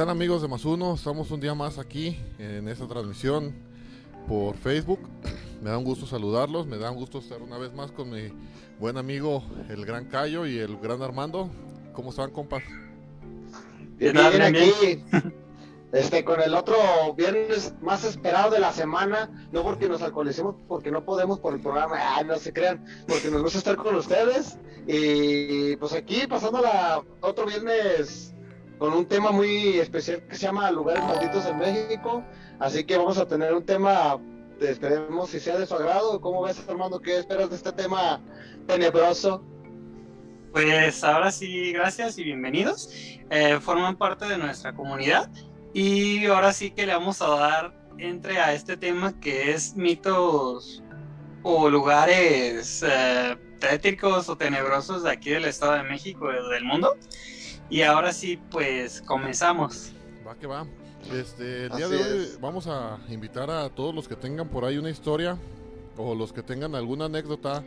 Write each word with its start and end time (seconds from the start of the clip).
¿Qué 0.00 0.06
tal 0.06 0.12
amigos 0.12 0.40
de 0.40 0.48
Más 0.48 0.64
Uno? 0.64 0.94
Estamos 0.94 1.30
un 1.30 1.40
día 1.40 1.54
más 1.54 1.76
aquí 1.76 2.18
en 2.38 2.68
esta 2.68 2.88
transmisión 2.88 3.54
por 4.26 4.56
Facebook. 4.56 4.98
Me 5.60 5.68
da 5.68 5.76
un 5.76 5.84
gusto 5.84 6.06
saludarlos, 6.06 6.66
me 6.66 6.78
da 6.78 6.90
un 6.90 6.96
gusto 6.96 7.18
estar 7.18 7.42
una 7.42 7.58
vez 7.58 7.74
más 7.74 7.92
con 7.92 8.08
mi 8.08 8.32
buen 8.78 8.96
amigo 8.96 9.44
el 9.68 9.84
Gran 9.84 10.06
Cayo 10.06 10.46
y 10.46 10.58
el 10.58 10.78
Gran 10.78 11.02
Armando. 11.02 11.50
¿Cómo 11.92 12.08
están, 12.08 12.30
compas? 12.30 12.62
Bien, 13.98 14.14
bien, 14.14 14.30
Bien, 14.30 14.42
aquí. 14.42 15.04
Este, 15.92 16.24
con 16.24 16.40
el 16.40 16.54
otro 16.54 16.76
viernes 17.14 17.74
más 17.82 18.02
esperado 18.04 18.52
de 18.52 18.60
la 18.60 18.72
semana, 18.72 19.48
no 19.52 19.62
porque 19.62 19.86
nos 19.86 20.00
alcoholicemos, 20.00 20.54
porque 20.66 20.90
no 20.90 21.04
podemos 21.04 21.40
por 21.40 21.52
el 21.52 21.60
programa, 21.60 21.96
ay, 22.16 22.24
no 22.24 22.36
se 22.36 22.54
crean, 22.54 22.82
porque 23.06 23.30
nos 23.30 23.42
gusta 23.42 23.58
estar 23.58 23.76
con 23.76 23.96
ustedes. 23.96 24.56
Y 24.86 25.76
pues 25.76 25.92
aquí 25.92 26.26
pasándola 26.26 27.02
otro 27.20 27.44
viernes 27.44 28.32
con 28.80 28.94
un 28.94 29.04
tema 29.04 29.30
muy 29.30 29.78
especial 29.78 30.22
que 30.26 30.34
se 30.34 30.46
llama 30.46 30.70
Lugares 30.70 31.04
Malditos 31.04 31.44
en 31.44 31.58
México. 31.58 32.24
Así 32.58 32.82
que 32.82 32.96
vamos 32.96 33.18
a 33.18 33.28
tener 33.28 33.52
un 33.52 33.62
tema, 33.62 34.18
esperemos 34.58 35.28
si 35.28 35.38
sea 35.38 35.58
de 35.58 35.66
su 35.66 35.74
agrado. 35.74 36.18
¿Cómo 36.18 36.42
ves, 36.42 36.64
Armando? 36.66 36.98
¿Qué 36.98 37.18
esperas 37.18 37.50
de 37.50 37.56
este 37.56 37.72
tema 37.72 38.22
tenebroso? 38.66 39.44
Pues 40.52 41.04
ahora 41.04 41.30
sí, 41.30 41.72
gracias 41.72 42.16
y 42.16 42.24
bienvenidos. 42.24 42.88
Eh, 43.28 43.58
forman 43.60 43.98
parte 43.98 44.24
de 44.24 44.38
nuestra 44.38 44.74
comunidad 44.74 45.30
y 45.74 46.24
ahora 46.24 46.50
sí 46.54 46.70
que 46.70 46.86
le 46.86 46.94
vamos 46.94 47.20
a 47.20 47.28
dar 47.28 47.86
entre 47.98 48.38
a 48.38 48.54
este 48.54 48.78
tema 48.78 49.12
que 49.20 49.50
es 49.50 49.76
mitos 49.76 50.82
o 51.42 51.68
lugares 51.68 52.82
eh, 52.88 53.36
o 54.26 54.36
tenebrosos 54.38 55.02
de 55.02 55.10
aquí 55.10 55.30
del 55.30 55.44
Estado 55.44 55.74
de 55.74 55.82
México 55.82 56.28
del 56.28 56.64
mundo. 56.64 56.96
Y 57.70 57.82
ahora 57.82 58.12
sí, 58.12 58.38
pues 58.50 59.00
comenzamos. 59.02 59.92
Va 60.26 60.34
que 60.34 60.46
va. 60.46 60.66
Este, 61.14 61.64
el 61.66 61.72
día 61.76 61.86
Así 61.86 61.94
de 61.94 62.02
hoy 62.02 62.22
es. 62.24 62.40
vamos 62.40 62.66
a 62.66 62.98
invitar 63.08 63.50
a 63.50 63.68
todos 63.70 63.94
los 63.94 64.06
que 64.06 64.16
tengan 64.16 64.48
por 64.48 64.64
ahí 64.64 64.76
una 64.76 64.90
historia 64.90 65.36
o 65.96 66.14
los 66.14 66.32
que 66.32 66.42
tengan 66.42 66.74
alguna 66.74 67.06
anécdota 67.06 67.64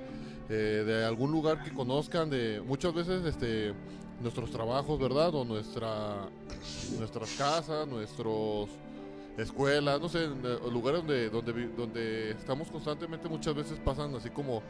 eh, 0.50 0.84
de 0.86 1.06
algún 1.06 1.32
lugar 1.32 1.64
que 1.64 1.72
conozcan, 1.74 2.30
de 2.30 2.62
muchas 2.66 2.94
veces 2.94 3.26
este, 3.26 3.74
nuestros 4.22 4.52
trabajos, 4.52 5.00
¿verdad? 5.00 5.34
O 5.34 5.46
nuestra, 5.46 6.28
nuestras 7.00 7.32
casas, 7.38 7.88
nuestros 7.88 8.70
escuelas, 9.38 10.00
no 10.00 10.10
sé, 10.10 10.26
eh, 10.26 10.58
lugares 10.72 11.00
donde, 11.02 11.30
donde, 11.30 11.52
vi- 11.54 11.72
donde 11.76 12.32
estamos 12.32 12.70
constantemente 12.70 13.28
muchas 13.28 13.56
veces 13.56 13.80
pasan 13.84 14.14
así 14.16 14.30
como 14.30 14.62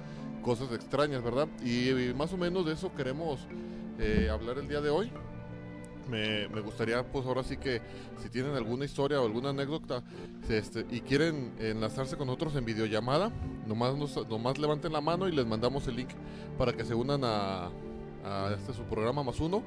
cosas 0.41 0.71
extrañas, 0.71 1.21
¿verdad? 1.21 1.47
Y, 1.63 1.89
y 1.89 2.13
más 2.13 2.31
o 2.31 2.37
menos 2.37 2.65
de 2.65 2.73
eso 2.73 2.93
queremos 2.95 3.41
eh, 3.99 4.29
hablar 4.31 4.57
el 4.57 4.67
día 4.67 4.81
de 4.81 4.89
hoy. 4.89 5.11
Me, 6.09 6.47
gustaría, 6.61 7.01
pues 7.03 7.25
ahora 7.25 7.43
sí 7.43 7.55
que 7.55 7.81
si 8.21 8.29
tienen 8.29 8.55
alguna 8.55 8.83
historia 8.83 9.21
o 9.21 9.25
alguna 9.25 9.49
anécdota 9.49 10.03
este, 10.49 10.85
y 10.91 10.99
quieren 10.99 11.53
enlazarse 11.59 12.17
con 12.17 12.27
nosotros 12.27 12.55
en 12.57 12.65
videollamada, 12.65 13.31
nomás, 13.65 13.95
nos- 13.95 14.27
nomás 14.27 14.57
levanten 14.57 14.91
la 14.91 14.99
mano 14.99 15.29
y 15.29 15.31
les 15.31 15.45
mandamos 15.45 15.87
el 15.87 15.95
link 15.95 16.09
para 16.57 16.73
que 16.73 16.83
se 16.83 16.93
unan 16.93 17.21
a, 17.23 17.69
este 18.53 18.73
su 18.73 18.83
programa 18.83 19.23
más 19.23 19.39
uno. 19.39 19.63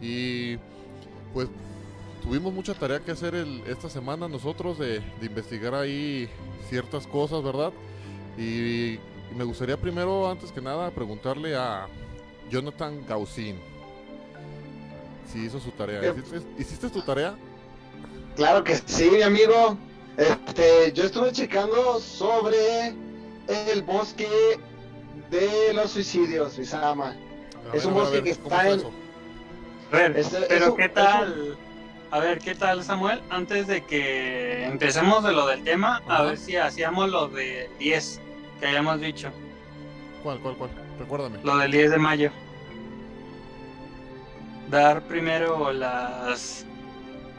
Y 0.00 0.56
pues 1.32 1.48
tuvimos 2.22 2.52
mucha 2.52 2.74
tarea 2.74 3.00
que 3.00 3.12
hacer 3.12 3.34
esta 3.66 3.88
semana 3.88 4.28
nosotros 4.28 4.78
de, 4.78 5.00
investigar 5.22 5.74
ahí 5.74 6.28
ciertas 6.68 7.06
cosas, 7.06 7.42
¿verdad? 7.42 7.72
Y 8.36 8.98
me 9.36 9.44
gustaría 9.44 9.76
primero, 9.76 10.28
antes 10.28 10.50
que 10.50 10.60
nada, 10.60 10.90
preguntarle 10.90 11.56
a 11.56 11.86
Jonathan 12.50 13.04
Gaussin 13.06 13.58
si 15.32 15.44
hizo 15.44 15.60
su 15.60 15.70
tarea. 15.72 16.00
¿Hiciste, 16.10 16.40
hiciste 16.58 16.88
tu 16.90 17.02
tarea? 17.02 17.34
Claro 18.36 18.64
que 18.64 18.76
sí, 18.76 19.10
mi 19.10 19.22
amigo. 19.22 19.76
Este, 20.16 20.92
yo 20.94 21.04
estuve 21.04 21.30
checando 21.32 22.00
sobre 22.00 22.88
el 23.46 23.82
bosque 23.82 24.58
de 25.30 25.72
los 25.74 25.90
suicidios, 25.92 26.58
Misama. 26.58 27.14
A 27.72 27.76
Es 27.76 27.84
un 27.84 27.94
bosque 27.94 28.22
que 28.22 28.34
¿cómo 28.36 28.46
está 28.56 28.70
en- 28.70 28.82
ver, 29.92 30.24
pero 30.48 30.74
¿qué 30.74 30.88
tal? 30.88 31.56
A 32.10 32.20
ver, 32.20 32.38
¿qué 32.38 32.54
tal, 32.54 32.82
Samuel? 32.82 33.20
Antes 33.28 33.66
de 33.66 33.84
que 33.84 34.64
empecemos 34.64 35.22
de 35.24 35.32
lo 35.32 35.46
del 35.46 35.62
tema, 35.62 36.02
a 36.08 36.22
ver 36.22 36.38
si 36.38 36.56
hacíamos 36.56 37.10
lo 37.10 37.28
de 37.28 37.70
10 37.78 38.20
que 38.60 38.66
habíamos 38.66 39.00
dicho, 39.00 39.30
¿Cuál, 40.22 40.40
cuál, 40.40 40.56
cuál? 40.56 40.70
Recuérdame. 40.98 41.38
lo 41.42 41.56
del 41.58 41.70
10 41.70 41.90
de 41.92 41.98
mayo. 41.98 42.30
Dar 44.70 45.02
primero 45.02 45.72
las 45.72 46.64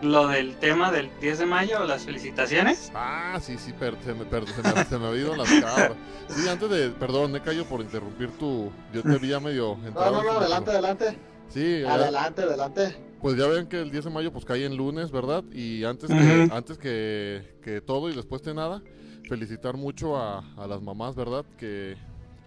lo 0.01 0.27
del 0.27 0.55
tema 0.55 0.91
del 0.91 1.09
10 1.19 1.39
de 1.39 1.45
mayo, 1.45 1.83
las 1.85 2.03
felicitaciones. 2.05 2.89
Ah, 2.95 3.37
sí, 3.41 3.57
sí, 3.57 3.73
per- 3.73 3.97
se, 4.03 4.13
me, 4.13 4.23
per- 4.23 4.47
se, 4.47 4.63
me, 4.63 4.85
se 4.85 4.97
me 4.97 5.07
había 5.07 5.21
ido 5.23 5.35
las 5.35 5.49
cabras. 5.51 5.91
Sí, 6.29 6.47
antes 6.47 6.69
de, 6.69 6.89
perdón, 6.91 7.33
me 7.33 7.41
callo 7.41 7.65
por 7.65 7.81
interrumpir 7.81 8.31
tu, 8.37 8.71
yo 8.93 9.03
te 9.03 9.17
vi 9.17 9.27
ya 9.27 9.39
medio 9.41 9.75
No, 9.93 10.11
no, 10.11 10.23
no, 10.23 10.31
adelante, 10.39 10.71
adelante. 10.71 11.17
Sí, 11.49 11.81
ya- 11.81 11.95
Adelante, 11.95 12.43
adelante. 12.43 12.95
pues 13.21 13.35
ya 13.37 13.47
ven 13.47 13.67
que 13.67 13.81
el 13.81 13.91
10 13.91 14.05
de 14.05 14.09
mayo 14.09 14.31
pues 14.31 14.45
cae 14.45 14.63
en 14.65 14.77
lunes, 14.77 15.11
¿verdad? 15.11 15.43
Y 15.51 15.83
antes 15.83 16.09
que, 16.09 16.47
antes 16.51 16.77
que, 16.77 17.57
que 17.61 17.81
todo 17.81 18.09
y 18.09 18.15
después 18.15 18.41
de 18.43 18.53
nada, 18.53 18.81
felicitar 19.27 19.75
mucho 19.75 20.15
a, 20.17 20.39
a 20.55 20.65
las 20.65 20.81
mamás, 20.81 21.13
¿verdad? 21.15 21.43
Que, 21.57 21.97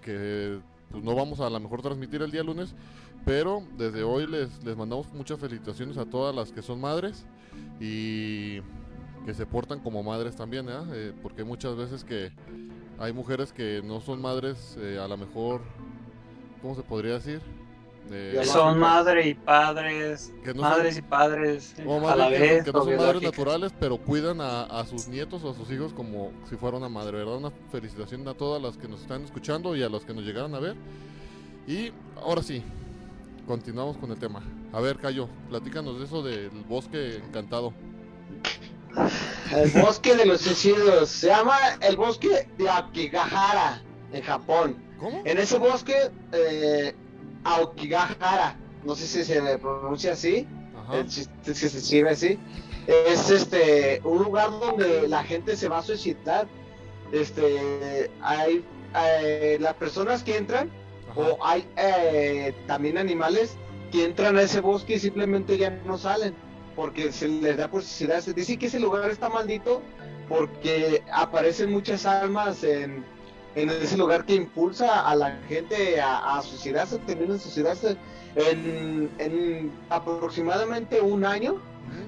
que 0.02 0.60
pues 0.90 1.02
no 1.02 1.14
vamos 1.14 1.40
a, 1.40 1.46
a 1.46 1.50
lo 1.50 1.58
mejor 1.58 1.80
transmitir 1.80 2.20
el 2.22 2.30
día 2.30 2.42
lunes, 2.42 2.74
pero 3.24 3.62
desde 3.78 4.02
hoy 4.02 4.26
les, 4.26 4.62
les 4.64 4.76
mandamos 4.76 5.12
muchas 5.14 5.38
felicitaciones 5.38 5.96
a 5.96 6.04
todas 6.04 6.34
las 6.34 6.52
que 6.52 6.60
son 6.60 6.80
madres 6.80 7.24
y 7.80 8.60
que 9.24 9.34
se 9.34 9.46
portan 9.46 9.80
como 9.80 10.02
madres 10.02 10.36
también, 10.36 10.68
¿eh? 10.68 10.72
Eh, 10.92 11.12
porque 11.22 11.44
muchas 11.44 11.76
veces 11.76 12.04
que 12.04 12.32
hay 12.98 13.12
mujeres 13.12 13.52
que 13.52 13.82
no 13.84 14.00
son 14.00 14.20
madres, 14.20 14.76
eh, 14.80 14.98
a 14.98 15.08
lo 15.08 15.16
mejor, 15.16 15.60
¿cómo 16.60 16.74
se 16.74 16.82
podría 16.82 17.14
decir? 17.14 17.40
Eh, 18.12 18.32
Ya 18.36 18.44
Son 18.44 18.78
madre 18.78 19.28
y 19.28 19.34
padres, 19.34 20.32
Que 20.44 20.52
no 20.52 20.62
madres 20.62 20.98
y 20.98 21.02
padres 21.02 21.74
o 21.86 22.08
a 22.08 22.14
la 22.16 22.28
que, 22.28 22.38
vez. 22.38 22.64
que 22.64 22.72
no 22.72 22.84
son 22.84 22.96
madres 22.96 23.22
naturales, 23.22 23.72
pero 23.80 23.96
cuidan 23.96 24.40
a, 24.40 24.62
a 24.64 24.84
sus 24.86 25.08
nietos 25.08 25.42
o 25.44 25.50
a 25.50 25.54
sus 25.54 25.70
hijos 25.70 25.92
como 25.92 26.30
si 26.48 26.56
fuera 26.56 26.76
una 26.76 26.88
madre, 26.88 27.12
¿verdad? 27.18 27.36
Una 27.36 27.52
felicitación 27.70 28.26
a 28.28 28.34
todas 28.34 28.60
las 28.62 28.76
que 28.76 28.86
nos 28.88 29.00
están 29.00 29.24
escuchando 29.24 29.74
y 29.74 29.82
a 29.82 29.88
los 29.88 30.04
que 30.04 30.12
nos 30.14 30.24
llegaron 30.24 30.54
a 30.54 30.60
ver. 30.60 30.76
Y 31.66 31.90
ahora 32.16 32.42
sí, 32.42 32.62
continuamos 33.46 33.96
con 33.96 34.10
el 34.10 34.18
tema. 34.18 34.42
A 34.72 34.80
ver, 34.80 34.98
Cayo, 34.98 35.28
platícanos 35.48 35.98
de 35.98 36.04
eso 36.04 36.22
del 36.22 36.50
bosque 36.68 37.16
encantado. 37.16 37.72
El 39.54 39.70
bosque 39.80 40.14
de 40.16 40.26
los 40.26 40.40
suicidios. 40.42 41.08
Se 41.08 41.28
llama 41.28 41.56
el 41.80 41.96
bosque 41.96 42.46
de 42.58 42.68
Aokigahara, 42.68 43.82
en 44.12 44.22
Japón. 44.22 44.76
¿Cómo? 44.98 45.22
En 45.24 45.38
ese 45.38 45.58
bosque, 45.58 45.94
eh, 46.32 46.94
Aokigahara, 47.44 48.56
no 48.84 48.94
sé 48.94 49.06
si 49.06 49.24
se 49.24 49.58
pronuncia 49.58 50.12
así, 50.12 50.46
Ajá. 50.76 50.98
el 50.98 51.06
chiste 51.08 51.32
es 51.50 51.60
que 51.60 51.68
se 51.68 51.78
escribe 51.78 52.10
así, 52.10 52.38
es 52.86 53.30
este 53.30 54.00
un 54.04 54.22
lugar 54.22 54.50
donde 54.50 55.08
la 55.08 55.22
gente 55.24 55.56
se 55.56 55.68
va 55.68 55.78
a 55.78 55.82
suicidar. 55.82 56.46
Este, 57.12 58.10
hay 58.22 58.64
eh, 58.96 59.58
las 59.60 59.74
personas 59.74 60.22
que 60.22 60.36
entran 60.36 60.70
ajá. 61.10 61.20
o 61.20 61.44
hay 61.44 61.68
eh, 61.76 62.54
también 62.66 62.96
animales 62.96 63.56
que 63.90 64.04
entran 64.04 64.38
a 64.38 64.42
ese 64.42 64.60
bosque 64.60 64.94
y 64.94 64.98
simplemente 64.98 65.58
ya 65.58 65.70
no 65.84 65.98
salen 65.98 66.34
porque 66.74 67.12
se 67.12 67.28
les 67.28 67.56
da 67.56 67.68
por 67.68 67.82
suicidarse. 67.82 68.32
Dice 68.32 68.58
que 68.58 68.66
ese 68.66 68.80
lugar 68.80 69.10
está 69.10 69.28
maldito 69.28 69.82
porque 70.28 71.02
aparecen 71.12 71.70
muchas 71.70 72.06
almas 72.06 72.64
en, 72.64 73.04
en 73.54 73.70
ese 73.70 73.96
lugar 73.96 74.24
que 74.24 74.34
impulsa 74.34 75.08
a 75.08 75.14
la 75.14 75.38
gente 75.48 76.00
a, 76.00 76.38
a 76.38 76.42
suicidarse, 76.42 76.98
terminan 76.98 77.38
suicidarse. 77.38 77.96
En, 78.34 79.10
en 79.18 79.70
aproximadamente 79.90 81.02
un 81.02 81.26
año 81.26 81.60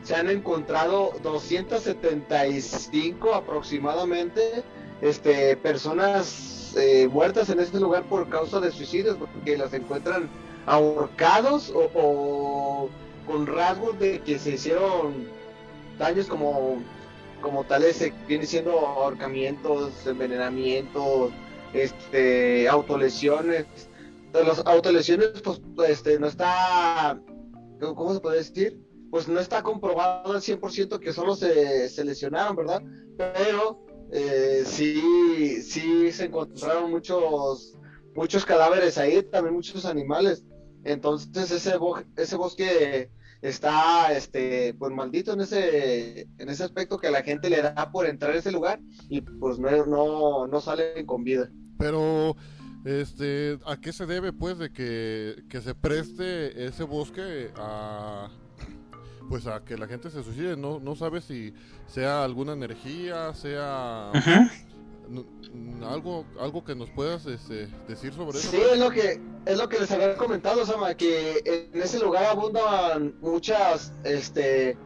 se 0.03 0.15
han 0.15 0.31
encontrado 0.31 1.13
275 1.23 3.35
aproximadamente 3.35 4.63
este, 5.03 5.55
personas 5.59 6.73
eh, 6.77 7.09
muertas 7.13 7.51
en 7.51 7.61
este 7.61 7.79
lugar 7.79 8.05
por 8.05 8.27
causa 8.29 8.59
de 8.61 8.73
suicidios, 8.73 9.17
porque 9.17 9.59
las 9.59 9.75
encuentran 9.75 10.31
ahorcados 10.67 11.71
o, 11.71 11.91
o 11.95 12.89
con 13.27 13.47
rasgos 13.47 13.99
de 13.99 14.21
que 14.21 14.39
se 14.39 14.53
hicieron 14.53 15.27
daños 15.99 16.27
como, 16.27 16.79
como 17.45 17.63
tales, 17.65 18.01
eh, 18.03 18.13
viene 18.27 18.47
siendo 18.47 18.73
ahorcamientos, 18.81 19.93
envenenamientos, 20.07 21.31
este, 21.75 22.69
autolesiones. 22.69 23.67
Las 24.33 24.61
autolesiones, 24.67 25.29
pues, 25.45 25.61
este, 25.89 26.19
no 26.19 26.27
está, 26.27 27.21
¿cómo 27.81 28.15
se 28.15 28.21
puede 28.21 28.39
decir? 28.39 28.81
Pues 29.11 29.29
no 29.29 29.39
está 29.39 29.63
comprobado 29.63 30.33
al 30.33 30.41
100% 30.43 30.99
que 30.99 31.13
solo 31.13 31.37
se, 31.37 31.89
se 31.89 32.05
lesionaron, 32.05 32.57
¿verdad? 32.57 32.83
Pero 33.17 33.85
eh, 34.11 34.65
sí, 34.67 35.63
sí 35.63 36.11
se 36.11 36.25
encontraron 36.25 36.91
muchos, 36.91 37.79
muchos 38.17 38.45
cadáveres 38.45 38.99
ahí, 38.99 39.23
también 39.23 39.55
muchos 39.55 39.85
animales. 39.85 40.43
Entonces 40.83 41.51
ese, 41.53 41.77
bo- 41.77 42.03
ese 42.17 42.35
bosque 42.37 43.11
está 43.45 44.13
este 44.13 44.75
pues 44.75 44.93
maldito 44.93 45.35
en 45.35 45.43
ese 45.43 46.23
en 46.39 46.49
ese 46.49 46.65
aspecto 46.65 46.99
que 46.99 47.11
la 47.11 47.23
gente 47.23 47.51
le 47.51 47.61
da 47.61 47.91
por 47.93 48.07
entrar 48.07 48.33
a 48.33 48.39
ese 48.39 48.51
lugar 48.51 48.81
y 49.09 49.21
pues 49.21 49.59
no 49.59 49.85
no, 49.87 50.47
no 50.47 50.61
salen 50.61 51.05
con 51.07 51.25
vida. 51.25 51.51
Pero, 51.79 52.37
este, 52.85 53.59
¿a 53.67 53.77
qué 53.81 53.93
se 53.93 54.07
debe, 54.07 54.33
pues, 54.33 54.59
de 54.59 54.71
que, 54.73 55.45
que 55.49 55.61
se 55.61 55.75
preste 55.75 56.67
ese 56.67 56.85
bosque 56.85 57.51
a, 57.57 58.29
pues, 59.29 59.47
a 59.47 59.65
que 59.65 59.77
la 59.77 59.87
gente 59.87 60.11
se 60.11 60.23
suicide? 60.23 60.57
No, 60.57 60.81
no 60.81 60.95
sabes 60.95 61.25
si 61.25 61.53
sea 61.87 62.25
alguna 62.25 62.53
energía, 62.53 63.35
sea 63.35 64.13
algo, 65.83 66.25
algo 66.41 66.65
que 66.65 66.75
nos 66.75 66.91
puedas 66.91 67.27
este, 67.27 67.69
decir 67.89 68.13
sobre 68.13 68.39
eso. 68.39 68.51
Sí, 68.51 68.61
es 68.73 68.79
lo 68.79 68.91
que 68.91 69.21
es 69.47 69.59
lo 69.59 69.69
que 69.69 69.81
les 69.81 69.91
había 69.91 70.17
comentado, 70.17 70.65
Sama, 70.65 70.95
que 70.95 71.43
en 71.45 71.83
ese 71.83 71.99
lugar 72.01 72.25
abundan 72.25 73.15
muchas 73.21 73.93
este 74.05 74.77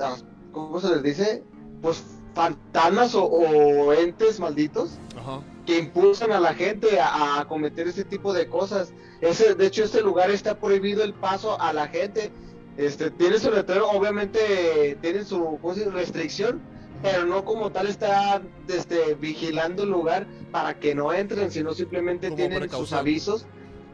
ah, 0.00 0.16
¿cómo 0.52 0.80
se 0.80 0.88
les 0.90 1.02
dice? 1.02 1.44
Pues 1.82 2.02
fantasmas 2.34 3.14
o, 3.14 3.24
o 3.24 3.92
entes 3.92 4.38
malditos 4.40 4.92
Ajá. 5.16 5.40
que 5.66 5.78
impulsan 5.78 6.32
a 6.32 6.40
la 6.40 6.54
gente 6.54 7.00
a, 7.00 7.40
a 7.40 7.48
cometer 7.48 7.88
ese 7.88 8.04
tipo 8.04 8.32
de 8.32 8.48
cosas. 8.48 8.92
Ese, 9.20 9.54
de 9.54 9.66
hecho, 9.66 9.84
este 9.84 10.02
lugar 10.02 10.30
está 10.30 10.58
prohibido 10.58 11.02
el 11.02 11.12
paso 11.12 11.60
a 11.60 11.72
la 11.72 11.88
gente. 11.88 12.32
Este, 12.76 13.10
tiene 13.10 13.38
su 13.38 13.50
letrero, 13.50 13.90
obviamente 13.90 14.96
tiene 15.02 15.24
su 15.24 15.58
restricción, 15.92 16.62
pero 17.02 17.24
no 17.24 17.44
como 17.44 17.70
tal 17.70 17.86
está 17.86 18.42
este, 18.68 19.14
vigilando 19.14 19.82
el 19.84 19.90
lugar 19.90 20.26
para 20.52 20.78
que 20.78 20.94
no 20.94 21.12
entren, 21.12 21.50
sino 21.50 21.72
simplemente 21.72 22.28
Como 22.28 22.36
tienen 22.36 22.70
sus 22.70 22.92
avisos. 22.92 23.46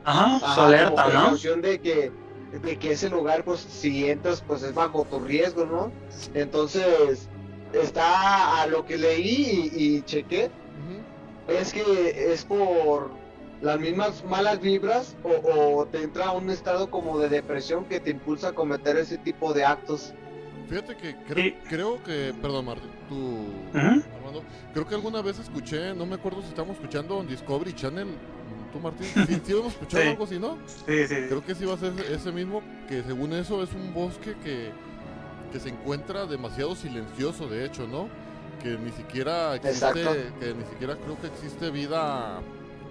Ajá, 0.05 0.39
su 0.39 0.45
Ajá, 0.45 0.67
alerta, 0.67 1.09
¿no? 1.09 1.37
de 1.61 1.81
que, 1.81 2.13
de 2.63 2.79
que 2.79 2.93
ese 2.93 3.11
lugar, 3.11 3.45
pues 3.45 3.61
si 3.61 4.09
entras, 4.09 4.41
pues 4.47 4.63
es 4.63 4.73
bajo 4.75 5.05
tu 5.05 5.19
riesgo, 5.21 5.67
¿no? 5.67 5.93
Entonces, 6.35 7.29
está 7.73 8.63
a 8.63 8.67
lo 8.67 8.85
que 8.85 8.97
leí 8.97 9.71
y- 9.75 9.97
y 9.97 10.03
chequé, 10.03 10.51
es 11.49 11.73
que 11.73 12.33
es 12.33 12.45
por 12.45 13.11
las 13.61 13.81
mismas 13.81 14.23
malas 14.25 14.61
vibras 14.61 15.17
o, 15.25 15.79
o 15.81 15.87
te 15.87 16.03
entra 16.03 16.31
un 16.33 16.51
estado 16.51 16.91
como 16.91 17.19
de 17.19 17.29
depresión 17.29 17.85
que 17.85 18.01
te 18.01 18.11
impulsa 18.11 18.49
a 18.49 18.53
cometer 18.53 18.97
ese 18.97 19.19
tipo 19.19 19.53
de 19.53 19.65
actos. 19.65 20.15
Fíjate 20.69 20.97
que 20.97 21.17
cre- 21.19 21.35
Sí. 21.43 21.55
creo 21.69 22.03
que, 22.03 22.35
perdón 22.43 22.65
Martín, 22.67 22.91
tú. 23.09 23.47
Armando, 23.79 24.43
creo 24.73 24.87
que 24.87 24.95
alguna 24.95 25.23
vez 25.23 25.39
escuché, 25.39 25.95
no 25.95 26.07
me 26.07 26.17
acuerdo 26.17 26.43
si 26.43 26.49
estamos 26.49 26.75
escuchando 26.77 27.21
en 27.21 27.29
Discovery 27.29 27.73
Channel, 27.73 28.09
tú 28.73 28.81
Martín, 28.81 29.07
sí, 29.27 29.41
sí 29.45 29.53
hemos 29.53 29.73
escuchado 29.73 30.03
Sí. 30.03 30.09
algo 30.11 30.25
así, 30.25 30.39
¿no? 30.39 30.59
Sí, 30.87 31.07
sí. 31.07 31.15
Creo 31.29 31.45
que 31.45 31.55
sí 31.55 31.65
va 31.65 31.75
a 31.75 31.79
ser 31.79 31.93
ese 32.11 32.33
mismo, 32.33 32.63
que 32.89 33.03
según 33.05 33.33
eso 33.33 33.63
es 33.63 33.73
un 33.75 33.95
bosque 33.95 34.35
que, 34.43 34.71
que 35.53 35.61
se 35.61 35.69
encuentra 35.69 36.27
demasiado 36.27 36.75
silencioso, 36.75 37.47
de 37.49 37.65
hecho, 37.65 37.87
¿no? 37.87 38.09
Que 38.63 38.77
ni 38.77 38.91
siquiera 38.91 39.55
existe, 39.55 39.87
Exacto. 39.87 40.17
que 40.41 40.55
ni 40.55 40.65
siquiera 40.65 40.97
creo 40.97 41.17
que 41.21 41.29
existe 41.29 41.71
vida 41.71 42.41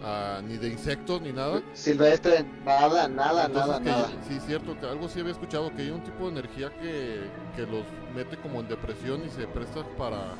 ah, 0.05 0.39
ni 0.47 0.57
de 0.57 0.69
insectos 0.69 1.21
ni 1.21 1.33
nada. 1.33 1.61
Silvestre, 1.73 2.45
nada, 2.63 3.07
nada, 3.07 3.45
Entonces, 3.47 3.71
nada, 3.71 3.79
que- 3.81 3.89
nada. 3.89 4.09
Sí, 4.29 4.39
cierto, 4.45 4.79
que 4.79 4.85
algo 4.85 5.09
sí 5.09 5.19
había 5.19 5.31
escuchado, 5.33 5.75
que 5.75 5.81
hay 5.81 5.89
un 5.89 6.01
tipo 6.03 6.25
de 6.25 6.29
energía 6.39 6.69
que, 6.79 7.27
que 7.55 7.63
los 7.63 7.83
mete 8.15 8.37
como 8.37 8.59
en 8.61 8.67
depresión 8.67 9.21
y 9.25 9.29
se 9.29 9.47
presta 9.47 9.81
para, 9.97 10.35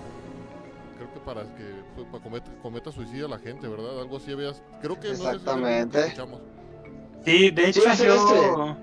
creo 0.98 1.14
que 1.14 1.20
para 1.20 1.44
que 1.56 1.84
pues, 1.96 2.08
para 2.08 2.24
cometa, 2.24 2.52
cometa 2.62 2.92
suicidio 2.92 3.26
a 3.26 3.30
la 3.30 3.40
gente, 3.40 3.68
¿verdad? 3.68 4.00
Algo 4.00 4.18
así 4.18 4.32
habías, 4.32 4.62
creo 4.82 5.00
que 5.00 5.10
no 5.10 5.16
sé 5.16 5.20
si 5.22 5.24
es 5.26 5.30
que 5.30 5.36
Exactamente. 5.36 6.00
escuchamos. 6.00 6.42
Sí, 7.26 7.50
de 7.50 7.70
hecho 7.70 7.82
Sí, 7.82 8.06
yo... 8.06 8.78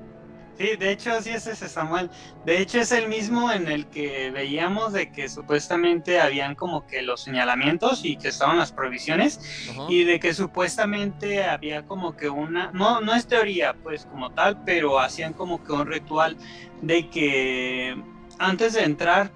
Sí, 0.62 0.76
de 0.76 0.92
hecho 0.92 1.20
sí 1.20 1.30
es 1.30 1.46
ese 1.48 1.68
Samuel. 1.68 2.08
De 2.46 2.60
hecho 2.60 2.78
es 2.78 2.92
el 2.92 3.08
mismo 3.08 3.50
en 3.50 3.66
el 3.66 3.86
que 3.88 4.30
veíamos 4.30 4.92
de 4.92 5.10
que 5.10 5.28
supuestamente 5.28 6.20
habían 6.20 6.54
como 6.54 6.86
que 6.86 7.02
los 7.02 7.20
señalamientos 7.22 8.04
y 8.04 8.16
que 8.16 8.28
estaban 8.28 8.58
las 8.58 8.70
provisiones 8.70 9.40
Ajá. 9.72 9.86
y 9.88 10.04
de 10.04 10.20
que 10.20 10.32
supuestamente 10.34 11.42
había 11.44 11.84
como 11.84 12.16
que 12.16 12.28
una, 12.28 12.70
no, 12.72 13.00
no 13.00 13.12
es 13.12 13.26
teoría 13.26 13.74
pues 13.82 14.06
como 14.06 14.30
tal, 14.30 14.62
pero 14.64 15.00
hacían 15.00 15.32
como 15.32 15.64
que 15.64 15.72
un 15.72 15.86
ritual 15.86 16.36
de 16.80 17.08
que 17.10 18.00
antes 18.38 18.74
de 18.74 18.84
entrar 18.84 19.32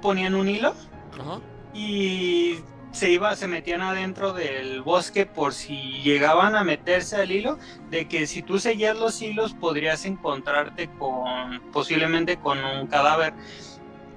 ponían 0.00 0.36
un 0.36 0.48
hilo 0.48 0.76
Ajá. 1.18 1.40
y 1.74 2.58
se 2.92 3.10
iba, 3.10 3.34
se 3.36 3.48
metían 3.48 3.80
adentro 3.80 4.34
del 4.34 4.82
bosque 4.82 5.24
por 5.26 5.54
si 5.54 6.02
llegaban 6.02 6.54
a 6.54 6.62
meterse 6.62 7.16
al 7.16 7.30
hilo, 7.32 7.58
de 7.90 8.06
que 8.06 8.26
si 8.26 8.42
tú 8.42 8.58
seguías 8.58 8.98
los 8.98 9.20
hilos 9.22 9.54
podrías 9.54 10.04
encontrarte 10.04 10.88
con 10.98 11.60
posiblemente 11.72 12.36
con 12.36 12.62
un 12.62 12.86
cadáver. 12.86 13.32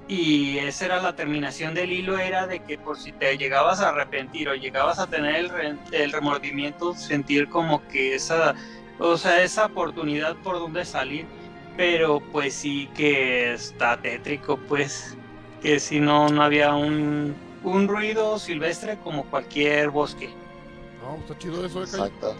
Y 0.08 0.58
esa 0.58 0.84
era 0.84 1.02
la 1.02 1.16
terminación 1.16 1.74
del 1.74 1.90
hilo, 1.90 2.18
era 2.18 2.46
de 2.46 2.60
que 2.60 2.78
por 2.78 2.96
si 2.96 3.10
te 3.12 3.36
llegabas 3.36 3.80
a 3.80 3.88
arrepentir 3.88 4.48
o 4.48 4.54
llegabas 4.54 5.00
a 5.00 5.08
tener 5.08 5.50
el, 5.60 5.78
el 5.90 6.12
remordimiento, 6.12 6.94
sentir 6.94 7.48
como 7.48 7.86
que 7.88 8.14
esa, 8.14 8.54
o 9.00 9.16
sea, 9.16 9.42
esa 9.42 9.66
oportunidad 9.66 10.36
por 10.36 10.60
donde 10.60 10.84
salir, 10.84 11.26
pero 11.76 12.20
pues 12.20 12.54
sí 12.54 12.88
que 12.94 13.54
está 13.54 14.00
tétrico, 14.00 14.58
pues 14.68 15.16
que 15.60 15.80
si 15.80 15.98
no, 15.98 16.28
no 16.28 16.42
había 16.42 16.72
un, 16.72 17.34
un 17.72 17.88
ruido 17.88 18.38
silvestre 18.38 18.98
como 19.02 19.24
cualquier 19.26 19.90
bosque. 19.90 20.30
No, 21.02 21.16
está 21.16 21.38
chido 21.38 21.64
eso, 21.64 21.80
¿eh? 21.80 21.84
Exacto. 21.84 22.34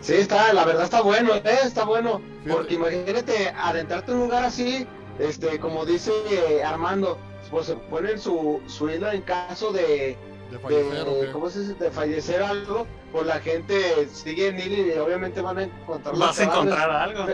Sí, 0.00 0.14
está, 0.14 0.52
la 0.52 0.64
verdad 0.64 0.84
está 0.84 1.00
bueno, 1.02 1.34
¿eh? 1.34 1.42
Está 1.64 1.84
bueno. 1.84 2.20
Fíjate. 2.44 2.52
Porque 2.56 2.74
imagínate 2.74 3.48
adentrarte 3.56 4.12
en 4.12 4.18
un 4.18 4.24
lugar 4.24 4.44
así, 4.44 4.86
este, 5.18 5.58
como 5.58 5.84
dice 5.84 6.12
eh, 6.30 6.62
Armando, 6.62 7.18
pues 7.50 7.66
se 7.66 7.74
ponen 7.76 8.18
su, 8.20 8.60
su 8.66 8.88
hilo 8.90 9.10
en 9.10 9.22
caso 9.22 9.72
de, 9.72 10.16
De 10.50 10.58
fallecer 10.58 11.08
o 11.08 11.14
de, 11.14 11.26
qué. 11.26 11.32
¿cómo 11.32 11.48
se 11.50 11.60
dice? 11.60 11.74
de 11.74 11.90
fallecer 11.90 12.42
algo, 12.42 12.86
pues 13.10 13.26
la 13.26 13.40
gente 13.40 14.08
sigue 14.12 14.48
en 14.48 14.60
hilo 14.60 14.94
y 14.94 14.98
obviamente 14.98 15.40
van 15.40 15.58
a 15.58 15.62
encontrar 15.64 16.16
Vas 16.16 16.38
a 16.38 16.44
encontrar 16.44 16.90
algo. 16.90 17.26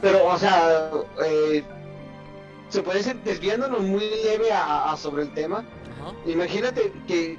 Pero, 0.00 0.24
o 0.26 0.38
sea, 0.38 0.90
eh, 1.26 1.62
se 2.68 2.82
puede 2.82 3.00
ir 3.00 3.16
desviándonos 3.24 3.80
muy 3.80 4.08
leve 4.24 4.50
a- 4.52 4.92
a 4.92 4.96
sobre 4.96 5.24
el 5.24 5.34
tema. 5.34 5.64
Imagínate 6.26 6.92
que 7.06 7.38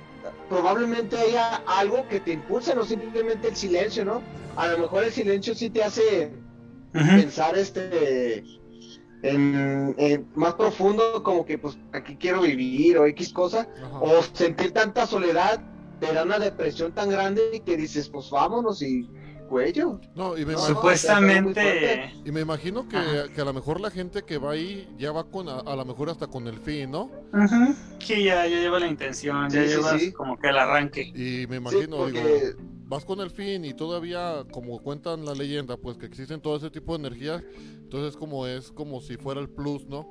probablemente 0.49 1.17
haya 1.17 1.61
algo 1.67 2.07
que 2.07 2.19
te 2.19 2.33
impulse, 2.33 2.75
no 2.75 2.85
simplemente 2.85 3.49
el 3.49 3.55
silencio, 3.55 4.05
¿no? 4.05 4.21
A 4.55 4.67
lo 4.67 4.77
mejor 4.77 5.03
el 5.03 5.11
silencio 5.11 5.55
sí 5.55 5.69
te 5.69 5.83
hace 5.83 6.31
pensar 6.91 7.57
este 7.57 8.43
en, 9.23 9.95
en 9.97 10.27
más 10.35 10.53
profundo, 10.53 11.23
como 11.23 11.45
que 11.45 11.57
pues 11.57 11.77
aquí 11.93 12.15
quiero 12.17 12.41
vivir 12.41 12.97
o 12.97 13.05
X 13.07 13.33
cosa, 13.33 13.67
o 13.99 14.21
sentir 14.33 14.71
tanta 14.71 15.07
soledad, 15.07 15.61
te 15.99 16.13
da 16.13 16.23
una 16.23 16.39
depresión 16.39 16.91
tan 16.91 17.09
grande 17.09 17.63
que 17.65 17.77
dices, 17.77 18.09
pues 18.09 18.29
vámonos 18.29 18.81
y 18.81 19.09
cuello. 19.53 19.99
No, 20.15 20.37
y 20.37 20.45
me, 20.45 20.53
No, 20.53 20.59
imag- 20.59 20.67
Supuestamente. 20.67 22.13
y 22.23 22.31
me 22.31 22.41
imagino 22.41 22.87
que, 22.87 23.29
que 23.33 23.41
a 23.41 23.45
lo 23.45 23.53
mejor 23.53 23.79
la 23.81 23.91
gente 23.91 24.23
que 24.23 24.37
va 24.37 24.51
ahí 24.51 24.87
ya 24.97 25.11
va 25.11 25.29
con, 25.29 25.49
a, 25.49 25.59
a 25.59 25.75
lo 25.75 25.85
mejor 25.85 26.09
hasta 26.09 26.27
con 26.27 26.47
el 26.47 26.59
fin, 26.59 26.91
¿no? 26.91 27.11
Ujú. 27.33 27.75
Sí, 27.99 28.23
ya, 28.25 28.45
ya 28.47 28.59
lleva 28.59 28.79
la 28.79 28.87
intención, 28.87 29.51
ya 29.51 29.61
Sí, 29.61 29.67
sí, 29.67 29.75
llevas 29.75 29.99
sí. 29.99 30.13
como 30.13 30.37
que 30.37 30.49
el 30.49 30.57
arranque. 30.57 31.13
Y 31.13 31.47
me 31.47 31.57
Sí, 31.65 31.77
imagino, 31.77 32.05
digo, 32.05 32.23
vas 32.87 33.05
con 33.05 33.19
el 33.21 33.29
fin 33.31 33.65
y 33.65 33.73
todavía, 33.73 34.45
como 34.51 34.81
cuentan 34.81 35.25
la 35.25 35.33
leyenda, 35.33 35.77
pues 35.77 35.97
que 35.97 36.05
existen 36.05 36.41
todo 36.41 36.57
ese 36.57 36.69
tipo 36.71 36.93
de 36.97 37.07
energías, 37.07 37.43
entonces 37.83 38.17
como 38.17 38.47
es 38.47 38.71
como 38.71 39.01
si 39.01 39.17
fuera 39.17 39.41
el 39.41 39.49
plus, 39.49 39.85
¿no? 39.87 40.07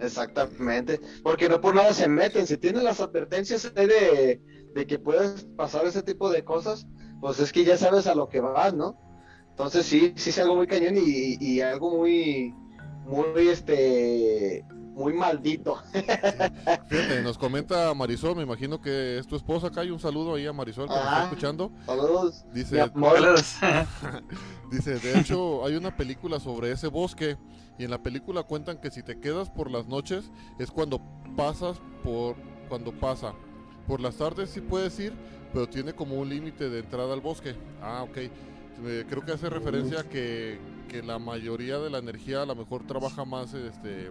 Exactamente, 0.00 1.00
porque 1.22 1.48
no 1.48 1.60
por 1.60 1.74
nada 1.74 1.92
se 1.94 2.06
meten, 2.08 2.46
si 2.46 2.58
tienen 2.58 2.84
las 2.84 3.00
advertencias 3.00 3.72
ahí 3.76 3.86
de, 3.86 4.42
de 4.74 4.86
que 4.86 4.98
puedes 4.98 5.44
pasar 5.56 5.86
ese 5.86 6.02
tipo 6.02 6.28
de 6.30 6.44
cosas, 6.44 6.86
pues 7.20 7.40
es 7.40 7.52
que 7.52 7.64
ya 7.64 7.76
sabes 7.76 8.06
a 8.06 8.14
lo 8.14 8.28
que 8.28 8.40
vas, 8.40 8.74
¿no? 8.74 8.96
Entonces 9.50 9.86
sí, 9.86 10.12
sí 10.16 10.30
es 10.30 10.38
algo 10.38 10.56
muy 10.56 10.66
cañón 10.66 10.96
y, 10.98 11.36
y 11.40 11.60
algo 11.60 11.96
muy, 11.96 12.54
muy, 13.06 13.48
este, 13.48 14.64
muy 14.96 15.12
maldito. 15.12 15.76
Fíjate, 16.88 17.22
nos 17.22 17.36
comenta 17.36 17.92
Marisol, 17.92 18.34
me 18.34 18.42
imagino 18.42 18.80
que 18.80 19.18
es 19.18 19.26
tu 19.26 19.36
esposa 19.36 19.66
acá, 19.66 19.84
y 19.84 19.90
un 19.90 20.00
saludo 20.00 20.34
ahí 20.34 20.46
a 20.46 20.54
Marisol 20.54 20.88
que 20.88 20.94
nos 20.94 21.04
está 21.04 21.24
escuchando. 21.24 21.70
Saludos. 21.84 22.44
Dice, 22.52 22.90
dice, 24.70 24.98
de 24.98 25.20
hecho 25.20 25.66
hay 25.66 25.76
una 25.76 25.94
película 25.94 26.40
sobre 26.40 26.72
ese 26.72 26.88
bosque 26.88 27.36
y 27.78 27.84
en 27.84 27.90
la 27.90 28.02
película 28.02 28.42
cuentan 28.42 28.78
que 28.78 28.90
si 28.90 29.02
te 29.02 29.20
quedas 29.20 29.50
por 29.50 29.70
las 29.70 29.86
noches 29.86 30.30
es 30.58 30.70
cuando 30.70 31.02
pasas 31.36 31.78
por, 32.02 32.36
cuando 32.70 32.90
pasa. 32.92 33.34
Por 33.86 34.00
las 34.00 34.16
tardes 34.16 34.48
sí 34.48 34.62
puedes 34.62 34.98
ir, 34.98 35.12
pero 35.52 35.66
tiene 35.68 35.92
como 35.94 36.16
un 36.16 36.28
límite 36.28 36.68
de 36.68 36.80
entrada 36.80 37.12
al 37.14 37.20
bosque. 37.20 37.54
Ah, 37.82 38.02
ok. 38.02 38.16
Eh, 38.18 39.04
creo 39.08 39.24
que 39.24 39.32
hace 39.32 39.48
referencia 39.48 40.00
a 40.00 40.04
que, 40.04 40.58
que 40.88 41.02
la 41.02 41.18
mayoría 41.18 41.78
de 41.78 41.88
la 41.90 41.98
energía 41.98 42.42
a 42.42 42.46
lo 42.46 42.54
mejor 42.54 42.86
trabaja 42.86 43.24
más 43.24 43.54
este 43.54 44.10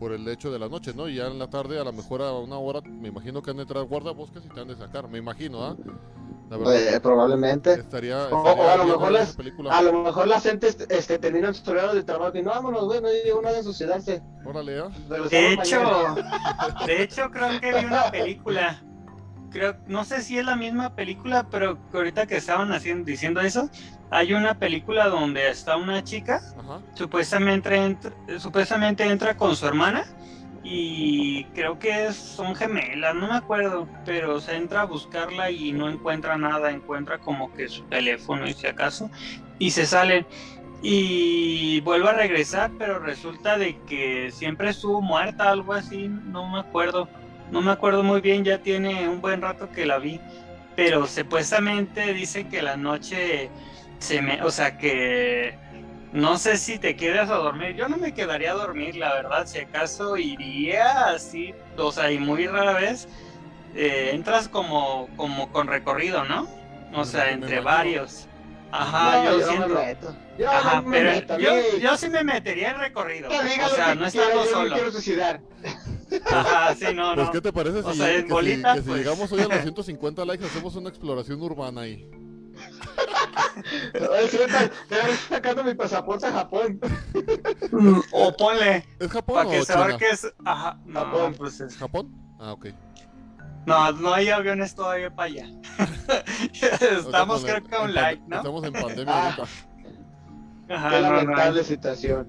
por 0.00 0.12
el 0.12 0.26
hecho 0.28 0.50
de 0.50 0.58
la 0.58 0.68
noche, 0.68 0.92
¿no? 0.94 1.08
Y 1.08 1.14
ya 1.16 1.26
en 1.28 1.38
la 1.38 1.48
tarde 1.48 1.78
a 1.80 1.84
lo 1.84 1.92
mejor 1.92 2.20
a 2.20 2.32
una 2.32 2.58
hora 2.58 2.80
me 2.82 3.08
imagino 3.08 3.40
que 3.42 3.50
han 3.50 3.56
de 3.56 3.62
entrar 3.62 3.82
guardabosques 3.84 4.44
y 4.44 4.48
te 4.48 4.60
han 4.60 4.68
de 4.68 4.76
sacar, 4.76 5.08
me 5.08 5.18
imagino, 5.18 5.64
¿ah? 5.64 5.76
La 6.50 6.56
verdad. 6.58 6.94
Eh, 6.94 7.00
probablemente. 7.00 7.72
Estaría, 7.72 8.18
O- 8.28 8.36
estaría 8.46 8.62
o 8.64 8.68
a 8.70 8.76
lo 8.76 8.84
mejor 8.84 9.12
las-. 9.12 9.36
A 9.70 9.82
lo 9.82 10.02
mejor 10.04 10.28
las 10.28 10.42
gentes 10.42 10.76
este, 10.90 11.18
terminan 11.18 11.54
su 11.54 11.68
horario 11.70 11.94
de 11.94 12.04
trabajo 12.04 12.36
y 12.36 12.42
no, 12.42 12.50
vámonos, 12.50 12.84
güey, 12.84 13.00
no 13.00 13.08
llega 13.08 13.36
una 13.36 13.52
de 13.52 13.62
suicidarse. 13.62 14.22
Órale, 14.44 14.78
¿ah? 14.80 14.88
Regresamos 15.08 15.30
De 15.30 15.52
hecho, 15.54 15.82
mañana. 15.82 16.86
de 16.86 17.02
hecho 17.02 17.30
creo 17.30 17.60
que 17.60 17.74
vi 17.80 17.84
una 17.86 18.10
película. 18.10 18.82
Creo, 19.50 19.76
no 19.86 20.04
sé 20.04 20.22
si 20.22 20.38
es 20.38 20.44
la 20.44 20.56
misma 20.56 20.90
película, 20.94 21.48
pero 21.50 21.78
ahorita 21.92 22.26
que 22.26 22.36
estaban 22.36 22.72
haciendo, 22.72 23.04
diciendo 23.04 23.40
eso, 23.40 23.70
hay 24.10 24.34
una 24.34 24.54
película 24.58 25.08
donde 25.08 25.48
está 25.48 25.76
una 25.76 26.02
chica, 26.04 26.40
Ajá. 26.56 26.80
supuestamente 26.94 27.74
entra, 27.74 28.12
supuestamente 28.38 29.04
entra 29.04 29.36
con 29.36 29.54
su 29.56 29.66
hermana 29.66 30.04
y 30.62 31.44
creo 31.54 31.78
que 31.78 32.06
es- 32.06 32.16
son 32.16 32.54
gemelas, 32.56 33.14
no 33.14 33.28
me 33.28 33.34
acuerdo, 33.36 33.88
pero 34.04 34.40
se 34.40 34.56
entra 34.56 34.82
a 34.82 34.84
buscarla 34.84 35.50
y 35.50 35.72
no 35.72 35.88
encuentra 35.88 36.36
nada, 36.36 36.70
encuentra 36.70 37.18
como 37.18 37.52
que 37.52 37.68
su 37.68 37.84
teléfono 37.84 38.46
y 38.48 38.52
si 38.54 38.66
acaso, 38.66 39.10
y 39.58 39.70
se 39.70 39.86
salen 39.86 40.26
y 40.82 41.80
vuelve 41.80 42.08
a 42.10 42.12
regresar, 42.12 42.70
pero 42.78 42.98
resulta 42.98 43.56
de 43.58 43.78
que 43.86 44.30
siempre 44.32 44.70
estuvo 44.70 45.00
muerta, 45.00 45.50
algo 45.50 45.72
así, 45.72 46.08
no 46.08 46.48
me 46.50 46.60
acuerdo, 46.60 47.08
no 47.50 47.60
me 47.62 47.72
acuerdo 47.72 48.02
muy 48.02 48.20
bien, 48.20 48.44
ya 48.44 48.58
tiene 48.58 49.08
un 49.08 49.20
buen 49.20 49.40
rato 49.42 49.70
que 49.70 49.86
la 49.86 49.98
vi, 49.98 50.20
pero 50.74 51.06
supuestamente 51.06 52.12
dice 52.12 52.48
que 52.48 52.62
la 52.62 52.76
noche 52.76 53.50
se 53.98 54.20
me, 54.22 54.42
o 54.42 54.50
sea 54.50 54.76
que 54.78 55.58
no 56.12 56.38
sé 56.38 56.56
si 56.58 56.78
te 56.78 56.96
quedas 56.96 57.30
a 57.30 57.34
dormir. 57.36 57.74
Yo 57.76 57.88
no 57.88 57.96
me 57.98 58.14
quedaría 58.14 58.52
a 58.52 58.54
dormir, 58.54 58.96
la 58.96 59.12
verdad. 59.14 59.46
Si 59.46 59.58
acaso 59.58 60.16
iría 60.16 61.06
así, 61.10 61.54
o 61.76 61.92
sea, 61.92 62.10
y 62.10 62.18
muy 62.18 62.46
rara 62.46 62.72
vez 62.74 63.08
eh, 63.74 64.10
entras 64.14 64.48
como, 64.48 65.08
como 65.16 65.50
con 65.52 65.66
recorrido, 65.66 66.24
¿no? 66.24 66.48
O 66.94 67.04
sea, 67.04 67.30
entre 67.30 67.60
varios. 67.60 68.28
Ajá, 68.70 69.24
No, 69.24 69.24
yo, 69.24 69.38
yo 69.40 69.46
siento. 69.48 69.68
me 69.68 69.74
meto. 69.86 70.16
Yo 70.38 70.50
Ajá, 70.50 70.76
no 70.80 70.82
me 70.88 70.98
pero 70.98 71.10
meto. 71.10 71.38
yo, 71.78 71.96
sí 71.96 72.08
me 72.08 72.24
metería 72.24 72.70
en 72.70 72.78
recorrido. 72.78 73.28
O 73.28 73.68
sea, 73.70 73.94
no 73.94 74.06
estando 74.06 74.30
yo 74.44 74.44
no 74.44 74.50
solo. 74.50 74.74
quiero 74.74 74.92
suicidar. 74.92 75.40
Ajá, 76.30 76.74
sí, 76.74 76.86
no, 76.94 77.14
Pues, 77.14 77.26
no. 77.26 77.32
¿qué 77.32 77.40
te 77.40 77.52
parece 77.52 77.78
O 77.80 77.92
si, 77.92 77.98
sea, 77.98 78.06
que 78.08 78.16
si- 78.22 78.22
que 78.26 78.28
pues. 78.82 78.86
llegamos 78.98 79.32
hoy 79.32 79.40
a 79.42 79.48
los 79.48 79.62
150 79.62 80.24
likes 80.24 80.44
hacemos 80.44 80.74
una 80.76 80.88
exploración 80.88 81.40
urbana 81.42 81.82
ahí? 81.82 82.08
Estoy 83.94 85.16
sacando 85.28 85.64
mi 85.64 85.74
pasaporte 85.74 86.26
a 86.26 86.32
Japón. 86.32 86.80
O 88.12 88.32
ponle, 88.36 88.86
¿Es 88.98 89.10
Japón 89.10 89.36
para 89.36 89.48
o 89.48 89.50
que 89.66 89.72
abarques. 89.72 90.32
Ajá, 90.44 90.78
no, 90.84 91.00
Japón. 91.00 91.34
pues 91.36 91.60
es- 91.60 91.76
¿Japón? 91.76 92.14
Ah, 92.38 92.52
ok. 92.52 92.66
No, 93.66 93.90
no 93.92 94.14
hay 94.14 94.28
aviones 94.28 94.74
todavía 94.74 95.12
para 95.14 95.26
allá. 95.28 95.46
Estamos 96.52 97.42
creo 97.44 97.64
que 97.64 97.74
a 97.74 97.80
un 97.80 97.94
like, 97.94 98.22
¿no? 98.28 98.36
Estamos 98.36 98.64
en 98.64 98.72
pandemia 98.72 99.04
Ah. 99.14 99.24
ahorita. 99.36 99.44
Ajá, 100.68 100.90
Qué 100.90 100.96
no, 100.96 101.02
lamentable 101.02 101.64
situación. 101.64 102.26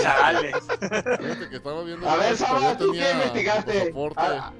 Chale. 0.00 0.52
Fíjate 0.52 1.48
que 1.50 1.56
estaba 1.56 1.82
viendo 1.82 2.08
A 2.08 2.16
ver, 2.16 2.36
Saba, 2.36 2.76
¿tú 2.78 2.92
qué 2.92 3.10
investigaste? 3.12 3.92
Ah, 4.16 4.52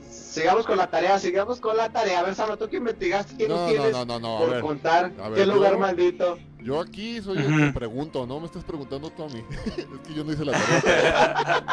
sigamos 0.00 0.66
con 0.66 0.76
la 0.76 0.88
tarea, 0.88 1.18
sigamos 1.20 1.60
con 1.60 1.76
la 1.76 1.88
tarea. 1.90 2.20
A 2.20 2.22
ver, 2.24 2.34
Saba, 2.34 2.56
¿tú 2.56 2.68
qué 2.68 2.78
investigaste? 2.78 3.36
¿Qué 3.36 3.48
nos 3.48 3.58
No, 3.58 3.64
no, 3.66 3.70
tienes 3.70 3.92
no, 3.92 4.04
no, 4.04 4.18
no, 4.20 4.36
a 4.36 4.40
por 4.40 4.50
ver. 4.50 4.60
contar? 4.60 5.12
a 5.22 5.28
ver, 5.28 5.38
¿Qué 5.38 5.46
lugar 5.46 5.72
yo- 5.72 5.78
maldito? 5.78 6.38
Yo 6.62 6.80
aquí 6.80 7.22
soy 7.22 7.38
el 7.38 7.56
que 7.56 7.72
pregunto, 7.72 8.26
no 8.26 8.38
me 8.40 8.46
estás 8.46 8.64
preguntando 8.64 9.08
tú 9.10 9.22
a 9.24 9.28
mí. 9.28 9.42
es 9.76 9.86
que 10.08 10.14
yo 10.14 10.24
no 10.24 10.32
hice 10.32 10.44
la 10.44 10.52
tarea. 10.52 11.64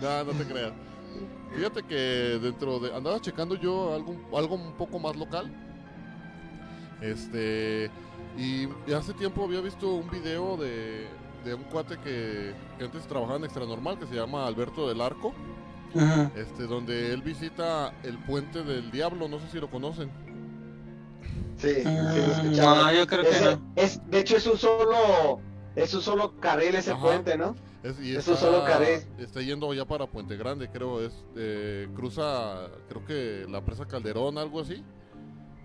no, 0.00 0.24
no 0.24 0.32
te 0.32 0.44
creas. 0.44 0.72
Fíjate 1.54 1.82
que 1.84 1.94
dentro 2.42 2.78
de. 2.80 2.94
Andaba 2.94 3.20
checando 3.20 3.54
yo 3.54 3.94
algo, 3.94 4.16
algo 4.36 4.54
un 4.56 4.72
poco 4.72 4.98
más 4.98 5.14
local. 5.14 5.52
Este. 7.00 7.90
Y, 8.36 8.68
hace 8.92 9.12
tiempo 9.14 9.44
había 9.44 9.60
visto 9.60 9.94
un 9.94 10.10
video 10.10 10.56
de, 10.56 11.06
de 11.44 11.54
un 11.54 11.64
cuate 11.64 11.96
que, 11.98 12.54
que 12.78 12.84
antes 12.84 13.06
trabajaba 13.06 13.38
en 13.38 13.44
Extra 13.44 13.64
Normal 13.64 13.98
que 13.98 14.06
se 14.06 14.14
llama 14.14 14.46
Alberto 14.46 14.88
del 14.88 15.00
Arco. 15.00 15.32
Ajá. 15.94 16.30
Este, 16.36 16.64
donde 16.64 17.12
él 17.12 17.22
visita 17.22 17.94
el 18.02 18.18
puente 18.18 18.62
del 18.62 18.90
diablo, 18.90 19.28
no 19.28 19.38
sé 19.40 19.48
si 19.50 19.60
lo 19.60 19.70
conocen. 19.70 20.10
Sí, 21.56 21.74
sí, 21.74 21.84
lo 21.84 22.10
escuchaba. 22.10 22.92
No, 22.92 22.92
yo 22.92 23.06
creo 23.06 23.22
que 23.22 23.40
no. 23.40 23.72
es, 23.76 24.10
de 24.10 24.18
hecho, 24.18 24.36
es 24.36 24.46
un 24.46 24.58
solo, 24.58 25.40
es 25.74 25.94
un 25.94 26.02
solo 26.02 26.38
carril 26.38 26.74
ese 26.74 26.92
Ajá. 26.92 27.00
puente, 27.00 27.38
¿no? 27.38 27.54
Es, 27.82 27.98
y 28.00 28.14
Eso 28.14 28.34
está, 28.34 28.46
solo 28.46 28.64
carril. 28.64 29.00
está 29.18 29.40
yendo 29.40 29.72
ya 29.72 29.84
para 29.86 30.06
Puente 30.06 30.36
Grande, 30.36 30.68
creo. 30.68 31.00
Es 31.00 31.12
eh, 31.36 31.88
cruza, 31.94 32.68
creo 32.88 33.04
que 33.06 33.46
la 33.48 33.64
presa 33.64 33.86
Calderón, 33.86 34.36
algo 34.38 34.60
así. 34.60 34.82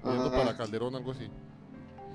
Yendo 0.05 0.31
para 0.31 0.55
Calderón, 0.55 0.95
algo 0.95 1.11
así. 1.11 1.29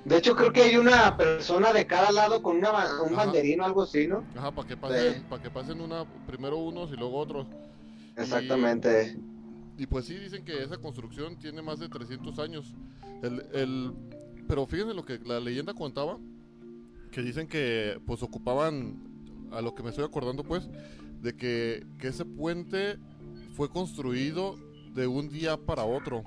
De 0.06 0.18
hecho, 0.18 0.36
creo 0.36 0.52
que 0.52 0.62
hay 0.62 0.76
una 0.76 1.16
persona 1.16 1.72
de 1.72 1.84
cada 1.84 2.12
lado 2.12 2.40
con 2.40 2.58
una, 2.58 2.70
un 3.02 3.12
Ajá. 3.14 3.24
banderín 3.26 3.60
o 3.60 3.64
algo 3.64 3.82
así, 3.82 4.06
¿no? 4.06 4.22
Ajá, 4.36 4.52
para 4.52 4.68
que 4.68 4.76
pasen, 4.76 5.14
Sí. 5.14 5.22
para 5.28 5.42
que 5.42 5.50
pasen 5.50 5.80
una, 5.80 6.04
primero 6.28 6.58
unos 6.58 6.92
y 6.92 6.96
luego 6.96 7.18
otros. 7.18 7.48
Exactamente. 8.16 9.16
Y 9.76 9.86
pues 9.86 10.04
sí, 10.04 10.14
dicen 10.14 10.44
que 10.44 10.62
esa 10.62 10.76
construcción 10.78 11.36
tiene 11.38 11.60
más 11.60 11.80
de 11.80 11.88
300 11.88 12.38
años. 12.38 12.72
El, 13.20 13.44
el, 13.52 13.92
pero 14.46 14.64
fíjense 14.66 14.94
lo 14.94 15.04
que 15.04 15.18
la 15.24 15.40
leyenda 15.40 15.74
contaba, 15.74 16.18
que 17.10 17.20
dicen 17.22 17.48
que 17.48 18.00
pues 18.06 18.22
ocupaban, 18.22 19.02
a 19.50 19.60
lo 19.60 19.74
que 19.74 19.82
me 19.82 19.90
estoy 19.90 20.04
acordando 20.04 20.44
pues, 20.44 20.68
de 21.20 21.34
que, 21.36 21.84
que 21.98 22.08
ese 22.08 22.24
puente 22.24 22.96
fue 23.54 23.68
construido 23.68 24.54
de 24.94 25.08
un 25.08 25.28
día 25.28 25.56
para 25.56 25.84
otro. 25.84 26.22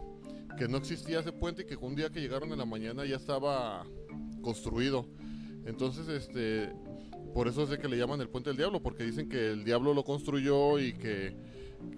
Que 0.58 0.68
no 0.68 0.78
existía 0.78 1.20
ese 1.20 1.32
puente 1.32 1.62
y 1.62 1.66
que 1.66 1.76
un 1.76 1.96
día 1.96 2.10
que 2.10 2.20
llegaron 2.20 2.52
en 2.52 2.58
la 2.60 2.66
mañana 2.66 3.06
ya 3.06 3.16
estaba 3.16 3.86
construido. 4.42 5.06
Entonces, 5.66 6.08
este, 6.10 6.74
por 7.34 7.48
eso 7.48 7.64
es 7.64 7.70
de 7.70 7.78
que 7.78 7.88
le 7.88 7.98
llaman 7.98 8.20
el 8.22 8.30
puente 8.30 8.50
del 8.50 8.58
diablo, 8.58 8.82
porque 8.82 9.04
dicen 9.04 9.30
que 9.30 9.52
el 9.52 9.64
diablo 9.64 9.94
lo 9.94 10.04
construyó 10.04 10.80
y 10.80 10.94
que, 10.94 11.36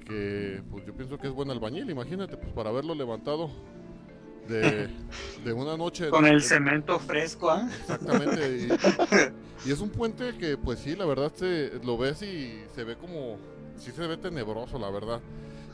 que 0.06 0.62
pues 0.70 0.86
yo 0.86 0.94
pienso 0.96 1.18
que 1.18 1.28
es 1.28 1.34
buen 1.34 1.50
albañil, 1.50 1.90
imagínate, 1.90 2.38
pues 2.38 2.52
para 2.54 2.70
haberlo 2.70 2.94
levantado 2.96 3.50
de, 4.48 4.90
de 5.46 5.54
una 5.54 5.78
noche. 5.78 6.10
Con 6.10 6.26
el 6.26 6.34
en- 6.36 6.42
cemento 6.42 7.00
fresco, 7.00 7.50
¿ah? 7.50 7.70
Exactamente. 7.80 8.68
Y, 9.66 9.70
y 9.70 9.72
es 9.72 9.80
un 9.80 9.90
puente 9.90 10.38
que, 10.38 10.58
pues 10.58 10.80
sí, 10.80 10.96
la 10.96 11.06
verdad 11.06 11.32
se, 11.34 11.80
lo 11.84 11.98
ves 11.98 12.22
y 12.22 12.60
se 12.76 12.84
ve 12.84 12.96
como, 12.96 13.38
sí 13.78 13.92
se 13.92 14.06
ve 14.08 14.18
tenebroso, 14.18 14.78
la 14.78 14.90
verdad. 14.90 15.22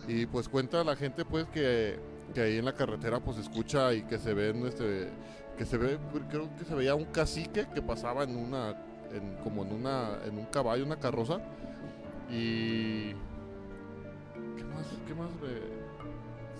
Y 0.08 0.26
pues 0.26 0.48
cuenta 0.48 0.84
la 0.84 0.96
gente, 0.96 1.26
pues, 1.26 1.48
que, 1.48 2.00
que 2.34 2.42
ahí 2.42 2.58
en 2.58 2.66
la 2.66 2.74
carretera, 2.74 3.20
pues, 3.20 3.38
escucha 3.38 3.94
y 3.94 4.04
que 4.04 4.18
se 4.18 4.34
ven, 4.34 4.66
este, 4.66 5.10
que 5.58 5.66
se 5.66 5.78
ve, 5.78 5.98
creo 6.30 6.50
que 6.58 6.66
se 6.66 6.76
veía 6.76 6.96
un 6.96 7.06
cacique 7.06 7.68
que 7.74 7.82
pasaba 7.82 8.24
en 8.24 8.36
una, 8.36 8.76
en, 9.12 9.38
como 9.44 9.64
en 9.64 9.74
una, 9.74 10.20
en 10.26 10.38
un 10.38 10.46
caballo, 10.46 10.86
una 10.86 10.98
carroza. 10.98 11.40
Y... 12.30 13.12
¿Qué 14.56 14.64
más? 14.64 14.86
¿Qué 15.08 15.14
más? 15.14 15.30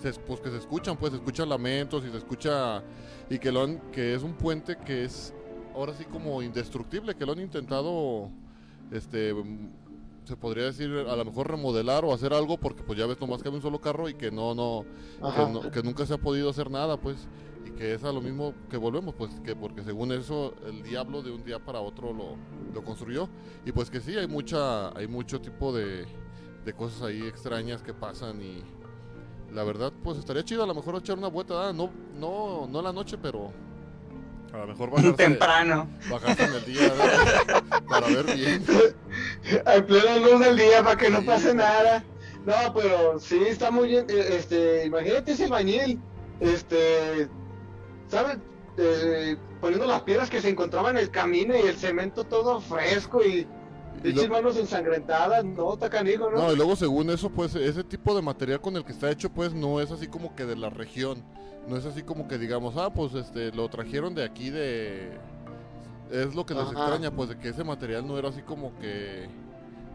se, 0.02 0.12
pues 0.20 0.40
que 0.40 0.50
se 0.50 0.58
escuchan, 0.58 0.96
pues 0.96 1.12
se 1.12 1.18
escuchan 1.18 1.48
lamentos 1.48 2.04
y 2.04 2.10
se 2.10 2.18
escucha 2.18 2.82
y 3.28 3.38
que 3.38 3.50
lo 3.50 3.62
han, 3.62 3.78
que 3.90 4.14
es 4.14 4.22
un 4.22 4.34
puente 4.34 4.76
que 4.76 5.04
es 5.04 5.34
ahora 5.74 5.92
sí 5.94 6.04
como 6.04 6.42
indestructible, 6.42 7.14
que 7.14 7.26
lo 7.26 7.32
han 7.32 7.40
intentado, 7.40 8.30
este, 8.90 9.34
se 10.28 10.36
podría 10.36 10.64
decir 10.64 10.90
a 11.08 11.16
lo 11.16 11.24
mejor 11.24 11.50
remodelar 11.50 12.04
o 12.04 12.12
hacer 12.12 12.32
algo 12.32 12.58
porque 12.58 12.82
pues 12.82 12.98
ya 12.98 13.06
ves 13.06 13.20
nomás 13.20 13.42
que 13.42 13.48
hay 13.48 13.54
un 13.54 13.62
solo 13.62 13.80
carro 13.80 14.08
y 14.08 14.14
que 14.14 14.30
no, 14.30 14.54
no, 14.54 14.84
que, 15.20 15.52
no- 15.52 15.70
que 15.70 15.82
nunca 15.82 16.06
se 16.06 16.14
ha 16.14 16.18
podido 16.18 16.50
hacer 16.50 16.70
nada, 16.70 16.96
pues, 16.98 17.26
y 17.66 17.70
que 17.70 17.94
es 17.94 18.04
a 18.04 18.12
lo 18.12 18.20
mismo 18.20 18.54
que 18.70 18.76
volvemos, 18.76 19.14
pues, 19.14 19.40
que 19.40 19.56
porque 19.56 19.82
según 19.82 20.12
eso 20.12 20.54
el 20.66 20.82
diablo 20.82 21.22
de 21.22 21.32
un 21.32 21.42
día 21.44 21.58
para 21.58 21.80
otro 21.80 22.12
lo, 22.12 22.36
lo 22.74 22.84
construyó. 22.84 23.28
Y 23.66 23.72
pues 23.72 23.90
que 23.90 24.00
sí 24.00 24.16
hay 24.16 24.28
mucha, 24.28 24.96
hay 24.96 25.08
mucho 25.08 25.40
tipo 25.40 25.72
de, 25.72 26.06
de 26.64 26.72
cosas 26.74 27.02
ahí 27.02 27.22
extrañas 27.26 27.82
que 27.82 27.94
pasan 27.94 28.40
y 28.42 28.62
la 29.52 29.64
verdad 29.64 29.92
pues 30.04 30.18
estaría 30.18 30.44
chido 30.44 30.62
a 30.62 30.66
lo 30.66 30.74
mejor 30.74 30.94
echar 30.96 31.16
una 31.18 31.28
vuelta, 31.28 31.68
ah, 31.68 31.72
no, 31.72 31.90
no, 32.18 32.66
no 32.68 32.82
la 32.82 32.92
noche, 32.92 33.16
pero 33.16 33.50
a 34.52 34.56
lo 34.58 34.66
mejor 34.68 34.90
bajarse, 34.90 35.12
Temprano. 35.14 35.88
en 36.38 36.54
el 36.54 36.64
día 36.64 36.80
¿verdad? 36.88 37.62
para 37.88 38.06
ver 38.06 38.24
bien. 38.34 38.64
En 39.66 39.86
plena 39.86 40.16
luz 40.16 40.40
del 40.40 40.56
día 40.56 40.82
para 40.82 40.96
que 40.96 41.10
no 41.10 41.22
pase 41.24 41.54
nada. 41.54 42.04
No, 42.46 42.54
pero 42.74 43.18
sí, 43.20 43.38
está 43.46 43.70
muy 43.70 43.88
bien. 43.88 44.06
eh, 44.08 44.36
Este, 44.38 44.86
imagínate 44.86 45.32
ese 45.32 45.48
bañil. 45.48 46.00
Este, 46.40 47.28
¿sabes? 48.08 48.38
Eh, 48.78 49.36
poniendo 49.60 49.86
las 49.86 50.02
piedras 50.02 50.30
que 50.30 50.40
se 50.40 50.48
encontraban 50.48 50.96
en 50.96 51.02
el 51.02 51.10
camino 51.10 51.54
y 51.56 51.60
el 51.66 51.74
cemento 51.76 52.22
todo 52.22 52.60
fresco 52.60 53.24
Y 53.24 53.44
pinches 53.98 54.28
manos 54.28 54.56
ensangrentadas. 54.56 55.44
No, 55.44 55.74
está 55.74 55.90
canijo, 55.90 56.30
¿no? 56.30 56.38
No, 56.38 56.52
y 56.52 56.56
luego 56.56 56.76
según 56.76 57.10
eso, 57.10 57.30
pues 57.30 57.54
ese 57.54 57.84
tipo 57.84 58.14
de 58.14 58.22
material 58.22 58.60
con 58.60 58.76
el 58.76 58.84
que 58.84 58.92
está 58.92 59.10
hecho, 59.10 59.30
pues 59.30 59.52
no 59.52 59.80
es 59.80 59.90
así 59.90 60.06
como 60.06 60.34
que 60.34 60.44
de 60.44 60.56
la 60.56 60.70
región. 60.70 61.22
No 61.68 61.76
es 61.76 61.84
así 61.84 62.02
como 62.02 62.28
que 62.28 62.38
digamos, 62.38 62.76
ah, 62.76 62.90
pues 62.90 63.14
este, 63.14 63.52
lo 63.52 63.68
trajeron 63.68 64.14
de 64.14 64.24
aquí 64.24 64.50
de... 64.50 65.18
Es 66.10 66.34
lo 66.34 66.46
que 66.46 66.54
les 66.54 66.62
Ajá. 66.62 66.72
extraña, 66.72 67.10
pues 67.10 67.28
de 67.28 67.38
que 67.38 67.48
ese 67.50 67.62
material 67.62 68.06
no 68.06 68.18
era 68.18 68.30
así 68.30 68.40
como 68.42 68.78
que... 68.78 69.28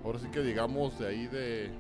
Ahora 0.03 0.19
sí 0.19 0.27
que 0.31 0.41
digamos 0.41 1.00
de 1.00 1.07
ahí 1.07 1.27
de... 1.27 1.72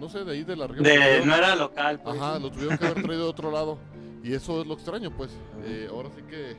No 0.00 0.08
sé, 0.08 0.24
de 0.24 0.32
ahí 0.32 0.44
de 0.44 0.56
la 0.56 0.66
región. 0.66 0.84
De, 0.84 1.24
no 1.24 1.34
era 1.34 1.54
local, 1.54 2.00
pues. 2.00 2.16
Ajá, 2.16 2.38
lo 2.38 2.50
tuvieron 2.50 2.78
que 2.78 2.86
haber 2.86 3.02
traído 3.02 3.24
de 3.24 3.30
otro 3.30 3.50
lado. 3.50 3.78
Y 4.22 4.32
eso 4.32 4.60
es 4.60 4.66
lo 4.66 4.74
extraño, 4.74 5.12
pues. 5.16 5.30
Eh, 5.64 5.88
ahora 5.90 6.08
sí 6.14 6.22
que... 6.22 6.56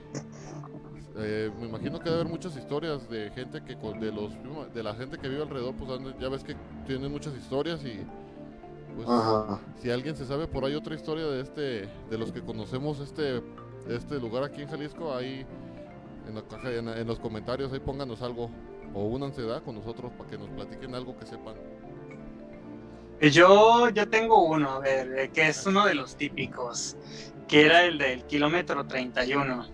eh, 1.19 1.51
me 1.59 1.67
imagino 1.67 1.99
que 1.99 2.05
debe 2.05 2.21
haber 2.21 2.31
muchas 2.31 2.55
historias 2.55 3.09
de 3.09 3.29
gente 3.31 3.61
que 3.63 3.75
de 3.75 4.11
los 4.11 4.31
de 4.73 4.83
la 4.83 4.93
gente 4.95 5.17
que 5.17 5.27
vive 5.27 5.43
alrededor 5.43 5.75
pues 5.75 5.89
ya 6.19 6.29
ves 6.29 6.43
que 6.43 6.55
tienen 6.87 7.11
muchas 7.11 7.35
historias 7.35 7.83
y 7.83 8.05
pues 8.95 9.07
Ajá. 9.07 9.59
si 9.81 9.91
alguien 9.91 10.15
se 10.15 10.25
sabe 10.25 10.47
por 10.47 10.65
ahí 10.65 10.75
otra 10.75 10.95
historia 10.95 11.25
de 11.25 11.41
este 11.41 11.89
de 12.09 12.17
los 12.17 12.31
que 12.31 12.41
conocemos 12.41 12.99
este 12.99 13.41
este 13.87 14.19
lugar 14.19 14.43
aquí 14.43 14.61
en 14.61 14.69
Jalisco 14.69 15.13
ahí 15.13 15.45
en 16.27 16.35
la 16.35 16.41
caja 16.43 16.71
en, 16.71 16.87
en 16.87 17.07
los 17.07 17.19
comentarios 17.19 17.71
ahí 17.73 17.79
pónganos 17.79 18.21
algo 18.21 18.49
o 18.93 19.03
únanse 19.03 19.41
¿da? 19.43 19.61
con 19.61 19.75
nosotros 19.75 20.11
para 20.17 20.29
que 20.29 20.37
nos 20.37 20.49
platiquen 20.49 20.95
algo 20.95 21.17
que 21.17 21.25
sepan 21.25 21.55
Yo, 23.21 23.89
yo 23.89 24.09
tengo 24.09 24.43
uno, 24.45 24.69
a 24.69 24.79
ver, 24.79 25.19
eh, 25.19 25.29
que 25.33 25.49
es 25.49 25.65
uno 25.65 25.85
de 25.85 25.93
los 25.93 26.15
típicos, 26.15 26.95
que 27.47 27.65
era 27.65 27.83
el 27.83 27.97
del 27.97 28.23
kilómetro 28.25 28.85
31, 28.87 29.65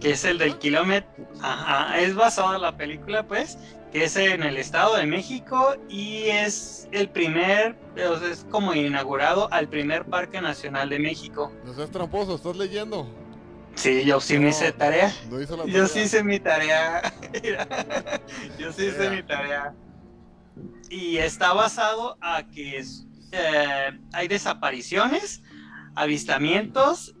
que 0.00 0.10
es 0.10 0.24
el 0.24 0.38
del 0.38 0.58
kilómetro, 0.58 1.10
ajá, 1.42 1.98
es 2.00 2.14
basado 2.14 2.54
en 2.54 2.62
la 2.62 2.76
película, 2.76 3.22
pues, 3.26 3.58
que 3.92 4.04
es 4.04 4.16
en 4.16 4.42
el 4.42 4.56
Estado 4.56 4.96
de 4.96 5.06
México 5.06 5.76
y 5.88 6.24
es 6.24 6.88
el 6.92 7.08
primer, 7.08 7.76
o 8.08 8.18
sea, 8.18 8.28
es 8.30 8.46
como 8.50 8.74
inaugurado 8.74 9.52
al 9.52 9.68
primer 9.68 10.04
Parque 10.04 10.40
Nacional 10.40 10.90
de 10.90 10.98
México. 10.98 11.52
no 11.64 11.74
seas 11.74 11.90
tramposo 11.90 12.34
estás 12.36 12.56
leyendo 12.56 13.06
Sí, 13.76 14.04
yo 14.06 14.20
sí 14.20 14.38
me 14.38 14.48
hice 14.48 14.72
tarea. 14.72 15.14
no 15.30 15.40
hizo 15.40 15.54
la 15.56 15.66
Yo 15.66 15.86
sí 15.86 16.00
hice 16.00 16.24
mi 16.24 16.40
tarea. 16.40 17.12
Yo 18.58 18.72
sí 18.72 18.86
hice 18.86 19.10
mi 19.10 19.22
tarea. 19.22 19.74
Y 20.88 21.18
está 21.18 21.52
basado 21.52 22.16
a 22.22 22.42
que 22.44 22.78
es, 22.78 23.06
eh, 23.32 23.90
hay 24.14 24.28
desapariciones, 24.28 25.42
avistamientos, 25.94 27.14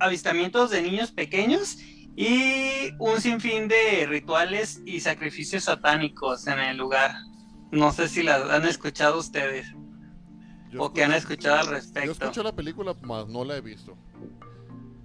avistamientos 0.00 0.70
de 0.70 0.82
niños 0.82 1.10
pequeños 1.12 1.78
y 2.16 2.90
un 2.98 3.20
sinfín 3.20 3.68
de 3.68 4.06
rituales 4.08 4.80
y 4.84 5.00
sacrificios 5.00 5.64
satánicos 5.64 6.46
en 6.46 6.58
el 6.58 6.76
lugar. 6.76 7.14
No 7.70 7.92
sé 7.92 8.08
si 8.08 8.22
las 8.22 8.48
han 8.50 8.64
escuchado 8.66 9.18
ustedes 9.18 9.66
Yo 10.70 10.82
o 10.82 10.92
que 10.92 11.04
han 11.04 11.12
escuchado 11.12 11.58
al 11.58 11.66
yo 11.66 11.70
respecto. 11.72 12.10
escuché 12.12 12.42
la 12.42 12.54
película 12.54 12.94
más 13.02 13.28
no 13.28 13.44
la 13.44 13.56
he 13.56 13.60
visto 13.60 13.96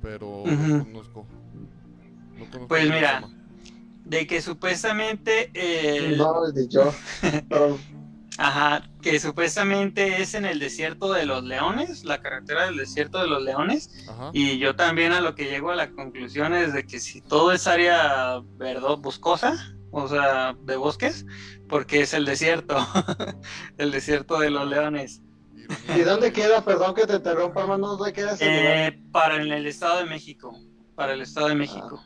pero 0.02 0.44
no 0.46 0.84
conozco 0.86 1.26
No 2.38 2.46
conozco 2.46 2.68
Pues 2.68 2.86
mira. 2.90 3.24
De 4.06 4.28
que 4.28 4.42
supuestamente 4.42 5.50
el, 5.54 6.18
No, 6.18 6.46
desde 6.46 6.68
yo. 6.70 6.94
Ajá, 8.38 8.90
que 9.02 9.20
supuestamente 9.20 10.22
es 10.22 10.34
en 10.34 10.46
el 10.46 10.60
desierto 10.60 11.14
de 11.14 11.26
los 11.26 11.44
leones, 11.44 12.04
la 12.04 12.22
carretera 12.22 12.66
del 12.66 12.78
desierto 12.78 13.20
de 13.20 13.28
los 13.28 13.44
leones, 13.44 14.08
Ajá. 14.10 14.32
y 14.34 14.58
yo 14.58 14.76
también 14.76 15.12
a 15.12 15.22
lo 15.22 15.36
que 15.36 15.46
llego 15.46 15.70
a 15.72 15.76
la 15.76 15.92
conclusión 15.92 16.54
es 16.54 16.74
de 16.74 16.86
que 16.86 17.00
si 17.00 17.22
todo 17.22 17.52
es 17.52 17.68
área 17.68 18.42
verdad 18.58 18.98
boscosa, 18.98 19.76
o 19.92 20.08
sea, 20.08 20.56
de 20.64 20.76
bosques, 20.76 21.26
porque 21.70 22.02
es 22.02 22.14
el 22.14 22.26
desierto, 22.26 22.76
el 23.78 23.92
desierto 23.92 24.40
de 24.40 24.50
los 24.50 24.68
leones. 24.68 25.22
¿Y 25.96 26.02
dónde 26.02 26.34
queda? 26.34 26.66
Perdón 26.66 26.96
que 26.96 27.06
te 27.06 27.16
interrumpa, 27.16 27.62
hermano. 27.62 27.96
¿Dónde 27.96 28.12
queda 28.12 28.34
ese 28.34 28.46
lugar? 28.46 28.78
Eh, 28.78 29.00
para 29.12 29.42
en 29.42 29.52
el 29.52 29.68
Estado 29.68 30.00
de 30.00 30.06
México, 30.06 30.58
para 30.96 31.14
el 31.14 31.22
Estado 31.22 31.48
de 31.50 31.56
México. 31.56 32.04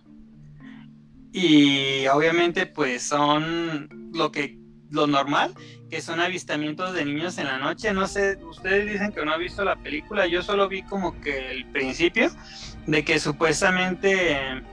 Y 1.31 2.05
obviamente 2.07 2.65
pues 2.65 3.03
son 3.03 4.11
lo 4.13 4.31
que 4.31 4.57
lo 4.89 5.07
normal, 5.07 5.53
que 5.89 6.01
son 6.01 6.19
avistamientos 6.19 6.93
de 6.93 7.05
niños 7.05 7.37
en 7.37 7.45
la 7.47 7.57
noche. 7.57 7.93
No 7.93 8.07
sé, 8.07 8.37
ustedes 8.43 8.91
dicen 8.91 9.11
que 9.11 9.23
no 9.25 9.33
han 9.33 9.39
visto 9.39 9.63
la 9.63 9.75
película, 9.75 10.27
yo 10.27 10.41
solo 10.41 10.67
vi 10.67 10.83
como 10.83 11.19
que 11.21 11.51
el 11.51 11.65
principio 11.65 12.29
de 12.85 13.03
que 13.03 13.19
supuestamente 13.19 14.63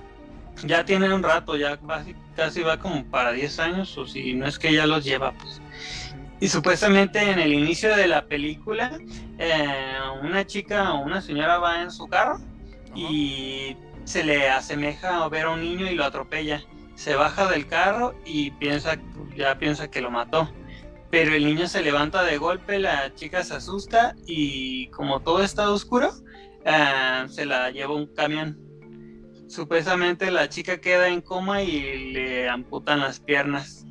ya 0.65 0.85
tiene 0.85 1.13
un 1.13 1.23
rato, 1.23 1.57
ya 1.57 1.77
casi, 1.79 2.15
casi 2.37 2.63
va 2.63 2.79
como 2.79 3.05
para 3.07 3.33
10 3.33 3.59
años, 3.59 3.97
o 3.99 4.07
si 4.07 4.35
no 4.35 4.47
es 4.47 4.59
que 4.59 4.73
ya 4.73 4.87
los 4.87 5.05
lleva, 5.05 5.33
pues. 5.33 5.61
Y 6.41 6.49
supuestamente 6.49 7.21
en 7.31 7.39
el 7.39 7.53
inicio 7.53 7.97
de 7.97 8.07
la 8.07 8.27
película, 8.27 8.99
eh, 9.39 9.97
una 10.23 10.47
chica 10.47 10.93
o 10.93 11.03
una 11.03 11.21
señora 11.21 11.59
va 11.59 11.83
en 11.83 11.91
su 11.91 12.07
carro 12.07 12.35
Ajá. 12.35 12.45
y 12.95 13.77
se 14.05 14.25
le 14.25 14.51
asemeja 14.51 15.25
a 15.25 15.29
ver 15.29 15.47
a 15.47 15.51
un 15.51 15.61
niño 15.61 15.91
y 15.91 15.95
lo 15.95 16.05
atropella. 16.05 16.63
Se 16.97 17.15
baja 17.15 17.49
del 17.49 17.67
carro 17.67 18.15
y 18.25 18.51
piensa, 18.53 18.99
ya 19.37 19.59
piensa 19.59 19.91
que 19.91 20.01
lo 20.01 20.11
mató. 20.11 20.53
Pero 21.15 21.33
el 21.33 21.45
niño 21.45 21.69
se 21.69 21.81
levanta 21.81 22.25
de 22.25 22.39
golpe, 22.39 22.81
la 22.81 23.15
chica 23.15 23.45
se 23.45 23.55
asusta 23.55 24.17
y 24.27 24.89
como 24.89 25.21
todo 25.21 25.45
está 25.45 25.71
oscuro, 25.71 26.13
eh, 26.65 27.25
se 27.29 27.47
la 27.47 27.71
lleva 27.71 27.95
un 27.95 28.13
camión. 28.13 28.59
Supuestamente 29.47 30.33
la 30.33 30.49
chica 30.49 30.81
queda 30.81 31.07
en 31.07 31.21
coma 31.21 31.63
y 31.63 32.13
le 32.13 32.49
amputan 32.49 32.99
las 32.99 33.21
piernas. 33.21 33.87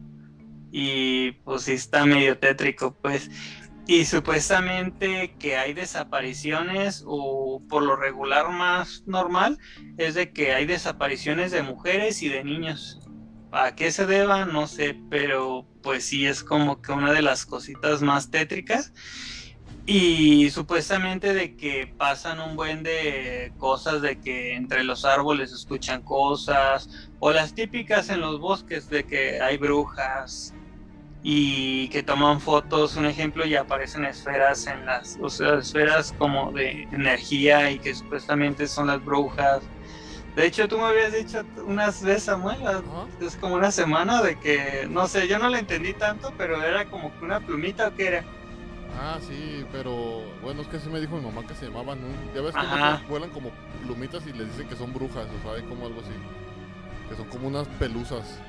Y 0.69 1.31
pues 1.45 1.61
sí 1.61 1.71
está 1.71 2.05
medio 2.05 2.37
tétrico, 2.37 2.93
pues. 3.01 3.31
Y 3.87 4.03
supuestamente 4.03 5.37
que 5.39 5.55
hay 5.55 5.73
desapariciones 5.73 7.05
o 7.07 7.63
por 7.69 7.83
lo 7.83 7.95
regular 7.95 8.49
más 8.49 9.03
normal 9.05 9.59
es 9.97 10.15
de 10.15 10.33
que 10.33 10.51
hay 10.51 10.65
desapariciones 10.65 11.53
de 11.53 11.63
mujeres 11.63 12.21
y 12.21 12.27
de 12.27 12.43
niños. 12.43 12.99
¿A 13.53 13.75
qué 13.75 13.91
se 13.91 14.05
deba? 14.05 14.45
No 14.45 14.67
sé, 14.67 14.99
pero 15.09 15.72
pues 15.83 16.05
sí 16.05 16.25
es 16.25 16.43
como 16.43 16.81
que 16.81 16.91
una 16.91 17.11
de 17.11 17.21
las 17.21 17.45
cositas 17.45 18.01
más 18.01 18.31
tétricas. 18.31 18.93
Y 19.85 20.49
supuestamente 20.51 21.33
de 21.33 21.57
que 21.57 21.93
pasan 21.97 22.39
un 22.39 22.55
buen 22.55 22.83
de 22.83 23.51
cosas 23.57 24.01
de 24.01 24.17
que 24.17 24.55
entre 24.55 24.85
los 24.85 25.03
árboles 25.03 25.51
escuchan 25.51 26.01
cosas 26.03 27.09
o 27.19 27.31
las 27.31 27.53
típicas 27.53 28.09
en 28.09 28.21
los 28.21 28.39
bosques 28.39 28.89
de 28.89 29.03
que 29.03 29.41
hay 29.41 29.57
brujas 29.57 30.53
y 31.21 31.87
que 31.89 32.03
toman 32.03 32.41
fotos, 32.41 32.97
un 32.97 33.05
ejemplo, 33.05 33.45
y 33.45 33.55
aparecen 33.55 34.03
esferas 34.05 34.67
en 34.67 34.85
las, 34.85 35.17
o 35.21 35.29
sea, 35.29 35.55
esferas 35.55 36.13
como 36.17 36.51
de 36.51 36.83
energía 36.91 37.71
y 37.71 37.79
que 37.79 37.95
supuestamente 37.95 38.67
son 38.67 38.87
las 38.87 39.03
brujas. 39.03 39.63
De 40.35 40.47
hecho, 40.47 40.67
tú 40.67 40.77
me 40.77 40.85
habías 40.85 41.13
dicho 41.13 41.43
unas 41.65 42.01
veces, 42.01 42.23
Samuel, 42.23 42.65
Ajá. 42.65 42.81
es 43.21 43.35
como 43.35 43.55
una 43.55 43.71
semana 43.71 44.21
de 44.23 44.39
que, 44.39 44.87
no 44.89 45.07
sé, 45.07 45.27
yo 45.27 45.37
no 45.37 45.47
la 45.49 45.59
entendí 45.59 45.93
tanto, 45.93 46.33
pero 46.37 46.61
era 46.63 46.85
como 46.89 47.11
que 47.17 47.23
una 47.25 47.39
plumita 47.39 47.89
o 47.89 47.95
qué 47.95 48.07
era. 48.07 48.23
Ah, 48.99 49.19
sí, 49.27 49.63
pero 49.71 50.23
bueno, 50.41 50.61
es 50.61 50.67
que 50.67 50.79
sí 50.79 50.89
me 50.89 50.99
dijo 50.99 51.17
mi 51.17 51.23
mamá 51.23 51.45
que 51.47 51.53
se 51.55 51.65
llamaban, 51.67 51.99
¿no? 52.01 52.07
ya 52.33 52.41
ves 52.41 52.53
que 52.55 53.07
vuelan 53.09 53.29
como 53.29 53.51
plumitas 53.83 54.25
y 54.27 54.33
les 54.33 54.47
dicen 54.49 54.67
que 54.67 54.75
son 54.75 54.91
brujas, 54.93 55.25
o 55.27 55.47
saben 55.47 55.67
como 55.67 55.85
algo 55.85 56.01
así, 56.01 56.11
que 57.09 57.15
son 57.15 57.27
como 57.27 57.47
unas 57.47 57.67
pelusas. 57.79 58.39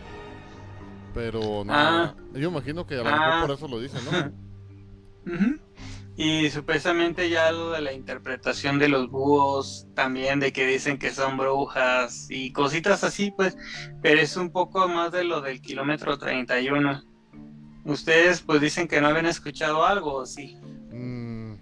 Pero 1.12 1.64
no, 1.64 1.73
Ah. 1.73 2.14
yo 2.33 2.49
imagino 2.49 2.87
que 2.87 2.94
a 2.94 3.03
lo 3.03 3.09
Ah. 3.11 3.12
mejor 3.12 3.40
por 3.47 3.51
eso 3.57 3.68
lo 3.68 3.79
dicen, 3.81 4.01
¿no? 4.07 4.11
Ujú. 5.35 5.59
Y 6.16 6.48
supuestamente 6.50 7.29
ya 7.29 7.50
lo 7.50 7.70
de 7.70 7.81
la 7.81 7.92
interpretación 7.92 8.79
de 8.79 8.88
los 8.88 9.11
búhos, 9.11 9.88
también 9.94 10.38
de 10.38 10.53
que 10.53 10.64
dicen 10.64 10.96
que 10.96 11.11
son 11.11 11.37
brujas 11.37 12.29
y 12.31 12.53
cositas 12.53 13.03
así, 13.03 13.33
pues, 13.33 13.57
pero 14.00 14.20
es 14.20 14.37
un 14.37 14.50
poco 14.50 14.87
más 14.87 15.11
de 15.11 15.24
lo 15.24 15.40
del 15.40 15.61
kilómetro 15.61 16.16
31. 16.16 17.03
Ustedes 17.85 18.40
pues 18.42 18.61
dicen 18.61 18.87
que 18.87 19.00
no 19.00 19.09
habían 19.09 19.27
escuchado 19.27 19.85
algo, 19.85 20.14
¿o 20.14 20.27
sí? 20.27 20.57
Mm. 20.92 21.55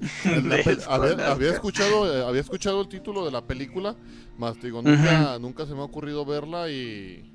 Había, 0.88 1.30
había 1.30 1.50
escuchado 1.50 2.10
eh, 2.10 2.26
había 2.26 2.40
escuchado 2.40 2.80
el 2.80 2.88
título 2.88 3.22
de 3.22 3.30
la 3.30 3.46
película, 3.46 3.94
más 4.38 4.58
digo, 4.58 4.80
nunca, 4.80 5.38
nunca 5.38 5.66
se 5.66 5.74
me 5.74 5.80
ha 5.80 5.84
ocurrido 5.84 6.24
verla 6.24 6.70
y, 6.70 7.30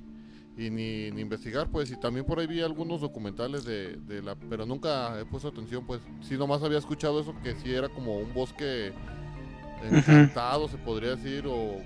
y 0.57 0.69
ni, 0.69 1.11
ni 1.11 1.21
investigar, 1.21 1.67
pues, 1.69 1.91
y 1.91 1.99
también 1.99 2.25
por 2.25 2.39
ahí 2.39 2.47
vi 2.47 2.61
algunos 2.61 3.01
documentales 3.01 3.65
de, 3.65 3.97
de 3.97 4.21
la, 4.21 4.35
pero 4.35 4.65
nunca 4.65 5.19
he 5.19 5.25
puesto 5.25 5.49
atención, 5.49 5.85
pues, 5.85 5.99
sí 6.21 6.37
nomás 6.37 6.63
había 6.63 6.77
escuchado 6.77 7.19
eso 7.19 7.35
que 7.43 7.55
sí 7.55 7.73
era 7.73 7.89
como 7.89 8.17
un 8.17 8.33
bosque 8.33 8.93
encantado, 9.83 10.67
se 10.67 10.77
podría 10.77 11.15
decir, 11.15 11.43
o 11.47 11.81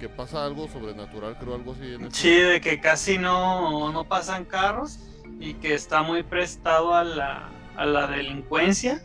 que 0.00 0.08
pasa 0.08 0.44
algo 0.44 0.68
sobrenatural, 0.68 1.36
creo, 1.38 1.54
algo 1.54 1.72
así. 1.72 1.94
En 1.94 2.04
este- 2.06 2.16
Sí, 2.18 2.30
de 2.30 2.60
que 2.60 2.80
casi 2.80 3.18
no, 3.18 3.92
no 3.92 4.04
pasan 4.04 4.44
carros 4.44 4.98
y 5.40 5.54
que 5.54 5.74
está 5.74 6.02
muy 6.02 6.22
prestado 6.22 6.94
a 6.94 7.04
la, 7.04 7.48
a 7.76 7.86
la 7.86 8.06
delincuencia, 8.06 9.02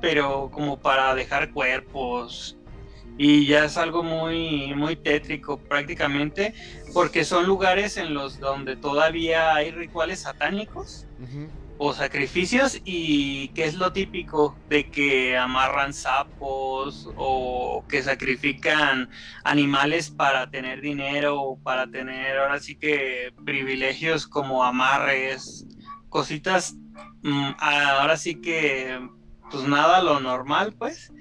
pero 0.00 0.50
como 0.50 0.78
para 0.78 1.14
dejar 1.14 1.52
cuerpos. 1.52 2.56
Y 3.16 3.46
ya 3.46 3.66
es 3.66 3.76
algo 3.76 4.02
muy, 4.02 4.74
muy 4.74 4.96
tétrico 4.96 5.56
prácticamente, 5.58 6.52
porque 6.94 7.24
son 7.24 7.46
lugares 7.46 7.96
en 7.96 8.14
los 8.14 8.38
donde 8.38 8.76
todavía 8.76 9.54
hay 9.54 9.72
rituales 9.72 10.20
satánicos 10.20 11.06
o 11.76 11.92
sacrificios 11.92 12.80
y 12.84 13.48
que 13.48 13.64
es 13.64 13.74
lo 13.74 13.92
típico 13.92 14.56
de 14.68 14.88
que 14.90 15.36
amarran 15.36 15.92
sapos 15.92 17.10
o 17.16 17.84
que 17.88 18.00
sacrifican 18.00 19.10
animales 19.42 20.08
para 20.08 20.48
tener 20.48 20.80
dinero 20.80 21.42
o 21.42 21.58
para 21.58 21.88
tener 21.88 22.38
ahora 22.38 22.60
sí 22.60 22.76
que 22.76 23.34
privilegios 23.44 24.28
como 24.28 24.62
amarres, 24.62 25.66
cositas 26.08 26.76
mm, 27.24 27.50
ahora 27.58 28.16
sí 28.16 28.40
que 28.40 29.00
pues 29.50 29.64
nada 29.64 30.00
lo 30.00 30.20
normal 30.20 30.74
pues 30.78 31.12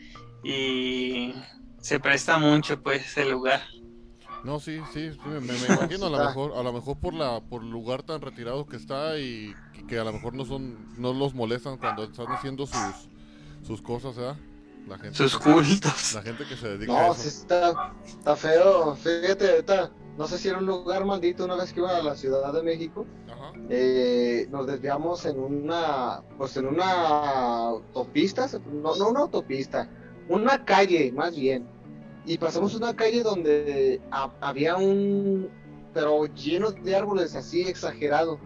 y 0.43 1.33
se 1.81 1.99
presta 1.99 2.37
mucho 2.37 2.81
pues 2.81 3.17
el 3.17 3.31
lugar. 3.31 3.72
No, 4.43 4.59
sí, 4.59 4.85
sí, 4.85 5.13
sí, 5.13 5.29
me, 5.29 5.55
imagino 5.69 6.07
a 6.07 6.09
lo 6.09 6.17
Está. 6.17 6.21
mejor, 6.21 6.53
a 6.57 6.63
lo 6.63 6.73
mejor 6.73 6.99
por 6.99 7.13
la, 7.13 7.41
por 7.41 7.63
el 7.63 7.69
lugar 7.71 8.03
tan 8.03 8.21
retirado 8.21 8.67
que 8.67 8.75
está 8.77 9.17
y 9.19 9.57
que, 9.87 9.97
a 9.99 10.03
lo 10.03 10.13
mejor 10.13 10.33
no 10.35 10.45
son, 10.45 10.89
no 10.95 11.13
los 11.13 11.33
molestan 11.33 11.77
cuando 11.77 12.03
están 12.03 12.31
haciendo 12.31 12.67
sus, 12.67 13.09
sus 13.61 13.81
cosas, 13.81 14.15
¿verdad? 14.17 14.41
La 14.85 14.99
gente, 14.99 15.17
Sus 15.17 15.37
cultos. 15.37 16.13
la 16.13 16.21
gente 16.23 16.45
que 16.47 16.57
se 16.57 16.67
dedica 16.77 17.03
a 17.03 17.07
No, 17.07 17.09
eso. 17.09 17.23
sí 17.23 17.29
está, 17.29 17.79
está 18.03 18.35
feo. 18.35 18.95
Fíjate, 18.95 19.49
ahorita, 19.51 19.95
no 20.17 20.27
sé 20.27 20.37
si 20.37 20.49
era 20.49 20.57
un 20.59 20.65
lugar 20.65 21.05
maldito 21.05 21.45
una 21.45 21.55
vez 21.55 21.71
que 21.73 21.79
iba 21.79 21.97
a 21.97 22.03
la 22.03 22.15
Ciudad 22.15 22.53
de 22.53 22.63
México. 22.63 23.09
Ajá. 23.27 23.57
eh, 23.69 24.47
nos 24.51 24.67
desviamos 24.67 25.25
en 25.25 25.39
una, 25.39 26.23
pues 26.37 26.57
en 26.57 26.67
una 26.67 27.67
autopista, 27.69 28.47
no, 28.65 28.95
no 28.95 29.09
una 29.09 29.21
autopista, 29.21 29.89
una 30.27 30.65
calle 30.65 31.11
más 31.13 31.35
bien. 31.35 31.72
Y 32.25 32.37
pasamos 32.37 32.73
una 32.75 32.95
calle 32.95 33.21
donde 33.23 34.01
ha- 34.11 34.31
había 34.41 34.75
un, 34.77 35.49
pero 35.93 36.25
lleno 36.27 36.71
de 36.71 36.95
árboles 36.95 37.35
así 37.35 37.61
exagerado. 37.63 38.39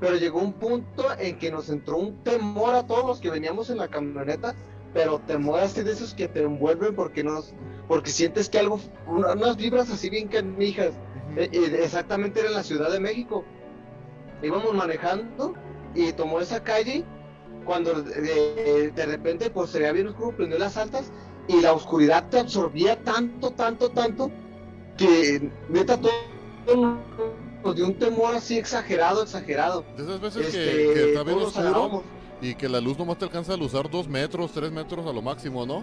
Pero 0.00 0.16
llegó 0.16 0.40
un 0.40 0.52
punto 0.54 1.04
en 1.18 1.38
que 1.38 1.50
nos 1.52 1.68
entró 1.70 1.96
un 1.98 2.22
temor 2.24 2.74
a 2.74 2.86
todos 2.86 3.06
los 3.06 3.20
que 3.20 3.30
veníamos 3.30 3.70
en 3.70 3.78
la 3.78 3.88
camioneta, 3.88 4.54
pero 4.92 5.20
temor 5.20 5.60
así 5.60 5.82
de 5.82 5.92
esos 5.92 6.14
que 6.14 6.26
te 6.28 6.42
envuelven 6.42 6.94
porque 6.96 7.22
nos, 7.22 7.54
porque 7.86 8.10
sientes 8.10 8.48
que 8.48 8.58
algo, 8.58 8.80
una- 9.06 9.32
unas 9.32 9.56
vibras 9.56 9.90
así 9.90 10.10
bien 10.10 10.28
canijas. 10.28 10.92
Eh, 11.36 11.48
eh, 11.52 11.80
exactamente 11.82 12.40
era 12.40 12.48
en 12.48 12.54
la 12.56 12.62
Ciudad 12.64 12.90
de 12.90 13.00
México. 13.00 13.44
Íbamos 14.42 14.74
manejando 14.74 15.54
y 15.94 16.12
tomó 16.12 16.40
esa 16.40 16.62
calle 16.62 17.04
cuando 17.64 18.02
de, 18.02 18.92
de 18.94 19.06
repente 19.06 19.48
pues 19.50 19.70
se 19.70 19.92
bien 19.92 20.08
oscuro, 20.08 20.36
prendió 20.36 20.58
las 20.58 20.76
altas 20.76 21.10
y 21.48 21.60
la 21.60 21.72
oscuridad 21.72 22.28
te 22.28 22.40
absorbía 22.40 23.02
tanto, 23.02 23.50
tanto, 23.50 23.90
tanto 23.90 24.30
que 24.96 25.50
neta 25.68 25.98
todo 25.98 26.12
nos 27.64 27.76
dio 27.76 27.86
un 27.86 27.98
temor 27.98 28.34
así 28.34 28.58
exagerado, 28.58 29.22
exagerado. 29.22 29.84
De 29.96 30.02
esas 30.02 30.20
veces 30.20 30.52
que, 30.52 30.58
Este, 30.58 30.94
que 30.94 31.08
está 31.08 31.22
bien 31.22 31.38
oscuro 31.38 32.02
y 32.40 32.54
que 32.54 32.68
la 32.68 32.80
luz 32.80 32.98
nomás 32.98 33.18
te 33.18 33.24
alcanza 33.24 33.54
a 33.54 33.56
luzar 33.56 33.90
dos 33.90 34.06
metros, 34.06 34.52
tres 34.52 34.70
metros 34.70 35.06
a 35.06 35.12
lo 35.12 35.22
máximo, 35.22 35.64
¿no? 35.64 35.82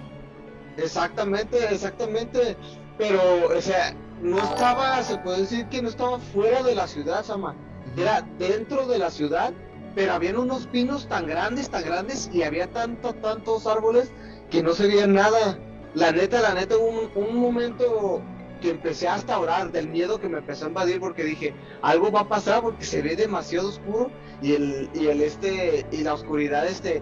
Exactamente, 0.78 1.58
exactamente. 1.72 2.56
Pero, 2.98 3.20
o 3.48 3.62
sea, 3.62 3.96
no 4.22 4.38
estaba, 4.38 5.02
se 5.02 5.18
puede 5.18 5.42
decir 5.42 5.66
que 5.68 5.82
no 5.82 5.90
estaba 5.90 6.20
fuera 6.20 6.62
de 6.62 6.76
la 6.76 6.88
ciudad, 6.88 7.26
Sama. 7.26 7.56
Era 7.98 8.22
dentro 8.38 8.86
de 8.86 9.00
la 9.00 9.10
ciudad, 9.10 9.52
pero 9.96 10.14
habían 10.14 10.38
unos 10.38 10.68
pinos 10.68 11.08
tan 11.08 11.26
grandes, 11.26 11.70
tan 11.70 11.84
grandes, 11.84 12.30
y 12.32 12.44
había 12.44 12.68
tantos, 12.68 13.20
tantos 13.22 13.66
árboles 13.66 14.12
que 14.52 14.62
no 14.62 14.74
se 14.74 14.88
veía 14.88 15.08
nada. 15.08 15.58
La 15.96 16.12
neta, 16.12 16.42
la 16.42 16.54
neta, 16.54 16.78
hubo 16.78 16.88
un, 16.90 17.12
un 17.30 17.36
momento 17.38 18.22
que 18.62 18.70
empecé 18.70 19.08
hasta 19.08 19.34
a 19.36 19.40
orar 19.40 19.72
del 19.72 19.90
miedo 19.90 20.20
que 20.20 20.30
me 20.30 20.38
empezó 20.38 20.66
a 20.66 20.68
invadir 20.70 21.00
porque 21.00 21.24
dije, 21.24 21.54
algo 21.82 22.12
va 22.12 22.22
a 22.22 22.28
pasar 22.30 22.62
porque 22.62 22.86
se 22.86 23.02
ve 23.02 23.16
demasiado 23.16 23.70
oscuro 23.70 24.12
y 24.42 24.54
el, 24.54 24.90
y 24.94 25.08
el 25.08 25.22
este, 25.22 25.86
y 25.92 26.04
la 26.04 26.14
oscuridad 26.14 26.68
este, 26.68 27.02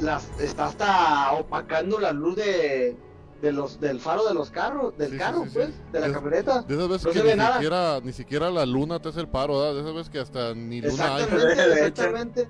las, 0.00 0.30
está 0.40 0.66
hasta 0.66 1.32
opacando 1.32 1.98
la 1.98 2.12
luz 2.12 2.36
de, 2.36 2.96
de 3.42 3.52
los, 3.52 3.80
del 3.80 3.98
faro 4.00 4.24
de 4.26 4.34
los 4.34 4.50
carros, 4.50 4.96
del 4.96 5.10
Sí, 5.12 5.18
carro, 5.18 5.42
sí, 5.44 5.50
sí. 5.50 5.54
pues, 5.56 5.92
de 5.92 6.00
la 6.00 6.12
camioneta. 6.12 6.62
De 6.62 6.74
esas 6.76 6.88
veces 6.88 7.06
No 7.06 7.12
que 7.12 7.18
se 7.18 7.24
ve 7.24 7.30
ni 7.32 7.38
nada. 7.38 7.54
siquiera, 7.54 8.00
ni 8.04 8.12
siquiera 8.12 8.50
la 8.50 8.64
luna 8.64 9.02
te 9.02 9.08
hace 9.08 9.20
el 9.20 9.28
paro, 9.28 9.58
¿verdad? 9.58 9.74
De 9.74 9.80
esas 9.80 9.94
veces 9.94 10.10
que 10.10 10.18
hasta 10.20 10.54
ni 10.54 10.80
luna 10.80 11.16
hay. 11.16 11.22
Exactamente, 11.24 11.56
De 11.68 11.86
hecho. 11.88 12.02
exactamente. 12.04 12.48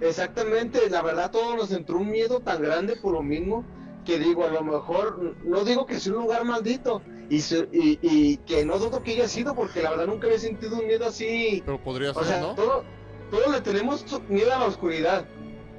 Exactamente, 0.00 0.90
la 0.90 1.00
verdad 1.02 1.30
todos 1.30 1.56
nos 1.56 1.72
entró 1.72 1.96
un 1.98 2.10
miedo 2.10 2.40
tan 2.40 2.60
grande 2.62 2.96
por 2.96 3.14
lo 3.14 3.22
mismo 3.22 3.64
que 4.06 4.18
digo, 4.18 4.44
a 4.44 4.48
lo 4.50 4.62
mejor, 4.62 5.36
no 5.44 5.64
digo 5.64 5.84
que 5.84 6.00
sea 6.00 6.14
un 6.14 6.22
lugar 6.22 6.44
maldito 6.44 7.02
y, 7.28 7.40
se- 7.40 7.68
y, 7.72 7.98
y 8.02 8.36
que 8.38 8.64
no 8.64 8.78
dudo 8.78 9.02
que 9.02 9.12
haya 9.12 9.28
sido 9.28 9.54
porque 9.54 9.82
la 9.82 9.90
verdad 9.90 10.06
nunca 10.06 10.26
había 10.28 10.38
sentido 10.38 10.78
un 10.78 10.86
miedo 10.86 11.04
así. 11.06 11.62
Pero 11.66 11.82
podría 11.82 12.12
O 12.12 12.14
ser, 12.14 12.24
sea, 12.24 12.40
¿no? 12.40 12.54
todo, 12.54 12.84
todos 13.30 13.48
le 13.52 13.60
tenemos 13.60 14.04
miedo 14.28 14.54
a 14.54 14.58
la 14.60 14.66
oscuridad, 14.66 15.26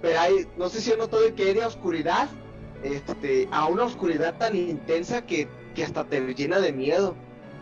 pero 0.01 0.19
hay, 0.19 0.47
no 0.57 0.69
sé 0.69 0.81
si 0.81 0.91
han 0.91 0.99
notado 0.99 1.23
que 1.35 1.53
de 1.53 1.65
oscuridad, 1.65 2.29
este, 2.83 3.47
a 3.51 3.65
una 3.67 3.85
oscuridad 3.85 4.37
tan 4.37 4.55
intensa 4.55 5.25
que, 5.25 5.47
que 5.73 5.83
hasta 5.83 6.03
te 6.03 6.19
llena 6.35 6.59
de 6.59 6.71
miedo 6.73 7.15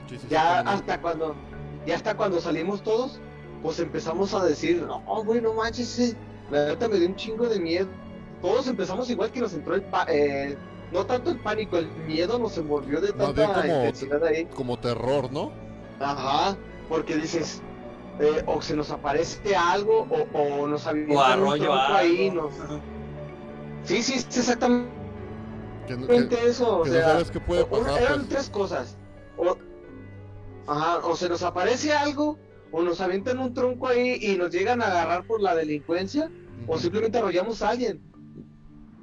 Sí, 0.10 0.16
sí, 0.18 0.22
sí, 0.24 0.28
ya 0.30 0.60
hasta 0.60 1.02
cuando 1.02 1.36
ya 1.88 1.96
hasta 1.96 2.16
cuando 2.16 2.40
salimos 2.40 2.84
todos 2.84 3.20
pues 3.64 3.80
empezamos 3.80 4.34
a 4.36 4.46
decir 4.46 4.84
no 4.84 5.02
güey 5.24 5.42
no 5.42 5.54
manches 5.54 6.16
la 6.52 6.68
neta 6.68 6.88
me 6.88 7.00
dio 7.00 7.08
un 7.08 7.16
chingo 7.16 7.48
de 7.50 7.60
miedo 7.60 7.88
todos 8.46 8.68
empezamos 8.68 9.10
igual 9.10 9.32
que 9.32 9.40
nos 9.40 9.54
entró 9.54 9.76
el 9.76 9.82
pa- 9.82 10.06
eh, 10.08 10.56
no 10.92 11.06
tanto 11.06 11.32
el 11.32 11.38
pánico 11.40 11.78
el 11.78 11.88
miedo 12.08 12.38
nos 12.38 12.58
envolvió 12.58 13.02
de 13.02 13.12
tanta 13.14 13.46
como- 13.48 13.60
intensidad 13.66 14.24
ahí 14.24 14.46
Como 14.46 14.78
terror, 14.78 15.32
¿no? 15.32 15.52
ajá 16.00 16.56
porque 16.90 17.16
dices 17.16 17.62
eh, 18.20 18.44
o 18.46 18.62
se 18.62 18.76
nos 18.76 18.92
aparece 18.92 19.56
algo 19.56 20.08
o, 20.10 20.38
o 20.38 20.68
nos 20.68 20.86
O 20.86 20.90
avientan 20.90 21.42
un 21.44 21.62
ahí 21.90 22.30
nos 22.30 22.54
sí 23.84 24.02
sí 24.04 24.14
es 24.14 24.26
exactamente 24.38 24.94
Que, 25.88 25.98
no- 25.98 26.08
que- 26.08 26.48
eso 26.48 26.80
o 26.80 26.84
que 26.84 26.90
no 26.90 26.96
sea 26.96 27.06
sabes 27.10 27.32
qué 27.32 27.40
puede 27.40 27.62
o- 27.64 27.68
pasar, 27.70 28.02
eran 28.02 28.16
pues. 28.20 28.30
tres 28.30 28.50
cosas. 28.50 28.98
O, 29.38 29.56
ajá, 30.68 30.98
o 31.06 31.16
se 31.16 31.30
nos 31.30 31.44
aparece 31.44 31.94
algo, 31.94 32.40
o 32.72 32.82
nos 32.82 33.02
avientan 33.02 33.38
un 33.38 33.54
tronco 33.54 33.88
ahí 33.88 34.18
y 34.20 34.36
nos 34.36 34.50
llegan 34.50 34.82
a 34.82 34.88
agarrar 34.88 35.28
por 35.28 35.42
la 35.42 35.54
delincuencia, 35.56 36.32
o 36.68 36.72
Ujú. 36.72 36.80
simplemente 36.82 37.20
arrollamos 37.20 37.62
a 37.62 37.70
alguien. 37.70 38.02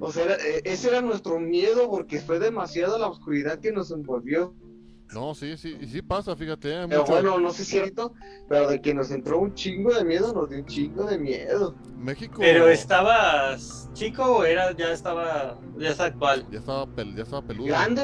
O 0.04 0.10
sea, 0.10 0.24
era- 0.24 0.34
eh, 0.34 0.62
ese 0.64 0.88
era 0.88 1.00
nuestro 1.00 1.38
miedo 1.38 1.88
porque 1.88 2.20
fue 2.20 2.40
demasiado 2.40 2.98
la 2.98 3.06
oscuridad 3.06 3.60
que 3.60 3.70
nos 3.70 3.92
envolvió. 3.92 4.52
No, 5.14 5.32
sí, 5.34 5.56
sí, 5.56 5.76
y 5.80 5.86
sí 5.86 6.02
pasa, 6.02 6.34
fíjate. 6.34 6.70
Pero 6.88 7.02
mucho- 7.02 7.12
bueno, 7.12 7.38
no 7.38 7.50
sé 7.50 7.58
si 7.58 7.62
es 7.62 7.68
cierto, 7.84 8.12
pero 8.48 8.68
de 8.68 8.80
que 8.80 8.94
nos 8.94 9.12
entró 9.12 9.38
un 9.38 9.54
chingo 9.54 9.92
de 9.94 10.04
miedo, 10.04 10.32
nos 10.32 10.48
dio 10.48 10.58
un 10.58 10.66
chingo 10.66 11.04
de 11.04 11.18
miedo. 11.18 11.76
México 11.96 12.38
Pero 12.40 12.66
estabas 12.68 13.88
chico 13.92 14.24
o 14.24 14.44
era 14.44 14.72
ya 14.76 14.90
estaba 14.92 15.56
ya 15.78 15.90
es 15.90 16.00
actual. 16.00 16.46
ya 16.50 16.58
estaba, 16.58 16.84
pel- 16.86 17.14
ya 17.14 17.22
estaba 17.22 17.42
peludo. 17.42 17.66
Grande, 17.68 18.02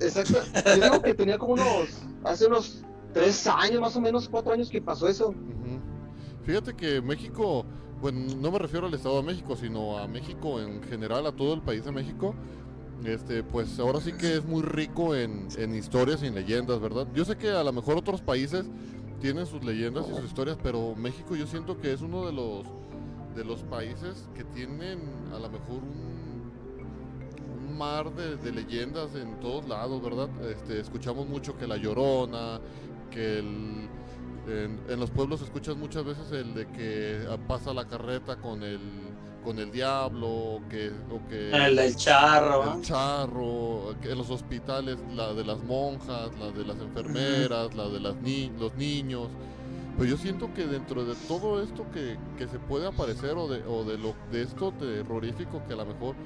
exacto. 0.00 0.38
Yo 0.76 0.82
digo 0.82 1.02
que 1.02 1.12
tenía 1.12 1.36
como 1.36 1.54
unos, 1.54 2.02
hace 2.24 2.46
unos 2.46 2.84
tres 3.12 3.46
años, 3.48 3.80
más 3.82 3.94
o 3.96 4.00
menos, 4.00 4.28
cuatro 4.30 4.52
años 4.52 4.70
que 4.70 4.80
pasó 4.80 5.08
eso. 5.08 5.34
Fíjate 6.44 6.74
que 6.74 7.00
México, 7.02 7.64
bueno, 8.00 8.34
no 8.40 8.50
me 8.50 8.58
refiero 8.58 8.86
al 8.86 8.94
Estado 8.94 9.16
de 9.16 9.22
México, 9.22 9.56
sino 9.56 9.98
a 9.98 10.06
México 10.06 10.60
en 10.60 10.82
general, 10.82 11.26
a 11.26 11.32
todo 11.32 11.54
el 11.54 11.62
país 11.62 11.84
de 11.84 11.92
México. 11.92 12.34
Este, 13.04 13.42
pues 13.42 13.78
ahora 13.78 14.00
sí 14.00 14.12
que 14.12 14.36
es 14.36 14.44
muy 14.44 14.62
rico 14.62 15.14
en, 15.14 15.48
en 15.58 15.74
historias 15.74 16.22
y 16.22 16.26
en 16.26 16.34
leyendas, 16.34 16.80
¿verdad? 16.80 17.06
Yo 17.14 17.24
sé 17.24 17.36
que 17.36 17.50
a 17.50 17.62
lo 17.62 17.72
mejor 17.72 17.96
otros 17.96 18.22
países 18.22 18.66
tienen 19.20 19.46
sus 19.46 19.64
leyendas 19.64 20.06
y 20.08 20.14
sus 20.14 20.24
historias, 20.24 20.56
pero 20.62 20.94
México 20.94 21.36
yo 21.36 21.46
siento 21.46 21.78
que 21.80 21.92
es 21.92 22.00
uno 22.00 22.26
de 22.26 22.32
los 22.32 22.66
de 23.34 23.44
los 23.44 23.62
países 23.64 24.28
que 24.34 24.44
tienen 24.44 25.00
a 25.34 25.38
lo 25.38 25.48
mejor 25.48 25.82
un, 25.82 26.34
mar 27.76 28.14
de, 28.14 28.36
de 28.36 28.52
leyendas 28.52 29.16
en 29.16 29.40
todos 29.40 29.66
lados, 29.66 30.00
¿verdad? 30.00 30.28
Este, 30.48 30.78
escuchamos 30.78 31.26
mucho 31.26 31.58
que 31.58 31.66
la 31.66 31.76
Llorona, 31.76 32.60
que 33.10 33.40
el, 33.40 33.88
en, 34.46 34.80
en 34.88 35.00
los 35.00 35.10
pueblos 35.10 35.42
escuchas 35.42 35.76
muchas 35.76 36.04
veces 36.04 36.30
el 36.32 36.54
de 36.54 36.66
que 36.68 37.26
ah, 37.30 37.36
pasa 37.48 37.72
la 37.72 37.86
carreta 37.86 38.36
con 38.36 38.62
el 38.62 38.80
con 39.44 39.58
el 39.58 39.70
diablo, 39.70 40.26
o 40.26 40.62
que, 40.70 40.90
o 41.10 41.28
que 41.28 41.50
El 41.50 41.76
del 41.76 41.94
charro. 41.96 42.76
el 42.76 42.80
charro, 42.80 43.92
en 44.02 44.16
los 44.16 44.30
hospitales 44.30 44.96
la 45.14 45.34
de 45.34 45.44
las 45.44 45.62
monjas, 45.62 46.30
la 46.40 46.50
de 46.50 46.64
las 46.64 46.78
enfermeras, 46.80 47.74
la 47.74 47.88
de 47.90 48.00
las 48.00 48.16
ni 48.22 48.48
los 48.58 48.74
niños. 48.76 49.28
Pero 49.98 50.08
yo 50.08 50.16
siento 50.16 50.52
que 50.54 50.66
dentro 50.66 51.04
de 51.04 51.14
todo 51.28 51.62
esto 51.62 51.84
que, 51.92 52.16
que 52.38 52.48
se 52.48 52.58
puede 52.58 52.86
aparecer 52.86 53.32
o 53.36 53.46
de, 53.46 53.62
o 53.66 53.84
de 53.84 53.98
lo 53.98 54.14
de 54.32 54.42
esto 54.42 54.72
terrorífico 54.72 55.62
que 55.68 55.74
a 55.74 55.76
lo 55.76 55.84
mejor 55.86 56.16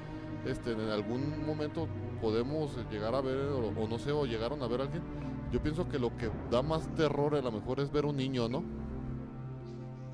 este, 0.45 0.71
en 0.71 0.89
algún 0.89 1.45
momento 1.45 1.87
podemos 2.21 2.71
llegar 2.89 3.15
a 3.15 3.21
ver 3.21 3.37
o, 3.49 3.67
o 3.67 3.87
no 3.87 3.99
sé, 3.99 4.11
o 4.11 4.25
llegaron 4.25 4.63
a 4.63 4.67
ver 4.67 4.79
a 4.79 4.83
alguien, 4.85 5.03
yo 5.51 5.61
pienso 5.61 5.87
que 5.87 5.99
lo 5.99 6.15
que 6.17 6.29
da 6.51 6.61
más 6.61 6.87
terror 6.95 7.35
a 7.35 7.41
lo 7.41 7.51
mejor 7.51 7.79
es 7.79 7.91
ver 7.91 8.05
un 8.05 8.17
niño, 8.17 8.47
¿no? 8.47 8.63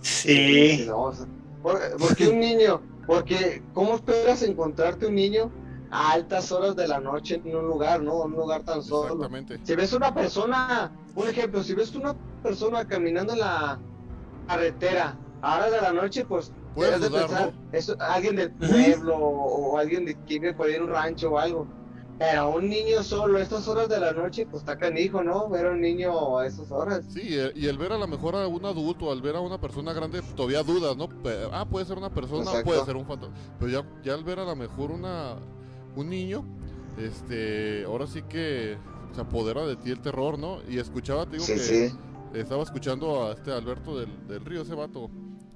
Sí. 0.02 0.88
¿por, 1.62 1.98
por 1.98 2.16
qué 2.16 2.28
un 2.28 2.40
niño? 2.40 2.82
Porque, 3.08 3.64
¿cómo 3.74 3.96
esperas 3.96 4.42
encontrarte 4.44 5.08
un 5.08 5.16
niño 5.16 5.52
a 5.92 6.14
altas 6.14 6.52
horas 6.52 6.76
de 6.76 6.88
la 6.88 7.00
noche 7.00 7.42
en 7.44 7.56
un 7.56 7.68
lugar, 7.68 8.02
¿no? 8.02 8.26
En 8.26 8.34
un 8.34 8.40
lugar 8.40 8.64
tan 8.64 8.82
solo. 8.82 9.14
Exactamente. 9.14 9.60
Si 9.64 9.76
ves 9.76 9.94
una 9.94 10.14
persona, 10.14 10.92
un 11.16 11.28
ejemplo, 11.28 11.64
si 11.64 11.74
ves 11.74 11.96
una 11.96 12.16
persona 12.44 12.86
caminando 12.86 13.34
en 13.34 13.40
la 13.40 13.80
carretera 14.48 15.18
a 15.42 15.58
horas 15.58 15.72
de 15.72 15.82
la 15.82 15.94
noche, 15.94 16.26
pues 16.26 16.52
Puedes 16.74 17.00
de 17.00 17.08
dudar, 17.08 17.28
pensar, 17.28 17.54
es 17.72 17.90
alguien 18.02 18.36
del 18.36 18.52
pueblo 18.52 19.16
o, 19.16 19.72
o 19.72 19.78
alguien 19.78 20.06
de 20.06 20.14
que 20.14 20.40
vive 20.40 20.54
por 20.54 20.68
ahí 20.68 20.76
en 20.76 20.84
un 20.84 20.90
rancho 20.90 21.32
o 21.32 21.38
algo. 21.38 21.66
Pero 22.18 22.56
un 22.56 22.70
niño 22.70 23.04
solo 23.04 23.38
a 23.38 23.42
estas 23.42 23.68
horas 23.68 23.90
de 23.90 24.00
la 24.00 24.14
noche, 24.14 24.46
pues 24.46 24.62
está 24.62 24.78
canijo, 24.78 25.22
¿no? 25.22 25.50
Ver 25.50 25.66
a 25.68 25.72
un 25.72 25.82
niño 25.82 26.38
a 26.40 26.48
esas 26.48 26.72
horas. 26.72 27.04
Sí, 27.10 27.22
eh, 27.24 27.52
y 27.56 27.68
el 27.68 27.78
ver 27.78 27.92
a 27.92 27.98
lo 27.98 28.08
mejor 28.08 28.36
a 28.38 28.48
un 28.48 28.66
adulto, 28.66 29.12
al 29.12 29.22
ver 29.22 29.36
a 29.36 29.42
una 29.42 29.60
persona 29.60 29.92
grande, 29.92 30.22
todavía 30.36 30.64
dudas, 30.64 30.96
¿no? 30.96 31.10
Ah, 31.52 31.66
puede 31.70 31.86
ser 31.86 31.98
una 31.98 32.10
persona, 32.14 32.44
Exacto. 32.44 32.66
puede 32.66 32.86
ser 32.86 32.96
un 32.96 33.06
fantasma. 33.06 33.36
Pero 33.60 33.70
ya, 33.72 33.86
ya 34.04 34.14
al 34.14 34.24
ver 34.24 34.40
a 34.40 34.46
lo 34.46 34.56
mejor 34.56 34.92
una, 34.92 35.36
un 35.98 36.10
niño, 36.10 36.46
este, 36.98 37.84
ahora 37.86 38.08
sí 38.08 38.22
que 38.24 38.78
se 39.14 39.22
apodera 39.22 39.66
de 39.66 39.76
ti 39.76 39.92
el 39.92 40.00
terror, 40.00 40.40
¿no? 40.40 40.60
Y 40.70 40.80
escuchaba, 40.80 41.26
te 41.26 41.34
digo 41.34 41.44
Sí, 41.46 41.54
que 41.54 41.60
sí. 41.60 41.96
estaba 42.34 42.64
escuchando 42.64 43.26
a 43.28 43.34
este 43.34 43.52
Alberto 43.52 44.00
del, 44.00 44.28
del 44.28 44.44
Río, 44.46 44.62
ese 44.62 44.74
vato. 44.76 45.10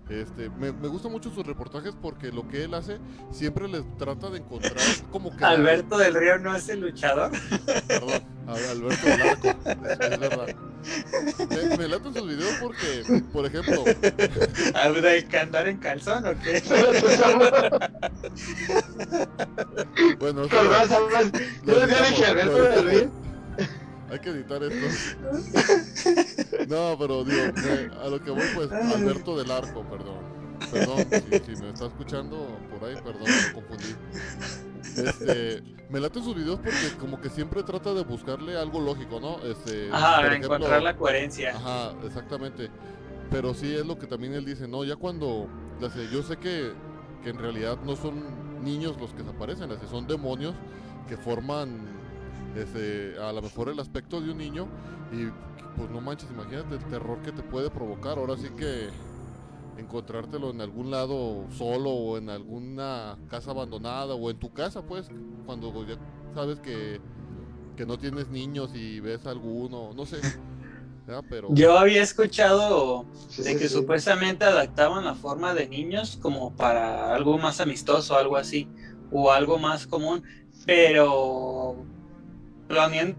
Este, 0.09 0.49
me, 0.49 0.71
me 0.71 0.87
gustan 0.87 1.11
mucho 1.11 1.29
sus 1.29 1.45
reportajes 1.45 1.93
porque 2.01 2.31
lo 2.31 2.47
que 2.47 2.63
él 2.63 2.73
hace 2.73 2.97
siempre 3.31 3.67
les 3.67 3.83
trata 3.97 4.29
de 4.31 4.39
encontrar 4.39 4.73
como 5.11 5.35
que... 5.35 5.43
Alberto 5.45 5.97
del 5.99 6.15
Río 6.15 6.39
no 6.39 6.55
es 6.55 6.67
el 6.69 6.79
luchador. 6.79 7.29
Perdón, 7.87 8.23
Alberto 8.47 9.05
del 9.05 9.21
Arco, 9.21 9.49
es, 9.49 9.55
es 10.11 10.19
verdad. 10.19 10.55
Me, 11.49 11.77
me 11.77 11.87
laten 11.89 12.13
sus 12.13 12.27
videos 12.27 12.53
porque, 12.59 13.03
por 13.31 13.45
ejemplo, 13.45 13.83
¿De 14.73 15.25
que 15.25 15.37
andar 15.37 15.67
en 15.67 15.77
calzón 15.77 16.25
o 16.25 16.31
qué? 16.41 16.59
bueno, 20.19 20.45
eso 20.45 20.63
lo- 20.63 20.71
lo 21.65 21.79
Alberto 22.25 22.63
del. 22.63 22.89
Río. 22.89 23.11
Hay 24.11 24.19
que 24.19 24.29
editar 24.29 24.61
esto. 24.63 24.87
No, 26.67 26.95
pero 26.99 27.23
digo, 27.23 27.43
me- 27.61 27.89
a 28.03 28.09
lo 28.09 28.21
que 28.21 28.31
voy, 28.31 28.47
pues, 28.53 28.71
Alberto 28.71 29.37
del 29.37 29.49
Arco, 29.51 29.83
perdón. 29.83 30.19
Perdón, 30.71 31.07
si, 31.45 31.55
si 31.55 31.61
me 31.61 31.69
está 31.69 31.85
escuchando 31.85 32.59
por 32.69 32.87
ahí, 32.87 32.95
perdón, 32.95 33.29
me 33.47 33.53
confundí. 33.53 33.95
Este, 34.95 35.63
me 35.89 35.99
laten 35.99 36.23
sus 36.23 36.35
videos 36.35 36.59
porque 36.59 36.95
como 36.99 37.19
que 37.21 37.29
siempre 37.29 37.63
trata 37.63 37.93
de 37.93 38.03
buscarle 38.03 38.57
algo 38.57 38.79
lógico, 38.79 39.19
¿no? 39.19 39.37
Este, 39.43 39.89
Ajá, 39.91 40.17
por 40.17 40.25
ejemplo, 40.27 40.55
encontrar 40.55 40.81
la 40.81 40.95
coherencia. 40.95 41.55
Ajá, 41.55 41.93
exactamente. 42.05 42.69
Pero 43.31 43.53
sí 43.53 43.73
es 43.75 43.85
lo 43.85 43.97
que 43.97 44.07
también 44.07 44.33
él 44.33 44.45
dice, 44.45 44.67
no, 44.67 44.83
ya 44.83 44.95
cuando, 44.95 45.47
ya 45.79 45.89
sé, 45.89 46.07
yo 46.11 46.21
sé 46.23 46.37
que, 46.37 46.71
que 47.23 47.29
en 47.29 47.37
realidad 47.37 47.77
no 47.83 47.95
son 47.95 48.23
niños 48.63 48.99
los 48.99 49.11
que 49.13 49.23
desaparecen, 49.23 49.71
así 49.71 49.85
son 49.87 50.05
demonios 50.07 50.55
que 51.07 51.15
forman 51.17 51.98
este, 52.53 53.15
a 53.19 53.31
lo 53.33 53.41
mejor 53.41 53.69
el 53.69 53.79
aspecto 53.79 54.21
de 54.21 54.31
un 54.31 54.37
niño 54.37 54.69
y 55.11 55.27
pues 55.75 55.89
no 55.89 56.01
manches, 56.01 56.31
imagínate 56.31 56.75
el 56.75 56.85
terror 56.87 57.21
que 57.21 57.31
te 57.31 57.43
puede 57.43 57.69
provocar. 57.71 58.17
Ahora 58.17 58.37
sí 58.37 58.49
que 58.51 58.93
encontrártelo 59.77 60.51
en 60.51 60.61
algún 60.61 60.91
lado 60.91 61.49
solo 61.51 61.91
o 61.91 62.17
en 62.17 62.29
alguna 62.29 63.19
casa 63.29 63.51
abandonada 63.51 64.15
o 64.15 64.29
en 64.31 64.39
tu 64.39 64.53
casa, 64.53 64.85
pues, 64.85 65.11
cuando 65.45 65.85
ya 65.85 65.97
sabes 66.33 66.59
que, 66.61 67.01
que 67.75 67.85
no 67.85 67.97
tienes 67.99 68.29
niños 68.29 68.71
y 68.75 68.99
ves 69.01 69.25
alguno, 69.27 69.93
no 69.95 70.05
sé. 70.05 70.25
¿verdad? 71.05 71.25
Pero 71.29 71.57
Yo 71.57 71.77
había 71.77 72.01
escuchado 72.03 73.09
Sí, 73.27 73.43
de 73.43 73.43
sí, 73.43 73.57
que 73.57 73.69
sí. 73.69 73.69
supuestamente 73.69 74.45
adaptaban 74.45 75.05
la 75.05 75.15
forma 75.15 75.53
de 75.53 75.67
niños 75.67 76.17
como 76.17 76.55
para 76.55 77.13
algo 77.15 77.37
más 77.39 77.59
amistoso, 77.59 78.15
algo 78.15 78.37
así, 78.37 78.71
o 79.09 79.31
algo 79.31 79.57
más 79.57 79.87
común, 79.87 80.23
pero 80.65 81.87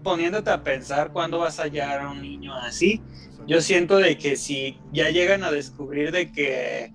poniéndote 0.01 0.49
a 0.49 0.63
pensar 0.63 1.11
cuándo 1.11 1.39
vas 1.39 1.59
a 1.59 1.63
hallar 1.63 2.01
a 2.01 2.09
un 2.11 2.21
niño 2.21 2.55
así, 2.55 3.01
yo 3.47 3.61
siento 3.61 3.97
de 3.97 4.17
que 4.17 4.35
si 4.35 4.79
ya 4.91 5.09
llegan 5.09 5.43
a 5.43 5.51
descubrir 5.51 6.11
de 6.11 6.31
que 6.31 6.93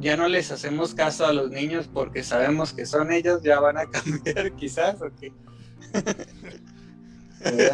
ya 0.00 0.16
no 0.16 0.28
les 0.28 0.52
hacemos 0.52 0.94
caso 0.94 1.26
a 1.26 1.32
los 1.32 1.50
niños 1.50 1.88
porque 1.92 2.22
sabemos 2.22 2.72
que 2.72 2.86
son 2.86 3.10
ellos, 3.12 3.42
ya 3.42 3.58
van 3.60 3.78
a 3.78 3.86
cambiar 3.90 4.52
quizás, 4.54 5.00
o 5.02 5.10
qué? 5.18 5.32
Eh. 7.40 7.70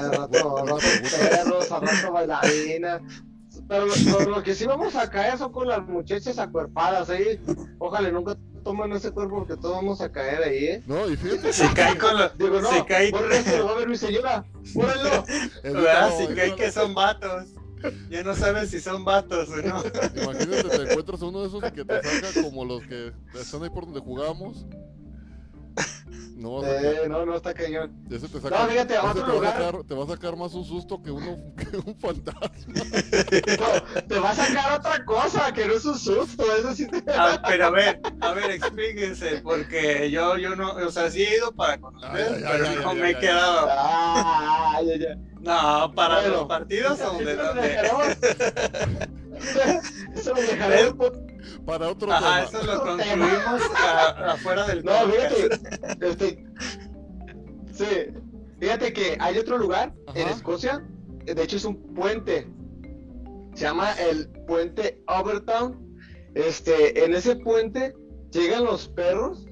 Pero 3.69 3.87
lo, 4.27 4.43
que 4.43 4.55
sí 4.55 4.67
vamos 4.67 4.95
a 4.95 5.09
caer 5.09 5.39
son 5.39 5.53
con 5.53 5.69
las 5.69 5.87
muchachas 5.87 6.39
acuerpadas 6.39 7.09
ahí. 7.09 7.41
Ojalá 7.79 8.11
nunca 8.11 8.37
tomen 8.64 8.92
ese 8.92 9.12
cuerpo 9.12 9.37
porque 9.37 9.57
todos 9.57 9.77
vamos 9.77 10.00
a 10.00 10.11
caer 10.11 10.42
ahí, 10.42 10.64
¿eh? 10.64 10.83
No, 10.87 11.09
y 11.09 11.16
fíjate, 11.16 11.53
Si 11.53 11.66
cae 11.68 11.96
con 11.98 12.16
los... 12.18 12.37
Digo, 12.37 12.61
no, 12.61 12.70
Si 12.70 12.83
cae- 12.83 13.11
por 13.11 13.31
eso 13.33 13.59
lo 13.59 13.66
va 13.66 13.72
a 13.72 13.77
ver 13.77 13.88
mi 13.88 13.96
señora. 13.96 14.44
No, 15.62 16.18
Si 16.18 16.27
cae 16.35 16.50
no, 16.50 16.57
que 16.57 16.72
son 16.72 16.94
vatos. 16.94 17.44
Ya 18.09 18.22
no 18.22 18.35
sabes 18.35 18.70
si 18.70 18.81
son 18.81 19.05
vatos 19.05 19.48
o 19.50 19.57
no. 19.57 19.83
Imagínate, 20.22 20.62
te 20.70 20.83
encuentras 20.90 21.20
uno 21.20 21.42
de 21.42 21.48
esos 21.48 21.62
y 21.62 21.70
que 21.72 21.85
te 21.85 22.03
salga 22.03 22.42
como 22.42 22.64
los 22.64 22.83
que 22.87 23.12
están 23.38 23.62
ahí 23.62 23.68
por 23.70 23.85
donde 23.85 24.00
jugamos. 24.00 24.64
No 26.37 26.63
Eh, 26.67 27.07
no, 27.09 27.25
no, 27.25 27.37
está 27.37 27.55
cañón. 27.55 27.93
ese 28.11 28.29
te 28.29 28.41
saca, 28.41 28.59
No, 28.65 28.69
fíjate, 28.69 28.97
a 28.97 29.05
otro 29.05 29.15
te 29.15 29.21
va 29.23 29.29
a 29.29 29.35
lugar. 29.35 29.53
sacar, 29.57 29.85
te 29.85 29.95
va 29.95 30.05
a 30.05 30.07
sacar 30.09 30.37
más 30.37 30.53
un 30.55 30.65
susto 30.65 31.01
que 31.03 31.11
uno 31.11 31.39
que 31.57 31.77
un 31.79 31.97
fantasma. 31.97 32.51
No, 33.59 34.03
te 34.03 34.19
va 34.19 34.31
a 34.31 34.35
sacar 34.35 34.79
otra 34.79 35.05
cosa, 35.05 35.53
que 35.55 35.65
no 35.67 35.75
es 35.75 35.85
un 35.85 35.99
susto. 35.99 36.45
Eso 36.57 36.75
sí 36.75 36.87
te... 36.89 37.03
Ah, 37.13 37.41
pero 37.47 37.67
a 37.67 37.71
ver, 37.71 38.01
a 38.21 38.33
ver, 38.33 38.51
explíquense, 38.51 39.41
porque 39.43 40.11
yo, 40.11 40.37
yo 40.37 40.55
no, 40.55 40.73
o 40.75 40.91
sea, 40.91 41.11
sí 41.11 41.23
he 41.23 41.37
ido 41.37 41.53
para 41.53 41.79
con 41.79 41.95
ustedes, 41.97 42.29
Ay, 42.33 42.43
ay, 42.45 42.53
pero 42.53 42.69
ay, 42.69 42.77
no 42.83 42.89
ay, 42.91 42.97
me 42.99 43.11
he 43.11 43.19
quedado. 43.19 43.69
Ah, 43.71 44.81
ya, 44.85 44.97
ya. 44.97 45.17
No, 45.41 45.93
para 45.95 46.17
Bueno, 46.21 46.37
los 46.37 46.47
partidos 46.47 47.01
o 47.03 47.19
de 47.19 47.33
Eso 47.35 47.45
lo 47.55 47.55
dejaremos. 47.63 48.17
Eso 50.15 50.35
lo 50.35 50.43
dejaremos. 50.43 51.11
Para 51.66 51.88
otro 51.88 52.12
Ajá, 52.12 52.46
tema. 52.46 52.61
eso 52.61 52.66
lo 52.72 52.81
concluimos 52.83 53.62
a- 53.77 54.33
afuera 54.33 54.66
del 54.66 54.85
No, 54.85 54.92
podcast. 54.92 55.35
fíjate, 55.35 56.07
este, 56.09 56.46
sí, 57.72 57.85
fíjate 58.61 58.92
que 58.92 59.16
hay 59.18 59.38
otro 59.38 59.57
lugar 59.59 59.94
en. 60.14 60.29
Escocia, 60.29 60.87
de 61.24 61.42
hecho 61.42 61.57
es 61.57 61.64
un 61.64 61.94
puente, 61.94 62.46
se 63.55 63.62
llama 63.64 63.92
el 63.94 64.29
puente 64.46 65.03
Overtown, 65.09 65.96
este, 66.35 67.05
en 67.05 67.14
ese 67.14 67.37
puente 67.37 67.94
llegan 68.31 68.64
los 68.64 68.88
perros, 68.88 69.46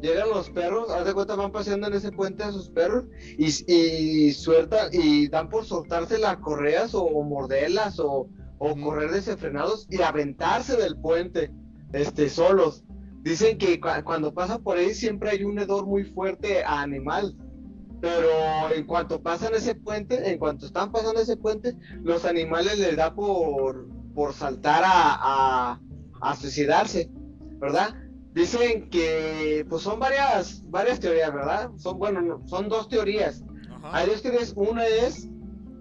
llegan 0.00 0.28
los 0.30 0.48
perros, 0.50 0.90
haz 0.90 1.04
de 1.06 1.14
cuenta 1.14 1.34
van 1.34 1.50
paseando 1.50 1.88
en 1.88 1.94
ese 1.94 2.12
puente 2.12 2.44
a 2.44 2.52
sus 2.52 2.68
perros 2.70 3.04
y, 3.38 3.46
y 3.72 4.32
sueltan, 4.32 4.90
y 4.92 5.26
dan 5.28 5.48
por 5.48 5.64
soltarse 5.64 6.18
las 6.18 6.36
correas 6.38 6.94
o, 6.94 7.02
o 7.02 7.22
morderlas 7.24 7.98
o, 7.98 8.28
o 8.64 8.76
correr 8.80 9.10
desenfrenados 9.10 9.88
y 9.90 10.00
aventarse 10.02 10.76
del 10.76 10.96
puente, 10.96 11.50
este, 11.92 12.28
solos. 12.28 12.84
Dicen 13.22 13.58
que 13.58 13.80
cua- 13.80 14.04
cuando 14.04 14.32
pasan 14.32 14.62
por 14.62 14.76
ahí 14.76 14.94
siempre 14.94 15.30
hay 15.30 15.42
un 15.42 15.58
hedor 15.58 15.84
muy 15.84 16.04
fuerte 16.04 16.62
a 16.64 16.80
animal. 16.80 17.36
Pero 18.00 18.28
en 18.74 18.84
cuanto 18.86 19.20
pasan 19.20 19.54
ese 19.54 19.74
puente, 19.74 20.30
en 20.30 20.38
cuanto 20.38 20.66
están 20.66 20.92
pasando 20.92 21.20
ese 21.20 21.36
puente, 21.36 21.76
los 22.02 22.24
animales 22.24 22.78
les 22.78 22.96
da 22.96 23.12
por, 23.14 23.88
por 24.14 24.32
saltar 24.32 24.82
a, 24.84 25.18
a, 25.72 25.80
a 26.20 26.36
suicidarse, 26.36 27.10
¿verdad? 27.60 27.94
Dicen 28.32 28.88
que 28.90 29.66
pues 29.68 29.82
son 29.82 29.98
varias, 29.98 30.62
varias 30.70 31.00
teorías, 31.00 31.32
¿verdad? 31.32 31.70
Son, 31.78 31.98
bueno, 31.98 32.20
no, 32.22 32.46
son 32.46 32.68
dos 32.68 32.88
teorías. 32.88 33.44
Ajá. 33.72 33.90
Hay 33.96 34.06
dos 34.08 34.22
teorías. 34.22 34.52
Una 34.56 34.86
es 34.86 35.28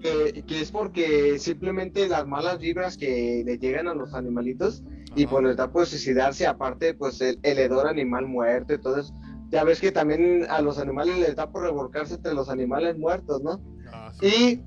que, 0.01 0.43
que 0.43 0.61
es 0.61 0.71
porque 0.71 1.39
simplemente 1.39 2.07
las 2.07 2.27
malas 2.27 2.59
vibras 2.59 2.97
que 2.97 3.43
le 3.45 3.57
llegan 3.57 3.87
a 3.87 3.93
los 3.93 4.13
animalitos 4.13 4.83
y 5.15 5.27
pues 5.27 5.43
les 5.43 5.57
da 5.57 5.71
por 5.71 5.85
suicidarse, 5.85 6.47
aparte 6.47 6.93
pues 6.93 7.21
el, 7.21 7.39
el 7.43 7.59
hedor 7.59 7.87
animal 7.87 8.27
muerto 8.27 8.73
y 8.73 8.81
todo 8.81 8.97
eso. 8.97 9.13
Ya 9.49 9.63
ves 9.63 9.81
que 9.81 9.91
también 9.91 10.45
a 10.49 10.61
los 10.61 10.79
animales 10.79 11.17
les 11.17 11.35
da 11.35 11.51
por 11.51 11.63
revolcarse 11.63 12.15
entre 12.15 12.33
los 12.33 12.49
animales 12.49 12.97
muertos, 12.97 13.41
¿no? 13.41 13.61
Ah, 13.91 14.11
sí. 14.19 14.25
Y 14.25 14.61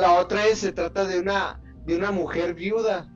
la 0.00 0.20
otra 0.20 0.46
es, 0.46 0.58
se 0.58 0.72
trata 0.72 1.06
de 1.06 1.20
una, 1.20 1.60
de 1.86 1.96
una 1.96 2.10
mujer 2.10 2.54
viuda, 2.54 3.12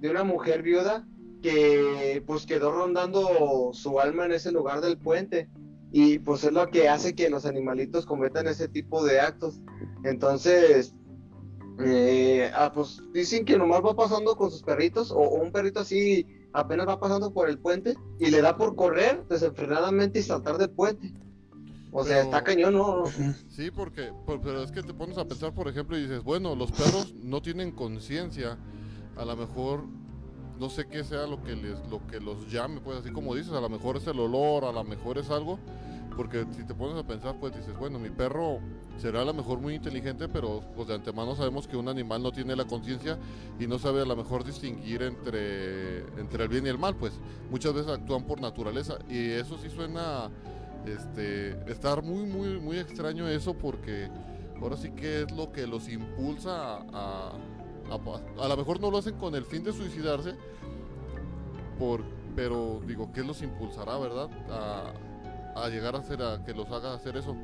de 0.00 0.10
una 0.10 0.24
mujer 0.24 0.62
viuda 0.62 1.06
que 1.42 2.22
pues 2.26 2.46
quedó 2.46 2.72
rondando 2.72 3.70
su 3.72 4.00
alma 4.00 4.26
en 4.26 4.32
ese 4.32 4.52
lugar 4.52 4.80
del 4.80 4.98
puente. 4.98 5.48
Y 5.92 6.18
pues 6.20 6.42
es 6.44 6.52
lo 6.52 6.68
que 6.70 6.88
hace 6.88 7.14
que 7.14 7.28
los 7.28 7.44
animalitos 7.44 8.06
cometan 8.06 8.46
ese 8.48 8.66
tipo 8.68 9.04
de 9.04 9.20
actos. 9.20 9.60
Entonces, 10.04 10.94
eh, 11.84 12.50
ah, 12.54 12.72
pues 12.72 13.02
dicen 13.12 13.44
que 13.44 13.58
nomás 13.58 13.82
va 13.84 13.94
pasando 13.94 14.34
con 14.36 14.50
sus 14.50 14.62
perritos, 14.62 15.10
o, 15.10 15.16
o 15.18 15.42
un 15.42 15.52
perrito 15.52 15.80
así 15.80 16.26
apenas 16.54 16.86
va 16.86 17.00
pasando 17.00 17.32
por 17.32 17.48
el 17.48 17.58
puente 17.58 17.94
y 18.18 18.30
le 18.30 18.42
da 18.42 18.56
por 18.56 18.74
correr 18.76 19.26
desenfrenadamente 19.28 20.18
y 20.18 20.22
saltar 20.22 20.58
del 20.58 20.70
puente. 20.70 21.12
O 21.94 22.04
sea, 22.04 22.22
está 22.22 22.42
cañón, 22.42 22.72
¿no? 22.74 23.04
Sí, 23.48 23.70
porque, 23.70 24.10
por- 24.24 24.40
pero 24.40 24.62
es 24.62 24.72
que 24.72 24.82
te 24.82 24.94
pones 24.94 25.18
a 25.18 25.26
pensar, 25.26 25.52
por 25.54 25.68
ejemplo, 25.68 25.96
y 25.98 26.02
dices, 26.02 26.22
bueno, 26.22 26.54
los 26.56 26.72
perros 26.72 27.14
no 27.22 27.42
tienen 27.42 27.70
conciencia, 27.72 28.58
a 29.16 29.24
lo 29.26 29.36
mejor 29.36 29.84
no 30.62 30.70
sé 30.70 30.86
qué 30.86 31.02
sea 31.02 31.26
lo 31.26 31.42
que 31.42 31.56
les, 31.56 31.76
lo 31.90 32.06
que 32.06 32.20
los 32.20 32.48
llame, 32.48 32.80
pues 32.80 32.98
así 32.98 33.10
como 33.10 33.34
dices, 33.34 33.52
a 33.52 33.60
lo 33.60 33.68
mejor 33.68 33.96
es 33.96 34.06
el 34.06 34.20
olor, 34.20 34.64
a 34.64 34.70
lo 34.70 34.84
mejor 34.84 35.18
es 35.18 35.28
algo, 35.28 35.58
porque 36.16 36.46
si 36.56 36.62
te 36.62 36.72
pones 36.72 36.96
a 36.96 37.04
pensar, 37.04 37.34
pues 37.40 37.52
dices, 37.52 37.76
bueno, 37.76 37.98
mi 37.98 38.10
perro 38.10 38.60
será 38.96 39.22
a 39.22 39.24
lo 39.24 39.34
mejor 39.34 39.58
muy 39.58 39.74
inteligente, 39.74 40.28
pero 40.28 40.62
pues 40.76 40.86
de 40.86 40.94
antemano 40.94 41.34
sabemos 41.34 41.66
que 41.66 41.76
un 41.76 41.88
animal 41.88 42.22
no 42.22 42.30
tiene 42.30 42.54
la 42.54 42.64
conciencia 42.64 43.18
y 43.58 43.66
no 43.66 43.80
sabe 43.80 44.02
a 44.02 44.04
lo 44.04 44.14
mejor 44.14 44.44
distinguir 44.44 45.02
entre, 45.02 45.98
entre 46.20 46.44
el 46.44 46.48
bien 46.48 46.64
y 46.64 46.68
el 46.68 46.78
mal, 46.78 46.94
pues 46.94 47.12
muchas 47.50 47.74
veces 47.74 47.90
actúan 47.90 48.22
por 48.22 48.40
naturaleza 48.40 48.98
y 49.10 49.30
eso 49.30 49.58
sí 49.58 49.68
suena 49.68 50.30
este 50.86 51.58
estar 51.70 52.04
muy 52.04 52.24
muy 52.24 52.60
muy 52.60 52.78
extraño 52.78 53.28
eso 53.28 53.54
porque 53.54 54.08
ahora 54.60 54.76
sí 54.76 54.90
que 54.90 55.22
es 55.22 55.32
lo 55.32 55.52
que 55.52 55.66
los 55.66 55.88
impulsa 55.88 56.78
a, 56.78 56.82
a, 56.92 57.32
a- 57.94 58.44
a 58.44 58.48
lo 58.48 58.56
mejor 58.56 58.80
no 58.80 58.90
lo 58.90 58.98
hacen 58.98 59.16
con 59.18 59.34
el 59.34 59.44
fin 59.44 59.62
de 59.64 59.72
suicidarse 59.72 60.34
por 61.78 62.02
pero 62.34 62.80
digo 62.86 63.10
qué 63.12 63.22
los 63.22 63.42
impulsará 63.42 63.98
verdad 63.98 64.28
a, 64.50 64.92
a 65.62 65.68
llegar 65.68 65.94
a 65.94 65.98
hacer 65.98 66.22
a 66.22 66.42
que 66.44 66.54
los 66.54 66.70
haga 66.70 66.94
hacer 66.94 67.16
eso 67.16 67.34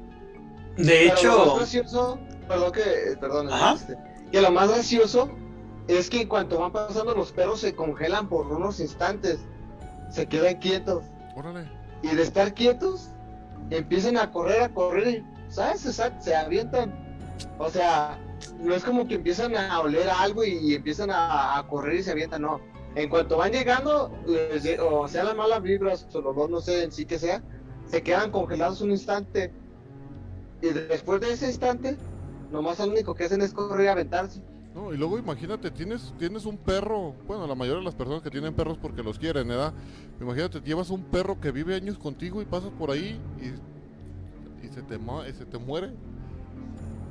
De 0.77 0.85
Pero 0.87 1.05
lo 1.05 1.11
más 1.11 1.21
hecho, 1.21 1.57
gracioso, 1.57 2.19
perdón 2.47 2.73
que, 2.73 2.83
perdón, 3.21 3.53
Ajá. 3.53 3.75
este, 3.75 3.97
que 4.33 4.41
lo 4.41 4.51
más 4.51 4.69
gracioso 4.69 5.31
es 5.89 6.09
que 6.09 6.23
en 6.23 6.29
cuanto 6.29 6.59
van 6.59 6.73
pasando 6.73 7.15
los 7.15 7.33
perros 7.33 7.61
se 7.61 7.75
congelan 7.75 8.29
por 8.29 8.47
unos 8.47 8.79
instantes, 8.81 9.41
se 10.11 10.27
quedan 10.27 10.57
quietos 10.59 11.05
órale 11.37 11.69
y 12.03 12.09
de 12.15 12.23
estar 12.23 12.55
quietos 12.55 13.09
empiezan 13.71 14.17
a 14.17 14.31
correr, 14.31 14.63
a 14.63 14.69
correr, 14.73 15.23
¿sabes? 15.49 15.81
Se, 15.81 15.93
se 15.93 16.35
avientan. 16.37 16.95
O 17.59 17.69
sea, 17.69 18.19
no 18.61 18.75
es 18.75 18.85
como 18.85 19.07
que 19.07 19.15
empiezan 19.15 19.57
a 19.57 19.81
oler 19.81 20.09
algo 20.09 20.45
y 20.45 20.75
empiezan 20.75 21.11
a, 21.13 21.65
correr 21.69 21.97
y 21.97 22.03
se 22.03 22.13
avientan, 22.13 22.43
no. 22.43 22.61
En 22.95 23.09
cuanto 23.09 23.37
van 23.37 23.53
llegando, 23.53 24.11
les 24.27 24.79
o 24.81 25.07
sea 25.09 25.25
las 25.25 25.37
malas 25.37 25.63
vibras, 25.63 26.07
o 26.13 26.21
los 26.21 26.35
dos, 26.35 26.51
no 26.51 26.61
sé 26.61 26.85
en 26.85 26.93
sí 26.93 27.05
que 27.05 27.19
sea, 27.19 27.43
se 27.87 28.03
quedan 28.03 28.31
congelados 28.31 28.81
un 28.81 28.91
instante. 28.91 29.53
Y 30.63 30.69
después 30.69 31.21
de 31.21 31.33
ese 31.33 31.47
instante, 31.47 31.97
nomás 32.51 32.79
lo 32.81 32.87
único 32.87 33.15
que 33.15 33.25
hacen 33.25 33.43
es 33.43 33.53
correr 33.53 33.87
y 33.87 33.89
aventarse. 33.89 34.43
No, 34.75 34.93
y 34.93 34.97
luego 34.97 35.19
imagínate, 35.19 35.71
tienes, 35.71 36.13
tienes 36.19 36.47
un 36.47 36.57
perro, 36.57 37.15
bueno, 37.27 37.47
la 37.47 37.55
mayoría 37.55 37.79
de 37.79 37.85
las 37.85 37.95
personas 37.95 38.23
que 38.23 38.31
tienen 38.31 38.55
perros 38.55 38.79
porque 38.81 39.03
los 39.03 39.19
quieren, 39.19 39.49
¿verdad? 39.49 39.73
Imagínate, 40.21 40.61
llevas 40.61 40.91
un 40.91 41.03
perro 41.05 41.41
que 41.41 41.51
vive 41.51 41.75
años 41.75 41.99
contigo 41.99 42.43
y 42.43 42.45
pasas 42.45 42.71
por 42.71 42.91
ahí 42.91 43.21
y, 43.41 44.67
y 44.67 44.69
se, 44.69 44.83
te, 44.83 44.99
se 45.33 45.47
te 45.47 45.59
muere. 45.59 45.93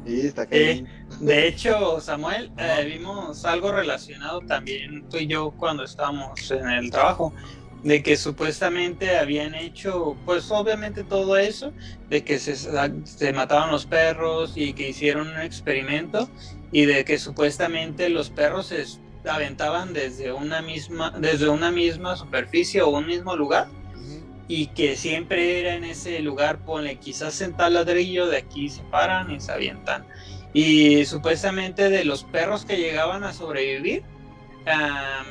Está 0.08 0.48
Eh, 0.52 0.84
de 1.20 1.48
hecho, 1.48 2.00
Samuel, 2.00 2.52
eh, 2.58 2.86
vimos 2.86 3.46
algo 3.46 3.72
relacionado 3.72 4.42
también 4.42 5.08
tú 5.10 5.18
y 5.18 5.28
yo 5.28 5.52
cuando 5.52 5.84
estábamos 5.84 6.50
en 6.52 6.70
el 6.70 6.90
trabajo, 6.90 7.34
de 7.84 8.02
que 8.02 8.18
supuestamente 8.18 9.18
habían 9.18 9.54
hecho, 9.54 10.18
pues 10.26 10.50
obviamente 10.52 11.04
todo 11.04 11.38
eso, 11.38 11.72
de 12.10 12.24
que 12.24 12.40
se, 12.40 12.56
se 12.56 13.34
mataban 13.34 13.72
los 13.72 13.86
perros 13.86 14.54
y 14.56 14.74
que 14.74 14.90
hicieron 14.90 15.28
un 15.28 15.42
experimento 15.42 16.30
y 16.72 16.86
de 16.86 17.06
que 17.06 17.18
supuestamente 17.18 18.10
los 18.10 18.30
perros 18.30 18.68
se 18.68 18.86
aventaban 19.30 19.94
desde 19.94 20.32
una 20.32 20.62
misma, 20.62 21.12
desde 21.12 21.50
una 21.50 21.72
misma 21.72 22.16
superficie 22.16 22.82
o 22.82 22.90
un 22.90 23.06
mismo 23.06 23.36
lugar. 23.36 23.68
Y 24.48 24.68
que 24.68 24.96
siempre 24.96 25.60
era 25.60 25.76
en 25.76 25.84
ese 25.84 26.20
lugar, 26.20 26.60
ponle 26.60 26.98
quizás 26.98 27.42
en 27.42 27.56
tal 27.56 27.74
ladrillo, 27.74 28.28
de 28.28 28.38
aquí 28.38 28.70
se 28.70 28.82
paran 28.84 29.32
y 29.32 29.40
se 29.40 29.52
avientan. 29.52 30.06
Y 30.54 31.06
supuestamente 31.06 31.90
de 31.90 32.06
los 32.06 32.24
perros 32.24 32.66
que 32.66 32.78
llegaban 32.78 33.24
a 33.24 33.34
sobrevivir, 33.34 34.04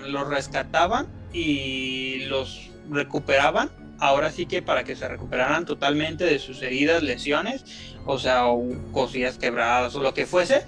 los 0.07 0.29
rescataban 0.29 1.07
y 1.33 2.25
los 2.27 2.71
recuperaban. 2.91 3.71
Ahora 3.99 4.31
sí 4.31 4.45
que 4.45 4.61
para 4.61 4.85
que 4.85 4.95
se 4.95 5.09
recuperaran 5.09 5.65
totalmente 5.65 6.25
de 6.25 6.39
sus 6.39 6.61
heridas, 6.63 7.03
lesiones, 7.03 7.65
o 8.05 8.19
sea, 8.19 8.47
o 8.47 8.63
cosillas 8.93 9.39
quebradas 9.39 9.95
o 9.95 10.03
lo 10.03 10.13
que 10.13 10.27
fuese. 10.27 10.67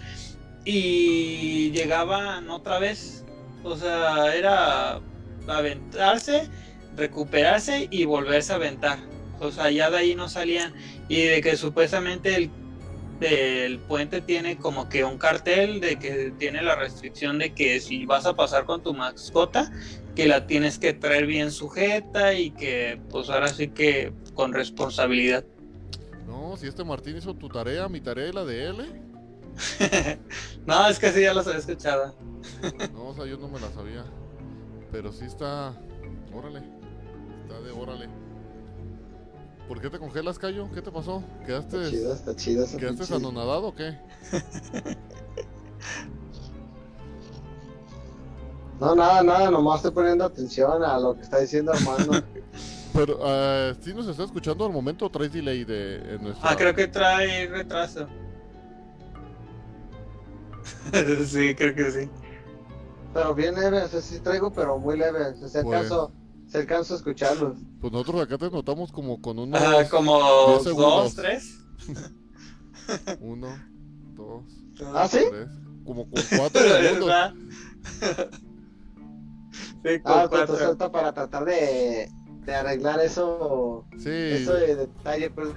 Y 0.64 1.70
llegaban 1.72 2.48
otra 2.48 2.78
vez, 2.78 3.24
o 3.62 3.76
sea, 3.76 4.34
era 4.34 5.00
aventarse, 5.46 6.48
recuperarse 6.98 7.88
y 7.90 8.04
volverse 8.04 8.52
a 8.52 8.56
aventar. 8.56 8.98
O 9.40 9.50
sea, 9.50 9.70
ya 9.70 9.90
de 9.90 9.98
ahí 9.98 10.14
no 10.14 10.28
salían. 10.28 10.74
Y 11.08 11.22
de 11.22 11.40
que 11.40 11.56
supuestamente 11.56 12.34
el, 12.34 12.50
el 13.20 13.78
puente 13.78 14.20
tiene 14.20 14.58
como 14.58 14.88
que 14.88 15.04
un 15.04 15.16
cartel 15.18 15.80
de 15.80 15.98
que 15.98 16.32
tiene 16.38 16.62
la 16.62 16.76
restricción 16.76 17.38
de 17.38 17.54
que 17.54 17.80
si 17.80 18.04
vas 18.04 18.26
a 18.26 18.34
pasar 18.34 18.66
con 18.66 18.82
tu 18.82 18.92
mascota, 18.94 19.72
que 20.14 20.26
la 20.26 20.46
tienes 20.46 20.78
que 20.78 20.92
traer 20.92 21.26
bien 21.26 21.50
sujeta 21.50 22.34
y 22.34 22.50
que 22.50 23.00
pues 23.10 23.30
ahora 23.30 23.48
sí 23.48 23.68
que 23.68 24.12
con 24.34 24.52
responsabilidad. 24.52 25.44
No, 26.26 26.56
si 26.56 26.66
este 26.66 26.84
Martín 26.84 27.16
hizo 27.16 27.34
tu 27.34 27.48
tarea, 27.48 27.88
mi 27.88 28.00
tarea 28.00 28.28
y 28.28 28.32
la 28.32 28.44
de 28.44 28.66
él, 28.66 28.80
¿eh? 28.80 29.08
no, 30.66 30.88
es 30.88 30.98
que 30.98 31.10
sí, 31.10 31.22
ya 31.22 31.34
los 31.34 31.46
había 31.46 31.58
escuchado. 31.58 32.14
No, 32.92 33.08
o 33.08 33.14
sea, 33.14 33.26
yo 33.26 33.36
no 33.38 33.48
me 33.48 33.60
la 33.60 33.70
sabía. 33.70 34.04
Pero 34.92 35.12
sí 35.12 35.24
está. 35.24 35.74
Órale. 36.32 36.77
Está 37.48 37.60
de 37.62 37.70
órale. 37.70 38.08
¿Por 39.66 39.80
qué 39.80 39.88
te 39.88 39.98
congelas, 39.98 40.38
Cayo? 40.38 40.70
¿Qué 40.72 40.82
te 40.82 40.90
pasó? 40.90 41.22
¿Quedaste, 41.46 41.78
Está 41.78 41.90
chido, 41.90 42.12
está 42.12 42.36
chido. 42.36 42.64
está 42.64 42.78
¿quedaste 42.78 43.04
chido. 43.04 43.16
anonadado 43.16 43.68
o 43.68 43.74
qué? 43.74 43.98
No, 48.80 48.94
nada, 48.94 49.24
nada, 49.24 49.50
nomás 49.50 49.78
estoy 49.78 49.90
poniendo 49.90 50.24
atención 50.24 50.84
a 50.84 50.96
lo 51.00 51.16
que 51.16 51.22
está 51.22 51.40
diciendo 51.40 51.72
Armando. 51.72 52.22
Pero, 52.94 53.18
eh, 53.24 53.74
¿sí 53.80 53.92
nos 53.92 54.06
está 54.06 54.22
escuchando 54.22 54.64
al 54.64 54.72
momento 54.72 55.06
o 55.06 55.10
traes 55.10 55.32
delay 55.32 55.64
de 55.64 55.96
en 56.14 56.22
nuestra... 56.22 56.48
Ah, 56.48 56.56
creo 56.56 56.72
que 56.76 56.86
trae 56.86 57.48
retraso. 57.48 58.06
sí, 61.26 61.56
creo 61.56 61.74
que 61.74 61.90
sí. 61.90 62.10
pero 63.12 63.34
bien 63.34 63.56
leve, 63.56 63.82
o 63.82 63.88
sea, 63.88 64.00
sí 64.00 64.20
traigo, 64.20 64.52
pero 64.52 64.78
muy 64.78 64.96
leve. 64.96 65.26
O 65.42 65.48
sea, 65.48 65.62
si 65.62 65.66
Pues. 65.66 65.88
Si 66.48 66.56
alcanzo 66.58 66.94
a 66.94 66.96
escucharlos. 66.96 67.58
Pues 67.80 67.92
nosotros 67.92 68.22
acá 68.22 68.38
te 68.38 68.50
notamos 68.50 68.90
como 68.92 69.20
con 69.20 69.38
unos... 69.38 69.60
Ajá, 69.60 69.88
como 69.88 70.48
10 70.48 70.62
segundos. 70.64 71.04
dos, 71.04 71.14
tres. 71.14 71.58
Uno, 73.20 73.48
dos, 74.14 74.44
¿Ah, 74.94 75.06
sí? 75.08 75.18
tres... 75.30 75.48
Como 75.84 76.08
con 76.10 76.22
cuatro 76.36 76.60
segundos. 76.62 77.06
¿Verdad? 77.08 77.34
Sí, 79.82 80.00
con 80.02 80.12
Ah, 80.12 80.26
pues 80.28 80.40
cuatro. 80.46 80.56
suelta 80.56 80.90
para 80.90 81.12
tratar 81.12 81.44
de, 81.44 82.10
de 82.44 82.54
arreglar 82.54 83.00
eso, 83.00 83.84
Sí, 83.98 84.08
eso 84.10 84.54
de 84.54 84.74
detalle. 84.76 85.30
Pues, 85.30 85.48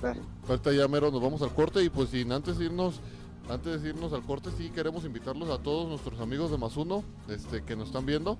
claro. 0.00 0.20
ahorita 0.48 0.72
ya 0.72 0.88
mero 0.88 1.10
nos 1.10 1.20
vamos 1.22 1.42
al 1.42 1.52
corte 1.52 1.82
y 1.82 1.90
pues 1.90 2.10
sin 2.10 2.32
antes 2.32 2.58
irnos... 2.60 3.00
Antes 3.48 3.82
de 3.82 3.90
irnos 3.90 4.12
al 4.12 4.22
corte, 4.22 4.50
sí 4.58 4.70
queremos 4.70 5.04
invitarlos 5.04 5.48
a 5.50 5.58
todos 5.58 5.88
nuestros 5.88 6.18
amigos 6.20 6.50
de 6.50 6.58
Más 6.58 6.76
Uno 6.76 7.04
este, 7.28 7.62
que 7.62 7.76
nos 7.76 7.88
están 7.88 8.04
viendo. 8.04 8.38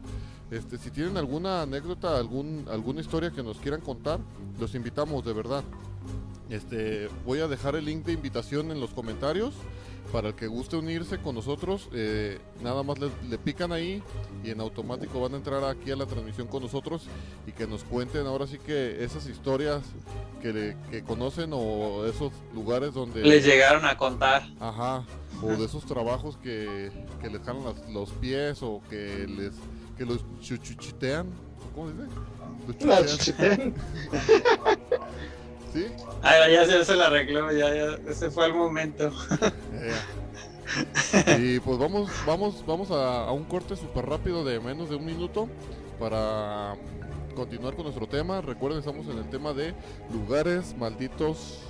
Este, 0.51 0.79
si 0.79 0.91
tienen 0.91 1.17
alguna 1.17 1.63
anécdota, 1.63 2.19
algún, 2.19 2.67
alguna 2.69 3.03
historia 3.03 3.31
que 3.31 3.43
nos 3.43 3.59
quieran 3.59 3.81
contar, 3.81 4.19
los 4.59 4.75
invitamos 4.75 5.25
de 5.25 5.33
verdad. 5.33 5.63
Este, 6.51 7.09
voy 7.25 7.39
a 7.39 7.47
dejar 7.47 7.77
el 7.77 7.85
link 7.85 8.05
de 8.05 8.13
invitación 8.15 8.73
en 8.73 8.81
los 8.81 8.91
comentarios 8.91 9.55
para 10.17 10.29
el 10.29 10.35
que 10.35 10.47
guste 10.47 10.77
unirse 10.77 11.19
con 11.19 11.35
nosotros. 11.35 11.91
eh, 11.93 12.39
nada 12.63 12.83
más 12.83 12.99
le, 12.99 13.11
le 13.29 13.37
pican 13.37 13.71
ahí 13.71 14.03
y 14.43 14.49
en 14.51 14.61
automático 14.63 15.21
van 15.21 15.35
a 15.35 15.37
entrar 15.37 15.63
aquí 15.65 15.91
a 15.91 15.97
la 15.97 16.07
transmisión 16.07 16.47
con 16.47 16.63
nosotros 16.63 17.03
y 17.47 17.53
que 17.53 17.67
nos 17.67 17.85
cuenten 17.85 18.27
ahora 18.27 18.47
sí 18.47 18.59
que 18.59 19.05
esas 19.05 19.27
historias 19.29 19.83
que, 20.41 20.55
le- 20.55 20.77
que 20.91 21.03
conocen 21.03 21.51
o 21.53 22.07
esos 22.07 22.33
lugares 22.55 22.95
donde... 22.95 23.21
Les 23.25 23.45
llegaron 23.45 23.85
a 23.85 23.99
contar. 23.99 24.49
Ajá, 24.59 25.05
o 25.43 25.49
de 25.49 25.67
esos 25.67 25.85
trabajos 25.85 26.39
que, 26.39 26.91
que 27.21 27.29
les 27.29 27.43
jalan 27.43 27.65
las- 27.65 27.91
los 27.91 28.09
pies 28.13 28.63
o 28.63 28.81
que 28.89 29.27
les 29.29 29.53
que 29.99 30.07
los 30.07 30.25
chuchuchitean, 30.41 31.27
¿cómo 31.75 31.91
se 31.91 32.79
dice? 32.79 32.87
Los. 32.87 33.35
¿sí? 35.77 35.87
Ah, 36.23 36.49
ya 36.49 36.65
se, 36.65 36.85
se 36.85 36.97
la 36.97 37.07
arregló, 37.07 37.53
ya, 37.53 37.75
ya, 37.75 37.99
ese 38.09 38.31
fue 38.31 38.47
el 38.47 38.55
momento. 38.55 39.13
Eh, 39.73 41.39
y 41.39 41.61
pues 41.61 41.79
vamos, 41.79 42.11
vamos, 42.27 42.65
vamos 42.67 42.91
a, 42.91 43.27
a 43.27 43.33
un 43.33 43.45
corte 43.45 43.77
súper 43.77 44.07
rápido 44.07 44.45
de 44.45 44.59
menos 44.59 44.91
de 44.91 44.97
un 44.97 45.05
minuto 45.05 45.49
para 46.01 46.75
continuar 47.35 47.75
con 47.75 47.85
nuestro 47.85 48.09
tema. 48.09 48.41
Recuerden, 48.41 48.81
estamos 48.81 49.07
en 49.07 49.19
el 49.19 49.29
tema 49.31 49.53
de 49.53 49.75
lugares 50.13 50.75
malditos 50.77 51.61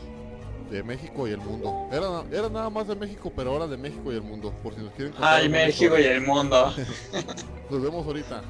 de 0.70 0.82
México 0.82 1.28
y 1.28 1.32
el 1.32 1.38
mundo. 1.38 1.88
Era, 1.92 2.24
era 2.32 2.48
nada 2.48 2.70
más 2.70 2.88
de 2.88 2.96
México, 2.96 3.32
pero 3.34 3.52
ahora 3.52 3.66
de 3.66 3.76
México 3.76 4.12
y 4.12 4.16
el 4.16 4.22
mundo, 4.22 4.52
por 4.62 4.74
si 4.74 4.80
nos 4.80 4.92
quieren 4.94 5.12
contar 5.12 5.34
Ay, 5.34 5.48
México 5.48 5.98
y 5.98 6.04
el 6.04 6.22
mundo. 6.22 6.72
Nos 7.70 7.82
vemos 7.82 8.06
ahorita. 8.06 8.42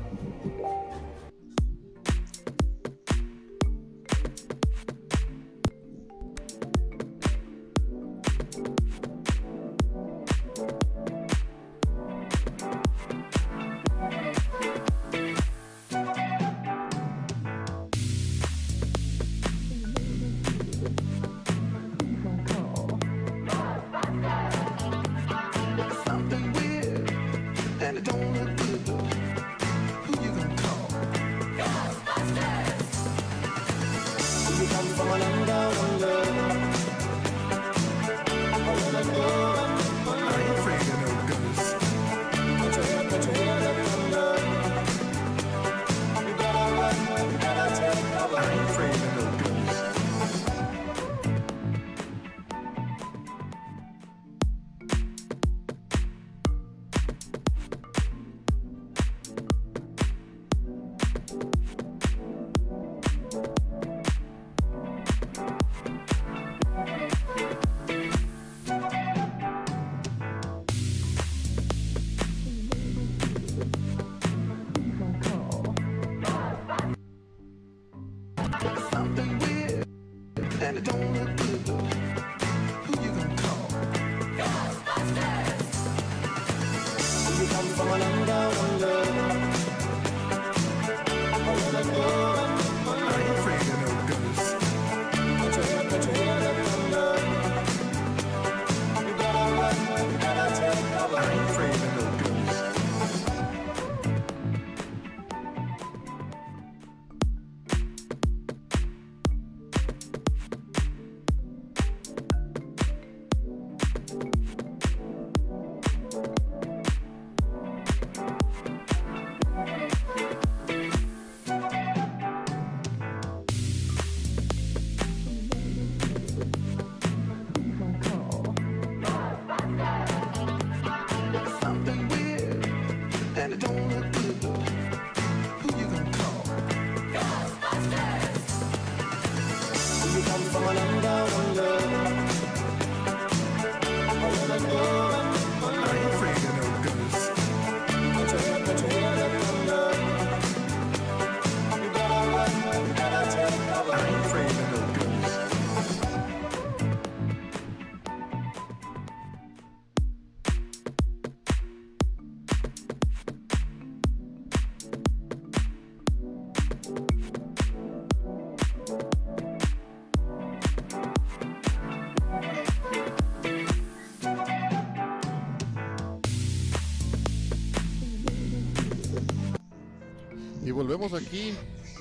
Volvemos 180.87 181.15
aquí 181.15 181.53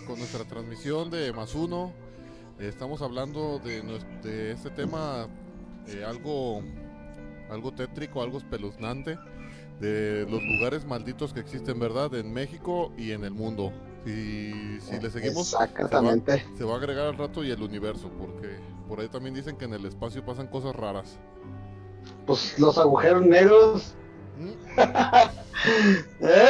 con 0.05 0.19
nuestra 0.19 0.43
transmisión 0.43 1.09
de 1.09 1.33
más 1.33 1.55
uno. 1.55 1.91
estamos 2.59 3.01
hablando 3.01 3.57
de, 3.57 3.81
de 4.21 4.51
este 4.51 4.69
tema 4.69 5.27
eh, 5.87 6.03
algo, 6.05 6.61
algo 7.49 7.71
tétrico, 7.73 8.21
algo 8.21 8.37
espeluznante, 8.37 9.17
de 9.79 10.27
los 10.29 10.39
lugares 10.43 10.85
malditos 10.85 11.33
que 11.33 11.39
existen, 11.39 11.79
¿verdad? 11.79 12.13
En 12.13 12.31
México 12.31 12.91
y 12.95 13.09
en 13.09 13.23
el 13.23 13.31
mundo. 13.31 13.73
Y 14.05 14.79
si 14.81 14.99
le 15.01 15.09
seguimos, 15.09 15.47
se 15.47 15.57
va, 16.63 16.73
a 16.73 16.77
agregar 16.77 17.07
al 17.07 17.17
rato 17.17 17.43
y 17.43 17.49
el 17.49 17.63
universo, 17.63 18.11
porque 18.19 18.59
por 18.87 18.99
ahí 18.99 19.07
también 19.07 19.33
dicen 19.33 19.57
que 19.57 19.65
en 19.65 19.73
el 19.73 19.83
espacio 19.83 20.23
pasan 20.23 20.45
cosas 20.45 20.75
raras. 20.75 21.17
Pues 22.27 22.59
los 22.59 22.77
agujeros 22.77 23.25
negros. 23.25 23.95
¿Mm? 24.37 24.79
¿Eh? 26.19 26.49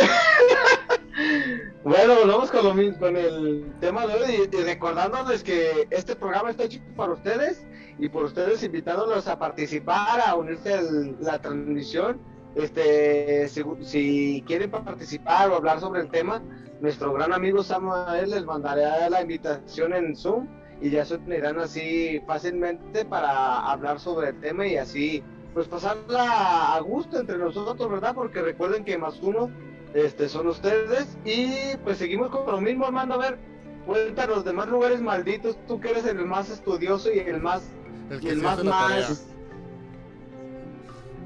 Bueno, 1.86 2.16
volvemos 2.16 2.50
con, 2.50 2.64
lo, 2.64 3.20
el 3.20 3.72
tema 3.80 4.08
de 4.08 4.14
hoy 4.16 4.50
y, 4.52 4.64
recordándoles 4.64 5.44
que 5.44 5.88
este 5.92 6.16
programa 6.16 6.50
está 6.50 6.64
hecho 6.64 6.80
para 6.96 7.14
ustedes 7.14 7.64
y 8.00 8.10
por 8.10 8.24
ustedes 8.24 8.64
invitándolos 8.64 9.28
a 9.28 9.38
participar, 9.38 10.20
a 10.20 10.34
unirse 10.34 10.74
a 10.74 10.82
la 11.20 11.40
transmisión. 11.40 12.20
Este, 12.56 13.48
si, 13.84 14.44
quieren 14.48 14.72
participar 14.72 15.52
o 15.52 15.58
hablar 15.58 15.80
sobre 15.80 16.02
el 16.02 16.10
tema, 16.10 16.42
nuestro 16.82 17.14
gran 17.14 17.32
amigo 17.32 17.62
Samuel 17.62 18.32
les 18.32 18.46
mandará 18.46 19.08
la 19.08 19.22
invitación 19.22 19.94
en 19.94 20.16
Zoom 20.16 20.48
y 20.82 20.90
ya 20.90 21.06
se 21.06 21.18
unirán 21.18 21.60
así 21.60 22.20
fácilmente 22.26 23.06
para 23.06 23.60
hablar 23.60 24.00
sobre 24.00 24.30
el 24.30 24.40
tema 24.40 24.66
y 24.66 24.78
así 24.78 25.24
pues 25.54 25.68
pasarla 25.68 26.74
a 26.74 26.80
gusto 26.80 27.20
entre 27.20 27.38
nosotros, 27.38 27.92
¿verdad? 27.92 28.16
Porque 28.16 28.42
recuerden 28.42 28.84
que 28.84 28.98
más 28.98 29.22
uno 29.22 29.52
este, 29.96 30.28
son 30.28 30.48
ustedes. 30.48 31.18
Y 31.24 31.78
pues 31.84 31.98
seguimos 31.98 32.30
con 32.30 32.46
lo 32.46 32.62
mismo, 32.62 32.86
Armando. 32.86 33.16
A 33.16 33.18
ver, 33.18 33.40
cuéntanos 33.86 34.38
los 34.38 34.46
demás 34.46 34.68
lugares 34.68 35.02
malditos. 35.02 35.58
Tú 35.68 35.80
que 35.80 35.92
eres 35.92 36.06
el 36.06 36.24
más 36.26 36.50
estudioso 36.50 37.12
y 37.12 37.20
el 37.20 37.42
más. 37.42 37.64
El, 38.10 38.38
más, 38.38 38.64
más. 38.64 39.26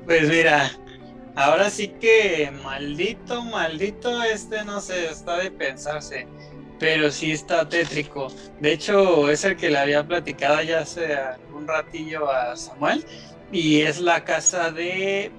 Pues 0.05 0.29
mira, 0.29 0.71
ahora 1.35 1.69
sí 1.69 1.89
que 1.99 2.51
maldito, 2.63 3.43
maldito, 3.43 4.23
este 4.23 4.63
no 4.63 4.79
sé, 4.79 5.07
está 5.09 5.37
de 5.37 5.51
pensarse. 5.51 6.27
Pero 6.79 7.11
sí 7.11 7.33
está 7.33 7.67
tétrico. 7.67 8.27
De 8.61 8.71
hecho, 8.71 9.29
es 9.29 9.43
el 9.43 9.57
que 9.57 9.69
le 9.69 9.79
había 9.79 10.07
platicado 10.07 10.61
ya 10.61 10.79
hace 10.79 11.17
un 11.53 11.67
ratillo 11.67 12.31
a 12.31 12.55
Samuel. 12.55 13.03
Y 13.51 13.81
es 13.81 13.99
la 13.99 14.23
casa 14.23 14.71
de. 14.71 15.31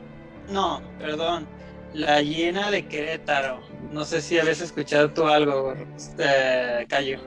No, 0.50 0.82
perdón 0.98 1.59
la 1.92 2.22
llena 2.22 2.70
de 2.70 2.86
Querétaro. 2.86 3.60
No 3.90 4.04
sé 4.04 4.20
si 4.20 4.38
habías 4.38 4.60
escuchado 4.60 5.10
tú 5.10 5.26
algo, 5.26 5.74
este, 5.96 6.86
Cayo. 6.88 7.20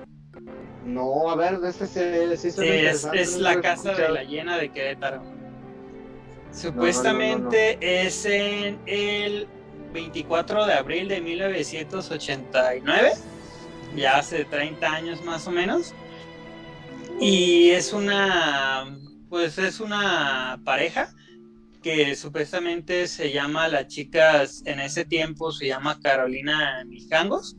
No, 0.86 1.30
a 1.30 1.36
ver, 1.36 1.60
este 1.66 1.88
sí, 2.38 2.52
sí, 2.52 2.62
es, 2.62 3.38
la 3.38 3.62
casa 3.62 3.94
de 3.94 4.10
la 4.10 4.24
llena 4.24 4.58
de 4.58 4.70
Querétaro. 4.70 5.24
Supuestamente 6.52 7.78
es 7.80 8.26
en 8.26 8.80
el 8.86 9.48
24 9.94 10.66
de 10.66 10.74
abril 10.74 11.08
de 11.08 11.22
1989, 11.22 13.14
ya 13.96 14.18
hace 14.18 14.46
30 14.46 14.92
años 14.92 15.24
más 15.24 15.48
o 15.48 15.52
menos. 15.52 15.94
Y 17.20 17.72
es 17.72 17.94
una, 17.94 18.98
pues 19.30 19.58
es 19.58 19.80
una 19.80 20.60
pareja 20.66 21.14
que 21.84 22.16
supuestamente 22.16 23.08
se 23.08 23.32
llama 23.32 23.68
la 23.68 23.86
chica, 23.86 24.44
en 24.66 24.80
ese 24.80 25.06
tiempo 25.06 25.52
se 25.52 25.68
llama 25.68 26.00
Carolina 26.02 26.84
Mijangos 26.88 27.58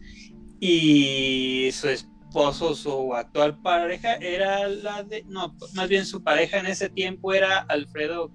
y 0.58 1.70
su 1.72 1.88
esposo, 1.88 2.74
su 2.74 3.14
actual 3.14 3.60
pareja 3.60 4.14
era 4.14 4.66
la 4.66 5.04
de, 5.04 5.24
no, 5.28 5.54
más 5.74 5.88
bien 5.88 6.06
su 6.06 6.24
pareja 6.24 6.58
en 6.58 6.66
ese 6.66 6.88
tiempo 6.88 7.32
era 7.34 7.58
Alfredo 7.68 8.32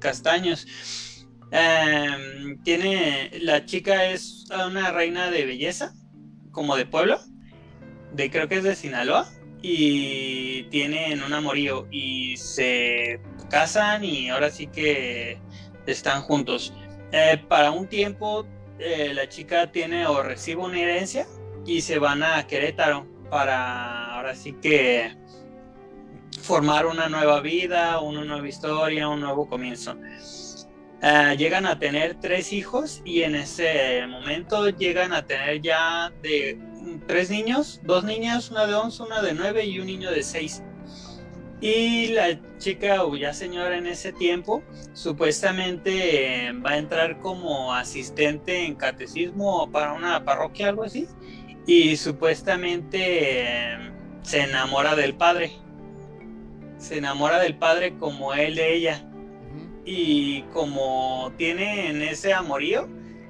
Castaños. 0.00 0.66
Em, 1.52 2.60
tiene, 2.62 3.30
la 3.42 3.64
chica 3.66 4.10
es 4.10 4.46
una 4.50 4.90
reina 4.90 5.30
de 5.30 5.44
belleza, 5.44 5.92
como 6.50 6.76
de 6.76 6.86
pueblo, 6.86 7.20
de 8.14 8.30
creo 8.30 8.48
que 8.48 8.56
es 8.56 8.64
de 8.64 8.74
Sinaloa 8.74 9.30
y 9.62 10.64
tienen 10.64 11.22
un 11.22 11.32
amorío 11.32 11.86
y 11.90 12.36
se 12.36 13.20
casan 13.50 14.04
y 14.04 14.28
ahora 14.28 14.50
sí 14.50 14.66
que 14.66 15.38
están 15.86 16.22
juntos. 16.22 16.72
Eh, 17.12 17.42
para 17.48 17.70
un 17.70 17.88
tiempo 17.88 18.46
eh, 18.78 19.12
la 19.14 19.28
chica 19.28 19.70
tiene 19.70 20.06
o 20.06 20.22
recibe 20.22 20.62
una 20.62 20.80
herencia 20.80 21.26
y 21.66 21.80
se 21.82 21.98
van 21.98 22.22
a 22.22 22.46
Querétaro 22.46 23.06
para 23.30 24.14
ahora 24.14 24.34
sí 24.34 24.54
que 24.54 25.14
formar 26.40 26.86
una 26.86 27.08
nueva 27.08 27.40
vida, 27.40 28.00
una 28.00 28.24
nueva 28.24 28.48
historia, 28.48 29.08
un 29.08 29.20
nuevo 29.20 29.48
comienzo. 29.48 29.96
Eh, 31.02 31.34
llegan 31.38 31.66
a 31.66 31.78
tener 31.78 32.16
tres 32.20 32.52
hijos 32.52 33.02
y 33.04 33.22
en 33.22 33.34
ese 33.34 34.06
momento 34.06 34.68
llegan 34.70 35.12
a 35.12 35.26
tener 35.26 35.60
ya 35.60 36.12
de 36.22 36.58
tres 37.06 37.30
niños, 37.30 37.80
dos 37.84 38.04
niñas, 38.04 38.50
una 38.50 38.66
de 38.66 38.74
11, 38.74 39.02
una 39.02 39.22
de 39.22 39.34
9 39.34 39.64
y 39.64 39.80
un 39.80 39.86
niño 39.86 40.10
de 40.10 40.22
6. 40.22 40.62
Y 41.60 42.08
la 42.08 42.40
chica 42.58 43.04
o 43.04 43.16
ya 43.16 43.34
señora 43.34 43.76
en 43.76 43.86
ese 43.86 44.12
tiempo 44.14 44.62
supuestamente 44.94 46.46
eh, 46.46 46.52
va 46.52 46.70
a 46.70 46.78
entrar 46.78 47.18
como 47.18 47.74
asistente 47.74 48.64
en 48.64 48.76
catecismo 48.76 49.70
para 49.70 49.92
una 49.92 50.24
parroquia, 50.24 50.70
algo 50.70 50.84
así. 50.84 51.06
Y 51.66 51.96
supuestamente 51.96 53.72
eh, 53.72 53.92
se 54.22 54.40
enamora 54.40 54.96
del 54.96 55.14
padre. 55.14 55.52
Se 56.78 56.96
enamora 56.96 57.38
del 57.38 57.56
padre 57.56 57.94
como 57.98 58.32
él 58.32 58.54
de 58.54 58.74
ella. 58.74 59.04
Y 59.84 60.42
como 60.54 61.32
tienen 61.36 62.00
ese 62.00 62.32
amorío, 62.32 62.88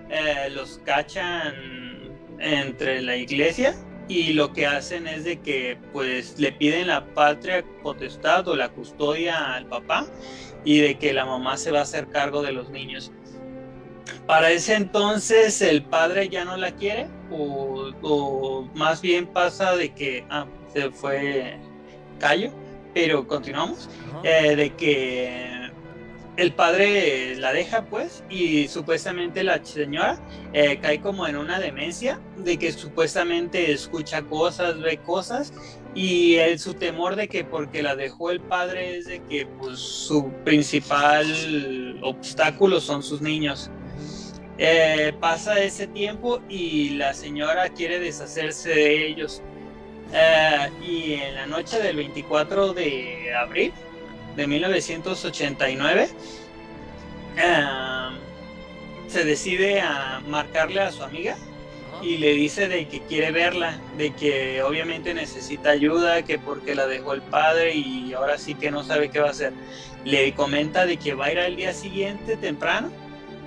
eh, 0.09 0.51
los 0.51 0.79
cachan 0.85 1.80
entre 2.41 3.03
la 3.03 3.17
iglesia 3.17 3.75
y 4.09 4.33
lo 4.33 4.53
que 4.53 4.67
hacen 4.67 5.07
es 5.07 5.25
de 5.25 5.41
que 5.41 5.79
pues 5.93 6.39
le 6.39 6.53
piden 6.53 6.89
la 6.89 7.05
patria 7.15 7.65
potestad 7.83 8.49
o 8.49 8.57
la 8.57 8.69
custodia 8.71 9.55
al 9.55 9.67
papá 9.67 10.07
y 10.65 10.81
de 10.81 10.99
que 10.99 11.13
la 11.13 11.25
mamá 11.25 11.57
se 11.57 11.71
va 11.71 11.81
a 11.81 11.83
hacer 11.83 12.09
cargo 12.09 12.43
de 12.43 12.53
los 12.53 12.71
niños. 12.71 13.13
Para 14.27 14.51
ese 14.51 14.75
entonces 14.75 15.63
el 15.63 15.85
padre 15.85 16.29
ya 16.29 16.45
no 16.45 16.57
la 16.57 16.73
quiere 16.73 17.09
o, 17.31 18.69
más 18.75 19.01
bien 19.01 19.27
pasa 19.27 19.77
de 19.77 19.93
que 19.95 20.25
ah, 20.31 20.47
se 20.73 20.91
fue 20.91 21.59
callo, 22.19 22.53
pero 22.93 23.27
continuamos, 23.27 23.89
eh, 24.25 24.57
de 24.57 24.75
que 24.75 25.60
el 26.41 26.55
padre 26.55 27.37
la 27.37 27.53
deja 27.53 27.85
pues 27.85 28.25
y 28.31 28.67
supuestamente 28.67 29.45
la 29.45 29.63
señora 29.63 30.19
eh, 30.55 30.79
cae 30.81 30.99
como 30.99 31.27
en 31.27 31.37
una 31.37 31.61
demencia 31.61 32.19
de 32.39 32.57
que 32.57 32.73
supuestamente 32.73 33.71
escucha 33.71 34.23
cosas, 34.23 34.81
ve 34.81 34.97
cosas 34.97 35.53
y 35.95 36.37
el, 36.37 36.59
su 36.59 36.73
temor 36.73 37.15
de 37.17 37.29
que 37.29 37.45
porque 37.45 37.83
la 37.83 37.95
dejó 37.95 38.31
el 38.31 38.41
padre 38.41 38.97
es 38.97 39.05
de 39.05 39.23
que 39.25 39.47
pues 39.59 39.81
su 39.81 40.33
principal 40.43 41.99
obstáculo 42.03 42.81
son 42.81 43.03
sus 43.03 43.21
niños. 43.21 43.71
Eh, 44.57 45.13
pasa 45.21 45.61
ese 45.61 45.89
tiempo 45.89 46.41
y 46.49 46.91
la 46.91 47.13
señora 47.13 47.69
quiere 47.69 47.99
deshacerse 47.99 48.71
de 48.71 49.09
ellos. 49.09 49.43
Eh, 50.15 50.71
y 50.83 51.13
en 51.15 51.35
la 51.35 51.47
noche 51.47 51.79
del 51.81 51.97
24 51.97 52.73
de 52.73 53.35
abril 53.35 53.75
de 54.41 54.47
1989, 54.47 56.09
em, 57.37 58.19
se 59.07 59.25
decide 59.25 59.83
a 59.83 60.23
marcarle 60.27 60.81
a 60.81 60.91
su 60.91 61.03
amiga 61.03 61.37
y 62.01 62.17
le 62.17 62.33
dice 62.33 62.67
de 62.67 62.89
que 62.89 63.01
quiere 63.01 63.33
verla, 63.33 63.79
de 63.99 64.15
que 64.15 64.63
obviamente 64.63 65.13
necesita 65.13 65.69
ayuda, 65.69 66.23
que 66.23 66.39
porque 66.39 66.75
la 66.75 66.87
dejó 66.87 67.13
el 67.13 67.21
padre 67.21 67.75
y 67.75 68.15
ahora 68.15 68.39
sí 68.39 68.55
que 68.55 68.71
no 68.71 68.83
sabe 68.83 69.11
qué 69.11 69.21
va 69.21 69.29
a 69.29 69.33
hacer. 69.33 69.53
Le 70.07 70.33
comenta 70.33 70.87
de 70.87 70.97
que 70.97 71.13
va 71.13 71.27
a 71.27 71.33
ir 71.33 71.39
al 71.39 71.57
día 71.57 71.75
siguiente 71.75 72.39
temprano 72.39 72.91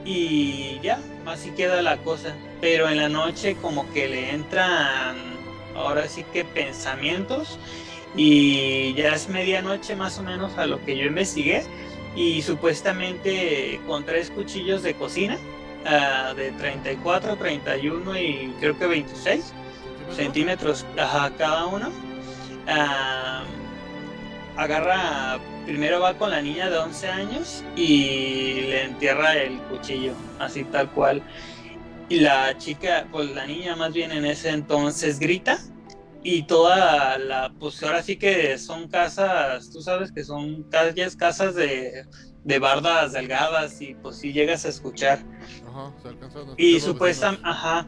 y 0.06 0.80
ya, 0.84 1.00
así 1.26 1.50
queda 1.52 1.82
la 1.82 1.98
cosa. 1.98 2.36
Pero 2.62 2.88
en 2.88 2.98
la 2.98 3.10
noche 3.10 3.56
como 3.60 3.91
que 3.94 4.08
le 4.08 4.30
entran 4.30 5.16
ahora 5.76 6.08
sí 6.08 6.24
que 6.32 6.46
pensamientos 6.46 7.58
y 8.16 8.93
ya 8.93 9.16
es 9.16 9.28
medianoche 9.30 9.95
más 9.95 10.20
o 10.20 10.24
menos 10.24 10.57
a 10.57 10.68
lo 10.68 10.84
que 10.86 10.95
yo 10.95 11.05
investigué 11.05 11.64
y 12.16 12.41
supuestamente 12.41 13.80
con 13.88 14.05
tres 14.05 14.30
cuchillos 14.30 14.84
de 14.84 14.93
cocina 14.93 15.38
uh, 15.86 16.36
de 16.36 16.51
34, 16.51 17.36
31 17.36 18.20
y 18.20 18.53
creo 18.59 18.78
que 18.78 18.88
26 18.88 19.53
centímetros 20.16 20.86
cada 20.95 21.66
uno. 21.66 21.89
Uh, 22.68 23.64
agarra, 24.55 25.39
primero 25.66 25.99
va 25.99 26.14
con 26.14 26.30
la 26.30 26.41
niña 26.41 26.70
de 26.70 26.78
11 26.78 27.07
años 27.07 27.64
y 27.76 28.61
le 28.61 28.84
entierra 28.84 29.36
el 29.36 29.57
cuchillo, 29.64 30.14
así 30.39 30.64
tal 30.66 30.89
cual. 30.91 31.24
Y 32.09 32.20
la 32.20 32.55
chica, 32.57 33.07
pues 33.11 33.32
la 33.32 33.47
niña 33.47 33.76
más 33.76 33.93
bien 33.93 34.11
en 34.11 34.26
ese 34.26 34.49
entonces 34.49 35.20
grita 35.20 35.59
y 36.24 36.44
toda 36.44 37.18
la, 37.18 37.54
pues 37.60 37.82
ahora 37.84 38.02
sí 38.02 38.18
que 38.18 38.58
son 38.58 38.88
casas, 38.88 39.70
tú 39.72 39.82
sabes 39.82 40.12
que 40.12 40.24
son 40.24 40.64
calles, 40.64 41.16
casas 41.16 41.56
de, 41.56 42.06
de 42.44 42.60
bardas 42.60 43.14
delgadas 43.14 43.82
y 43.82 43.96
pues 43.96 44.18
sí 44.18 44.32
llegas 44.32 44.66
a 44.66 44.70
escuchar. 44.70 45.20
Ajá, 45.68 45.94
se 46.02 46.08
alcanzan 46.08 46.50
a 46.50 46.54
Y 46.58 46.80
supuestamente, 46.80 47.48
ajá, 47.48 47.88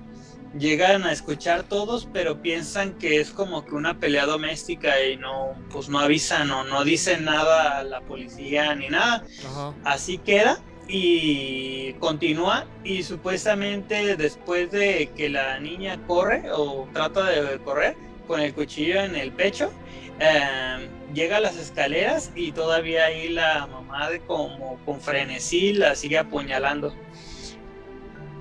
llegan 0.58 1.04
a 1.04 1.12
escuchar 1.12 1.64
todos, 1.64 2.08
pero 2.12 2.42
piensan 2.42 2.98
que 2.98 3.20
es 3.20 3.32
como 3.32 3.66
que 3.66 3.76
una 3.76 4.00
pelea 4.00 4.26
doméstica 4.26 5.02
y 5.04 5.18
no, 5.18 5.56
pues 5.72 5.90
no 5.90 6.00
avisan 6.00 6.52
o 6.52 6.64
no 6.64 6.84
dicen 6.84 7.26
nada 7.26 7.80
a 7.80 7.84
la 7.84 8.02
policía 8.02 8.76
ni 8.76 8.90
nada. 8.90 9.24
Ajá. 9.46 9.74
Así 9.84 10.18
queda 10.18 10.60
y 10.88 11.94
continúa 11.94 12.66
y 12.84 13.04
supuestamente 13.04 14.16
después 14.18 14.72
de 14.72 15.10
que 15.16 15.30
la 15.30 15.60
niña 15.60 16.06
corre 16.06 16.52
o 16.52 16.88
trata 16.94 17.24
de 17.24 17.60
correr, 17.60 17.96
con 18.26 18.40
el 18.40 18.54
cuchillo 18.54 19.02
en 19.02 19.16
el 19.16 19.32
pecho. 19.32 19.72
Em, 20.20 20.90
llega 21.14 21.38
a 21.38 21.40
las 21.40 21.58
escaleras 21.58 22.32
y 22.36 22.52
todavía 22.52 23.06
ahí 23.06 23.30
la 23.30 23.68
mamá 23.68 24.10
de 24.10 24.20
como 24.22 24.78
con 24.86 25.02
frenesí 25.02 25.74
la 25.74 25.96
sigue 25.96 26.18
apuñalando. 26.18 26.94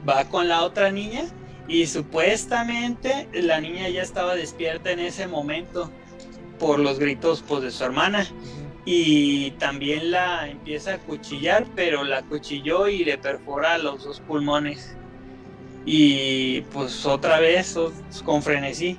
Va 0.08 0.24
con 0.28 0.48
la 0.48 0.62
otra 0.62 0.90
niña 0.90 1.24
y 1.66 1.86
supuestamente 1.86 3.28
la 3.32 3.60
niña 3.60 3.88
ya 3.88 4.02
estaba 4.02 4.34
despierta 4.34 4.90
en 4.90 5.00
ese 5.00 5.26
momento 5.26 5.90
por 6.58 6.78
los 6.78 6.98
gritos 6.98 7.42
pues, 7.46 7.62
de 7.62 7.70
su 7.70 7.84
hermana 7.84 8.26
y 8.84 9.52
también 9.52 10.10
la 10.10 10.48
empieza 10.48 10.94
a 10.94 10.98
cuchillar, 10.98 11.66
pero 11.74 12.04
la 12.04 12.22
cuchilló 12.22 12.88
y 12.88 13.04
le 13.04 13.16
perfora 13.16 13.78
los 13.78 14.04
dos 14.04 14.20
pulmones. 14.20 14.94
Y 15.86 16.62
pues 16.72 17.04
otra 17.06 17.40
vez 17.40 17.76
con 18.24 18.42
frenesí 18.42 18.98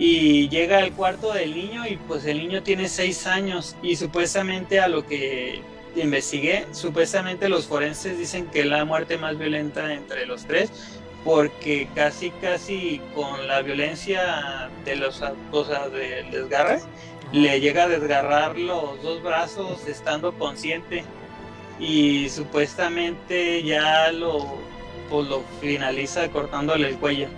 y 0.00 0.48
llega 0.48 0.78
al 0.78 0.92
cuarto 0.92 1.34
del 1.34 1.54
niño 1.54 1.86
y 1.86 1.98
pues 1.98 2.24
el 2.24 2.38
niño 2.38 2.62
tiene 2.62 2.88
seis 2.88 3.26
años 3.26 3.76
y 3.82 3.96
supuestamente 3.96 4.80
a 4.80 4.88
lo 4.88 5.06
que 5.06 5.60
investigué, 5.94 6.66
supuestamente 6.72 7.50
los 7.50 7.66
forenses 7.66 8.16
dicen 8.16 8.46
que 8.46 8.60
es 8.60 8.66
la 8.66 8.86
muerte 8.86 9.18
más 9.18 9.36
violenta 9.36 9.92
entre 9.92 10.24
los 10.24 10.46
tres 10.46 10.72
porque 11.22 11.86
casi 11.94 12.30
casi 12.30 13.02
con 13.14 13.46
la 13.46 13.60
violencia 13.60 14.70
de 14.86 14.96
los 14.96 15.16
sea, 15.16 15.88
del 15.90 16.30
desgarre 16.30 16.80
le 17.32 17.60
llega 17.60 17.84
a 17.84 17.88
desgarrar 17.88 18.56
los 18.58 19.02
dos 19.02 19.22
brazos 19.22 19.86
estando 19.86 20.32
consciente 20.32 21.04
y 21.78 22.30
supuestamente 22.30 23.62
ya 23.62 24.10
lo 24.12 24.46
pues 25.10 25.28
lo 25.28 25.42
finaliza 25.60 26.26
cortándole 26.30 26.88
el 26.88 26.96
cuello 26.96 27.28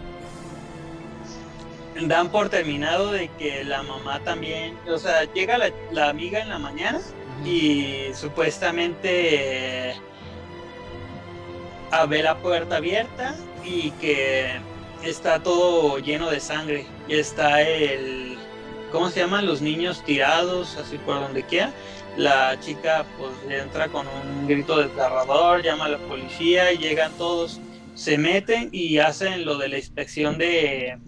dan 2.00 2.30
por 2.30 2.48
terminado 2.48 3.12
de 3.12 3.28
que 3.38 3.64
la 3.64 3.82
mamá 3.82 4.20
también, 4.20 4.76
o 4.88 4.98
sea, 4.98 5.24
llega 5.32 5.58
la, 5.58 6.08
amiga 6.08 6.40
en 6.40 6.48
la 6.48 6.58
mañana 6.58 7.00
y 7.44 8.06
supuestamente 8.14 9.90
eh, 9.90 9.94
a 11.90 12.06
ver 12.06 12.24
la 12.24 12.38
puerta 12.38 12.76
abierta 12.76 13.34
y 13.64 13.90
que 13.92 14.58
está 15.04 15.42
todo 15.42 15.98
lleno 15.98 16.30
de 16.30 16.40
sangre 16.40 16.86
y 17.08 17.14
está 17.14 17.62
el, 17.62 18.38
¿cómo 18.90 19.10
se 19.10 19.20
llaman? 19.20 19.46
Los 19.46 19.60
niños 19.60 20.02
tirados 20.04 20.76
así 20.76 20.98
por 20.98 21.20
donde 21.20 21.44
quiera. 21.44 21.72
La 22.16 22.58
chica 22.60 23.06
pues 23.18 23.32
entra 23.48 23.88
con 23.88 24.06
un 24.06 24.46
grito 24.46 24.78
desgarrador, 24.78 25.62
llama 25.62 25.86
a 25.86 25.88
la 25.88 25.98
policía 25.98 26.72
y 26.72 26.78
llegan 26.78 27.10
todos, 27.16 27.58
se 27.94 28.18
meten 28.18 28.68
y 28.70 28.98
hacen 28.98 29.46
lo 29.46 29.56
de 29.56 29.68
la 29.68 29.78
inspección 29.78 30.36
de 30.36 30.98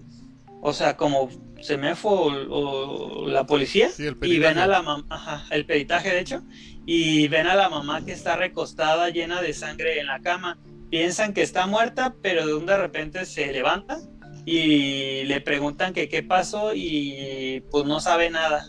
o 0.66 0.72
sea, 0.72 0.96
como 0.96 1.28
se 1.60 1.76
me 1.76 1.94
fue 1.94 2.46
o, 2.48 3.28
la 3.28 3.44
policía 3.44 3.90
y 4.22 4.38
ven 4.38 4.56
a 4.56 4.66
la 4.66 4.80
mamá, 4.80 5.46
el 5.50 5.66
peritaje 5.66 6.08
de 6.08 6.20
hecho, 6.20 6.42
y 6.86 7.28
ven 7.28 7.46
a 7.46 7.54
la 7.54 7.68
mamá 7.68 8.02
que 8.02 8.12
está 8.12 8.36
recostada 8.36 9.10
llena 9.10 9.42
de 9.42 9.52
sangre 9.52 10.00
en 10.00 10.06
la 10.06 10.20
cama. 10.20 10.58
Piensan 10.88 11.34
que 11.34 11.42
está 11.42 11.66
muerta, 11.66 12.14
pero 12.22 12.46
de 12.46 12.54
un 12.54 12.64
de 12.64 12.78
repente 12.78 13.26
se 13.26 13.52
levanta 13.52 13.98
y 14.46 15.24
le 15.24 15.42
preguntan 15.42 15.92
que 15.92 16.08
qué 16.08 16.22
pasó 16.22 16.72
y 16.74 17.62
pues 17.70 17.84
no 17.84 18.00
sabe 18.00 18.30
nada. 18.30 18.66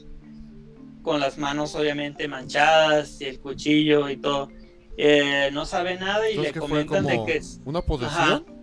Con 1.02 1.22
las 1.22 1.38
manos 1.38 1.76
obviamente 1.76 2.28
manchadas 2.28 3.22
y 3.22 3.26
el 3.26 3.40
cuchillo 3.40 4.10
y 4.10 4.18
todo. 4.18 4.50
Eh, 4.98 5.50
no 5.54 5.66
sabe 5.66 5.96
nada 5.96 6.30
y 6.30 6.36
le 6.36 6.52
comentan 6.52 7.06
de 7.06 7.24
que 7.26 7.38
es 7.38 7.62
una 7.64 7.82
posesión. 7.82 8.55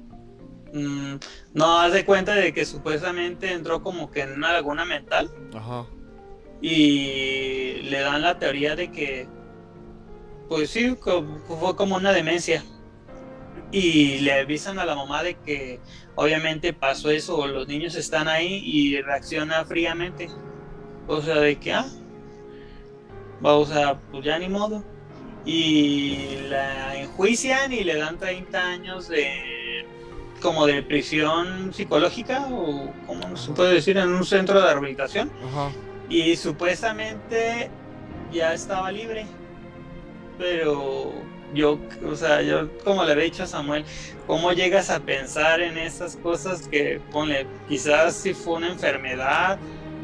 Mm, 0.72 1.14
no 1.54 1.80
haz 1.80 1.92
de 1.92 2.04
cuenta 2.04 2.34
de 2.34 2.52
que 2.52 2.64
supuestamente 2.64 3.52
entró 3.52 3.82
como 3.82 4.10
que 4.10 4.22
en 4.22 4.32
una 4.32 4.52
laguna 4.52 4.84
mental 4.84 5.30
Ajá. 5.54 5.86
y 6.60 7.82
le 7.82 8.00
dan 8.00 8.22
la 8.22 8.38
teoría 8.38 8.76
de 8.76 8.90
que, 8.90 9.28
pues 10.48 10.70
sí, 10.70 10.96
fue 10.96 11.76
como 11.76 11.96
una 11.96 12.12
demencia. 12.12 12.64
Y 13.70 14.18
le 14.18 14.34
avisan 14.34 14.78
a 14.78 14.84
la 14.84 14.94
mamá 14.94 15.22
de 15.22 15.34
que 15.34 15.80
obviamente 16.14 16.74
pasó 16.74 17.10
eso, 17.10 17.38
o 17.38 17.46
los 17.46 17.66
niños 17.66 17.94
están 17.94 18.28
ahí 18.28 18.62
y 18.64 19.00
reacciona 19.00 19.64
fríamente. 19.64 20.28
O 21.06 21.22
sea, 21.22 21.36
de 21.36 21.56
que, 21.56 21.72
ah, 21.72 21.86
vamos 23.40 23.72
a, 23.72 23.98
pues 24.10 24.24
ya 24.24 24.38
ni 24.38 24.48
modo. 24.48 24.84
Y 25.46 26.36
la 26.48 26.96
enjuician 27.00 27.72
y 27.72 27.82
le 27.82 27.96
dan 27.96 28.18
30 28.18 28.62
años 28.62 29.08
de, 29.08 29.86
como 30.42 30.66
de 30.66 30.82
prisión 30.82 31.72
psicológica, 31.72 32.48
o 32.50 32.92
como 33.06 33.36
se 33.36 33.52
puede 33.52 33.74
decir, 33.74 33.96
en 33.96 34.10
un 34.10 34.24
centro 34.24 34.60
de 34.60 34.66
rehabilitación. 34.66 35.30
Ajá. 35.48 35.70
Y 36.08 36.36
supuestamente 36.36 37.70
ya 38.32 38.52
estaba 38.52 38.90
libre. 38.90 39.24
Pero 40.38 41.12
yo, 41.54 41.78
o 42.10 42.14
sea, 42.14 42.42
yo 42.42 42.68
como 42.84 43.04
le 43.04 43.12
había 43.12 43.24
dicho 43.24 43.44
a 43.44 43.46
Samuel, 43.46 43.84
¿cómo 44.26 44.52
llegas 44.52 44.90
a 44.90 45.00
pensar 45.00 45.60
en 45.60 45.78
esas 45.78 46.16
cosas 46.16 46.66
que, 46.68 47.00
ponle, 47.12 47.46
quizás 47.68 48.14
si 48.16 48.34
fue 48.34 48.54
una 48.54 48.68
enfermedad 48.68 49.58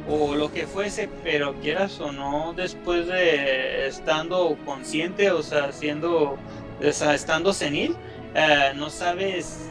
o 0.09 0.35
lo 0.35 0.51
que 0.53 0.67
fuese, 0.67 1.09
pero 1.23 1.55
quieras 1.61 2.01
o 2.01 2.13
no, 2.13 2.55
después 2.57 3.07
de 3.07 3.87
estando 3.87 4.57
consciente, 4.65 5.31
o 5.31 5.43
sea, 5.43 5.71
siendo, 5.73 6.39
o 6.83 6.93
sea, 6.93 7.15
estando 7.15 7.53
senil, 7.53 7.95
eh, 8.35 8.73
no 8.75 8.89
sabes, 8.89 9.71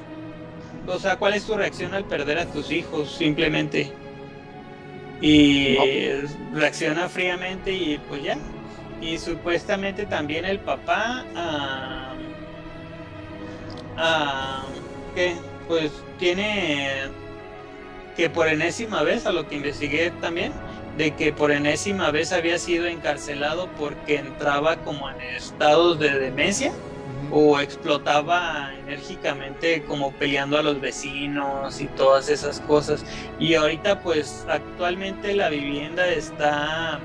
o 0.88 1.00
sea, 1.00 1.18
cuál 1.18 1.34
es 1.34 1.46
tu 1.46 1.56
reacción 1.56 1.94
al 1.94 2.06
perder 2.06 2.40
a 2.40 2.46
tus 2.46 2.72
hijos, 2.72 3.16
simplemente 3.16 3.92
y 5.22 5.78
reacciona 6.54 7.10
fríamente 7.10 7.72
y 7.72 8.00
pues 8.10 8.24
ya. 8.24 8.38
Y 9.02 9.18
supuestamente 9.18 10.06
también 10.06 10.46
el 10.46 10.60
papá, 10.60 11.24
ah, 11.36 12.14
ah, 13.98 14.64
¿qué? 15.16 15.36
Pues 15.68 15.92
tiene 16.18 17.10
que 18.16 18.30
por 18.30 18.48
enésima 18.48 19.04
vez, 19.04 19.26
a 19.28 19.32
lo 19.32 19.48
que 19.48 19.56
investigué 19.56 20.12
también, 20.22 20.52
de 20.98 21.12
que 21.12 21.32
por 21.32 21.52
enésima 21.52 22.10
vez 22.10 22.32
había 22.32 22.58
sido 22.58 22.88
encarcelado 22.88 23.70
porque 23.78 24.16
entraba 24.16 24.78
como 24.78 25.10
en 25.10 25.22
estados 25.22 26.00
de 26.00 26.18
demencia. 26.18 26.72
O 27.32 27.60
explotaba 27.60 28.72
enérgicamente 28.80 29.84
como 29.84 30.12
peleando 30.12 30.58
a 30.58 30.64
los 30.64 30.80
vecinos 30.80 31.82
y 31.82 31.86
todas 31.88 32.30
esas 32.30 32.60
cosas. 32.62 33.06
Y 33.40 33.56
ahorita 33.56 34.02
pues 34.02 34.46
actualmente 34.50 35.36
la 35.36 35.50
vivienda 35.50 36.08
está 36.08 37.00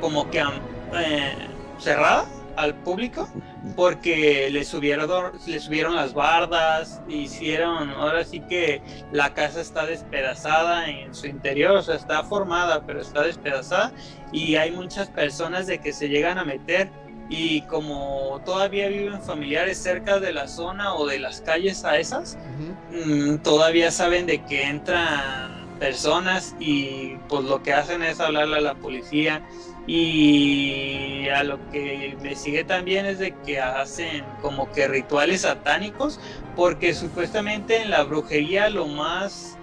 como 0.00 0.30
que 0.30 0.40
eh, 0.40 1.34
cerrada 1.78 2.26
al 2.56 2.74
público 2.74 3.28
porque 3.74 4.48
le 4.50 4.64
subieron, 4.64 5.32
le 5.46 5.60
subieron 5.60 5.94
las 5.94 6.14
bardas, 6.14 7.02
hicieron, 7.08 7.90
ahora 7.90 8.24
sí 8.24 8.40
que 8.40 8.80
la 9.12 9.34
casa 9.34 9.60
está 9.60 9.84
despedazada 9.84 10.88
en 10.88 11.14
su 11.14 11.26
interior, 11.26 11.72
o 11.72 11.82
sea, 11.82 11.96
está 11.96 12.22
formada 12.24 12.84
pero 12.86 13.00
está 13.00 13.22
despedazada 13.22 13.92
y 14.32 14.56
hay 14.56 14.70
muchas 14.70 15.08
personas 15.08 15.66
de 15.66 15.78
que 15.78 15.92
se 15.92 16.08
llegan 16.08 16.38
a 16.38 16.44
meter 16.44 16.90
y 17.28 17.62
como 17.62 18.40
todavía 18.44 18.88
viven 18.88 19.20
familiares 19.20 19.78
cerca 19.78 20.20
de 20.20 20.32
la 20.32 20.46
zona 20.48 20.94
o 20.94 21.06
de 21.06 21.18
las 21.18 21.40
calles 21.40 21.84
a 21.84 21.98
esas, 21.98 22.36
Ujú. 22.36 22.76
mm, 23.10 23.38
todavía 23.38 23.90
saben 23.90 24.26
de 24.26 24.44
que 24.44 24.64
entran 24.64 25.66
personas 25.78 26.54
y 26.58 27.16
pues 27.28 27.44
lo 27.44 27.62
que 27.62 27.72
hacen 27.72 28.02
es 28.02 28.20
hablarle 28.20 28.58
a 28.58 28.60
la 28.60 28.74
policía 28.76 29.42
y 29.86 31.28
a 31.28 31.44
lo 31.44 31.58
que 31.70 32.08
investigué 32.08 32.64
también 32.64 33.06
es 33.06 33.18
de 33.18 33.34
que 33.44 33.60
hacen 33.60 34.24
como 34.40 34.70
que 34.72 34.88
rituales 34.88 35.42
satánicos 35.42 36.18
porque 36.54 36.94
supuestamente 36.94 37.82
en 37.82 37.90
la 37.90 38.02
brujería 38.04 38.70
lo 38.70 38.86
más 38.86 39.55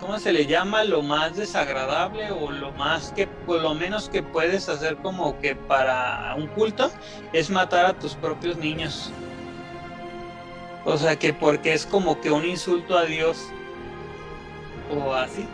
¿cómo 0.00 0.18
se 0.18 0.32
le 0.32 0.46
llama? 0.46 0.84
Lo 0.84 1.02
más 1.02 1.36
desagradable 1.36 2.30
o 2.30 2.50
lo 2.50 2.72
más 2.72 3.12
que, 3.12 3.26
por 3.26 3.60
lo 3.62 3.74
menos 3.74 4.08
que 4.08 4.22
puedes 4.22 4.68
hacer 4.68 4.96
como 4.98 5.38
que 5.40 5.54
para 5.56 6.34
un 6.36 6.46
culto 6.48 6.90
es 7.32 7.50
matar 7.50 7.86
a 7.86 7.92
tus 7.98 8.14
propios 8.14 8.56
niños. 8.56 9.10
O 10.84 10.96
sea 10.96 11.16
que 11.16 11.32
porque 11.32 11.72
es 11.72 11.84
como 11.86 12.20
que 12.20 12.30
un 12.30 12.44
insulto 12.44 12.96
a 12.96 13.04
Dios 13.04 13.48
o 14.94 15.12
así. 15.12 15.46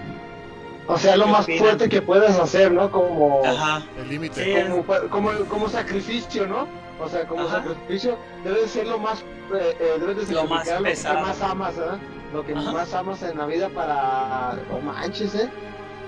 O 0.86 0.98
sea, 0.98 1.16
lo 1.16 1.24
¿Qué 1.26 1.30
más 1.30 1.42
opinan? 1.44 1.64
fuerte 1.64 1.88
que 1.88 2.02
puedes 2.02 2.38
hacer, 2.38 2.70
¿no? 2.72 2.90
Como, 2.90 3.42
Ajá. 3.46 3.82
El 3.98 4.08
límite. 4.10 4.44
Sí. 4.44 4.68
como, 4.68 5.08
como, 5.08 5.30
como 5.48 5.68
sacrificio, 5.68 6.46
¿no? 6.46 6.66
O 7.00 7.08
sea, 7.08 7.26
como 7.26 7.42
Ajá. 7.42 7.62
sacrificio 7.62 8.18
debe 8.44 8.62
de 8.62 8.68
ser 8.68 8.86
lo 8.88 8.98
más, 8.98 9.20
eh, 9.54 9.76
eh, 9.80 9.96
debes 10.00 10.28
de 10.28 10.34
Lo 10.34 10.44
más 10.44 10.66
sacrificar 10.66 10.80
lo 10.80 10.84
que 10.84 10.90
pesado. 10.90 11.20
más 11.20 11.40
amas, 11.42 11.76
¿verdad? 11.76 11.98
Lo 12.32 12.44
que 12.44 12.52
Ajá. 12.54 12.72
más 12.72 12.94
amas 12.94 13.22
en 13.22 13.36
la 13.38 13.46
vida 13.46 13.68
para, 13.68 14.56
no 14.70 14.80
manches, 14.80 15.34
¿eh? 15.34 15.48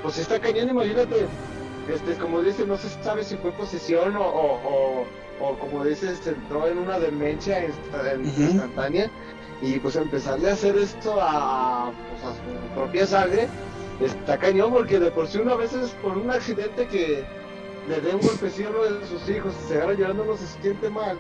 Pues 0.03 0.19
está 0.19 0.39
cañón, 0.41 0.71
imagínate, 0.71 1.27
este, 1.93 2.15
como 2.15 2.41
dice, 2.41 2.67
no 2.67 2.77
se 2.77 2.89
sabe 3.03 3.25
si 3.25 3.37
fue 3.37 3.53
posesión 3.53 4.17
o, 4.17 4.23
o, 4.27 4.61
o, 4.65 5.07
o 5.47 5.59
como 5.59 5.85
dices, 5.85 6.27
entró 6.27 6.67
en 6.69 6.79
una 6.79 6.99
demencia 6.99 7.65
instantánea 7.67 9.11
y 9.63 9.79
pues 9.79 9.97
empezarle 9.97 10.51
a 10.51 10.55
hacer 10.55 10.77
esto 10.77 11.17
a, 11.21 11.91
pues, 12.11 12.23
a 12.25 12.35
su 12.35 12.75
propia 12.75 13.07
sangre, 13.07 13.49
está 14.01 14.39
cañón 14.39 14.73
porque 14.73 14.99
de 14.99 15.11
por 15.11 15.27
sí 15.29 15.39
una 15.39 15.55
vez 15.57 15.73
es 15.73 15.91
por 16.03 16.17
un 16.17 16.31
accidente 16.31 16.87
que 16.89 17.25
le 17.89 18.01
dé 18.01 18.15
un 18.15 18.21
golpecillo 18.23 18.69
a 18.69 18.71
uno 18.73 18.83
de 19.01 19.07
sus 19.07 19.29
hijos 19.29 19.53
y 19.65 19.69
se 19.69 19.77
agarra 19.77 19.93
llorando 19.95 20.25
no 20.25 20.37
se 20.37 20.47
siente 20.61 20.89
mal. 20.91 21.19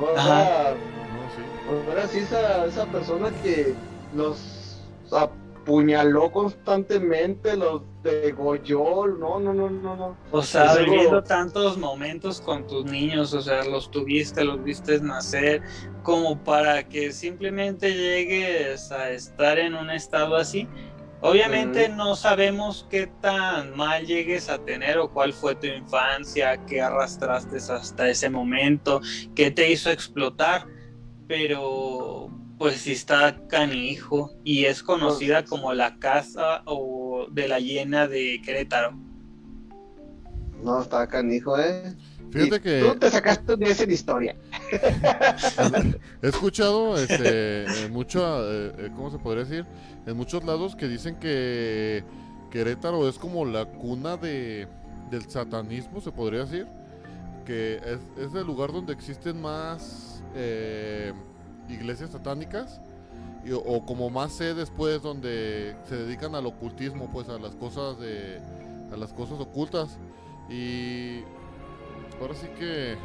O 0.00 0.14
sea, 0.20 0.74
No, 0.74 1.30
sí. 1.34 1.42
pues 1.68 1.88
ahora 1.88 2.08
sí 2.08 2.18
esa, 2.18 2.66
esa 2.66 2.84
persona 2.86 3.30
que 3.42 3.74
los 4.16 4.82
apuñaló 5.12 6.30
constantemente, 6.30 7.56
los 7.56 7.82
degolló, 8.02 9.06
no, 9.06 9.40
no, 9.40 9.52
no, 9.52 9.68
no, 9.68 9.96
no. 9.96 10.16
O 10.30 10.42
sea, 10.42 10.76
viviendo 10.76 11.22
tantos 11.22 11.76
momentos 11.76 12.40
con 12.40 12.66
tus 12.66 12.84
niños, 12.84 13.34
o 13.34 13.42
sea, 13.42 13.64
los 13.64 13.90
tuviste, 13.90 14.44
los 14.44 14.62
viste 14.62 15.00
nacer, 15.00 15.62
como 16.02 16.38
para 16.38 16.88
que 16.88 17.12
simplemente 17.12 17.92
llegues 17.92 18.92
a 18.92 19.10
estar 19.10 19.58
en 19.58 19.74
un 19.74 19.90
estado 19.90 20.36
así. 20.36 20.68
Obviamente 21.20 21.88
no 21.88 22.14
sabemos 22.14 22.86
qué 22.88 23.08
tan 23.20 23.76
mal 23.76 24.06
llegues 24.06 24.48
a 24.48 24.58
tener 24.58 24.98
o 24.98 25.10
cuál 25.10 25.32
fue 25.32 25.56
tu 25.56 25.66
infancia, 25.66 26.64
qué 26.66 26.80
arrastraste 26.80 27.56
hasta 27.56 28.08
ese 28.08 28.30
momento, 28.30 29.00
qué 29.34 29.50
te 29.50 29.68
hizo 29.68 29.90
explotar, 29.90 30.66
pero 31.26 32.30
pues 32.58 32.80
sí 32.80 32.92
está 32.92 33.36
canijo 33.48 34.32
y 34.44 34.64
es 34.64 34.82
conocida 34.82 35.44
como 35.44 35.74
la 35.74 35.98
casa 35.98 36.62
o 36.64 37.26
de 37.30 37.48
la 37.48 37.60
llena 37.60 38.08
de 38.08 38.40
Querétaro. 38.44 38.96
No, 40.62 40.80
está 40.80 41.06
canijo, 41.06 41.58
¿eh? 41.58 41.94
Fíjate 42.30 42.56
Y 42.56 42.60
que 42.60 42.80
Tú 42.80 42.98
te 42.98 43.10
sacaste 43.10 43.54
un 43.54 43.60
10 43.60 43.80
en 43.82 43.90
historia. 43.90 44.36
he 46.22 46.28
escuchado 46.28 46.96
este, 46.96 47.84
en 47.84 47.92
mucho, 47.92 48.20
eh, 48.50 48.72
eh, 48.78 48.90
¿cómo 48.96 49.10
se 49.10 49.18
podría 49.18 49.44
decir? 49.44 49.66
En 50.06 50.16
muchos 50.16 50.42
lados 50.44 50.74
que 50.74 50.88
dicen 50.88 51.16
que 51.16 52.04
Querétaro 52.50 53.08
es 53.08 53.18
como 53.18 53.44
la 53.44 53.66
cuna 53.66 54.16
de, 54.16 54.66
del 55.10 55.28
satanismo, 55.28 56.00
se 56.00 56.10
podría 56.10 56.44
decir. 56.44 56.66
Que 57.44 57.76
es, 57.76 58.00
es 58.18 58.34
el 58.34 58.44
lugar 58.44 58.72
donde 58.72 58.92
existen 58.92 59.40
más 59.40 60.20
eh, 60.34 61.12
iglesias 61.68 62.10
satánicas. 62.10 62.80
o 63.64 63.86
como 63.86 64.10
más 64.10 64.32
sedes 64.32 64.72
pues 64.76 65.02
donde 65.02 65.76
se 65.84 65.96
dedican 65.96 66.34
al 66.34 66.46
ocultismo 66.46 67.08
pues 67.12 67.28
a 67.28 67.38
las 67.38 67.54
cosas 67.54 67.98
de 68.00 68.40
a 68.92 68.96
las 68.96 69.12
cosas 69.12 69.38
ocultas 69.40 69.98
y 70.50 71.20
ahora 72.20 72.34
sí 72.34 72.48
que 72.58 72.96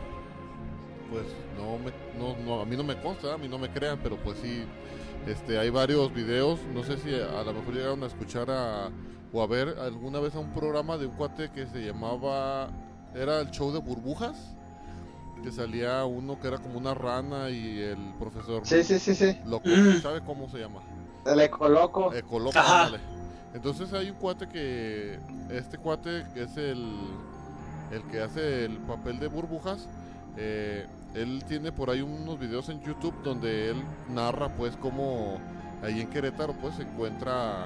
pues 1.12 1.26
no 1.58 1.78
me 1.78 1.92
no, 2.18 2.36
no, 2.44 2.62
a 2.62 2.66
mí 2.66 2.76
no 2.76 2.84
me 2.84 3.00
consta 3.00 3.34
a 3.34 3.38
mí 3.38 3.48
no 3.48 3.60
me 3.60 3.70
crean 3.70 4.00
pero 4.02 4.18
pues 4.18 4.40
sí 4.40 4.64
este 5.28 5.60
hay 5.60 5.70
varios 5.70 6.14
videos 6.14 6.60
no 6.74 6.84
sé 6.84 6.98
si 6.98 7.14
a 7.14 7.44
lo 7.44 7.54
mejor 7.54 7.74
llegaron 7.74 8.04
a 8.04 8.08
escuchar 8.08 8.50
a 8.50 8.90
o 9.34 9.42
a 9.42 9.48
ver 9.48 9.78
alguna 9.80 10.20
vez 10.20 10.36
a 10.36 10.40
un 10.40 10.54
programa 10.54 10.98
de 10.98 11.06
un 11.06 11.14
cuate 11.16 11.52
que 11.52 11.68
se 11.68 11.86
llamaba 11.86 12.70
era 13.14 13.42
el 13.42 13.52
show 13.52 13.72
de 13.72 13.80
burbujas 13.80 14.56
que 15.44 15.52
salía 15.52 16.06
uno 16.06 16.40
que 16.40 16.48
era 16.48 16.58
como 16.60 16.78
una 16.78 16.94
rana 16.94 17.50
y 17.50 17.80
el 17.80 18.14
profesor 18.20 18.62
Sí, 18.66 18.84
sí, 18.84 19.00
sí, 19.00 19.16
sí. 19.16 19.38
loco, 19.46 19.68
Mm. 19.70 20.02
¿sabe 20.02 20.22
cómo 20.22 20.50
se 20.50 20.60
llama? 20.60 20.82
Le 21.36 21.50
coloco. 21.50 22.14
Ecoloco, 22.14 22.58
Ajá. 22.58 22.86
ándale. 22.86 23.04
Entonces 23.54 23.92
hay 23.94 24.10
un 24.10 24.16
cuate 24.18 24.48
que. 24.48 25.20
Este 25.50 25.78
cuate 25.78 26.26
que 26.34 26.44
es 26.44 26.58
el. 26.58 26.86
El 27.92 28.04
que 28.04 28.22
hace 28.22 28.66
el 28.66 28.78
papel 28.80 29.20
de 29.20 29.28
burbujas. 29.28 29.88
eh, 30.38 30.88
él 31.14 31.44
tiene 31.46 31.74
por 31.74 31.90
ahí 31.90 32.02
unos 32.02 32.40
videos 32.40 32.70
en 32.70 32.82
YouTube 32.84 33.14
donde 33.22 33.70
él 33.72 33.84
narra, 34.10 34.48
pues, 34.56 34.78
cómo. 34.78 35.40
ahí 35.84 36.00
en 36.00 36.08
Querétaro 36.08 36.54
pues 36.54 36.76
se 36.76 36.84
encuentra, 36.84 37.66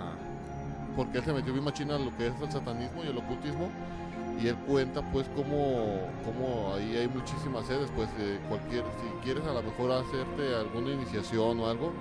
porque 0.95 1.19
él 1.19 1.23
se 1.25 1.31
metió 1.33 1.53
bien 1.53 1.63
machina 1.63 1.95
a 1.95 1.99
lo 1.99 2.15
que 2.17 2.25
es 2.27 2.33
el 2.41 2.51
satanismo 2.51 3.03
y 3.03 3.07
el 3.07 3.17
ocultismo, 3.19 3.69
y 4.39 4.47
él 4.47 4.55
cuenta 4.67 5.01
pues 5.11 5.27
como, 5.35 6.07
como 6.25 6.73
ahí 6.75 6.97
hay 6.97 7.07
muchísimas 7.07 7.65
sedes, 7.65 7.89
pues 7.95 8.09
eh, 8.19 8.39
cualquier, 8.49 8.83
si 9.01 9.23
quieres 9.23 9.43
a 9.45 9.53
lo 9.53 9.63
mejor 9.63 9.91
hacerte 9.91 10.55
alguna 10.55 10.91
iniciación 10.91 11.59
o 11.59 11.67
algo, 11.67 11.91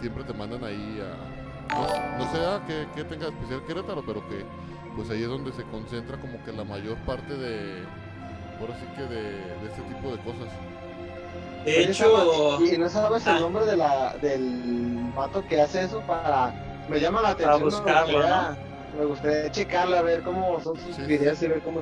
siempre 0.00 0.24
te 0.24 0.32
mandan 0.32 0.64
ahí 0.64 1.00
a, 1.00 1.74
no, 1.74 1.88
sé- 1.88 2.02
no 2.18 2.32
sé 2.32 2.38
ah, 2.46 2.60
qué, 2.66 2.86
qué 2.94 3.04
tenga 3.04 3.28
especial 3.28 3.62
Querétaro, 3.66 4.02
pero 4.04 4.26
que 4.28 4.44
pues 4.96 5.10
ahí 5.10 5.22
es 5.22 5.28
donde 5.28 5.52
se 5.52 5.62
concentra 5.64 6.18
como 6.20 6.42
que 6.44 6.52
la 6.52 6.64
mayor 6.64 6.96
parte 7.06 7.36
de, 7.36 7.84
ahora 8.60 8.74
sí 8.80 8.86
que 8.96 9.02
de, 9.02 9.22
de 9.22 9.66
este 9.68 9.82
tipo 9.82 10.10
de 10.10 10.18
cosas. 10.18 10.48
De 11.64 11.82
hecho, 11.84 12.58
¿Y 12.64 12.78
no 12.78 12.88
sabes 12.88 13.26
el 13.26 13.36
Ah. 13.36 13.40
nombre 13.40 13.66
de 13.66 13.76
la, 13.76 14.14
del 14.22 15.10
vato 15.16 15.44
que 15.46 15.60
hace 15.60 15.82
eso 15.84 16.00
para... 16.00 16.54
Me 16.88 17.00
llama 17.00 17.20
la 17.20 17.36
Para 17.36 17.54
atención. 17.56 17.64
buscarlo, 17.70 18.22
me 18.98 19.04
gustaría 19.04 19.50
checarla, 19.50 19.98
a 20.00 20.02
ver 20.02 20.22
cómo 20.22 20.60
son 20.60 20.76
sus 20.76 20.96
Sí. 20.96 21.02
videos 21.02 21.42
y 21.42 21.46
ver 21.48 21.62
cómo... 21.62 21.80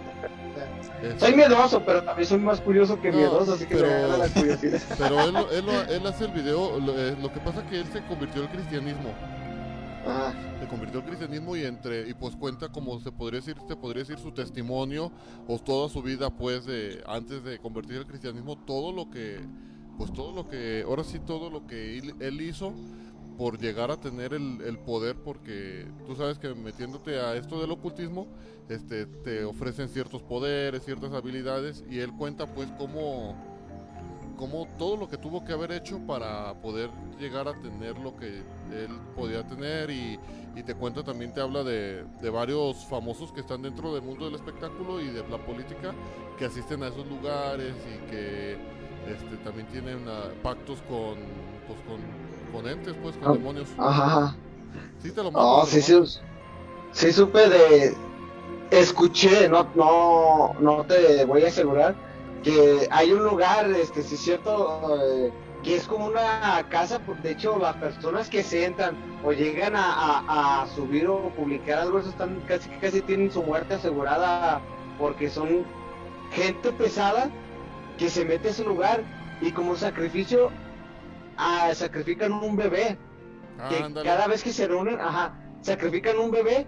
Es- 1.03 1.21
Soy 1.21 1.35
miedoso, 1.35 1.83
pero 1.85 2.03
también 2.03 2.27
soy 2.29 2.39
más 2.39 2.61
curioso 2.61 3.01
que 3.01 3.11
No, 3.11 3.17
miedoso, 3.19 3.55
así 3.55 3.67
que 3.67 3.77
pero- 3.77 3.87
me 3.89 3.95
da 3.95 4.19
la 4.19 4.29
curiosidad. 4.29 4.81
Pero 4.99 5.21
él, 5.21 5.37
él, 5.53 5.65
él 5.91 6.07
hace 6.07 6.25
el 6.25 6.33
video, 6.33 6.79
lo, 6.81 6.99
eh, 6.99 7.17
lo 7.21 7.33
que 7.33 7.41
pasa 7.41 7.65
que 7.67 7.81
él 7.81 7.87
se 7.93 8.03
convirtió 8.07 8.43
al 8.43 8.51
cristianismo, 8.51 9.11
Ah, 10.07 10.35
se 10.61 10.67
convirtió 10.69 11.01
al 11.01 11.07
cristianismo 11.07 11.57
y 11.57 11.65
entre 11.65 12.07
y 12.07 12.13
pues 12.13 12.37
cuenta 12.37 12.69
como 12.69 13.01
se 13.01 13.11
podría 13.11 13.41
decir, 13.41 13.57
se 13.67 13.75
podría 13.75 14.03
decir 14.03 14.19
su 14.19 14.33
testimonio 14.33 15.11
o 15.49 15.59
toda 15.59 15.89
su 15.89 16.03
vida 16.03 16.29
pues 16.29 16.67
de 16.67 17.03
antes 17.07 17.43
de 17.43 17.59
convertir 17.59 17.97
al 17.97 18.07
cristianismo, 18.07 18.59
todo 18.67 18.93
lo 18.93 19.09
que 19.09 19.41
pues 19.97 20.13
todo 20.13 20.33
lo 20.33 20.47
que 20.47 20.85
ahora 20.87 21.05
sí 21.05 21.21
todo 21.21 21.49
lo 21.49 21.67
que 21.67 21.97
él, 21.99 22.15
él 22.21 22.39
hizo 22.43 22.75
por 23.37 23.59
llegar 23.59 23.91
a 23.91 23.97
tener 23.97 24.33
el, 24.35 24.79
poder 24.79 25.17
porque 25.17 25.87
tú 26.07 26.15
sabes 26.15 26.39
que 26.39 26.55
metiéndote 26.55 27.19
a 27.19 27.35
esto 27.37 27.61
del 27.61 27.71
ocultismo 27.71 28.27
este 28.69 29.07
te 29.07 29.45
ofrecen 29.45 29.89
ciertos 29.89 30.23
poderes, 30.23 30.85
ciertas 30.85 31.13
habilidades 31.13 31.85
y 31.91 31.99
él 31.99 32.13
cuenta 32.17 32.47
pues 32.47 32.69
cómo 32.79 33.35
como 34.37 34.67
todo 34.79 34.97
lo 34.97 35.09
que 35.09 35.17
tuvo 35.17 35.45
que 35.45 35.53
haber 35.53 35.73
hecho 35.73 36.01
para 36.07 36.55
poder 36.61 36.91
llegar 37.21 37.47
a 37.47 37.55
tener 37.61 37.99
lo 37.99 38.17
que 38.17 38.39
él 38.73 38.91
podía 39.15 39.47
tener 39.47 39.91
y, 39.91 40.19
te 40.67 40.75
cuenta 40.75 41.03
también 41.03 41.35
te 41.35 41.41
habla 41.41 41.63
de, 41.63 42.05
de 42.23 42.31
varios 42.31 42.85
famosos 42.87 43.33
que 43.33 43.41
están 43.41 43.61
dentro 43.63 43.93
del 43.93 44.03
mundo 44.03 44.27
del 44.27 44.37
espectáculo 44.37 45.01
y 45.01 45.09
de 45.09 45.29
la 45.29 45.39
política 45.39 45.93
que 46.39 46.45
asisten 46.47 46.83
a 46.85 46.89
esos 46.89 47.07
lugares 47.07 47.75
y 47.93 48.11
que 48.11 48.57
este, 49.09 49.37
también 49.45 49.67
tienen 49.69 50.07
ah, 50.09 50.31
pactos 50.43 50.81
con, 50.83 51.17
pues, 51.67 51.79
con, 51.87 52.01
con 52.55 52.69
entes 52.69 52.95
pues 53.03 53.17
con 53.17 53.29
Ah, 53.29 53.33
demonios. 53.33 53.69
ajá, 53.79 54.37
sí 55.03 55.11
te 55.11 55.23
lo 55.23 55.31
mando, 55.33 55.41
No, 55.61 55.67
sí, 55.67 55.83
sí, 55.83 55.95
sí 56.93 57.13
supe 57.13 57.49
de... 57.49 57.97
Escuché, 58.71 59.49
no, 59.49 59.71
no, 59.75 60.55
no 60.61 60.85
te 60.87 61.25
voy 61.27 61.45
a 61.45 61.49
asegurar, 61.49 61.95
que 62.43 62.89
hay 62.91 63.13
un 63.13 63.25
lugar, 63.25 63.71
este, 63.71 64.03
sí 64.03 64.15
es 64.17 64.21
cierto, 64.23 64.99
eh, 65.05 65.33
que 65.63 65.77
es 65.77 65.87
como 65.87 66.07
una 66.07 66.67
casa, 66.71 67.01
de 67.23 67.31
hecho 67.31 67.59
las 67.59 67.77
personas 67.77 68.29
que 68.29 68.43
se 68.43 68.65
entran 68.65 68.97
o 69.25 69.33
llegan 69.33 69.77
a, 69.77 69.93
a- 69.93 70.63
a 70.63 70.67
subir 70.69 71.07
o 71.09 71.31
publicar 71.31 71.79
algo, 71.79 71.99
eso 72.01 72.11
están 72.11 72.41
casi 72.49 72.69
casi 72.81 73.01
tienen 73.03 73.31
su 73.31 73.43
muerte 73.43 73.75
asegurada 73.75 74.61
porque 74.99 75.31
son 75.31 75.65
gente 76.33 76.73
pesada 76.73 77.31
que 77.99 78.09
se 78.11 78.25
mete 78.25 78.49
a 78.49 78.51
ese 78.51 78.65
lugar 78.65 79.03
y 79.41 79.53
como 79.53 79.77
sacrificio 79.77 80.51
ah, 81.37 81.71
sacrifican 81.75 82.33
un 82.33 82.57
bebé 82.57 82.99
que 83.69 84.03
cada 84.03 84.27
vez 84.27 84.43
que 84.43 84.53
se 84.53 84.67
reúnen, 84.67 85.01
ajá, 85.01 85.35
sacrifican 85.61 86.19
un 86.19 86.31
bebé 86.31 86.67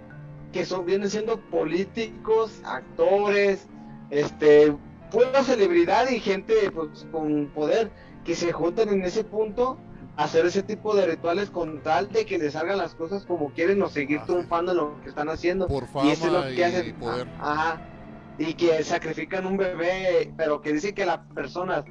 que 0.53 0.65
son 0.65 0.87
vienen 0.87 1.11
siendo 1.11 1.41
políticos, 1.41 2.61
actores, 2.65 3.67
este, 4.11 4.75
pura 5.11 5.43
celebridad 5.43 6.09
y 6.09 6.21
gente 6.21 6.71
pues, 6.71 7.07
con 7.11 7.49
poder 7.49 7.91
que 8.25 8.35
se 8.35 8.53
juntan 8.53 8.89
en 8.89 9.05
ese 9.05 9.25
punto 9.25 9.79
a 10.17 10.25
hacer 10.25 10.47
ese 10.47 10.63
tipo 10.63 10.97
de 10.97 11.07
rituales 11.07 11.51
con 11.51 11.83
tal 11.83 12.11
de 12.11 12.25
que 12.25 12.39
les 12.39 12.55
salgan 12.55 12.79
las 12.79 12.95
cosas 12.95 13.27
como 13.27 13.51
quieren 13.51 13.83
o 13.83 13.89
seguir 13.89 14.21
sí. 14.21 14.27
triunfando 14.27 14.73
en 14.73 14.79
lo 14.79 15.01
que 15.03 15.11
están 15.11 15.29
haciendo. 15.29 15.69
por 15.69 15.85
y 16.05 16.11
eso 16.11 16.27
es 16.27 16.33
lo 16.33 16.43
que 16.43 16.55
y 16.55 16.63
hacen. 16.63 16.95
poder 16.95 17.29
Ajá. 17.39 17.83
Y 18.39 18.55
que 18.55 18.83
sacrifican 18.83 19.47
un 19.47 19.57
bebé, 19.57 20.33
pero 20.37 20.61
que 20.61 20.73
dicen 20.73 20.95
que 20.95 21.07
las 21.07 21.19
personas 21.35 21.85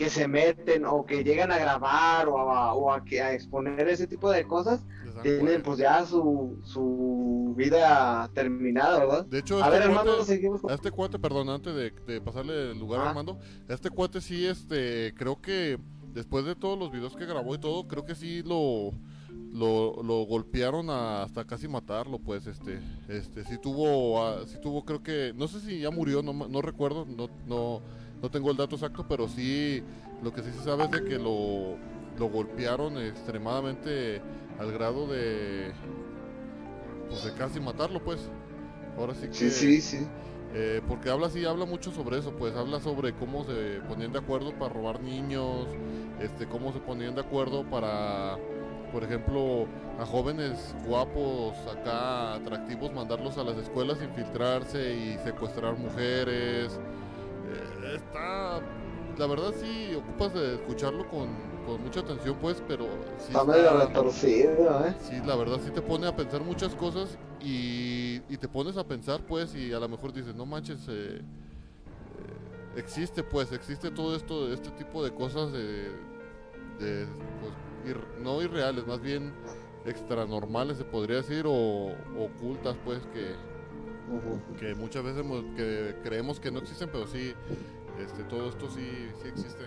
que 0.00 0.08
se 0.08 0.26
meten 0.26 0.86
o 0.86 1.04
que 1.04 1.22
llegan 1.22 1.52
a 1.52 1.58
grabar 1.58 2.26
o 2.26 2.38
a, 2.50 2.72
o 2.72 2.90
a 2.90 3.04
que- 3.04 3.20
a 3.20 3.34
exponer 3.34 3.86
ese 3.86 4.06
tipo 4.06 4.30
de 4.30 4.44
cosas 4.46 4.82
tienen 5.22 5.62
pues 5.62 5.76
ya 5.76 6.06
su, 6.06 6.58
su 6.64 7.52
vida 7.54 8.30
terminada, 8.32 8.98
¿verdad? 9.00 9.26
de 9.26 9.40
hecho 9.40 9.62
A 9.62 9.66
este 9.68 9.78
ver, 9.78 9.90
cuate- 9.90 10.24
seguimos 10.24 10.62
con... 10.62 10.70
A 10.70 10.74
este 10.74 10.90
cuate, 10.90 11.18
perdón, 11.18 11.50
antes 11.50 11.74
de, 11.74 11.90
de 11.90 12.18
pasarle 12.22 12.70
el 12.70 12.78
lugar 12.78 13.00
a 13.00 13.02
Ajá. 13.02 13.10
Armando, 13.10 13.38
a 13.68 13.74
este 13.74 13.90
cuate 13.90 14.22
sí, 14.22 14.46
este, 14.46 15.12
creo 15.18 15.38
que 15.38 15.78
después 16.14 16.46
de 16.46 16.56
todos 16.56 16.78
los 16.78 16.90
videos 16.90 17.14
que 17.14 17.26
grabó 17.26 17.54
y 17.54 17.58
todo, 17.58 17.86
creo 17.86 18.06
que 18.06 18.14
sí 18.14 18.42
lo, 18.42 18.92
lo, 19.52 20.02
lo 20.02 20.22
golpearon 20.24 20.88
a- 20.88 21.24
hasta 21.24 21.44
casi 21.44 21.68
matarlo, 21.68 22.18
pues, 22.18 22.46
este, 22.46 22.80
este, 23.08 23.44
sí 23.44 23.58
tuvo, 23.58 24.24
ah, 24.24 24.44
sí 24.46 24.56
tuvo, 24.62 24.82
creo 24.86 25.02
que, 25.02 25.34
no 25.36 25.46
sé 25.46 25.60
si 25.60 25.80
ya 25.80 25.90
murió, 25.90 26.22
no, 26.22 26.32
no 26.32 26.62
recuerdo, 26.62 27.04
no, 27.04 27.28
no, 27.46 27.82
no 28.22 28.30
tengo 28.30 28.50
el 28.50 28.56
dato 28.56 28.76
exacto, 28.76 29.04
pero 29.08 29.28
sí, 29.28 29.82
lo 30.22 30.32
que 30.32 30.42
sí 30.42 30.50
se 30.52 30.64
sabe 30.64 30.84
es 30.84 30.90
de 30.90 31.04
que 31.04 31.18
lo, 31.18 31.76
lo 32.18 32.26
golpearon 32.26 32.98
extremadamente 32.98 34.20
al 34.58 34.72
grado 34.72 35.06
de, 35.06 35.72
pues, 37.08 37.24
de 37.24 37.32
casi 37.34 37.60
matarlo, 37.60 38.02
pues. 38.02 38.20
Ahora 38.98 39.14
sí 39.14 39.28
que... 39.28 39.34
Sí, 39.34 39.50
sí, 39.50 39.80
sí. 39.80 40.06
Eh, 40.52 40.82
porque 40.88 41.10
habla 41.10 41.30
sí, 41.30 41.44
habla 41.44 41.64
mucho 41.64 41.92
sobre 41.92 42.18
eso, 42.18 42.32
pues 42.32 42.56
habla 42.56 42.80
sobre 42.80 43.14
cómo 43.14 43.44
se 43.44 43.80
ponían 43.88 44.12
de 44.12 44.18
acuerdo 44.18 44.52
para 44.52 44.74
robar 44.74 45.00
niños, 45.00 45.68
este, 46.20 46.46
cómo 46.46 46.72
se 46.72 46.80
ponían 46.80 47.14
de 47.14 47.20
acuerdo 47.20 47.62
para, 47.70 48.36
por 48.92 49.04
ejemplo, 49.04 49.66
a 50.00 50.04
jóvenes 50.04 50.74
guapos, 50.86 51.56
acá 51.68 52.34
atractivos, 52.34 52.92
mandarlos 52.92 53.38
a 53.38 53.44
las 53.44 53.58
escuelas, 53.58 53.98
infiltrarse 54.02 54.92
y 54.92 55.18
secuestrar 55.18 55.78
mujeres. 55.78 56.80
Está, 57.94 58.60
la 59.18 59.26
verdad 59.26 59.52
sí, 59.60 59.94
ocupas 59.94 60.34
de 60.34 60.54
escucharlo 60.54 61.08
con, 61.08 61.28
con 61.66 61.82
mucha 61.82 62.00
atención, 62.00 62.36
pues, 62.40 62.62
pero 62.66 62.86
sí 63.18 63.26
Está 63.32 63.44
medio 63.44 63.78
retorcido, 63.78 64.86
¿eh? 64.86 64.94
Sí, 65.00 65.14
la 65.24 65.36
verdad 65.36 65.58
sí 65.64 65.70
te 65.70 65.82
pone 65.82 66.06
a 66.06 66.14
pensar 66.16 66.42
muchas 66.42 66.74
cosas 66.74 67.16
y, 67.40 68.20
y 68.28 68.36
te 68.38 68.48
pones 68.48 68.76
a 68.76 68.84
pensar 68.84 69.20
pues 69.26 69.54
y 69.54 69.72
a 69.72 69.80
lo 69.80 69.88
mejor 69.88 70.12
dices, 70.12 70.34
no 70.34 70.46
manches, 70.46 70.78
eh, 70.88 71.20
eh, 71.20 71.22
existe 72.76 73.22
pues, 73.22 73.52
existe 73.52 73.90
todo 73.90 74.14
esto, 74.16 74.52
este 74.52 74.70
tipo 74.70 75.02
de 75.04 75.12
cosas 75.12 75.52
de, 75.52 75.90
de, 76.78 77.06
pues, 77.40 77.94
ir- 77.96 78.18
no 78.22 78.40
irreales, 78.42 78.86
más 78.86 79.00
bien 79.00 79.32
extranormales 79.86 80.76
se 80.76 80.84
podría 80.84 81.16
decir 81.16 81.44
o 81.46 81.94
ocultas 82.18 82.76
pues 82.84 83.00
que, 83.14 83.34
que 84.58 84.74
muchas 84.74 85.02
veces 85.02 85.24
que 85.56 85.96
creemos 86.02 86.38
que 86.38 86.50
no 86.50 86.58
existen, 86.58 86.90
pero 86.92 87.06
sí, 87.06 87.32
este, 87.98 88.22
todo 88.24 88.48
esto 88.48 88.70
sí, 88.70 89.10
sí 89.22 89.28
existe. 89.28 89.66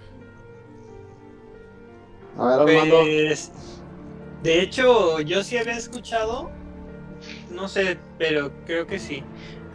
A 2.38 2.45
ver, 2.45 2.59
Armando. 2.78 3.01
Pues, 3.01 3.51
de 4.43 4.61
hecho, 4.61 5.21
yo 5.21 5.43
sí 5.43 5.57
había 5.57 5.78
escuchado, 5.78 6.51
no 7.49 7.67
sé, 7.67 7.97
pero 8.17 8.51
creo 8.65 8.86
que 8.88 8.99
sí, 8.99 9.24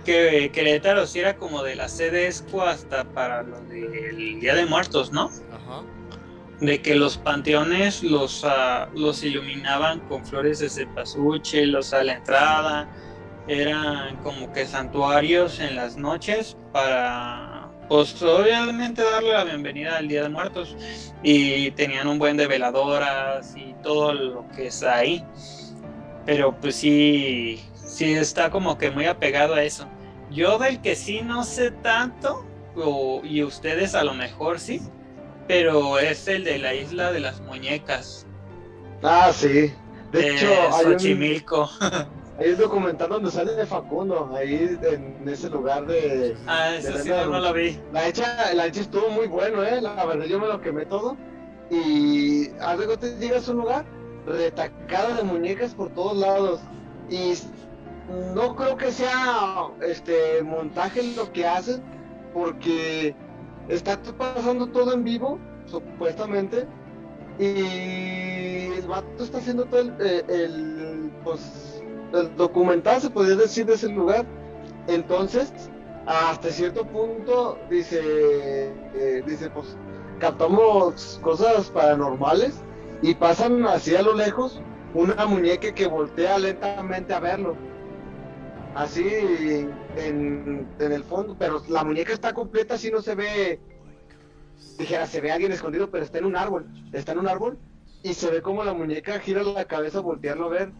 que 0.04 0.50
Querétaro 0.52 1.06
sí 1.06 1.20
era 1.20 1.36
como 1.36 1.62
de 1.62 1.76
la 1.76 1.88
sede 1.88 2.26
esco 2.26 2.62
hasta 2.62 3.04
para 3.04 3.42
lo 3.42 3.60
del 3.62 4.40
Día 4.40 4.54
de 4.54 4.66
Muertos, 4.66 5.12
¿no? 5.12 5.30
Ajá. 5.52 5.82
De 6.60 6.82
que 6.82 6.96
los 6.96 7.16
panteones 7.16 8.02
los, 8.02 8.44
ah, 8.44 8.88
los 8.94 9.22
iluminaban 9.22 10.00
con 10.00 10.26
flores 10.26 10.58
de 10.58 10.68
cempasúchil, 10.68 11.72
los 11.72 11.94
a 11.94 12.02
la 12.04 12.14
entrada, 12.14 12.88
eran 13.46 14.16
como 14.22 14.52
que 14.52 14.66
santuarios 14.66 15.60
en 15.60 15.76
las 15.76 15.96
noches 15.96 16.56
para, 16.72 17.47
pues 17.88 18.20
obviamente 18.22 19.02
darle 19.02 19.32
la 19.32 19.44
bienvenida 19.44 19.96
al 19.96 20.08
Día 20.08 20.22
de 20.24 20.28
Muertos 20.28 20.76
y 21.22 21.70
tenían 21.72 22.06
un 22.08 22.18
buen 22.18 22.36
de 22.36 22.46
veladoras 22.46 23.54
y 23.56 23.74
todo 23.82 24.12
lo 24.12 24.48
que 24.54 24.66
es 24.68 24.82
ahí. 24.82 25.24
Pero 26.26 26.54
pues 26.60 26.76
sí, 26.76 27.62
sí 27.74 28.12
está 28.12 28.50
como 28.50 28.76
que 28.76 28.90
muy 28.90 29.06
apegado 29.06 29.54
a 29.54 29.62
eso. 29.62 29.86
Yo 30.30 30.58
del 30.58 30.80
que 30.82 30.94
sí 30.94 31.22
no 31.22 31.42
sé 31.44 31.70
tanto, 31.70 32.44
o- 32.76 33.22
y 33.24 33.42
ustedes 33.42 33.94
a 33.94 34.04
lo 34.04 34.12
mejor 34.12 34.60
sí, 34.60 34.82
pero 35.46 35.98
es 35.98 36.28
el 36.28 36.44
de 36.44 36.58
la 36.58 36.74
isla 36.74 37.10
de 37.12 37.20
las 37.20 37.40
muñecas, 37.40 38.26
Ah, 39.02 39.30
sí. 39.32 39.72
De 40.12 40.22
de 40.22 40.34
hecho, 40.34 40.46
hay 40.74 40.86
un, 40.86 40.92
Xochimilco. 40.92 41.70
hay 42.38 42.50
un 42.52 42.58
documental 42.58 43.08
donde 43.08 43.30
sale 43.30 43.52
de 43.52 43.66
Facundo, 43.66 44.30
ahí 44.36 44.78
en 44.82 45.28
ese 45.28 45.50
lugar 45.50 45.86
de... 45.86 46.36
Ah, 46.46 46.74
eso 46.76 46.96
sí, 46.98 47.08
no, 47.08 47.26
no 47.26 47.40
lo 47.40 47.52
vi. 47.52 47.80
La 47.92 48.06
hecha, 48.06 48.54
la 48.54 48.66
hecha 48.66 48.82
estuvo 48.82 49.08
muy 49.10 49.26
bueno, 49.26 49.64
¿eh? 49.64 49.80
La 49.80 50.04
verdad, 50.04 50.26
yo 50.26 50.38
me 50.38 50.46
lo 50.46 50.60
quemé 50.60 50.86
todo. 50.86 51.16
Y 51.70 52.48
de 52.48 52.86
cuenta, 52.86 53.06
llegas 53.18 53.48
a 53.48 53.52
un 53.52 53.58
lugar 53.58 53.84
retacada 54.26 55.16
de 55.16 55.22
muñecas 55.24 55.74
por 55.74 55.90
todos 55.90 56.16
lados. 56.16 56.60
Y 57.10 57.34
no 58.34 58.54
creo 58.54 58.76
que 58.76 58.92
sea 58.92 59.68
este 59.80 60.42
montaje 60.42 61.02
lo 61.16 61.32
que 61.32 61.46
hacen, 61.46 61.82
porque 62.32 63.16
está 63.68 63.98
pasando 64.16 64.68
todo 64.68 64.92
en 64.92 65.02
vivo, 65.02 65.38
supuestamente, 65.66 66.66
y 67.38 68.72
el 68.76 68.86
vato 68.86 69.24
está 69.24 69.38
haciendo 69.38 69.64
todo 69.66 69.80
el, 69.80 69.94
eh, 70.00 70.24
el, 70.28 71.12
pues, 71.24 71.67
documental, 72.36 73.00
se 73.00 73.10
podría 73.10 73.36
decir, 73.36 73.66
de 73.66 73.74
ese 73.74 73.88
lugar. 73.88 74.26
Entonces, 74.86 75.52
hasta 76.06 76.50
cierto 76.50 76.86
punto, 76.86 77.58
dice, 77.70 78.00
eh, 78.94 79.22
dice, 79.26 79.50
pues, 79.50 79.76
captamos 80.18 81.20
cosas 81.22 81.70
paranormales 81.70 82.62
y 83.02 83.14
pasan 83.14 83.64
así 83.66 83.94
a 83.94 84.02
lo 84.02 84.14
lejos 84.14 84.60
una 84.94 85.26
muñeca 85.26 85.72
que 85.74 85.86
voltea 85.86 86.38
lentamente 86.38 87.12
a 87.12 87.20
verlo. 87.20 87.56
Así 88.74 89.04
en, 89.96 90.66
en 90.78 90.92
el 90.92 91.02
fondo, 91.04 91.36
pero 91.38 91.62
la 91.68 91.84
muñeca 91.84 92.12
está 92.12 92.32
completa, 92.32 92.74
así 92.74 92.90
no 92.90 93.02
se 93.02 93.14
ve, 93.14 93.60
dijera, 94.78 95.06
se 95.06 95.20
ve 95.20 95.32
alguien 95.32 95.52
escondido, 95.52 95.90
pero 95.90 96.04
está 96.04 96.18
en 96.18 96.26
un 96.26 96.36
árbol, 96.36 96.66
está 96.92 97.12
en 97.12 97.18
un 97.18 97.28
árbol 97.28 97.58
y 98.02 98.14
se 98.14 98.30
ve 98.30 98.42
como 98.42 98.64
la 98.64 98.72
muñeca 98.72 99.18
gira 99.18 99.42
la 99.42 99.64
cabeza 99.64 100.00
voltearlo 100.00 100.46
a 100.46 100.50
ver. 100.50 100.72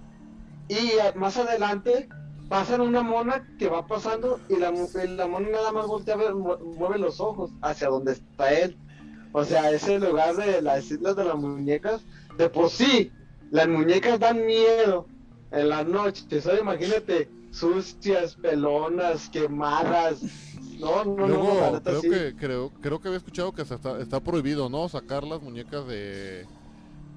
Y 0.69 0.93
más 1.17 1.37
adelante 1.37 2.09
pasan 2.49 2.81
una 2.81 3.03
mona 3.03 3.47
que 3.59 3.69
va 3.69 3.87
pasando 3.87 4.41
y 4.49 4.57
la, 4.57 4.71
la 4.71 5.27
mona 5.27 5.49
nada 5.51 5.73
más 5.73 5.87
voltea 5.87 6.15
a 6.15 6.19
ver, 6.19 6.35
mueve 6.35 6.99
los 6.99 7.21
ojos 7.21 7.51
hacia 7.63 7.89
donde 7.89 8.13
está 8.13 8.53
él. 8.53 8.77
O 9.33 9.45
sea, 9.45 9.71
ese 9.71 9.99
lugar 9.99 10.37
de 10.37 10.63
las 10.63 10.91
islas 10.91 11.17
de 11.17 11.25
las 11.25 11.37
muñecas, 11.37 12.03
de 12.39 12.49
por 12.49 12.71
sí, 12.71 13.13
las 13.51 13.69
muñecas 13.69 14.19
dan 14.19 14.45
miedo 14.47 15.07
en 15.51 15.69
las 15.69 15.87
noches. 15.87 16.47
O 16.47 16.57
imagínate, 16.57 17.29
sucias, 17.51 18.35
pelonas, 18.35 19.29
quemadas. 19.29 20.23
No, 20.79 21.05
no, 21.05 21.27
Luego, 21.27 21.71
no, 21.73 21.83
creo 21.83 22.03
que 22.03 22.37
creo, 22.37 22.73
creo 22.81 23.01
que 23.01 23.09
había 23.09 23.19
escuchado 23.19 23.53
que 23.53 23.63
hasta 23.63 23.75
está, 23.75 24.01
está 24.01 24.21
prohibido, 24.21 24.69
¿no? 24.69 24.89
Sacar 24.89 25.25
las 25.25 25.43
muñecas 25.43 25.87
de, 25.87 26.47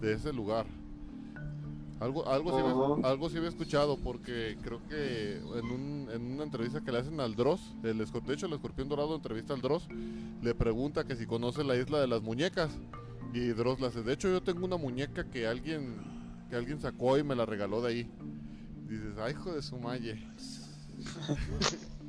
de 0.02 0.14
ese 0.14 0.34
lugar. 0.34 0.66
Algo, 2.02 2.28
algo, 2.28 2.50
sí 2.50 2.58
había, 2.66 3.10
algo 3.12 3.30
sí 3.30 3.38
había 3.38 3.50
escuchado 3.50 3.96
porque 3.96 4.58
creo 4.64 4.82
que 4.90 5.36
en, 5.38 5.66
un, 5.66 6.10
en 6.12 6.34
una 6.34 6.44
entrevista 6.44 6.82
que 6.82 6.92
le 6.92 6.98
hacen 6.98 7.20
al 7.20 7.36
Dross, 7.36 7.62
el 7.84 8.00
de 8.00 8.34
hecho 8.34 8.48
el 8.48 8.54
escorpión 8.54 8.90
dorado 8.90 9.16
entrevista 9.16 9.54
al 9.54 9.62
Dross, 9.62 9.88
le 10.42 10.56
pregunta 10.56 11.04
que 11.06 11.16
si 11.16 11.28
conoce 11.28 11.64
la 11.64 11.76
isla 11.76 12.00
de 12.02 12.08
las 12.08 12.24
muñecas 12.24 12.72
y 13.34 13.50
Dross 13.50 13.80
le 13.80 13.88
hace, 13.88 14.02
de 14.02 14.14
hecho 14.14 14.30
yo 14.30 14.42
tengo 14.42 14.66
una 14.66 14.78
muñeca 14.78 15.30
que 15.30 15.46
alguien 15.48 16.02
que 16.50 16.56
alguien 16.56 16.82
sacó 16.82 17.18
y 17.20 17.24
me 17.24 17.36
la 17.36 17.46
regaló 17.46 17.82
de 17.84 17.90
ahí. 17.90 18.12
Dices, 18.90 19.14
ay 19.20 19.32
hijo 19.34 19.54
de 19.54 19.62
su 19.62 19.78
malle. 19.78 20.28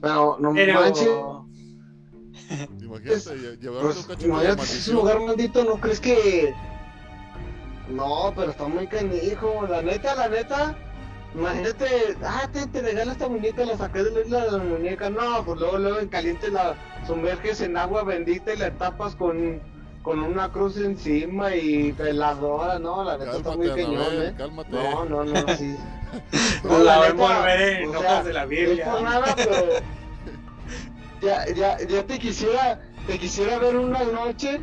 Pero 0.00 0.36
no 0.40 0.52
Pero- 0.54 0.80
manches. 0.80 1.08
Imagínate 2.82 3.14
Es- 3.14 3.60
llevar 3.60 3.82
Pues, 3.82 3.96
un 3.98 4.02
cachorro 4.04 4.18
de 4.22 4.26
imagínate, 4.28 4.66
si 4.66 4.78
es 4.78 4.88
un 4.88 4.94
lugar 4.96 5.20
maldito, 5.20 5.64
¿no 5.64 5.78
crees 5.80 6.00
que.? 6.00 6.54
No, 7.92 8.32
pero 8.34 8.50
está 8.50 8.66
muy 8.66 8.86
canijo. 8.86 9.66
La 9.68 9.82
neta, 9.82 10.14
la 10.14 10.28
neta. 10.28 10.76
Imagínate, 11.34 12.16
ah, 12.24 12.46
te, 12.52 12.66
te 12.66 12.82
regala 12.82 13.12
esta 13.12 13.26
muñeca, 13.28 13.64
la 13.64 13.76
saqué 13.78 14.02
de 14.04 14.10
la 14.10 14.20
isla 14.20 14.44
de 14.44 14.52
la 14.52 14.58
muñeca. 14.58 15.08
No, 15.10 15.42
pues 15.44 15.60
luego, 15.60 15.78
luego 15.78 15.98
en 16.00 16.08
caliente 16.08 16.50
la 16.50 16.74
sumerges 17.06 17.60
en 17.62 17.76
agua 17.76 18.04
bendita 18.04 18.52
y 18.52 18.58
la 18.58 18.70
tapas 18.72 19.16
con, 19.16 19.58
con 20.02 20.20
una 20.20 20.50
cruz 20.52 20.76
encima 20.76 21.54
y 21.54 21.92
veladora. 21.92 22.78
No, 22.78 23.02
la 23.02 23.16
neta 23.16 23.36
está 23.38 23.56
muy 23.56 23.68
Cálmate, 23.68 23.82
cañón, 23.84 24.22
¿eh? 24.22 24.34
cálmate. 24.36 24.70
No, 24.72 25.04
no, 25.06 25.24
no, 25.24 25.56
sí. 25.56 25.74
La 26.64 26.98
va 26.98 27.06
a 27.06 27.08
neta, 27.08 27.08
envolver 27.08 27.60
en 27.60 27.96
hojas 27.96 28.24
de 28.26 28.32
la 28.34 28.42
No 28.42 28.48
Biblia. 28.48 28.84
es 28.84 28.90
por 28.90 29.02
nada, 29.02 29.34
pero 29.34 29.56
ya, 31.22 31.46
ya, 31.54 31.78
ya 31.78 32.02
te 32.06 32.18
quisiera, 32.18 32.78
te 33.06 33.18
quisiera 33.18 33.58
ver 33.58 33.76
una 33.76 34.04
noche 34.04 34.60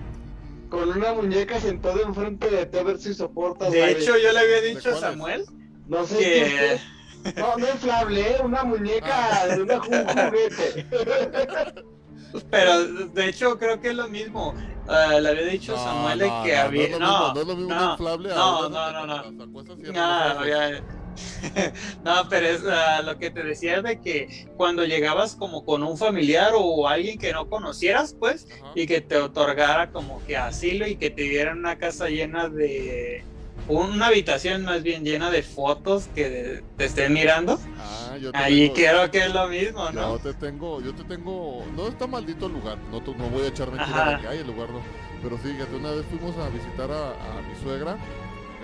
con 0.70 0.90
una 0.90 1.14
muñeca 1.14 1.60
sentada 1.60 2.02
enfrente 2.02 2.50
de 2.50 2.66
ti 2.66 2.78
a 2.78 2.84
ver 2.84 3.00
si 3.00 3.14
soportas. 3.14 3.72
De 3.72 3.84
aire. 3.84 4.02
hecho, 4.02 4.18
yo 4.18 4.32
le 4.32 4.40
había 4.40 4.62
dicho 4.62 4.90
a? 4.90 5.00
Samuel 5.00 5.46
no 5.88 6.06
sé 6.06 6.18
que 6.18 6.80
qué- 7.24 7.40
no, 7.40 7.58
no 7.58 7.68
inflable, 7.68 8.22
¿eh? 8.22 8.38
una 8.44 8.64
muñeca 8.64 9.48
de 9.48 9.62
una, 9.64 9.76
un 9.76 9.82
juguete. 9.82 10.86
Pero 12.52 12.84
de 13.08 13.28
hecho 13.30 13.58
creo 13.58 13.82
que 13.82 13.90
es 13.90 13.96
lo 13.96 14.08
mismo. 14.08 14.54
Ah, 14.88 15.20
le 15.20 15.30
había 15.30 15.46
dicho 15.48 15.74
a 15.76 15.78
No, 15.78 15.84
Samuel 15.84 16.20
no, 16.20 16.44
que 16.44 16.54
no, 16.56 16.62
había. 16.62 16.90
No, 16.90 16.96
es 16.96 17.00
lo 17.00 17.00
mismo, 17.00 17.34
no 17.34 17.42
es 17.42 17.48
lo 17.48 17.56
mismo 17.56 17.70
no, 17.76 17.86
un 17.86 17.92
inflable 17.92 18.32
a 18.32 18.36
no, 18.36 18.68
una 18.68 18.92
no, 18.92 19.06
no, 19.08 19.24
que 19.24 19.32
no. 19.32 19.38
te 19.38 19.44
acuestas 19.50 19.78
y 19.78 19.82
cierras 19.82 19.96
No, 19.96 20.28
los 20.28 20.36
ojos. 20.36 20.48
ya- 20.48 20.70
no, 20.82 20.99
pero 22.30 22.48
es 22.48 22.62
ah, 22.68 23.02
lo 23.02 23.18
que 23.18 23.32
te 23.32 23.44
decía 23.44 23.82
de 23.82 24.00
que 24.00 24.48
cuando 24.58 24.86
llegabas 24.86 25.36
como 25.36 25.64
con 25.66 25.84
un 25.84 25.98
familiar 25.98 26.52
o 26.56 26.88
alguien 26.88 27.18
que 27.18 27.34
no 27.34 27.48
conocieras, 27.50 28.16
pues, 28.20 28.48
y 28.76 28.86
que 28.88 29.02
te 29.02 29.18
otorgara 29.18 29.92
como 29.92 30.24
que 30.26 30.38
asilo 30.38 30.88
y 30.88 30.96
que 30.96 31.10
te 31.10 31.24
dieran 31.24 31.60
una 31.60 31.78
casa 31.78 32.10
llena 32.10 32.50
de 32.50 33.24
una 33.68 34.08
habitación 34.08 34.64
más 34.64 34.82
bien 34.82 35.04
llena 35.04 35.30
de 35.30 35.44
fotos 35.44 36.08
que 36.16 36.30
de- 36.30 36.64
te 36.76 36.86
estén 36.86 37.14
mirando. 37.14 37.60
Ah, 37.78 38.18
yo 38.20 38.32
te 38.32 38.38
Ahí 38.38 38.72
creo 38.72 39.12
que 39.12 39.20
es 39.20 39.34
lo 39.34 39.48
mismo, 39.48 39.92
¿no? 39.92 40.18
Yo 40.18 40.20
te 40.20 40.34
tengo, 40.34 40.82
yo 40.82 40.94
te 40.94 41.04
tengo, 41.04 41.64
no 41.76 41.88
está 41.88 42.08
maldito 42.08 42.48
el 42.48 42.54
lugar, 42.54 42.78
no, 42.92 43.00
no 43.00 43.30
voy 43.30 43.44
a 43.44 43.48
echar 43.48 43.70
Ajá. 43.78 44.16
de 44.16 44.22
que 44.22 44.28
hay 44.28 44.40
el 44.40 44.48
lugar 44.48 44.70
no, 44.72 44.82
pero 45.22 45.38
sí, 45.38 45.50
fíjate, 45.54 45.76
una 45.76 45.92
vez 45.92 46.06
fuimos 46.10 46.36
a 46.38 46.50
visitar 46.50 46.90
a, 46.92 47.10
a 47.12 47.42
mi 47.42 47.56
suegra, 47.62 47.98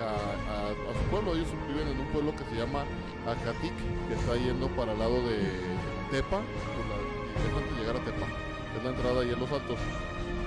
a, 0.02 0.94
su 0.94 1.10
pueblo, 1.10 1.36
ellos 1.36 1.48
viven 1.68 1.88
en 1.88 2.00
un 2.00 2.08
pueblo 2.08 2.36
que 2.36 2.44
se 2.46 2.56
llama 2.56 2.84
Acatic, 3.26 3.74
que 4.08 4.14
está 4.14 4.36
yendo 4.36 4.68
para 4.76 4.94
el 4.94 5.00
lado 5.00 5.22
de 5.28 5.40
Tepa, 6.12 6.42
por 6.42 6.86
la, 6.90 6.98
antes 7.58 7.76
de 7.76 7.82
llegar 7.82 7.98
a 7.98 8.06
Tepa, 8.06 8.28
es 8.78 8.84
la 8.84 8.90
entrada 8.90 9.22
ahí 9.22 9.32
en 9.32 9.40
los 9.40 9.52
altos. 9.52 9.80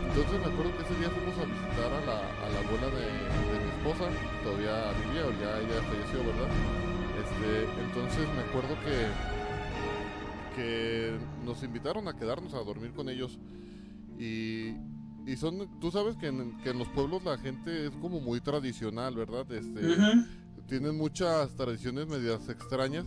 Entonces 0.08 0.40
me 0.40 0.48
acuerdo 0.52 0.72
que 0.76 0.82
ese 0.84 0.94
día 0.96 1.10
fuimos 1.10 1.36
a 1.38 1.44
visitar 1.44 1.90
a 1.92 2.00
la, 2.04 2.18
a 2.18 2.46
la 2.48 2.58
abuela 2.64 2.88
de, 2.92 3.06
mi 3.60 3.68
esposa, 3.76 4.08
todavía 4.42 4.92
vivía, 5.04 5.24
ya 5.40 5.50
ella 5.60 5.78
falleció, 5.84 6.18
¿verdad? 6.24 6.50
Este, 7.18 7.68
entonces 7.82 8.24
me 8.34 8.42
acuerdo 8.42 8.74
que 8.84 9.38
que 10.58 11.16
nos 11.44 11.62
invitaron 11.62 12.08
a 12.08 12.16
quedarnos 12.16 12.52
a 12.54 12.58
dormir 12.58 12.90
con 12.90 13.08
ellos 13.08 13.38
y, 14.18 14.72
y 15.28 15.36
son 15.36 15.68
tú 15.78 15.90
sabes 15.90 16.16
que 16.16 16.28
en, 16.28 16.56
que 16.62 16.70
en 16.70 16.78
los 16.78 16.88
pueblos 16.88 17.22
la 17.22 17.36
gente 17.36 17.86
es 17.86 17.92
como 17.96 18.18
muy 18.18 18.40
tradicional 18.40 19.14
verdad 19.14 19.50
este 19.52 19.80
tienen 20.66 20.96
muchas 20.96 21.54
tradiciones 21.54 22.08
medias 22.08 22.48
extrañas 22.48 23.04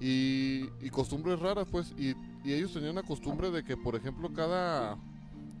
y, 0.00 0.66
y 0.80 0.90
costumbres 0.90 1.40
raras 1.40 1.66
pues 1.68 1.92
y, 1.98 2.14
y 2.44 2.52
ellos 2.52 2.72
tenían 2.72 2.92
una 2.92 3.02
costumbre 3.02 3.50
de 3.50 3.64
que 3.64 3.76
por 3.76 3.96
ejemplo 3.96 4.32
cada 4.32 4.96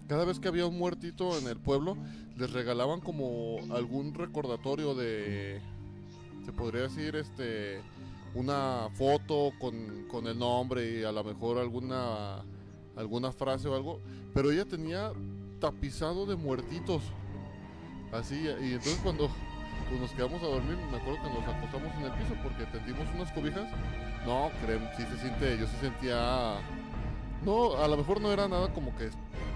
cada 0.06 0.24
vez 0.24 0.38
que 0.38 0.46
había 0.46 0.66
un 0.66 0.78
muertito 0.78 1.36
en 1.38 1.48
el 1.48 1.56
pueblo 1.56 1.96
les 2.36 2.52
regalaban 2.52 3.00
como 3.00 3.58
algún 3.74 4.14
recordatorio 4.14 4.94
de 4.94 5.60
se 6.44 6.52
podría 6.52 6.82
decir 6.82 7.16
este 7.16 7.80
una 8.34 8.90
foto 8.94 9.50
con, 9.58 10.06
con 10.08 10.28
el 10.28 10.38
nombre 10.38 11.00
y 11.00 11.02
a 11.02 11.10
lo 11.10 11.24
mejor 11.24 11.58
alguna 11.58 12.44
alguna 12.94 13.32
frase 13.32 13.66
o 13.66 13.74
algo 13.74 14.00
pero 14.32 14.52
ella 14.52 14.64
tenía 14.66 15.12
tapizado 15.60 16.26
de 16.26 16.36
muertitos 16.36 17.02
así 18.12 18.34
y 18.62 18.72
entonces 18.74 18.98
cuando 19.02 19.30
pues 19.88 20.00
nos 20.00 20.10
quedamos 20.12 20.42
a 20.42 20.46
dormir, 20.46 20.76
me 20.90 20.96
acuerdo 20.96 21.22
que 21.22 21.28
nos 21.28 21.48
acostamos 21.54 21.94
en 21.98 22.04
el 22.06 22.12
piso 22.12 22.34
porque 22.42 22.64
tendimos 22.66 23.06
unas 23.14 23.30
cobijas. 23.32 23.66
No, 24.26 24.50
creen, 24.64 24.80
sí 24.96 25.04
se 25.04 25.16
siente, 25.20 25.56
yo 25.58 25.66
sí 25.66 25.76
sentía... 25.80 26.56
No, 27.44 27.76
a 27.76 27.86
lo 27.86 27.96
mejor 27.96 28.20
no 28.20 28.32
era 28.32 28.48
nada 28.48 28.72
como 28.74 28.96
que... 28.96 29.10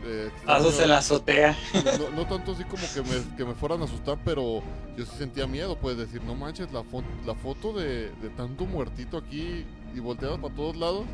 eh, 0.05 0.31
Pasos 0.47 0.79
en 0.79 0.91
la 0.91 0.99
azotea. 0.99 1.57
no, 1.99 2.11
no 2.11 2.27
tanto 2.29 2.53
así 2.53 2.63
como 2.63 2.85
que 2.95 3.03
me, 3.03 3.37
que 3.37 3.45
me 3.45 3.55
fueran 3.55 3.81
a 3.81 3.85
asustar, 3.87 4.19
pero 4.25 4.63
yo 4.97 5.05
sí 5.05 5.17
sentía 5.19 5.49
miedo, 5.49 5.77
pues 5.77 5.97
decir, 5.97 6.23
no 6.23 6.37
manches, 6.37 6.71
la, 6.73 6.83
fo- 6.83 7.03
la 7.27 7.35
foto 7.35 7.73
de, 7.73 8.11
de 8.23 8.29
tanto 8.37 8.67
muertito 8.67 9.17
aquí 9.17 9.65
y 9.93 9.99
volteados 9.99 10.39
para 10.39 10.55
todos 10.55 10.77
lados 10.77 11.07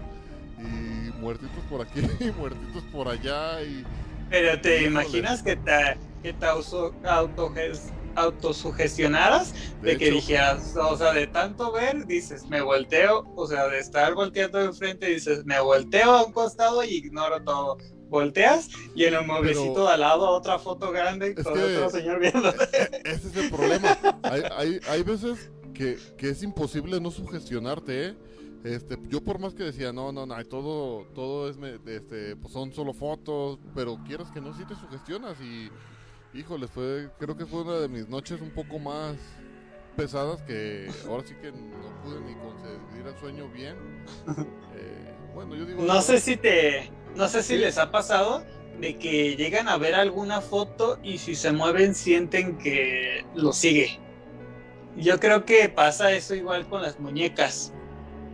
y 0.59 1.11
muertitos 1.23 1.65
por 1.71 1.81
aquí 1.81 2.01
y 2.21 2.31
muertitos 2.33 2.83
por 2.93 3.09
allá 3.09 3.63
y... 3.63 3.83
Pero 4.31 4.61
te 4.61 4.83
imaginas 4.85 5.43
que 5.43 5.57
te, 5.57 5.97
que 6.23 6.33
te 6.33 6.47
autoges- 6.47 7.93
autosugestionaras 8.17 9.53
de, 9.83 9.93
De 9.93 9.99
que 9.99 10.07
hecho- 10.07 10.15
dijeras, 10.17 10.75
o 10.77 10.97
sea, 10.97 11.13
de 11.13 11.27
tanto 11.27 11.73
ver, 11.73 12.07
dices, 12.07 12.47
me 12.47 12.61
volteo, 12.61 13.25
o 13.37 13.47
sea, 13.47 13.69
de 13.69 13.79
estar 13.79 14.15
volteando 14.15 14.59
de 14.59 14.73
frente, 14.73 15.07
dices, 15.07 15.45
me 15.45 15.61
volteo 15.61 16.11
a 16.13 16.25
un 16.25 16.33
costado 16.33 16.83
y 16.85 16.89
ignoro 16.97 17.43
todo. 17.43 17.79
Volteas 18.09 18.69
y 18.95 19.05
en 19.05 19.15
el 19.15 19.27
mueblecito 19.27 19.87
de 19.89 19.93
al 19.95 20.01
lado 20.01 20.29
otra 20.31 20.61
foto 20.61 20.93
grande 20.93 21.35
con 21.35 21.53
otro 21.59 21.91
señor 21.91 22.21
viendo. 22.21 22.51
Ese 23.05 23.29
es 23.29 23.37
el 23.37 23.51
problema. 23.51 23.99
Hay, 24.23 24.43
hay, 24.57 24.81
hay 24.89 25.03
veces 25.03 25.51
que, 25.75 25.99
que 26.17 26.31
es 26.31 26.43
imposible 26.45 27.01
no 27.01 27.11
sugestionarte, 27.11 28.07
¿eh? 28.09 28.15
Este, 28.65 28.99
yo 29.09 29.21
por 29.23 29.39
más 29.39 29.55
que 29.55 29.63
decía, 29.65 29.93
no, 29.93 30.11
no, 30.13 30.27
no, 30.27 30.45
todo, 30.45 31.05
todo 31.15 31.49
es, 31.49 31.57
me- 31.57 31.79
este, 31.87 32.35
pues 32.37 32.53
son 32.53 32.73
solo 32.73 32.93
fotos, 32.93 33.59
pero 33.75 33.97
quieras 34.05 34.31
que 34.33 34.41
no, 34.41 34.53
sí 34.57 34.65
te 34.67 34.75
sugestionas 34.75 35.37
y, 35.41 35.71
híjole, 36.37 36.67
fue, 36.67 37.09
creo 37.19 37.37
que 37.37 37.47
fue 37.47 37.63
una 37.63 37.77
de 37.77 37.89
mis 37.89 38.09
noches 38.09 38.41
un 38.41 38.51
poco 38.51 38.79
más, 38.81 39.17
pesadas 39.97 40.43
que 40.43 40.91
ahora 41.09 41.23
sí 41.27 41.35
que 41.41 41.53
no 41.53 42.03
pude 42.03 42.21
ni 42.21 42.35
conseguir 42.35 43.07
el 43.07 43.19
sueño 43.19 43.49
bien. 43.49 43.77
Eh, 44.79 45.15
bueno, 45.35 45.55
yo 45.55 45.65
digo... 45.65 45.83
No 45.85 46.03
sé 46.03 46.21
si 46.21 46.37
te, 46.37 46.91
no 47.15 47.29
sé 47.29 47.43
si 47.43 47.57
les 47.57 47.79
ha 47.79 47.91
pasado 47.91 48.45
de 48.79 48.99
que 48.99 49.35
llegan 49.37 49.69
a 49.69 49.79
ver 49.79 49.95
alguna 49.95 50.43
foto 50.43 50.99
y 51.03 51.17
si 51.17 51.35
se 51.35 51.51
mueven 51.53 51.95
sienten 51.95 52.59
que 52.59 53.25
lo 53.35 53.55
sigue. 53.55 53.99
Yo 54.97 55.19
creo 55.19 55.47
que 55.47 55.71
pasa 55.71 56.13
eso 56.13 56.35
igual 56.35 56.69
con 56.69 56.83
las 56.83 57.01
muñecas. 57.01 57.73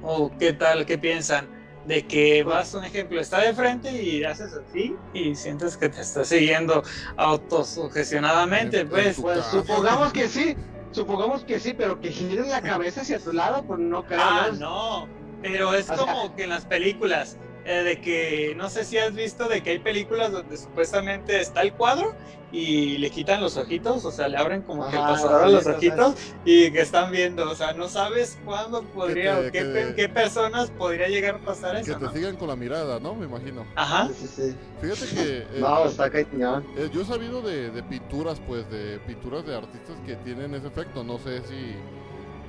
¿O 0.02 0.30
qué 0.38 0.52
tal? 0.52 0.84
¿Qué 0.86 0.98
piensan? 0.98 1.48
De 1.86 2.06
que 2.06 2.44
vas, 2.44 2.74
un 2.74 2.84
ejemplo, 2.84 3.20
está 3.20 3.40
de 3.40 3.54
frente 3.54 3.90
y 3.90 4.22
haces 4.22 4.52
así 4.54 4.94
y 5.12 5.34
sientes 5.34 5.76
que 5.76 5.88
te 5.88 6.00
está 6.00 6.24
siguiendo 6.24 6.82
autosugestionadamente, 7.16 8.76
En- 8.80 8.82
en 8.86 8.88
pues. 8.88 9.20
Pues 9.20 9.44
supongamos 9.46 10.12
que 10.12 10.28
sí, 10.28 10.56
supongamos 10.92 11.44
que 11.44 11.58
sí, 11.58 11.74
pero 11.76 12.00
que 12.00 12.10
giren 12.10 12.50
la 12.50 12.62
cabeza 12.62 13.00
hacia 13.00 13.18
tu 13.18 13.32
lado, 13.32 13.64
pues 13.64 13.80
no 13.80 14.04
creo. 14.04 14.20
Ah, 14.22 14.48
¿no? 14.52 15.06
no. 15.06 15.08
Pero 15.42 15.74
es 15.74 15.90
O 15.90 15.96
sea- 15.96 16.04
como 16.06 16.36
que 16.36 16.44
en 16.44 16.50
las 16.50 16.64
películas, 16.66 17.36
eh, 17.64 17.82
de 17.84 18.00
que 18.00 18.54
no 18.56 18.70
sé 18.70 18.84
si 18.84 18.98
has 18.98 19.14
visto 19.14 19.48
de 19.48 19.62
que 19.62 19.70
hay 19.70 19.78
películas 19.80 20.32
donde 20.32 20.56
supuestamente 20.58 21.40
está 21.40 21.62
el 21.62 21.74
cuadro 21.74 22.04
y 22.50 22.98
le 22.98 23.10
quitan 23.10 23.40
los 23.40 23.56
ojitos, 23.56 24.04
o 24.04 24.12
sea, 24.12 24.28
le 24.28 24.36
abren 24.36 24.62
como 24.62 24.86
que 24.86 24.96
el 24.96 25.02
Ajá, 25.02 25.04
pasador 25.04 25.48
los 25.50 25.66
ojitos 25.66 26.14
y 26.44 26.70
que 26.72 26.80
están 26.80 27.10
viendo, 27.10 27.50
o 27.50 27.54
sea, 27.54 27.72
no 27.74 27.88
sabes 27.88 28.40
cuándo 28.42 28.88
podría 28.90 29.38
te- 29.38 29.48
o 29.48 29.50
qué, 29.50 29.60
que- 29.60 29.64
pe- 29.64 29.94
qué 29.94 30.08
personas 30.08 30.70
podría 30.70 31.08
llegar 31.08 31.36
a 31.36 31.40
pasar 31.40 31.76
Que 31.84 31.84
eso, 31.84 31.94
te 31.94 32.04
¿no? 32.04 32.10
sigan 32.10 32.36
con 32.36 32.48
la 32.48 32.56
mirada, 32.56 33.00
¿no? 33.00 33.14
Me 33.16 33.26
imagino. 33.26 33.66
Ajá. 33.74 34.08
Sí, 34.08 34.14
sí, 34.14 34.28
sí. 34.28 34.58
Fíjate 34.80 35.08
que... 35.10 35.46
eh, 35.50 35.62
No, 35.62 35.86
está 35.86 36.10
cañón. 36.10 36.66
Eh, 36.76 36.90
yo 36.92 37.02
he 37.02 37.04
sabido 37.04 37.42
de, 37.42 37.70
de 37.70 37.82
pinturas, 37.82 38.40
pues, 38.40 38.68
de 38.68 39.00
pinturas 39.00 39.44
de 39.46 39.54
artistas 39.56 40.00
que 40.00 40.16
tienen 40.16 40.54
ese 40.54 40.68
efecto. 40.68 41.04
No 41.04 41.18
sé 41.18 41.42
si, 41.42 41.84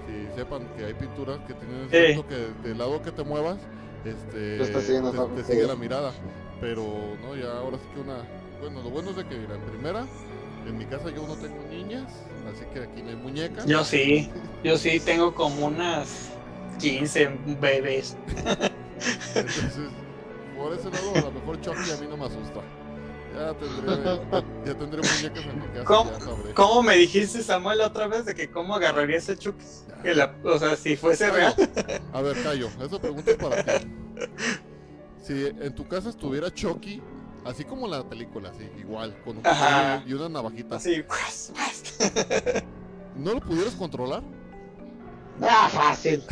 si 0.06 0.32
sepan 0.32 0.70
que 0.76 0.86
hay 0.86 0.94
pinturas 0.96 1.44
que 1.44 1.56
tienen 1.56 1.84
ese 1.86 1.92
Sí. 1.92 1.98
efecto 1.98 2.26
que 2.28 2.36
del 2.64 2.78
lado 2.80 3.02
que 3.02 3.12
te 3.12 3.24
muevas, 3.24 3.70
este, 4.06 4.58
Te 4.58 5.44
sigue 5.44 5.68
la 5.68 5.76
mirada. 5.76 6.12
Pero, 6.60 6.84
no, 7.22 7.36
ya 7.36 7.58
ahora 7.58 7.78
sí 7.78 7.84
que 7.94 8.02
una... 8.02 8.18
Bueno, 8.62 8.82
lo 8.82 8.90
bueno 8.90 9.10
es 9.10 9.18
de 9.18 9.26
que, 9.26 9.36
en 9.36 9.62
primera, 9.70 10.06
en 10.66 10.78
mi 10.78 10.86
casa 10.86 11.10
yo 11.10 11.28
no 11.28 11.36
tengo 11.36 11.62
niñas, 11.70 12.12
así 12.50 12.64
que 12.74 12.84
aquí 12.84 13.02
no 13.02 13.10
hay 13.10 13.16
muñecas. 13.18 13.66
Yo 13.66 13.84
sí, 13.84 14.30
yo 14.64 14.78
sí 14.78 15.00
tengo 15.02 15.34
como 15.34 15.68
unas 15.68 16.32
15 16.80 17.40
bebés. 17.60 18.16
Entonces, 19.36 19.90
por 20.58 20.74
ese 20.74 20.90
lado, 20.90 21.12
a 21.16 21.22
lo 21.22 21.32
mejor 21.32 21.60
Chucky 21.60 21.92
a 21.92 21.98
mí 21.98 22.08
no 22.10 22.16
me 22.16 22.26
asusta. 22.26 22.62
Ya 23.34 23.54
tendré, 23.54 24.22
ya 24.66 24.78
tendré 24.78 25.02
muñecas 25.02 25.46
en 25.46 25.60
mi 25.60 25.68
casa, 25.68 25.84
¿Cómo? 25.86 26.12
ya. 26.12 26.54
¿Cómo 26.54 26.84
me 26.84 26.96
dijiste, 26.98 27.42
Samuel, 27.42 27.82
otra 27.82 28.08
vez 28.08 28.26
de 28.26 28.36
que 28.36 28.50
cómo 28.52 28.76
agarraría 28.76 29.18
ese 29.18 29.38
Chucky? 29.38 29.66
Que 30.04 30.14
la- 30.14 30.36
o 30.44 30.60
sea, 30.60 30.76
si 30.76 30.96
fuese 30.96 31.32
real. 31.32 31.56
A 32.14 32.22
ver, 32.22 32.42
Cayo, 32.44 32.70
esa 32.82 33.00
pregunta 33.00 33.32
es 33.32 33.38
para 33.38 33.64
ti. 33.64 33.88
Si 35.24 35.46
en 35.48 35.74
tu 35.74 35.88
casa 35.88 36.10
estuviera 36.10 36.54
Chucky, 36.54 37.02
así 37.46 37.64
como 37.64 37.88
la 37.88 38.04
película, 38.08 38.50
así, 38.50 38.70
igual, 38.78 39.16
con 39.24 39.38
un 39.38 39.44
cuchillo 39.44 40.02
y 40.06 40.14
una 40.14 40.30
navajita, 40.30 40.76
Así, 40.76 41.02
¡guas, 41.02 41.52
guas! 41.56 42.14
¿no 43.16 43.34
lo 43.34 43.40
pudieras 43.40 43.74
controlar? 43.76 44.22
Ah, 45.42 45.70
fácil. 45.72 46.24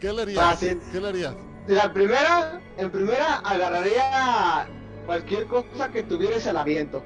¿Qué 0.00 0.12
le 0.12 0.22
harías? 0.22 0.44
Fácil. 0.44 0.80
¿Qué 0.92 1.00
le 1.00 1.08
harías? 1.08 1.34
La 1.66 1.92
primera, 1.92 2.60
en 2.76 2.90
primera 2.90 3.36
agarraría 3.38 4.68
cualquier 5.06 5.46
cosa 5.46 5.88
que 5.90 6.02
tuviera 6.02 6.36
ese 6.36 6.50
aviento. 6.50 7.02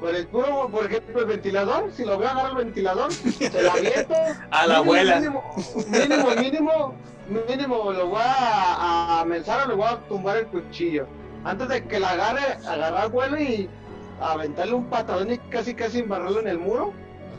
Con 0.00 0.14
el 0.14 0.26
puro, 0.28 0.68
por 0.70 0.86
ejemplo, 0.86 1.20
el 1.20 1.26
ventilador, 1.26 1.90
si 1.92 2.04
lo 2.04 2.18
veo 2.18 2.28
agarrar 2.28 2.52
el 2.52 2.56
ventilador, 2.58 3.12
se 3.12 3.62
lo 3.62 3.70
aviento. 3.72 4.14
A 4.50 4.66
la 4.66 4.82
Mínimo, 4.82 4.92
abuela. 4.92 5.16
Mínimo, 5.16 5.44
mínimo, 5.88 6.30
mínimo, 6.36 6.94
mínimo, 7.48 7.92
lo 7.92 8.06
voy 8.06 8.20
a, 8.22 8.74
a 8.74 9.20
amenazar 9.22 9.66
o 9.66 9.68
le 9.70 9.74
voy 9.74 9.86
a 9.86 9.96
tumbar 10.08 10.36
el 10.36 10.46
cuchillo. 10.46 11.06
Antes 11.44 11.68
de 11.68 11.84
que 11.84 11.98
la 11.98 12.10
agarre, 12.10 12.58
agarrar 12.66 13.10
vuelo 13.10 13.40
y 13.40 13.68
aventarle 14.20 14.74
un 14.74 14.84
patadón 14.84 15.32
y 15.32 15.38
casi 15.38 15.74
casi 15.74 15.98
embarrarlo 16.00 16.40
en 16.40 16.48
el 16.48 16.58
muro. 16.58 16.92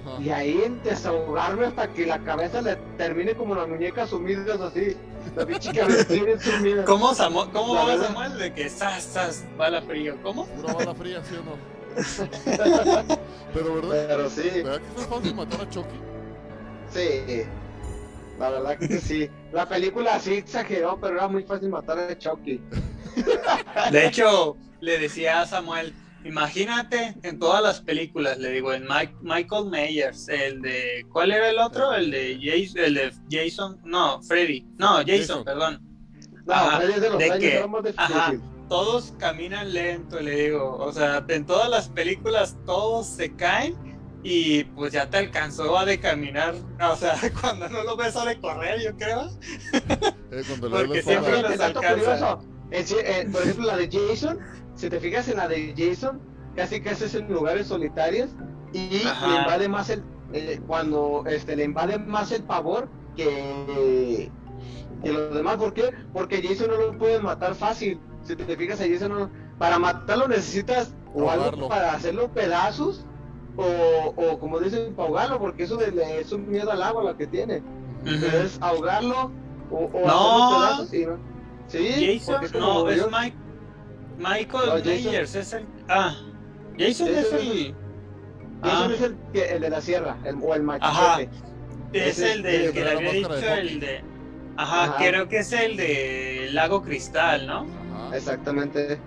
Ajá. 0.06 0.22
Y 0.22 0.30
ahí 0.30 0.80
desahogarme 0.84 1.66
hasta 1.68 1.88
que 1.94 2.06
la 2.06 2.20
cabeza 2.20 2.62
le 2.62 2.76
termine 2.98 3.34
como 3.36 3.56
las 3.56 3.68
muñecas 3.68 4.10
sumidas 4.10 4.60
así. 4.62 4.96
La 5.36 5.46
pinche 5.46 5.72
cabeza 5.74 6.14
bien 6.14 6.40
sumida. 6.40 6.86
¿Cómo, 6.86 7.12
Samu- 7.14 7.52
cómo 7.52 7.74
La 7.76 7.82
va 7.82 7.88
verdad. 7.88 8.08
Samuel? 8.08 8.38
De 8.38 8.54
que 8.54 8.70
sas, 8.70 9.04
sas, 9.04 9.46
bala 9.58 9.82
frío. 9.82 10.16
¿Cómo? 10.24 10.46
Pura 10.48 10.74
bala 10.74 10.96
fría, 10.96 11.22
¿sí 11.24 11.36
o 11.36 11.44
no? 11.44 11.70
Pero, 13.54 13.76
¿verdad? 13.76 14.06
Pero 14.08 14.30
sí, 14.30 14.50
¿Verdad 14.64 14.80
que 14.96 15.02
es 15.02 15.08
fácil 15.08 15.36
matar 15.36 15.62
a 15.62 15.70
Chucky? 15.70 16.00
sí. 16.92 17.44
La 18.40 18.50
verdad 18.52 18.78
que 18.78 19.00
sí. 19.00 19.30
La 19.52 19.68
película 19.68 20.18
sí 20.20 20.36
exageró, 20.36 20.98
pero 21.02 21.16
era 21.18 21.28
muy 21.28 21.44
fácil 21.44 21.68
matar 21.68 22.00
a 22.00 22.18
Chucky. 22.18 22.62
De 23.92 24.06
hecho, 24.08 24.56
le 24.80 24.98
decía 24.98 25.42
a 25.42 25.46
Samuel, 25.46 25.94
imagínate 26.30 27.16
en 27.24 27.40
todas 27.40 27.62
las 27.62 27.82
películas, 27.82 28.38
le 28.38 28.52
digo, 28.52 28.72
en 28.74 28.84
Mike- 28.88 29.16
Michael 29.22 29.66
Myers, 29.70 30.30
el 30.30 30.62
de, 30.62 31.06
¿cuál 31.12 31.32
era 31.32 31.50
el 31.50 31.58
otro? 31.60 31.94
El 31.94 32.12
de 32.12 32.40
Jason, 32.42 32.80
el 32.86 32.94
de 32.94 33.14
Jason, 33.30 33.82
no, 33.84 34.22
Freddy, 34.24 34.66
no, 34.78 34.98
Jason, 34.98 35.18
Jason. 35.18 35.44
perdón. 35.44 35.82
No, 36.46 36.54
Ajá, 36.54 36.78
Freddy 36.78 36.94
es 36.94 37.02
de 37.02 37.10
los 37.10 37.20
¿de 37.20 37.94
Ajá. 37.98 38.32
difícil. 38.32 38.50
Todos 38.70 39.14
caminan 39.18 39.74
lento, 39.74 40.20
le 40.20 40.44
digo, 40.44 40.78
o 40.78 40.92
sea, 40.92 41.26
en 41.28 41.46
todas 41.46 41.70
las 41.70 41.90
películas 41.90 42.56
todos 42.66 43.08
se 43.08 43.36
caen 43.36 43.76
y 44.24 44.64
pues 44.66 44.92
ya 44.94 45.10
te 45.10 45.18
alcanzó 45.18 45.78
a 45.78 45.86
de 45.86 46.00
caminar, 46.00 46.54
o 46.82 46.96
sea, 46.96 47.16
cuando 47.42 47.68
no 47.70 47.84
lo 47.84 47.98
ves 47.98 48.16
a 48.16 48.26
de 48.26 48.40
correr, 48.40 48.80
yo 48.82 48.96
creo. 48.96 49.30
Eh, 50.32 50.44
Porque 50.60 51.02
siempre 51.02 51.42
los 51.42 51.60
alcanza. 51.60 52.38
eh, 52.72 53.28
por 53.32 53.42
ejemplo, 53.42 53.66
la 53.66 53.78
de 53.78 53.90
Jason, 53.92 54.38
si 54.80 54.90
te 54.90 55.00
fijas 55.00 55.28
en 55.28 55.38
la 55.38 55.48
de 55.48 55.74
Jason, 55.78 56.20
casi 56.56 56.82
casi 56.82 57.06
es 57.06 57.16
en 57.16 57.28
lugares 57.32 57.68
solitarios 57.68 58.30
y 58.74 59.06
Ajá. 59.06 59.28
le 59.28 59.36
invade 59.42 59.68
más 59.70 59.90
el 59.90 60.04
eh, 60.34 60.62
cuando 60.68 61.24
este 61.28 61.56
le 61.56 61.64
invade 61.66 61.98
más 62.00 62.32
el 62.32 62.44
pavor 62.44 62.88
que 63.16 64.32
que 65.04 65.12
los 65.14 65.34
demás. 65.34 65.58
¿Por 65.58 65.74
qué? 65.74 65.94
Porque 66.14 66.42
Jason 66.42 66.68
no 66.70 66.78
lo 66.78 66.98
pueden 66.98 67.24
matar 67.24 67.56
fácil. 67.56 68.00
Si 68.24 68.36
te 68.36 68.56
fijas 68.58 68.82
a 68.82 68.86
Jason 68.88 69.12
no- 69.12 69.30
para 69.58 69.80
matarlo 69.80 70.28
necesitas 70.28 70.94
o 71.14 71.30
algo 71.30 71.68
para 71.68 71.94
hacerlo 71.94 72.30
pedazos 72.32 73.06
o, 73.58 74.14
o 74.16 74.40
como 74.40 74.60
dicen, 74.60 74.94
para 74.96 75.08
ahogarlo, 75.08 75.40
porque 75.40 75.64
eso 75.64 75.76
de, 75.78 75.92
de- 75.92 76.22
es 76.22 76.32
un 76.32 76.50
miedo 76.50 76.72
al 76.72 76.82
agua 76.84 77.04
lo 77.04 77.18
que 77.18 77.28
tiene. 77.28 77.62
Es 78.06 78.58
ahogarlo 78.62 79.32
o, 79.72 79.78
o 79.94 80.08
No. 80.08 80.46
hacerlo 80.46 80.60
pedazos 80.60 80.94
y 80.94 81.06
no. 81.06 81.18
Sí, 81.68 82.20
Jason, 82.26 82.60
no, 82.60 82.90
es 82.90 83.06
Mike, 83.12 83.36
Michael 84.20 84.66
No, 84.68 84.78
Jason- 84.78 85.12
Myers, 85.12 85.36
es 85.36 85.54
el... 85.54 85.66
Ah, 85.88 86.16
Jason, 86.78 87.08
Jason 87.08 87.08
es 87.08 87.18
es 87.26 87.34
el... 87.34 87.76
Jason 88.64 88.92
Ah. 88.92 88.92
es 88.94 89.02
el, 89.02 89.18
que, 89.34 89.46
el 89.56 89.62
de 89.62 89.70
la 89.70 89.82
sierra, 89.82 90.18
el, 90.26 90.36
o 90.42 90.54
el 90.54 90.70
Ajá. 90.82 91.18
machete. 91.18 91.30
Es 91.94 92.20
ese- 92.20 92.34
el 92.34 92.44
del 92.44 92.72
que 92.74 92.80
de 92.80 92.86
le 92.86 92.92
había 92.92 93.12
dicho 93.14 93.30
de 93.30 93.60
el 93.60 93.80
de... 93.80 94.04
Ajá, 94.58 94.84
Ajá. 94.84 94.96
creo 94.98 95.28
que 95.30 95.38
es 95.38 95.52
el 95.54 95.78
de 95.78 96.50
Lago 96.52 96.82
Cristal, 96.84 97.48
¿no? 97.48 97.66
Ajá. 97.96 98.18
Exactamente. 98.18 99.00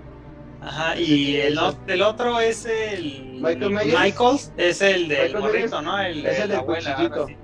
Ajá, 0.62 0.96
y 0.98 1.36
el, 1.36 1.58
el 1.88 2.02
otro 2.02 2.40
es 2.40 2.64
el... 2.64 3.38
Michael 3.42 3.70
Myers. 3.70 4.00
Michaels, 4.00 4.52
es 4.56 4.80
el 4.80 5.08
del 5.08 5.34
Michael 5.34 5.42
morrito, 5.44 5.82
¿no? 5.82 5.98
El 6.00 6.18
es 6.18 6.22
de 6.24 6.30
el 6.30 6.38
la 6.38 6.46
del 6.46 6.56
abuela. 6.56 6.90
cuchillito. 6.94 7.14
ahora 7.20 7.26
sí. 7.26 7.36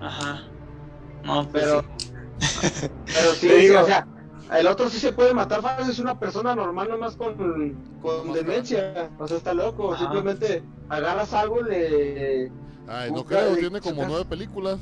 Ajá. 0.00 0.42
No, 1.22 1.48
pues 1.48 1.64
Pero, 1.64 1.84
sí. 1.98 2.10
pero 3.06 3.32
sí, 3.34 3.48
Te 3.48 3.54
sí, 3.60 3.66
digo- 3.66 3.80
o 3.80 3.86
sea, 3.86 4.06
el 4.52 4.66
otro 4.66 4.88
sí 4.88 4.98
se 4.98 5.12
puede 5.12 5.34
matar 5.34 5.62
fácil, 5.62 5.90
es 5.90 5.98
una 5.98 6.18
persona 6.18 6.54
normal 6.54 6.88
nomás 6.88 7.16
con, 7.16 7.34
con 8.02 8.32
demencia. 8.32 9.10
O 9.18 9.26
sea, 9.26 9.36
está 9.38 9.54
loco. 9.54 9.96
Simplemente 9.96 10.62
agarras 10.88 11.32
algo, 11.32 11.62
le. 11.62 12.50
Ay, 12.88 13.10
no 13.10 13.24
creo, 13.24 13.54
y 13.56 13.60
tiene 13.60 13.80
como 13.80 14.04
nueve 14.06 14.24
películas. 14.24 14.78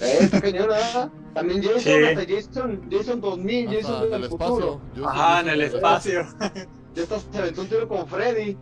Eh, 0.00 0.18
está 0.20 0.40
cañón, 0.40 0.68
¿verdad? 0.68 1.10
También 1.34 1.62
Jason, 1.62 1.80
Sí. 1.80 1.90
hasta 1.92 2.24
Jason, 2.26 2.88
Jason 2.90 3.20
2000, 3.20 3.68
Hasta 3.68 3.80
Jason 3.80 4.10
del 4.10 4.22
el 4.24 4.28
futuro. 4.28 4.80
Yo 4.94 5.08
Ajá, 5.08 5.40
en 5.40 5.48
el 5.48 5.60
espacio. 5.62 6.26
Ya 6.94 7.02
está, 7.02 7.18
se 7.18 7.38
aventó 7.38 7.62
un 7.62 7.68
tiro 7.68 7.88
con 7.88 8.06
Freddy. 8.06 8.56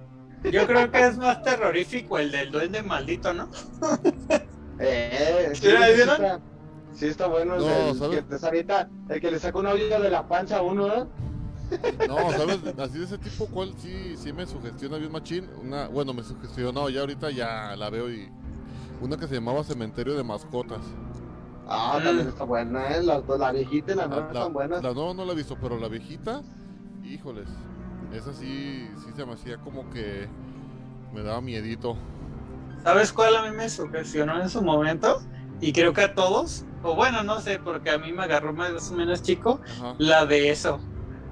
Yo 0.44 0.66
creo 0.66 0.90
que 0.90 1.06
es 1.06 1.16
más 1.18 1.42
terrorífico 1.42 2.18
el 2.18 2.30
del 2.32 2.50
duende 2.50 2.82
maldito, 2.82 3.32
¿no? 3.34 3.48
Eh, 4.78 5.50
sí, 5.54 5.66
¿Sí 5.66 5.72
la 5.72 5.86
sí 5.86 5.92
vieron? 5.94 6.42
Sí 6.94 7.06
está 7.06 7.26
bueno 7.26 7.56
No, 7.56 7.68
el, 7.68 7.98
¿sabes? 7.98 8.24
que 8.24 9.14
el 9.14 9.20
que 9.20 9.30
le 9.30 9.38
saca 9.38 9.58
una 9.58 9.70
olla 9.70 10.00
de 10.00 10.10
la 10.10 10.26
panza 10.28 10.58
a 10.58 10.62
uno, 10.62 10.86
¿eh? 10.88 11.06
No, 12.06 12.30
¿sabes? 12.32 12.60
Así 12.78 12.98
de 12.98 13.04
ese 13.04 13.18
tipo, 13.18 13.46
¿cuál 13.46 13.72
sí, 13.78 14.14
sí 14.16 14.32
me 14.32 14.46
sugestiona 14.46 14.98
bien 14.98 15.10
machín? 15.10 15.48
Una, 15.62 15.88
bueno, 15.88 16.12
me 16.12 16.22
sugestionó, 16.22 16.88
ya 16.90 17.00
ahorita 17.00 17.30
ya 17.30 17.74
la 17.76 17.90
veo 17.90 18.10
y... 18.10 18.28
Una 19.00 19.16
que 19.16 19.26
se 19.26 19.34
llamaba 19.34 19.64
Cementerio 19.64 20.14
de 20.14 20.22
Mascotas. 20.22 20.82
Ah, 21.66 21.98
Mm. 22.00 22.04
también 22.04 22.28
está 22.28 22.44
buena, 22.44 22.88
¿eh? 22.96 23.02
La 23.02 23.52
viejita 23.52 23.92
y 23.92 23.94
la 23.96 24.06
nueva 24.06 24.30
la, 24.32 24.40
están 24.40 24.52
buenas. 24.52 24.82
la 24.82 24.92
nueva 24.92 25.14
no 25.14 25.24
la 25.24 25.32
he 25.32 25.36
visto, 25.36 25.56
pero 25.60 25.78
la 25.78 25.88
viejita, 25.88 26.42
híjoles, 27.04 27.48
esa 28.12 28.32
sí, 28.34 28.88
sí 29.04 29.12
se 29.16 29.24
me 29.24 29.32
hacía 29.32 29.56
como 29.58 29.88
que 29.90 30.28
me 31.14 31.22
daba 31.22 31.40
miedito. 31.40 31.96
¿Sabes 32.82 33.12
cuál 33.12 33.36
a 33.36 33.42
mí 33.48 33.56
me 33.56 33.68
sugestionó 33.68 34.40
en 34.40 34.48
su 34.50 34.60
momento? 34.62 35.22
Y 35.60 35.72
creo 35.72 35.92
que 35.92 36.02
a 36.02 36.14
todos, 36.14 36.64
o 36.82 36.94
bueno, 36.94 37.22
no 37.22 37.40
sé, 37.40 37.58
porque 37.58 37.90
a 37.90 37.98
mí 37.98 38.12
me 38.12 38.24
agarró 38.24 38.52
más 38.52 38.90
o 38.90 38.94
menos 38.94 39.22
chico, 39.22 39.60
Ajá. 39.78 39.94
la 39.98 40.26
de 40.26 40.50
eso. 40.50 40.80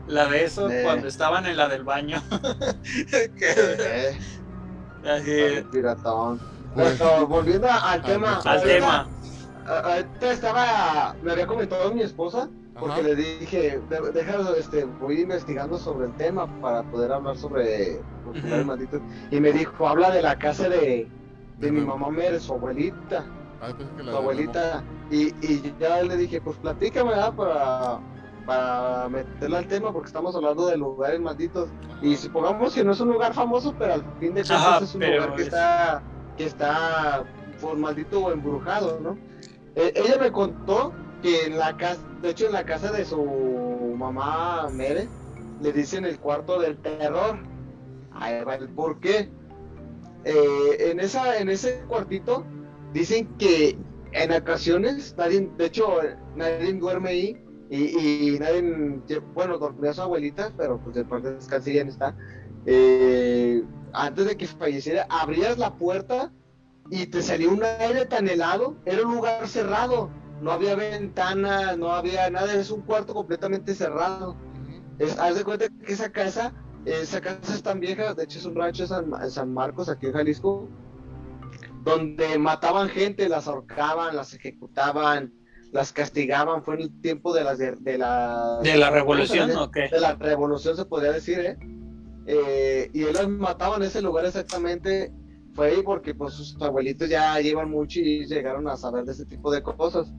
La 0.07 0.27
de 0.27 0.45
eso 0.45 0.69
Eh. 0.71 0.83
cuando 0.85 1.07
estaban 1.07 1.47
en 1.47 1.57
la 1.57 1.69
del 1.69 1.85
baño. 1.85 2.21
Que- 3.39 3.55
Eh, 3.79 4.19
así, 5.09 5.65
piratón. 5.71 6.41
Pues- 6.75 6.97
Pero 6.99 7.27
volviendo 7.27 7.69
al 7.71 8.03
tema. 8.03 8.41
al 8.45 8.63
tema. 8.63 9.09
Ahorita 9.67 10.33
estaba, 10.33 11.15
me 11.23 11.33
había 11.33 11.47
comentado 11.47 11.93
mi 11.95 12.03
esposa, 12.03 12.49
porque 12.79 13.01
Ajá. 13.01 13.03
le 13.03 13.15
dije, 13.15 13.81
"De- 13.89 14.13
deja, 14.13 14.37
este, 14.59 14.85
voy 14.85 15.21
investigando 15.21 15.79
sobre 15.79 16.07
el 16.07 16.13
tema 16.17 16.47
para 16.61 16.83
poder 16.85 17.13
hablar 17.13 17.37
sobre 17.37 18.01
lugares 18.25 18.67
malditos. 18.67 19.01
Y 19.31 19.39
me 19.41 19.53
dijo, 19.53 19.87
habla 19.89 20.11
de 20.11 20.23
la 20.23 20.39
casa 20.39 20.69
de, 20.69 20.79
de 20.79 21.09
De 21.59 21.71
mi 21.73 21.81
Memo. 21.81 21.97
mamá 21.99 22.17
su 22.41 22.53
abuelita, 22.55 23.25
Ah, 23.61 23.73
que 23.97 24.03
la 24.03 24.13
abuelita. 24.17 24.83
Y, 25.11 25.29
y 25.45 25.75
ya 25.79 26.03
le 26.03 26.17
dije, 26.17 26.41
pues 26.41 26.57
platícame, 26.59 27.11
¿verdad? 27.11 27.35
Para, 27.35 28.01
para 28.47 29.09
meterla 29.09 29.59
al 29.59 29.67
tema, 29.67 29.93
porque 29.93 30.07
estamos 30.07 30.35
hablando 30.35 30.67
de 30.67 30.77
lugares 30.77 31.21
malditos. 31.21 31.69
Y 32.01 32.17
supongamos 32.17 32.75
que 32.75 32.83
no 32.85 32.93
es 32.93 33.01
un 33.01 33.09
lugar 33.13 33.35
famoso, 33.35 33.75
pero 33.79 33.95
al 33.95 34.05
fin 34.19 34.35
de 34.35 34.43
cuentas 34.43 34.51
Ajá, 34.53 34.85
es 34.85 34.95
un 34.95 35.03
lugar 35.03 35.35
que 35.35 35.43
es- 35.43 35.49
está, 35.49 36.03
que 36.37 36.47
está 36.47 37.25
por 37.61 37.77
maldito 37.77 38.21
o 38.25 38.33
embrujado, 38.33 38.99
¿no? 39.01 39.19
Eh, 39.75 39.93
ella 39.95 40.17
me 40.19 40.33
contó 40.33 40.93
que 41.23 41.45
en 41.47 41.59
la 41.59 41.77
casa, 41.77 42.01
de 42.23 42.31
hecho 42.31 42.47
en 42.47 42.53
la 42.53 42.65
casa 42.65 42.91
de 42.91 43.05
su 43.05 43.95
mamá 43.97 44.69
Mere, 44.73 45.07
le 45.61 45.73
dicen 45.73 46.07
el 46.07 46.19
cuarto 46.19 46.59
del 46.59 46.79
terror. 46.79 47.39
Ahí 48.13 48.43
va 48.43 48.55
el 48.55 48.69
por 48.71 48.99
qué. 49.01 49.31
Eh, 50.25 50.91
en, 50.91 51.01
esa, 51.01 51.39
en 51.39 51.49
ese 51.51 51.83
cuartito 51.89 52.45
dicen 52.93 53.29
que 53.39 53.79
en 54.13 54.33
ocasiones 54.33 55.15
nadie, 55.17 55.49
de 55.57 55.67
hecho 55.67 55.99
nadie 56.37 56.73
duerme 56.75 57.11
ahí 57.11 57.45
y, 57.71 58.35
y 58.35 58.39
nadie, 58.39 58.63
bueno, 59.35 59.59
dormía 59.59 59.93
su 59.93 60.03
abuelita, 60.03 60.53
pero 60.57 60.79
pues 60.81 60.97
de 60.97 61.05
parte 61.05 61.33
descanse 61.33 61.73
ya 61.73 61.85
no 61.85 61.91
está. 61.91 62.17
Eh, 62.67 63.63
antes 63.93 64.27
de 64.27 64.37
que 64.37 64.47
falleciera, 64.47 65.07
abrías 65.09 65.59
la 65.59 65.77
puerta 65.77 66.33
y 66.91 67.07
te 67.07 67.23
salía 67.23 67.49
un 67.49 67.63
aire 67.63 68.07
tan 68.07 68.29
helado, 68.29 68.77
era 68.85 69.07
un 69.07 69.15
lugar 69.15 69.47
cerrado, 69.47 70.11
no 70.41 70.51
había 70.51 70.75
ventanas, 70.75 71.79
no 71.79 71.93
había 71.93 72.29
nada, 72.31 72.53
es 72.55 72.71
un 72.71 72.83
cuarto 72.83 73.15
completamente 73.15 73.75
cerrado. 73.75 74.37
Es, 74.99 75.19
haz 75.19 75.37
de 75.37 75.45
cuenta 75.45 75.69
que 75.69 75.93
esa 75.93 76.11
casa, 76.11 76.53
esa 76.85 77.21
casa 77.21 77.55
es 77.55 77.63
tan 77.63 77.79
vieja, 77.81 78.15
de 78.15 78.25
hecho 78.25 78.39
es 78.39 78.45
un 78.45 78.57
rancho 78.57 78.83
en 78.83 78.89
San, 78.89 79.13
en 79.23 79.31
San 79.31 79.55
Marcos, 79.55 79.89
aquí 79.89 80.07
en 80.07 80.13
Jalisco, 80.13 80.69
donde 81.83 82.39
mataban 82.39 82.89
gente, 82.89 83.29
las 83.29 83.49
ahorcaban, 83.49 84.17
las 84.17 84.35
ejecutaban, 84.35 85.33
las 85.73 85.93
castigaban, 85.93 86.63
fue 86.65 86.75
en 86.75 86.81
el 86.83 87.01
tiempo 87.01 87.33
de 87.33 87.45
las 87.45 87.59
de, 87.59 87.77
de 87.77 87.99
la 87.99 88.59
¿De 88.63 88.77
la 88.77 88.91
revolución 88.91 89.49
de, 89.49 89.57
o 89.57 89.71
qué? 89.71 89.89
de 89.89 90.01
la 90.01 90.15
revolución 90.15 90.77
se 90.77 90.85
podría 90.85 91.13
decir, 91.13 91.39
¿eh? 91.41 91.59
Eh, 92.27 92.91
y 92.93 93.03
él 93.05 93.15
las 93.15 93.29
mataba 93.29 93.77
en 93.77 93.83
ese 93.85 94.03
lugar 94.03 94.25
exactamente, 94.27 95.13
fue 95.55 95.69
ahí 95.69 95.83
porque 95.83 96.15
pues 96.15 96.35
sus 96.35 96.61
abuelitos 96.61 97.09
ya 97.09 97.39
llevan 97.41 97.71
mucho 97.71 98.01
y 98.01 98.27
llegaron 98.27 98.69
a 98.69 98.77
saber 98.77 99.05
de 99.05 99.13
ese 99.13 99.27
tipo 99.27 99.51
de 99.51 99.63
cosas. 99.63 100.13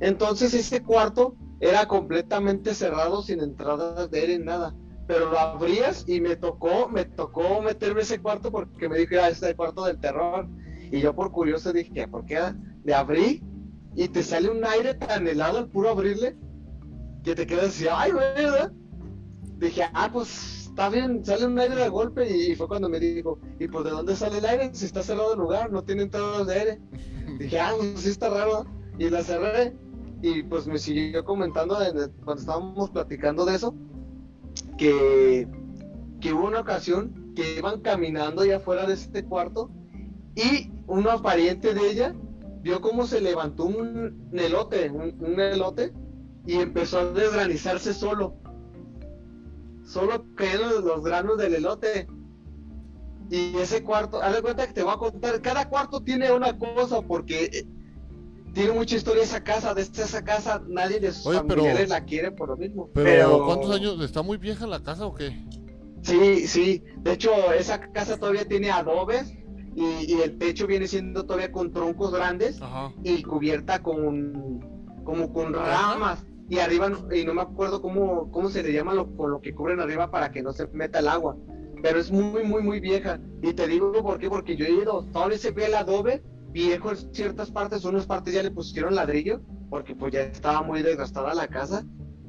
Entonces 0.00 0.52
ese 0.52 0.82
cuarto 0.82 1.36
era 1.60 1.86
completamente 1.86 2.74
cerrado, 2.74 3.22
sin 3.22 3.40
entradas 3.40 4.10
de 4.10 4.20
aire, 4.20 4.38
nada. 4.38 4.74
Pero 5.06 5.30
lo 5.30 5.38
abrías 5.38 6.04
y 6.08 6.20
me 6.20 6.36
tocó, 6.36 6.88
me 6.88 7.04
tocó 7.04 7.62
meterme 7.62 8.02
ese 8.02 8.20
cuarto 8.20 8.50
porque 8.50 8.88
me 8.88 8.98
dijo, 8.98 9.14
ah, 9.22 9.28
este 9.28 9.46
es 9.46 9.50
el 9.50 9.56
cuarto 9.56 9.84
del 9.84 10.00
terror. 10.00 10.48
Y 10.94 11.00
yo 11.00 11.12
por 11.12 11.32
curioso 11.32 11.72
dije, 11.72 12.06
¿por 12.06 12.24
qué? 12.24 12.38
Le 12.84 12.94
abrí 12.94 13.42
y 13.96 14.06
te 14.06 14.22
sale 14.22 14.48
un 14.48 14.64
aire 14.64 14.94
tan 14.94 15.26
helado 15.26 15.58
al 15.58 15.68
puro 15.68 15.90
abrirle 15.90 16.36
que 17.24 17.34
te 17.34 17.48
quedas 17.48 17.70
así, 17.70 17.86
ay, 17.90 18.12
güey, 18.12 18.34
¿verdad? 18.36 18.72
Dije, 19.58 19.82
ah, 19.92 20.08
pues 20.12 20.66
está 20.68 20.88
bien, 20.90 21.24
sale 21.24 21.46
un 21.46 21.58
aire 21.58 21.74
de 21.74 21.88
golpe 21.88 22.30
y 22.30 22.54
fue 22.54 22.68
cuando 22.68 22.88
me 22.88 23.00
dijo, 23.00 23.40
¿y 23.58 23.66
pues 23.66 23.84
de 23.86 23.90
dónde 23.90 24.14
sale 24.14 24.38
el 24.38 24.46
aire? 24.46 24.70
Si 24.72 24.84
está 24.86 25.02
cerrado 25.02 25.32
el 25.32 25.40
lugar, 25.40 25.72
no 25.72 25.82
tiene 25.82 26.02
entradas 26.02 26.46
de 26.46 26.54
aire. 26.60 26.80
Dije, 27.40 27.58
ah, 27.58 27.72
pues 27.76 28.00
sí 28.00 28.10
está 28.10 28.28
raro. 28.28 28.64
Y 28.96 29.10
la 29.10 29.24
cerré 29.24 29.76
y 30.22 30.44
pues 30.44 30.68
me 30.68 30.78
siguió 30.78 31.24
comentando 31.24 31.82
en- 31.82 32.12
cuando 32.24 32.40
estábamos 32.40 32.90
platicando 32.90 33.44
de 33.44 33.56
eso, 33.56 33.74
que, 34.78 35.48
que 36.20 36.32
hubo 36.32 36.46
una 36.46 36.60
ocasión 36.60 37.32
que 37.34 37.58
iban 37.58 37.80
caminando 37.80 38.42
allá 38.42 38.58
afuera 38.58 38.86
de 38.86 38.94
este 38.94 39.24
cuarto 39.24 39.72
y 40.36 40.70
una 40.86 41.20
pariente 41.22 41.74
de 41.74 41.90
ella 41.90 42.14
vio 42.62 42.80
cómo 42.80 43.06
se 43.06 43.20
levantó 43.20 43.64
un 43.64 44.28
elote, 44.32 44.90
un, 44.90 45.14
un 45.20 45.40
elote, 45.40 45.92
y 46.46 46.54
empezó 46.54 46.98
a 47.00 47.04
desgranizarse 47.06 47.92
solo. 47.94 48.34
Solo 49.86 50.24
cayeron 50.34 50.84
los 50.84 51.02
granos 51.04 51.38
del 51.38 51.54
elote. 51.56 52.06
Y 53.30 53.56
ese 53.56 53.82
cuarto, 53.82 54.20
haz 54.22 54.34
de 54.34 54.42
cuenta 54.42 54.66
que 54.66 54.72
te 54.74 54.82
voy 54.82 54.92
a 54.92 54.96
contar, 54.98 55.40
cada 55.40 55.68
cuarto 55.68 56.00
tiene 56.02 56.30
una 56.30 56.56
cosa 56.58 57.00
porque 57.02 57.44
eh, 57.52 57.66
tiene 58.52 58.72
mucha 58.72 58.96
historia 58.96 59.22
esa 59.22 59.42
casa, 59.42 59.72
de 59.74 59.82
esa 59.82 60.22
casa 60.24 60.62
nadie 60.68 61.00
de 61.00 61.10
sus 61.12 61.26
Oye, 61.26 61.40
pero- 61.42 61.62
familiares 61.62 61.88
la 61.88 62.04
quiere 62.04 62.30
por 62.32 62.50
lo 62.50 62.56
mismo. 62.56 62.90
Pero, 62.92 63.04
Pero- 63.04 63.46
¿cuántos 63.46 63.74
años? 63.74 64.00
¿Está 64.02 64.22
muy 64.22 64.36
vieja 64.36 64.66
la 64.66 64.82
casa 64.82 65.06
o 65.06 65.14
qué? 65.14 65.42
Sí, 66.02 66.46
sí. 66.46 66.82
De 66.98 67.12
hecho, 67.12 67.30
esa 67.52 67.80
casa 67.92 68.18
todavía 68.18 68.46
tiene 68.46 68.70
adobes 68.70 69.32
y, 69.74 70.12
y 70.12 70.20
el 70.22 70.38
techo 70.38 70.66
viene 70.66 70.86
siendo 70.86 71.24
todavía 71.24 71.52
con 71.52 71.72
troncos 71.72 72.12
grandes 72.12 72.60
Ajá. 72.62 72.92
y 73.02 73.22
cubierta 73.22 73.82
con 73.82 74.74
como 75.04 75.32
con 75.32 75.52
ramas. 75.52 76.24
Y 76.48 76.58
arriba, 76.58 76.92
y 77.14 77.24
no 77.24 77.32
me 77.32 77.42
acuerdo 77.42 77.80
cómo, 77.80 78.30
cómo 78.30 78.50
se 78.50 78.62
le 78.62 78.72
llama 78.72 78.92
lo, 78.92 79.16
con 79.16 79.30
lo 79.30 79.40
que 79.40 79.54
cubren 79.54 79.80
arriba 79.80 80.10
para 80.10 80.30
que 80.30 80.42
no 80.42 80.52
se 80.52 80.66
meta 80.68 80.98
el 80.98 81.08
agua. 81.08 81.36
Pero 81.82 81.98
es 81.98 82.10
muy, 82.10 82.44
muy, 82.44 82.62
muy 82.62 82.80
vieja. 82.80 83.18
Y 83.42 83.54
te 83.54 83.66
digo 83.66 83.92
por 84.02 84.18
qué, 84.18 84.28
porque 84.28 84.56
yo 84.56 84.66
he 84.66 84.72
ido, 84.72 85.04
todavía 85.12 85.38
se 85.38 85.52
ve 85.52 85.66
el 85.66 85.74
adobe 85.74 86.22
viejo 86.50 86.90
en 86.90 87.14
ciertas 87.14 87.50
partes, 87.50 87.84
unas 87.84 88.06
partes 88.06 88.34
ya 88.34 88.42
le 88.42 88.50
pusieron 88.50 88.94
ladrillo, 88.94 89.40
porque 89.70 89.94
pues 89.94 90.12
ya 90.12 90.20
estaba 90.20 90.62
muy 90.62 90.82
desgastada 90.82 91.34
la 91.34 91.48
casa. 91.48 91.84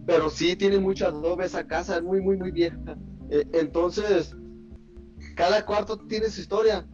Pero 0.05 0.29
sí 0.29 0.55
tiene 0.55 0.77
mucho 0.77 1.07
adobe 1.07 1.45
esa 1.45 1.67
casa, 1.67 1.97
es 1.97 2.03
muy, 2.03 2.21
muy, 2.21 2.37
muy 2.37 2.51
vieja. 2.51 2.77
Eh, 3.29 3.45
entonces, 3.53 4.35
cada 5.35 5.65
cuarto 5.65 5.97
tiene 5.97 6.29
su 6.29 6.41
historia. 6.41 6.87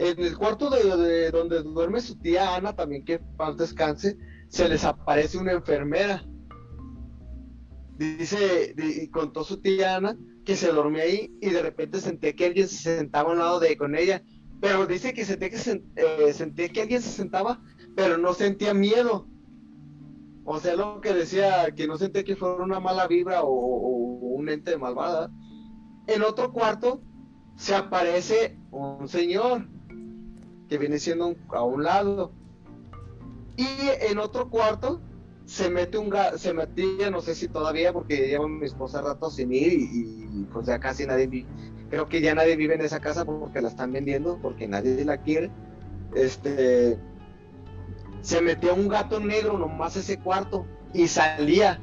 En 0.00 0.16
el 0.20 0.38
cuarto 0.38 0.70
de, 0.70 0.96
de 0.96 1.30
donde 1.32 1.60
duerme 1.64 2.00
su 2.00 2.16
tía 2.20 2.54
Ana, 2.54 2.72
también 2.72 3.04
que 3.04 3.18
paz 3.18 3.56
descanse, 3.56 4.16
se 4.48 4.68
les 4.68 4.84
aparece 4.84 5.38
una 5.38 5.50
enfermera. 5.52 6.24
Dice, 7.98 8.74
di- 8.76 9.02
y 9.02 9.08
contó 9.08 9.42
su 9.42 9.60
tía 9.60 9.96
Ana 9.96 10.16
que 10.44 10.54
se 10.54 10.72
dormía 10.72 11.02
ahí 11.02 11.36
y 11.42 11.50
de 11.50 11.60
repente 11.62 12.00
sentía 12.00 12.32
que 12.32 12.46
alguien 12.46 12.68
se 12.68 12.96
sentaba 12.96 13.30
a 13.30 13.32
un 13.32 13.38
lado 13.40 13.58
de 13.58 13.76
con 13.76 13.96
ella. 13.96 14.22
Pero 14.60 14.86
dice 14.86 15.12
que 15.12 15.24
sentía 15.24 15.50
que, 15.50 15.56
sen- 15.56 15.84
eh, 15.96 16.32
sentía 16.32 16.68
que 16.68 16.82
alguien 16.82 17.02
se 17.02 17.10
sentaba, 17.10 17.60
pero 17.96 18.18
no 18.18 18.34
sentía 18.34 18.74
miedo. 18.74 19.28
O 20.44 20.60
sea, 20.60 20.76
lo 20.76 21.00
que 21.00 21.12
decía, 21.12 21.72
que 21.74 21.88
no 21.88 21.98
sentía 21.98 22.22
que 22.22 22.36
fuera 22.36 22.62
una 22.62 22.78
mala 22.78 23.08
vibra 23.08 23.42
o, 23.42 23.48
o 23.50 23.88
un 24.36 24.48
ente 24.48 24.78
malvada. 24.78 25.28
En 26.06 26.22
otro 26.22 26.52
cuarto 26.52 27.02
se 27.56 27.74
aparece 27.74 28.56
un 28.70 29.08
señor 29.08 29.68
que 30.68 30.78
viene 30.78 30.98
siendo 30.98 31.34
a 31.50 31.62
un 31.62 31.82
lado. 31.82 32.32
Y 33.56 33.66
en 34.10 34.18
otro 34.18 34.48
cuarto 34.50 35.00
se 35.44 35.70
mete 35.70 35.98
un 35.98 36.12
se 36.36 36.52
metía, 36.52 37.10
no 37.10 37.20
sé 37.20 37.34
si 37.34 37.48
todavía, 37.48 37.92
porque 37.92 38.28
lleva 38.28 38.46
mi 38.46 38.66
esposa 38.66 39.00
rato 39.00 39.30
sin 39.30 39.52
ir 39.52 39.72
y, 39.72 40.28
y, 40.30 40.46
pues 40.52 40.66
ya 40.66 40.78
casi 40.78 41.06
nadie 41.06 41.26
vive. 41.26 41.48
Creo 41.90 42.08
que 42.08 42.20
ya 42.20 42.34
nadie 42.34 42.54
vive 42.56 42.74
en 42.74 42.82
esa 42.82 43.00
casa 43.00 43.24
porque 43.24 43.62
la 43.62 43.68
están 43.68 43.92
vendiendo, 43.92 44.38
porque 44.42 44.68
nadie 44.68 45.04
la 45.04 45.16
quiere. 45.16 45.50
Este 46.14 46.98
se 48.20 48.40
metía 48.42 48.72
un 48.74 48.88
gato 48.88 49.20
negro 49.20 49.58
nomás 49.58 49.96
ese 49.96 50.18
cuarto 50.18 50.66
y 50.92 51.08
salía. 51.08 51.80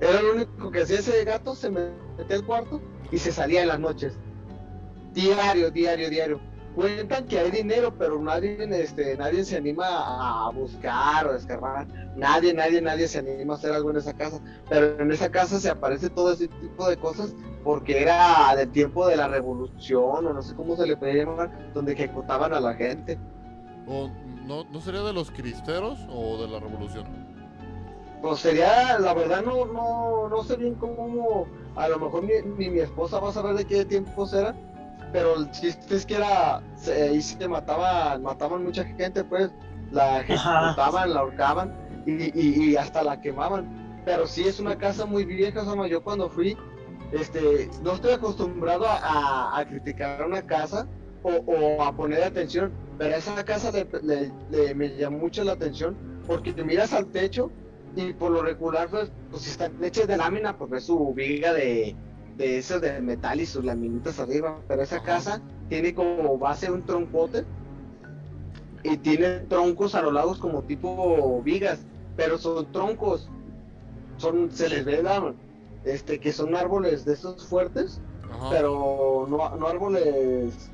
Era 0.00 0.20
lo 0.20 0.34
único 0.34 0.70
que 0.70 0.82
hacía 0.82 0.98
ese 0.98 1.24
gato, 1.24 1.54
se 1.54 1.70
metía 1.70 2.36
al 2.36 2.44
cuarto 2.44 2.80
y 3.10 3.18
se 3.18 3.32
salía 3.32 3.62
en 3.62 3.68
las 3.68 3.80
noches. 3.80 4.18
Diario, 5.14 5.70
diario, 5.70 6.10
diario. 6.10 6.40
Cuentan 6.78 7.26
que 7.26 7.40
hay 7.40 7.50
dinero, 7.50 7.92
pero 7.98 8.22
nadie, 8.22 8.56
este, 8.80 9.16
nadie 9.16 9.44
se 9.44 9.56
anima 9.56 9.84
a 9.88 10.48
buscar 10.50 11.26
o 11.26 11.32
a 11.32 11.36
escarbar. 11.36 11.88
Nadie, 12.14 12.54
nadie, 12.54 12.80
nadie 12.80 13.08
se 13.08 13.18
anima 13.18 13.54
a 13.54 13.56
hacer 13.56 13.72
algo 13.72 13.90
en 13.90 13.96
esa 13.96 14.12
casa. 14.12 14.40
Pero 14.68 15.02
en 15.02 15.10
esa 15.10 15.28
casa 15.28 15.58
se 15.58 15.70
aparece 15.70 16.08
todo 16.08 16.32
ese 16.32 16.46
tipo 16.46 16.88
de 16.88 16.96
cosas 16.96 17.34
porque 17.64 18.00
era 18.00 18.54
del 18.54 18.70
tiempo 18.70 19.08
de 19.08 19.16
la 19.16 19.26
revolución 19.26 20.24
o 20.24 20.32
no 20.32 20.40
sé 20.40 20.54
cómo 20.54 20.76
se 20.76 20.86
le 20.86 20.96
puede 20.96 21.14
llamar, 21.14 21.50
donde 21.74 21.94
ejecutaban 21.94 22.54
a 22.54 22.60
la 22.60 22.74
gente. 22.74 23.18
¿O 23.88 24.08
no, 24.46 24.62
no 24.62 24.80
sería 24.80 25.02
de 25.02 25.12
los 25.12 25.32
cristeros 25.32 25.98
o 26.08 26.40
de 26.40 26.46
la 26.46 26.60
revolución? 26.60 27.06
Pues 28.22 28.38
sería, 28.38 29.00
la 29.00 29.14
verdad 29.14 29.42
no, 29.42 29.64
no, 29.64 30.28
no 30.28 30.44
sé 30.44 30.56
bien 30.56 30.76
cómo, 30.76 31.48
a 31.74 31.88
lo 31.88 31.98
mejor 31.98 32.22
ni, 32.22 32.34
ni 32.56 32.70
mi 32.70 32.78
esposa 32.78 33.18
va 33.18 33.30
a 33.30 33.32
saber 33.32 33.56
de 33.56 33.64
qué 33.64 33.84
tiempo 33.84 34.26
será, 34.26 34.54
pero 35.12 35.36
el 35.36 35.50
chiste 35.50 35.94
es 35.94 36.06
que 36.06 36.16
era, 36.16 36.62
se, 36.76 36.92
ahí 37.10 37.22
se 37.22 37.48
mataban, 37.48 38.22
mataban 38.22 38.64
mucha 38.64 38.84
gente, 38.84 39.24
pues, 39.24 39.50
la 39.90 40.20
ejecutaban, 40.20 41.14
la 41.14 41.20
ahorcaban 41.20 41.74
y, 42.06 42.24
y, 42.38 42.70
y, 42.70 42.76
hasta 42.76 43.02
la 43.02 43.20
quemaban. 43.20 44.02
Pero 44.04 44.26
sí 44.26 44.42
es 44.46 44.60
una 44.60 44.76
casa 44.76 45.06
muy 45.06 45.24
vieja, 45.24 45.62
o 45.62 45.86
yo 45.86 46.02
cuando 46.02 46.28
fui, 46.28 46.56
este, 47.12 47.70
no 47.82 47.92
estoy 47.92 48.12
acostumbrado 48.12 48.86
a, 48.86 49.58
a 49.58 49.66
criticar 49.66 50.24
una 50.24 50.42
casa 50.42 50.86
o, 51.22 51.30
o, 51.30 51.82
a 51.82 51.94
poner 51.94 52.22
atención, 52.22 52.72
pero 52.98 53.14
esa 53.14 53.44
casa 53.44 53.70
le, 53.72 54.32
le, 54.50 54.74
me 54.74 54.88
llamó 54.96 55.18
mucho 55.18 55.42
la 55.44 55.52
atención 55.52 55.96
porque 56.26 56.52
te 56.52 56.64
miras 56.64 56.92
al 56.92 57.06
techo 57.06 57.50
y 57.96 58.12
por 58.12 58.30
lo 58.30 58.42
regular, 58.42 58.88
pues, 58.88 59.10
pues 59.30 59.42
si 59.42 59.50
están 59.50 59.72
hechas 59.82 60.06
de 60.06 60.16
lámina, 60.16 60.56
pues 60.56 60.70
ves 60.70 60.84
su 60.84 61.14
viga 61.14 61.52
de, 61.52 61.96
de 62.38 62.56
esas 62.56 62.80
de 62.80 63.00
metal 63.00 63.40
y 63.40 63.46
sus 63.46 63.64
laminitas 63.64 64.20
arriba, 64.20 64.60
pero 64.68 64.82
esa 64.82 65.02
casa 65.02 65.42
tiene 65.68 65.92
como 65.92 66.38
base 66.38 66.70
un 66.70 66.86
troncote 66.86 67.44
y 68.84 68.96
tiene 68.96 69.40
troncos 69.40 69.96
a 69.96 70.02
los 70.02 70.12
lados 70.12 70.38
como 70.38 70.62
tipo 70.62 71.42
vigas, 71.42 71.80
pero 72.16 72.38
son 72.38 72.70
troncos, 72.70 73.28
son, 74.18 74.50
se 74.52 74.68
les 74.68 74.84
ve 74.84 75.02
este, 75.84 76.20
que 76.20 76.32
son 76.32 76.54
árboles 76.54 77.04
de 77.04 77.14
esos 77.14 77.44
fuertes, 77.44 78.00
pero 78.50 79.26
no, 79.28 79.56
no 79.56 79.66
árboles 79.66 80.70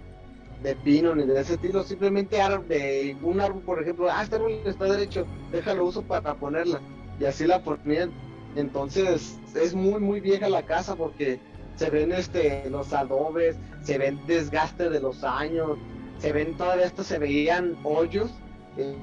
de 0.63 0.77
pino 0.77 1.15
ni 1.15 1.25
de 1.25 1.41
ese 1.41 1.55
estilo, 1.55 1.83
simplemente 1.83 2.37
de 2.69 3.17
un 3.23 3.41
árbol, 3.41 3.63
por 3.63 3.83
ejemplo, 3.83 4.09
ah, 4.11 4.23
este 4.23 4.37
árbol 4.37 4.53
está 4.67 4.85
derecho, 4.85 5.27
déjalo 5.51 5.87
uso 5.87 6.03
para 6.03 6.35
ponerla, 6.35 6.81
y 7.19 7.25
así 7.25 7.47
la 7.47 7.63
ponían. 7.63 8.13
Entonces 8.57 9.41
es 9.57 9.75
muy 9.75 10.01
muy 10.01 10.21
vieja 10.21 10.49
la 10.49 10.63
casa 10.63 10.95
porque 10.95 11.41
se 11.77 11.91
ven 11.91 12.13
este 12.13 12.69
los 12.71 12.93
adobes, 12.93 13.57
se 13.83 13.99
ven 13.99 14.21
desgaste 14.27 14.91
de 14.91 15.01
los 15.01 15.25
años, 15.25 15.79
se 16.19 16.33
ven 16.33 16.57
todavía 16.57 16.87
esto 16.87 17.03
se 17.03 17.19
veían 17.19 17.77
hoyos 17.85 18.31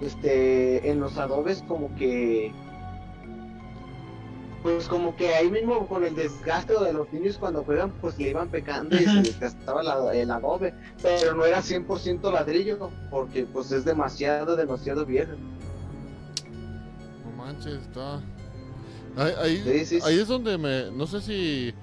este 0.02 0.90
en 0.90 1.00
los 1.00 1.18
adobes 1.18 1.64
como 1.68 1.96
que 1.96 2.52
pues 4.64 4.88
como 4.88 5.16
que 5.16 5.34
ahí 5.34 5.50
mismo 5.50 5.88
con 5.88 6.04
el 6.04 6.16
desgaste 6.16 6.74
de 6.80 6.94
los 6.94 7.12
niños 7.12 7.38
cuando 7.38 7.64
juegan 7.64 7.92
pues 8.00 8.18
le 8.20 8.30
iban 8.30 8.50
pecando 8.50 8.96
y 8.96 9.00
se 9.00 9.22
desgastaba 9.22 10.14
el 10.14 10.30
adobe, 10.30 10.74
pero 11.02 11.34
no 11.34 11.46
era 11.46 11.62
100% 11.62 12.32
ladrillo 12.32 12.92
porque 13.10 13.46
pues 13.46 13.72
es 13.72 13.86
demasiado, 13.86 14.56
demasiado 14.56 15.06
viejo. 15.06 15.32
No 17.26 17.32
manches, 17.38 17.82
está... 17.82 18.22
Ahí, 19.18 19.62
ahí 20.04 20.20
es 20.20 20.28
donde 20.28 20.58
me... 20.58 20.92
No 20.92 21.08
sé 21.08 21.22
si 21.22 21.74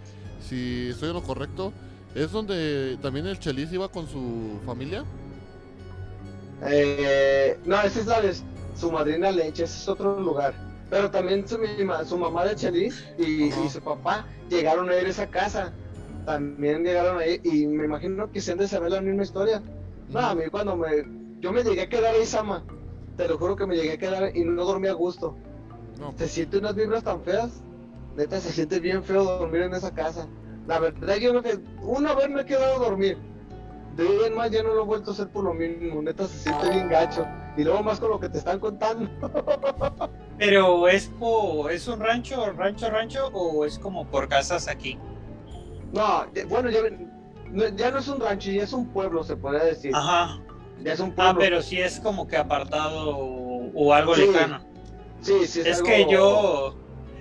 si 0.49 0.89
estoy 0.91 1.09
en 1.09 1.15
lo 1.15 1.23
correcto, 1.23 1.73
¿es 2.15 2.33
donde 2.33 2.99
también 3.03 3.27
el 3.27 3.39
Chelis 3.39 3.73
iba 3.73 3.89
con 3.89 4.09
su 4.09 4.59
familia? 4.65 5.05
Eh, 6.67 7.59
no, 7.65 7.81
esa 7.83 8.01
es 8.01 8.07
la 8.07 8.21
de 8.21 8.35
su 8.75 8.91
madrina 8.91 9.31
Leche, 9.31 9.65
ese 9.65 9.79
es 9.79 9.89
otro 9.89 10.19
lugar. 10.21 10.55
Pero 10.91 11.11
también 11.11 11.47
su, 11.47 11.59
su 12.07 12.19
mamá 12.19 12.45
de 12.47 12.57
Chelis 12.57 13.05
y, 13.19 13.51
su 13.69 13.81
papá 13.81 14.27
llegaron 14.49 14.89
a 14.89 14.97
ir 14.97 15.07
a 15.07 15.11
esa 15.11 15.27
casa. 15.27 15.73
También 16.25 16.83
llegaron 16.83 17.19
ahí 17.19 17.41
y 17.45 17.67
me 17.67 17.85
imagino 17.85 18.31
que 18.31 18.41
se 18.41 18.53
han 18.53 18.59
de 18.59 18.69
saber 18.69 18.93
la 18.93 19.01
misma 19.01 19.23
historia. 19.23 19.63
No, 20.09 20.21
a 20.21 20.35
mí 20.35 20.45
cuando 20.51 20.77
me... 20.77 21.05
Yo 21.41 21.53
me 21.53 21.63
llegué 21.63 21.83
a 21.83 21.89
quedar 21.89 22.15
ahí, 22.15 22.27
Sama. 22.27 22.65
Te 23.17 23.29
lo 23.29 23.39
juro 23.39 23.55
que 23.55 23.67
me 23.67 23.77
llegué 23.77 23.93
a 23.93 23.99
quedar 23.99 24.37
y 24.37 24.45
no 24.45 24.65
dormí 24.65 24.89
a 24.89 24.93
gusto. 24.93 25.37
No. 26.01 26.13
¿Te 26.15 26.27
sientes 26.27 26.61
unas 26.61 26.75
vibras 26.75 27.05
tan 27.05 27.23
feas? 27.23 27.63
Neta, 28.19 28.41
se 28.41 28.53
siente 28.53 28.81
bien 28.81 29.05
feo 29.05 29.23
dormir 29.23 29.63
en 29.63 29.75
esa 29.75 29.95
casa. 29.95 30.27
La 30.67 30.81
verdad, 30.81 31.15
yo 31.19 31.33
no 31.33 31.41
que 31.41 31.61
una 31.81 32.17
vez 32.17 32.29
me 32.29 32.41
he 32.41 32.45
quedado 32.45 32.75
a 32.75 32.89
dormir. 32.89 33.17
De 33.95 34.05
hoy 34.05 34.27
en 34.27 34.35
más 34.35 34.51
ya 34.51 34.61
no 34.65 34.75
lo 34.75 34.83
he 34.83 34.87
vuelto 34.87 35.13
a 35.13 35.15
hacer 35.15 35.29
por 35.29 35.45
lo 35.45 35.55
mismo. 35.55 36.03
Neta, 36.03 36.27
se 36.27 36.37
siente 36.37 36.69
bien 36.69 36.89
gacho. 36.89 37.25
Y 37.57 37.63
luego 37.63 37.81
más 37.85 38.01
con 38.01 38.11
lo 38.11 38.19
que 38.19 38.29
te 38.29 38.39
están 38.39 38.59
contando. 38.59 39.09
Pero 40.39 40.89
es 40.89 41.13
es 41.71 41.87
un 41.87 42.01
rancho, 42.01 42.53
rancho, 42.55 42.91
rancho 42.91 43.29
o 43.29 43.65
es 43.65 43.79
como 43.79 44.05
por 44.05 44.29
casas 44.29 44.67
aquí. 44.67 44.99
No, 45.93 46.27
bueno, 46.49 46.71
ya, 46.71 46.81
ya 47.77 47.91
no 47.93 47.99
es 47.99 48.09
un 48.09 48.19
rancho, 48.19 48.51
ya 48.51 48.65
es 48.65 48.73
un 48.73 48.89
pueblo, 48.89 49.23
se 49.23 49.37
podría 49.37 49.63
decir. 49.63 49.93
Ajá. 49.95 50.41
Ya 50.83 50.93
es 50.93 50.99
un 50.99 51.13
ah, 51.13 51.15
pueblo. 51.15 51.31
Ah, 51.31 51.37
pero 51.39 51.63
sí 51.63 51.81
es 51.81 52.01
como 52.01 52.27
que 52.27 52.37
apartado 52.37 53.17
o, 53.17 53.95
algo 53.95 54.17
lejano. 54.17 54.59
Sí, 55.21 55.47
sí, 55.47 55.61
es, 55.61 55.67
es 55.67 55.83
que 55.83 56.05
yo 56.11 56.75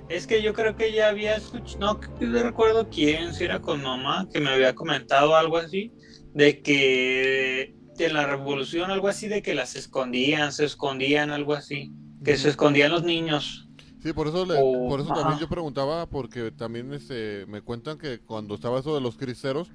es 0.10 0.28
que 0.28 0.42
yo 0.42 0.54
creo 0.54 0.76
que 0.76 0.94
ya 0.94 1.10
había 1.10 1.36
escuchado, 1.36 2.00
no 2.20 2.44
recuerdo 2.44 2.90
quién, 2.90 3.34
si 3.34 3.44
era 3.44 3.62
con 3.62 3.82
mamá, 3.82 4.28
que 4.32 4.40
me 4.40 4.50
había 4.50 4.76
comentado 4.76 5.36
algo 5.36 5.58
así, 5.58 5.92
de 6.34 6.62
que 6.62 7.76
en 8.00 8.14
la 8.14 8.26
revolución, 8.26 8.92
algo 8.92 9.08
así, 9.08 9.28
de 9.28 9.42
que 9.42 9.56
las 9.56 9.76
escondían, 9.76 10.52
se 10.52 10.66
escondían, 10.66 11.32
algo 11.32 11.54
así, 11.54 11.92
que 12.24 12.38
se 12.38 12.50
escondían 12.50 12.92
los 12.92 13.04
niños. 13.04 13.68
Sí, 14.02 14.14
por 14.14 14.28
eso, 14.28 14.46
por 14.46 15.02
eso 15.02 15.14
también 15.14 15.40
yo 15.40 15.50
preguntaba, 15.50 16.08
porque 16.08 16.52
también 16.52 16.94
este, 16.94 17.46
me 17.48 17.62
cuentan 17.62 17.98
que 17.98 18.20
cuando 18.20 18.56
estaba 18.56 18.80
eso 18.80 18.94
de 18.94 19.02
los 19.02 19.18
cristeros, 19.18 19.72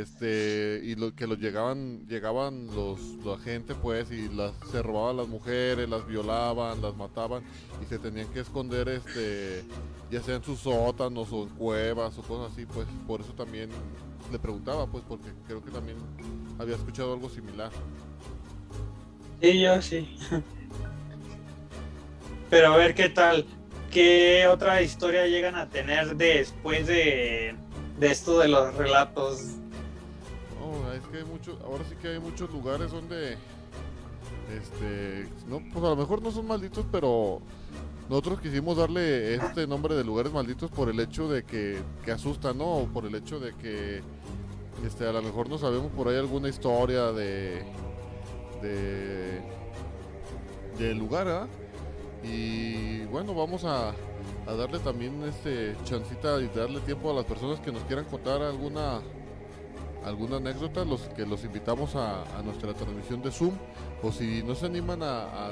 este 0.00 0.80
y 0.84 0.94
lo 0.94 1.14
que 1.14 1.26
los 1.26 1.38
llegaban 1.38 2.06
llegaban 2.06 2.66
los 2.74 3.00
la 3.24 3.38
gente 3.38 3.74
pues 3.74 4.10
y 4.10 4.28
las 4.28 4.52
se 4.70 4.82
robaban 4.82 5.16
las 5.16 5.28
mujeres 5.28 5.88
las 5.88 6.06
violaban 6.06 6.80
las 6.82 6.96
mataban 6.96 7.42
y 7.82 7.86
se 7.86 7.98
tenían 7.98 8.28
que 8.28 8.40
esconder 8.40 8.88
este 8.88 9.64
ya 10.10 10.22
sea 10.22 10.36
en 10.36 10.42
sus 10.42 10.60
sótanos 10.60 11.28
o 11.32 11.44
en 11.44 11.48
cuevas 11.50 12.16
o 12.18 12.22
cosas 12.22 12.52
así 12.52 12.66
pues 12.66 12.86
por 13.06 13.20
eso 13.20 13.32
también 13.32 13.70
le 14.30 14.38
preguntaba 14.38 14.86
pues 14.86 15.04
porque 15.08 15.30
creo 15.46 15.64
que 15.64 15.70
también 15.70 15.96
había 16.58 16.76
escuchado 16.76 17.14
algo 17.14 17.28
similar. 17.28 17.70
Sí 19.40 19.60
yo 19.60 19.82
sí. 19.82 20.18
Pero 22.50 22.72
a 22.72 22.76
ver 22.76 22.94
qué 22.94 23.08
tal 23.08 23.46
qué 23.90 24.46
otra 24.48 24.82
historia 24.82 25.26
llegan 25.26 25.56
a 25.56 25.68
tener 25.68 26.16
después 26.16 26.86
de 26.86 27.54
de 27.98 28.10
esto 28.10 28.38
de 28.38 28.48
los 28.48 28.74
relatos 28.74 29.56
es 30.96 31.06
que 31.08 31.18
hay 31.18 31.24
muchos, 31.24 31.60
ahora 31.62 31.84
sí 31.88 31.94
que 32.00 32.08
hay 32.08 32.18
muchos 32.18 32.50
lugares 32.50 32.90
donde, 32.90 33.36
este, 34.52 35.28
no, 35.48 35.60
pues 35.72 35.84
a 35.84 35.90
lo 35.90 35.96
mejor 35.96 36.22
no 36.22 36.30
son 36.30 36.46
malditos, 36.46 36.84
pero 36.90 37.40
nosotros 38.08 38.40
quisimos 38.40 38.76
darle 38.76 39.34
este 39.34 39.66
nombre 39.66 39.94
de 39.94 40.04
lugares 40.04 40.32
malditos 40.32 40.70
por 40.70 40.88
el 40.88 40.98
hecho 41.00 41.28
de 41.28 41.44
que, 41.44 41.78
que 42.04 42.12
asustan, 42.12 42.58
¿no? 42.58 42.64
O 42.64 42.86
por 42.86 43.04
el 43.06 43.14
hecho 43.14 43.40
de 43.40 43.54
que, 43.54 44.00
este, 44.84 45.06
a 45.06 45.12
lo 45.12 45.22
mejor 45.22 45.48
no 45.48 45.58
sabemos 45.58 45.90
por 45.92 46.08
ahí 46.08 46.16
alguna 46.16 46.48
historia 46.48 47.12
de, 47.12 47.64
de, 50.78 50.94
lugar, 50.94 51.28
¿ah? 51.28 51.46
Y 52.24 53.04
bueno, 53.06 53.34
vamos 53.34 53.64
a, 53.64 53.90
a 54.46 54.54
darle 54.56 54.78
también 54.80 55.22
este 55.24 55.76
chancita 55.84 56.40
y 56.40 56.48
darle 56.48 56.80
tiempo 56.80 57.10
a 57.10 57.14
las 57.14 57.24
personas 57.24 57.60
que 57.60 57.70
nos 57.70 57.82
quieran 57.84 58.04
contar 58.06 58.42
alguna 58.42 59.00
alguna 60.06 60.36
anécdota, 60.36 60.84
los 60.84 61.02
que 61.08 61.26
los 61.26 61.44
invitamos 61.44 61.96
a, 61.96 62.24
nuestra 62.44 62.72
transmisión 62.72 63.22
de 63.22 63.32
Zoom, 63.32 63.54
o 64.02 64.12
si 64.12 64.42
no 64.42 64.54
se 64.54 64.66
animan 64.66 65.02
a, 65.02 65.50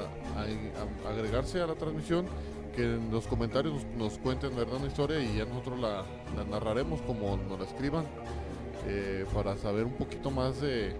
agregarse 1.07 1.61
a 1.61 1.67
la 1.67 1.75
transmisión, 1.75 2.25
que 2.73 2.83
en 2.83 3.11
los 3.11 3.27
comentarios 3.27 3.85
nos, 3.97 4.17
cuenten 4.17 4.55
verdad 4.55 4.77
una 4.77 4.87
historia 4.87 5.19
y 5.19 5.37
ya 5.37 5.45
nosotros 5.45 5.79
la, 5.79 6.05
narraremos 6.49 7.01
como 7.01 7.37
nos 7.37 7.59
la 7.59 7.65
escriban, 7.65 8.05
eh, 8.87 9.25
para 9.33 9.57
saber 9.57 9.85
un 9.85 9.93
poquito 9.93 10.31
más 10.31 10.61
de, 10.61 10.95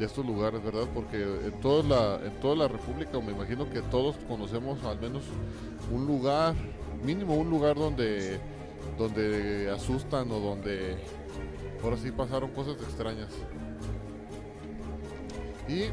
estos 0.00 0.26
lugares, 0.26 0.62
¿verdad? 0.62 0.86
Porque 0.92 1.22
en 1.22 1.52
toda 1.60 1.82
la, 1.84 2.26
en 2.26 2.40
toda 2.40 2.56
la 2.56 2.68
República, 2.68 3.20
me 3.20 3.32
imagino 3.32 3.70
que 3.70 3.80
todos 3.82 4.16
conocemos 4.28 4.82
al 4.84 5.00
menos 5.00 5.22
un 5.92 6.06
lugar, 6.06 6.54
mínimo 7.04 7.36
un 7.36 7.48
lugar 7.48 7.76
donde, 7.76 8.40
donde 8.98 9.70
asustan 9.70 10.30
o 10.32 10.40
donde 10.40 10.98
Ahora 11.82 11.96
sí 11.96 12.10
pasaron 12.10 12.50
cosas 12.50 12.74
extrañas. 12.82 13.32
Y 15.68 15.84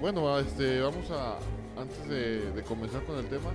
bueno, 0.00 0.38
este, 0.38 0.80
vamos 0.80 1.10
a, 1.10 1.38
antes 1.80 2.08
de, 2.08 2.62
comenzar 2.62 3.04
con 3.04 3.18
el 3.18 3.26
tema, 3.26 3.50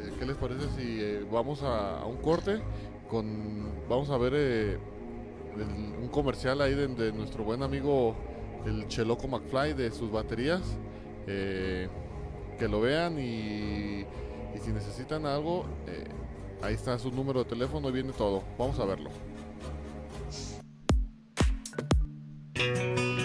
eh, 0.00 0.12
¿qué 0.18 0.24
les 0.24 0.36
parece 0.36 0.66
si 0.76 1.00
eh, 1.00 1.26
vamos 1.30 1.62
a, 1.62 2.04
un 2.06 2.16
corte? 2.16 2.60
con 3.10 3.66
Vamos 3.88 4.10
a 4.10 4.18
ver 4.18 4.32
eh, 4.34 4.78
un 5.56 6.08
comercial 6.08 6.60
ahí 6.60 6.74
de, 6.74 7.12
nuestro 7.12 7.44
buen 7.44 7.62
amigo 7.62 8.16
el 8.64 8.88
Cheloco 8.88 9.28
McFly 9.28 9.74
de 9.74 9.90
sus 9.90 10.10
baterías. 10.10 10.62
que 11.26 12.68
lo 12.68 12.80
vean 12.80 13.18
y, 13.18 14.06
y 14.54 14.58
si 14.60 14.70
necesitan 14.72 15.26
algo, 15.26 15.66
ahí 16.62 16.74
está 16.74 16.98
su 16.98 17.10
número 17.10 17.44
de 17.44 17.50
teléfono 17.50 17.88
y 17.88 17.92
viene 17.92 18.12
todo. 18.12 18.42
Vamos 18.58 18.78
a 18.78 18.84
verlo. 18.86 19.10
Estamos 22.58 23.15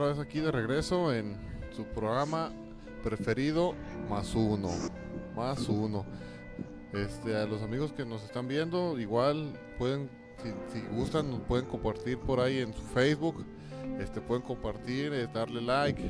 otra 0.00 0.14
vez 0.14 0.18
aquí 0.18 0.40
de 0.40 0.50
regreso 0.50 1.12
en 1.12 1.36
su 1.76 1.84
programa 1.84 2.50
preferido, 3.04 3.74
más 4.08 4.34
uno. 4.34 4.70
Más 5.36 5.68
uno. 5.68 6.06
Este, 6.94 7.36
a 7.36 7.44
los 7.44 7.60
amigos 7.60 7.92
que 7.92 8.06
nos 8.06 8.24
están 8.24 8.48
viendo, 8.48 8.98
igual 8.98 9.52
pueden, 9.78 10.08
si, 10.72 10.80
gustan, 10.96 11.30
nos 11.30 11.40
pueden 11.40 11.66
compartir 11.66 12.16
por 12.16 12.40
ahí 12.40 12.60
en 12.60 12.72
su 12.72 12.80
Facebook. 12.80 13.44
Este, 14.00 14.22
pueden 14.22 14.42
compartir, 14.42 15.12
eh, 15.12 15.28
darle 15.34 15.60
like, 15.60 16.02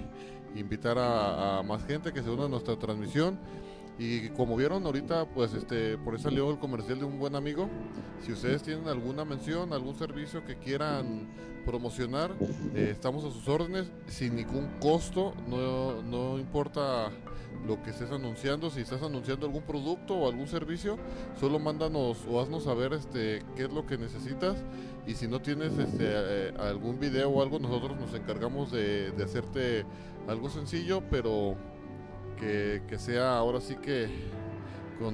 invitar 0.55 0.97
a, 0.97 1.59
a 1.59 1.63
más 1.65 1.85
gente 1.85 2.13
que 2.13 2.23
se 2.23 2.31
una 2.31 2.45
a 2.45 2.49
nuestra 2.49 2.79
transmisión. 2.79 3.41
Y 4.01 4.31
como 4.31 4.57
vieron 4.57 4.87
ahorita, 4.87 5.27
pues 5.27 5.53
este, 5.53 5.99
por 5.99 6.15
eso 6.15 6.31
salió 6.31 6.51
el 6.51 6.59
comercial 6.59 7.01
de 7.01 7.05
un 7.05 7.19
buen 7.19 7.37
amigo. 7.37 7.69
Si 8.25 8.33
ustedes 8.33 8.63
tienen 8.63 8.89
alguna 8.89 9.27
mención, 9.27 9.75
algún 9.75 9.95
servicio 9.95 10.43
que 10.43 10.57
quieran 10.57 11.29
promocionar, 11.67 12.35
eh, 12.75 12.89
estamos 12.93 13.25
a 13.25 13.31
sus 13.31 13.47
órdenes 13.47 13.93
sin 14.07 14.37
ningún 14.37 14.69
costo. 14.81 15.35
No, 15.47 16.01
no 16.01 16.39
importa 16.39 17.11
lo 17.67 17.83
que 17.83 17.91
estés 17.91 18.11
anunciando. 18.11 18.71
Si 18.71 18.81
estás 18.81 19.03
anunciando 19.03 19.45
algún 19.45 19.65
producto 19.65 20.15
o 20.15 20.31
algún 20.31 20.49
servicio, 20.49 20.97
solo 21.39 21.59
mándanos 21.59 22.25
o 22.27 22.41
haznos 22.41 22.65
saber 22.65 22.95
este, 22.95 23.43
qué 23.55 23.65
es 23.65 23.71
lo 23.71 23.85
que 23.85 23.99
necesitas. 23.99 24.65
Y 25.07 25.13
si 25.13 25.29
no 25.29 25.43
tienes 25.43 25.77
este, 25.77 26.07
eh, 26.07 26.55
algún 26.59 26.99
video 26.99 27.29
o 27.29 27.43
algo, 27.43 27.59
nosotros 27.59 28.01
nos 28.01 28.15
encargamos 28.15 28.73
de 28.73 29.13
hacerte 29.23 29.85
algo 30.27 30.49
sencillo, 30.49 31.03
pero 31.11 31.59
que, 32.41 32.99
sea 32.99 33.37
ahora 33.37 33.61
sí 33.61 33.77
que 33.77 34.09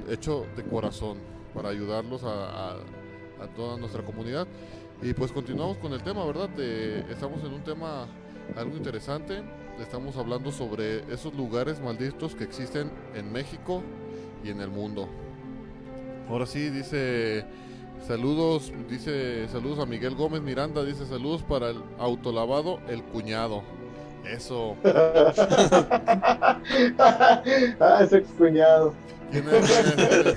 hecho 0.09 0.47
de 0.57 0.65
corazón 0.65 1.19
para 1.55 1.69
ayudarlos 1.70 2.23
a, 2.24 2.77
toda 3.55 3.77
nuestra 3.77 4.03
comunidad. 4.03 4.47
Y 5.03 5.12
pues 5.12 5.31
continuamos 5.31 5.77
con 5.78 5.93
el 5.93 6.03
tema, 6.03 6.24
¿verdad? 6.24 6.48
Estamos 7.11 7.44
en 7.44 7.53
un 7.53 7.62
tema 7.62 8.07
algo 8.57 8.77
interesante. 8.77 9.43
Estamos 9.81 10.16
hablando 10.16 10.51
sobre 10.51 11.01
esos 11.12 11.35
lugares 11.35 11.81
malditos 11.81 12.35
que 12.35 12.44
existen 12.44 12.90
en 13.15 13.31
México 13.31 13.82
y 14.43 14.48
en 14.48 14.61
el 14.61 14.69
mundo. 14.69 15.09
Ahora 16.28 16.47
sí, 16.47 16.70
dice 16.70 17.44
saludos, 18.07 18.73
dice 18.89 19.48
saludos 19.48 19.78
a 19.81 19.86
Miguel 19.86 20.15
Gómez 20.15 20.40
Miranda, 20.40 20.85
dice 20.85 21.07
saludos 21.07 21.43
para 21.43 21.70
el 21.70 21.82
autolavado 21.98 22.81
El 22.89 23.03
Cuñado. 23.05 23.62
Eso. 24.31 24.77
ah, 26.98 28.01
ese 28.03 28.23
cuñado. 28.23 28.93
¿Quién 29.31 29.48
es? 29.48 29.70
¿Quién 29.70 29.86
es? 29.86 30.36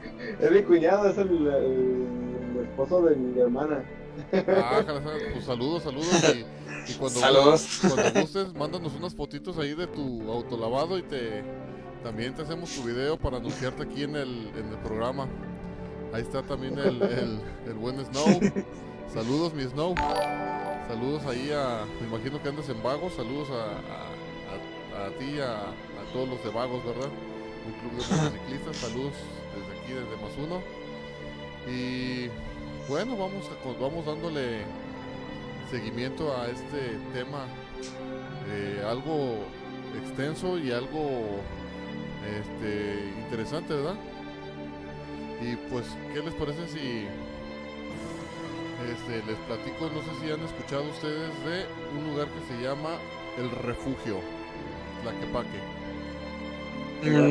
¿Quién 0.00 0.20
es? 0.20 0.40
Es 0.40 0.50
mi 0.50 0.62
cuñado, 0.62 1.08
es 1.08 1.18
el, 1.18 1.28
el- 1.46 2.06
el 2.58 2.64
esposo 2.64 3.02
de 3.02 3.16
mi 3.16 3.40
hermana. 3.40 3.82
Ah, 4.32 4.82
jala, 4.84 5.00
jala, 5.00 5.18
pues 5.32 5.44
saludos, 5.44 5.82
saludos 5.84 6.34
y, 6.34 6.44
y 6.90 6.94
cuando, 6.94 7.20
Saludos. 7.20 7.80
cuando 7.94 8.20
gustes, 8.20 8.52
mándanos 8.54 8.94
unas 8.96 9.14
fotitos 9.14 9.58
ahí 9.58 9.74
de 9.74 9.86
tu 9.86 10.22
autolavado 10.30 10.98
y 10.98 11.02
te 11.02 11.44
también 12.02 12.34
te 12.34 12.42
hacemos 12.42 12.70
tu 12.74 12.82
video 12.84 13.16
para 13.18 13.36
anunciarte 13.38 13.82
aquí 13.82 14.02
en 14.04 14.16
el, 14.16 14.50
en 14.56 14.68
el 14.70 14.78
programa. 14.82 15.28
Ahí 16.12 16.22
está 16.22 16.42
también 16.42 16.78
el, 16.78 17.02
el, 17.02 17.40
el 17.66 17.74
buen 17.74 17.96
Snow. 18.04 18.40
Saludos 19.12 19.54
mi 19.54 19.62
Snow. 19.64 19.94
Saludos 20.88 21.24
ahí 21.26 21.50
a, 21.52 21.84
me 22.00 22.06
imagino 22.06 22.42
que 22.42 22.48
andas 22.48 22.68
en 22.68 22.82
Vagos, 22.82 23.14
saludos 23.14 23.48
a, 23.50 23.64
a, 23.64 25.06
a- 25.06 25.10
ti, 25.18 25.38
a, 25.40 25.68
a 25.68 26.12
todos 26.12 26.28
los 26.28 26.42
de 26.44 26.50
Vagos, 26.50 26.84
¿verdad? 26.84 27.08
Un 27.66 27.72
club 27.80 27.92
de 27.92 28.16
motociclistas, 28.16 28.76
saludos 28.76 29.12
desde 29.54 29.80
aquí, 29.80 29.92
desde 29.92 30.22
Más 30.22 30.32
Uno. 30.38 30.62
Y 31.70 32.28
bueno, 32.88 33.16
vamos, 33.16 33.44
a, 33.50 33.80
vamos 33.80 34.06
dándole 34.06 34.62
seguimiento 35.70 36.34
a 36.36 36.48
este 36.48 36.96
tema 37.12 37.44
eh, 38.50 38.82
algo 38.88 39.36
extenso 40.02 40.58
y 40.58 40.72
algo 40.72 41.40
este, 42.24 43.12
interesante, 43.24 43.74
¿verdad? 43.74 43.96
Y 45.42 45.56
pues, 45.70 45.84
¿qué 46.14 46.20
les 46.22 46.34
parece 46.34 46.66
si 46.68 47.06
este, 48.86 49.22
les 49.26 49.36
platico? 49.46 49.90
No 49.90 50.00
sé 50.02 50.10
si 50.20 50.30
han 50.32 50.40
escuchado 50.44 50.84
ustedes 50.84 51.30
de 51.44 51.66
un 51.98 52.10
lugar 52.10 52.28
que 52.28 52.54
se 52.54 52.62
llama 52.62 52.90
El 53.38 53.50
Refugio, 53.50 54.20
Tlaquepaque. 55.02 55.60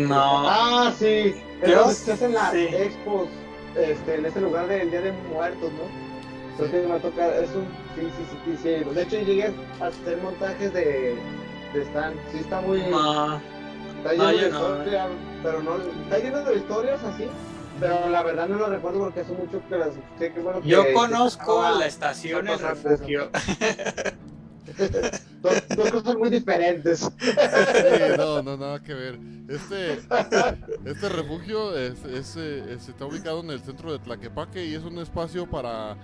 No. 0.08 0.50
Ah, 0.50 0.94
sí. 0.98 1.36
Donde 1.62 1.94
se 1.94 2.12
hacen 2.14 2.34
las 2.34 2.52
sí. 2.52 2.68
expos 2.72 3.28
este, 3.76 4.16
en 4.16 4.26
este 4.26 4.42
lugar 4.42 4.68
del 4.68 4.90
Día 4.90 5.02
de 5.02 5.12
Muertos, 5.34 5.72
¿no? 5.74 6.08
Creo 6.58 6.72
que 6.72 6.78
me 6.82 6.86
va 6.88 6.96
a 6.96 7.00
tocar, 7.00 7.30
es 7.34 7.50
un, 7.52 7.66
sí, 7.96 8.02
sí, 8.18 8.24
sí, 8.32 8.38
sí, 8.46 8.58
sí. 8.84 8.94
De 8.96 9.02
hecho, 9.04 9.20
llegué 9.20 9.54
a 9.80 9.86
hacer 9.88 10.18
montajes 10.24 10.74
de, 10.74 11.16
de 11.74 11.82
stand. 11.84 12.16
Sí, 12.32 12.40
está 12.40 12.62
muy, 12.62 12.82
No. 12.84 13.40
está 13.98 14.12
lleno 14.14 14.24
no, 14.24 14.30
de 14.32 14.38
yo 14.38 14.50
no. 14.50 14.78
historia, 14.78 15.08
pero 15.44 15.62
no, 15.62 15.76
está 15.78 16.18
lleno 16.20 16.44
de 16.44 16.56
historias 16.56 17.04
así, 17.04 17.28
pero 17.80 18.10
la 18.10 18.24
verdad 18.24 18.48
no 18.48 18.58
lo 18.58 18.68
recuerdo 18.68 19.00
porque 19.00 19.22
hace 19.22 19.34
mucho 19.34 19.62
que 19.68 19.78
las 19.78 19.90
escuché, 19.90 20.30
bueno 20.42 20.62
que- 20.62 20.68
Yo 20.70 20.84
que 20.84 20.94
conozco 20.94 21.42
estaba- 21.64 21.72
la 21.80 21.86
estación 21.86 22.48
El. 22.48 22.60
Refugio. 22.60 23.30
Dos, 25.42 25.64
dos 25.76 25.92
cosas 25.92 26.16
muy 26.18 26.30
diferentes. 26.30 27.00
Sí, 27.00 27.10
no, 28.18 28.42
no, 28.44 28.58
nada 28.58 28.82
que 28.84 28.94
ver. 28.94 29.20
Este, 29.50 29.94
este 30.86 31.10
refugio 31.10 31.76
es, 31.78 32.04
es, 32.06 32.36
eh, 32.38 32.74
es- 32.74 32.90
está 32.90 33.06
ubicado 33.06 33.40
en 33.42 33.52
el 33.52 33.62
centro 33.62 33.92
de 33.94 34.00
Tlaquepaque 34.00 34.66
y 34.66 34.76
es 34.76 34.84
un 34.84 34.98
espacio 35.00 35.50
para... 35.50 35.96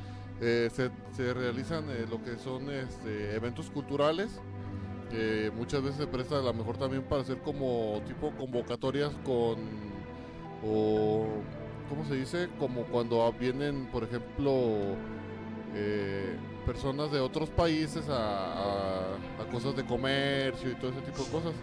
eh, 0.42 0.70
se, 0.74 0.90
se 1.16 1.34
realizan 1.34 1.90
eh, 1.90 2.06
lo 2.10 2.24
que 2.24 2.38
son 2.38 2.70
este, 2.70 3.36
eventos 3.36 3.70
culturales. 3.70 4.30
eh, 5.12 5.52
muchas 5.56 5.82
veces 5.84 5.98
se 5.98 6.08
presta 6.08 6.38
a 6.40 6.42
lo 6.42 6.54
mejor 6.54 6.78
también 6.78 7.04
para 7.04 7.22
hacer 7.22 7.38
como 7.40 8.02
tipo 8.08 8.32
convocatorias 8.38 9.12
con... 9.26 9.58
o 10.66 11.26
¿Cómo 11.90 12.06
se 12.06 12.16
dice? 12.16 12.50
Como 12.60 12.84
cuando 12.86 13.32
vienen, 13.34 13.88
por 13.88 14.04
ejemplo, 14.04 14.96
eh, 15.76 16.38
personas 16.66 17.12
de 17.12 17.20
otros 17.20 17.50
países 17.50 18.08
a, 18.10 18.54
a- 18.54 19.16
a 19.42 19.46
cosas 19.52 19.76
de 19.76 19.84
comercio 19.86 20.72
y 20.72 20.76
todo 20.76 20.92
ese 20.92 21.02
tipo 21.02 21.24
de 21.24 21.30
cosas. 21.30 21.54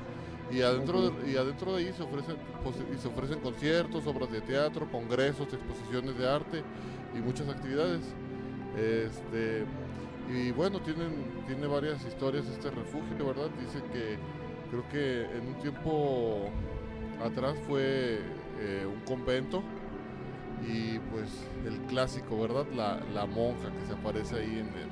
Y 0.51 0.63
adentro, 0.63 1.11
de, 1.11 1.31
y 1.31 1.37
adentro 1.37 1.73
de 1.77 1.79
ahí 1.87 1.93
se 1.93 2.03
ofrecen, 2.03 2.37
posi- 2.65 2.95
y 2.95 2.99
se 2.99 3.09
ofrecen 3.09 3.39
conciertos, 3.41 4.07
obras 4.07 4.31
de 4.33 4.41
teatro, 4.41 4.87
congresos, 4.91 5.53
exposiciones 5.53 6.19
de 6.19 6.29
arte 6.29 6.63
y 7.15 7.19
muchas 7.19 7.49
actividades. 7.49 8.03
Este, 8.77 9.65
y 10.29 10.51
bueno, 10.53 10.81
tienen, 10.81 11.25
tiene 11.47 11.67
varias 11.67 12.05
historias 12.05 12.47
este 12.49 12.71
refugio, 12.71 13.27
¿verdad? 13.27 13.49
Dice 13.61 13.81
que 13.93 14.19
creo 14.71 14.89
que 14.89 15.37
en 15.39 15.49
un 15.49 15.55
tiempo 15.61 16.51
atrás 17.25 17.55
fue 17.67 18.21
eh, 18.59 18.87
un 18.87 19.01
convento 19.03 19.63
y 20.67 20.99
pues 21.11 21.31
el 21.67 21.79
clásico, 21.89 22.39
¿verdad? 22.41 22.67
La, 22.75 23.01
la 23.15 23.27
monja 23.27 23.71
que 23.79 23.87
se 23.87 23.93
aparece 23.93 24.37
ahí 24.37 24.59
en 24.59 24.69
el... 24.77 24.91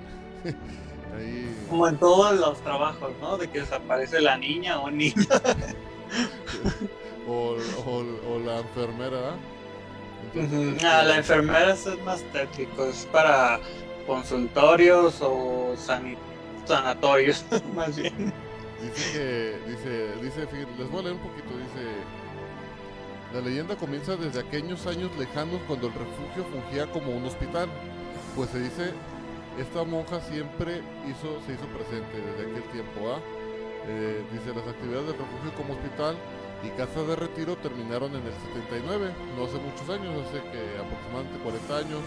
ahí, 1.19 1.67
Como 1.69 1.89
en 1.89 1.99
todos 1.99 2.39
los 2.39 2.61
trabajos, 2.63 3.13
¿no? 3.21 3.37
De 3.37 3.49
que 3.51 3.61
desaparece 3.61 4.21
la 4.21 4.37
niña 4.39 4.81
o 4.81 4.91
niño. 4.91 5.15
o, 7.27 7.57
o- 7.87 8.35
o 8.35 8.39
la 8.41 8.59
enfermera, 8.61 9.11
¿verdad? 9.11 9.37
Entonces, 10.35 10.83
Ah, 10.85 11.03
la 11.03 11.19
este, 11.19 11.35
enfermera 11.35 11.73
es 11.73 11.87
más 12.05 12.23
técnico, 12.33 12.85
es 12.87 13.07
para 13.13 13.61
consultorios 14.07 15.19
o 15.21 15.75
sanatorios, 16.67 17.45
más 17.75 17.97
bien. 17.97 18.33
Dice 18.81 19.05
que, 19.13 19.61
dice, 19.71 20.15
dice, 20.23 20.49
les 20.79 20.91
voy 20.91 21.01
a 21.01 21.03
leer 21.05 21.15
un 21.17 21.21
poquito, 21.23 21.57
dice, 21.59 22.07
la 23.33 23.41
leyenda 23.41 23.77
comienza 23.77 24.17
desde 24.17 24.41
aquellos 24.41 24.87
años 24.87 25.11
lejanos 25.19 25.61
cuando 25.67 25.89
el 25.89 25.93
refugio 25.93 26.45
fungía 26.51 26.91
como 26.91 27.13
un 27.13 27.25
hospital, 27.27 27.69
pues 28.35 28.51
se 28.51 28.61
dice, 28.61 28.93
esta 29.59 29.85
monja 29.85 30.21
siempre 30.21 30.81
hizo, 31.05 31.41
se 31.45 31.53
hizo 31.53 31.67
presente 31.77 32.17
desde 32.17 32.51
aquel 32.51 32.63
tiempo, 32.73 33.13
¿ah? 33.13 33.21
Eh, 33.87 34.25
dice, 34.33 34.55
las 34.55 34.67
actividades 34.67 35.09
del 35.09 35.19
refugio 35.19 35.53
como 35.57 35.75
hospital 35.75 36.17
y 36.65 36.69
casa 36.71 37.03
de 37.03 37.17
retiro 37.17 37.57
terminaron 37.57 38.11
en 38.17 38.25
el 38.25 38.33
79, 38.55 39.13
no 39.37 39.45
hace 39.45 39.59
muchos 39.59 39.89
años, 39.91 40.25
hace 40.25 40.41
que 40.49 40.63
aproximadamente 40.81 41.39
40 41.43 41.79
años, 41.79 42.01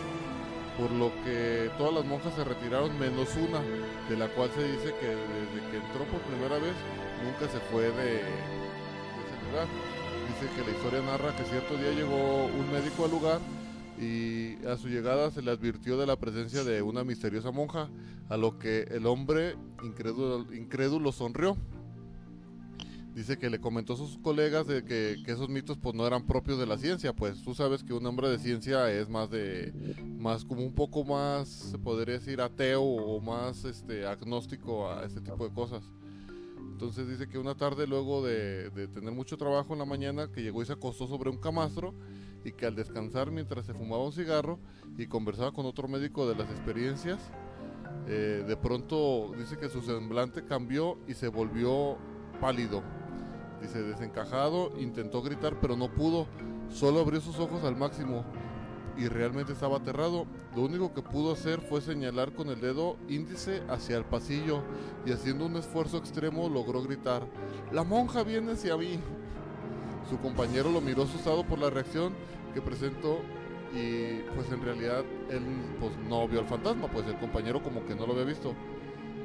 por 0.77 0.91
lo 0.91 1.11
que 1.23 1.69
todas 1.77 1.93
las 1.93 2.05
monjas 2.05 2.33
se 2.33 2.43
retiraron 2.43 2.97
menos 2.97 3.29
una, 3.35 3.61
de 4.09 4.17
la 4.17 4.27
cual 4.29 4.49
se 4.55 4.63
dice 4.63 4.95
que 4.99 5.07
desde 5.07 5.69
que 5.69 5.77
entró 5.77 6.03
por 6.09 6.19
primera 6.25 6.57
vez 6.57 6.73
nunca 7.21 7.45
se 7.51 7.59
fue 7.69 7.83
de, 7.93 8.25
de 8.25 9.21
ese 9.21 9.37
lugar. 9.51 9.67
Dice 10.27 10.47
que 10.55 10.69
la 10.69 10.77
historia 10.77 11.01
narra 11.01 11.35
que 11.35 11.43
cierto 11.45 11.77
día 11.77 11.91
llegó 11.91 12.45
un 12.45 12.71
médico 12.71 13.05
al 13.05 13.11
lugar 13.11 13.39
y 13.99 14.55
a 14.65 14.77
su 14.77 14.87
llegada 14.87 15.29
se 15.31 15.41
le 15.41 15.51
advirtió 15.51 15.97
de 15.97 16.07
la 16.07 16.15
presencia 16.15 16.63
de 16.63 16.81
una 16.81 17.03
misteriosa 17.03 17.51
monja, 17.51 17.89
a 18.29 18.37
lo 18.37 18.57
que 18.57 18.83
el 18.83 19.05
hombre 19.05 19.55
incrédulo, 19.83 21.11
sonrió. 21.11 21.55
dice 23.13 23.37
que 23.37 23.49
le 23.49 23.59
comentó 23.59 23.93
a 23.93 23.97
sus 23.97 24.17
colegas 24.17 24.65
de 24.67 24.83
que, 24.83 25.21
que 25.23 25.31
esos 25.33 25.49
mitos 25.49 25.77
pues 25.77 25.93
no 25.95 26.07
eran 26.07 26.25
propios 26.25 26.57
de 26.57 26.65
la 26.65 26.77
ciencia, 26.77 27.13
pues 27.13 27.43
tú 27.43 27.53
sabes 27.53 27.83
que 27.83 27.93
un 27.93 28.05
hombre 28.05 28.29
de 28.29 28.39
ciencia 28.39 28.91
es 28.91 29.09
más 29.09 29.29
de 29.29 29.73
más 30.17 30.45
como 30.45 30.63
un 30.63 30.73
poco 30.73 31.03
más 31.03 31.47
se 31.47 31.77
podría 31.77 32.15
decir 32.15 32.41
ateo 32.41 32.81
o 32.81 33.19
más 33.21 33.65
este 33.65 34.05
agnóstico 34.07 34.89
a 34.89 35.05
este 35.05 35.21
tipo 35.21 35.47
de 35.47 35.53
cosas. 35.53 35.83
Entonces 36.71 37.07
dice 37.07 37.27
que 37.27 37.37
una 37.37 37.55
tarde 37.55 37.85
luego 37.85 38.25
de, 38.25 38.71
de 38.71 38.87
tener 38.87 39.11
mucho 39.11 39.37
trabajo 39.37 39.73
en 39.73 39.79
la 39.79 39.85
mañana 39.85 40.31
que 40.31 40.41
llegó 40.41 40.63
y 40.63 40.65
se 40.65 40.73
acostó 40.73 41.07
sobre 41.07 41.29
un 41.29 41.37
camastro 41.37 41.93
y 42.43 42.53
que 42.53 42.65
al 42.65 42.75
descansar 42.75 43.29
mientras 43.29 43.65
se 43.65 43.73
fumaba 43.73 44.03
un 44.03 44.11
cigarro 44.11 44.59
y 44.97 45.05
conversaba 45.07 45.51
con 45.51 45.65
otro 45.65 45.87
médico 45.87 46.27
de 46.27 46.35
las 46.35 46.49
experiencias, 46.49 47.19
eh, 48.07 48.43
de 48.47 48.57
pronto 48.57 49.31
dice 49.37 49.57
que 49.57 49.69
su 49.69 49.81
semblante 49.81 50.43
cambió 50.43 50.97
y 51.07 51.13
se 51.13 51.27
volvió 51.27 51.97
pálido. 52.39 52.81
Dice, 53.61 53.83
desencajado, 53.83 54.73
intentó 54.79 55.21
gritar 55.21 55.59
pero 55.61 55.75
no 55.75 55.93
pudo, 55.93 56.25
solo 56.69 57.01
abrió 57.01 57.21
sus 57.21 57.37
ojos 57.39 57.63
al 57.63 57.75
máximo 57.75 58.25
y 59.01 59.07
realmente 59.07 59.53
estaba 59.53 59.77
aterrado. 59.77 60.27
Lo 60.55 60.61
único 60.61 60.93
que 60.93 61.01
pudo 61.01 61.33
hacer 61.33 61.59
fue 61.59 61.81
señalar 61.81 62.33
con 62.33 62.49
el 62.49 62.61
dedo 62.61 62.97
índice 63.09 63.63
hacia 63.67 63.97
el 63.97 64.05
pasillo 64.05 64.61
y 65.05 65.11
haciendo 65.11 65.47
un 65.47 65.55
esfuerzo 65.55 65.97
extremo 65.97 66.47
logró 66.49 66.83
gritar, 66.83 67.25
La 67.71 67.83
monja 67.83 68.23
viene 68.23 68.51
hacia 68.51 68.77
mí. 68.77 68.99
Su 70.07 70.19
compañero 70.19 70.69
lo 70.69 70.81
miró 70.81 71.03
asustado 71.03 71.43
por 71.43 71.57
la 71.57 71.71
reacción 71.71 72.13
que 72.53 72.61
presentó 72.61 73.19
y 73.73 74.19
pues 74.35 74.51
en 74.51 74.61
realidad 74.61 75.03
él 75.29 75.41
pues 75.79 75.93
no 76.07 76.27
vio 76.27 76.41
al 76.41 76.47
fantasma, 76.47 76.87
pues 76.87 77.07
el 77.07 77.17
compañero 77.17 77.63
como 77.63 77.83
que 77.85 77.95
no 77.95 78.05
lo 78.05 78.13
había 78.13 78.25
visto. 78.25 78.53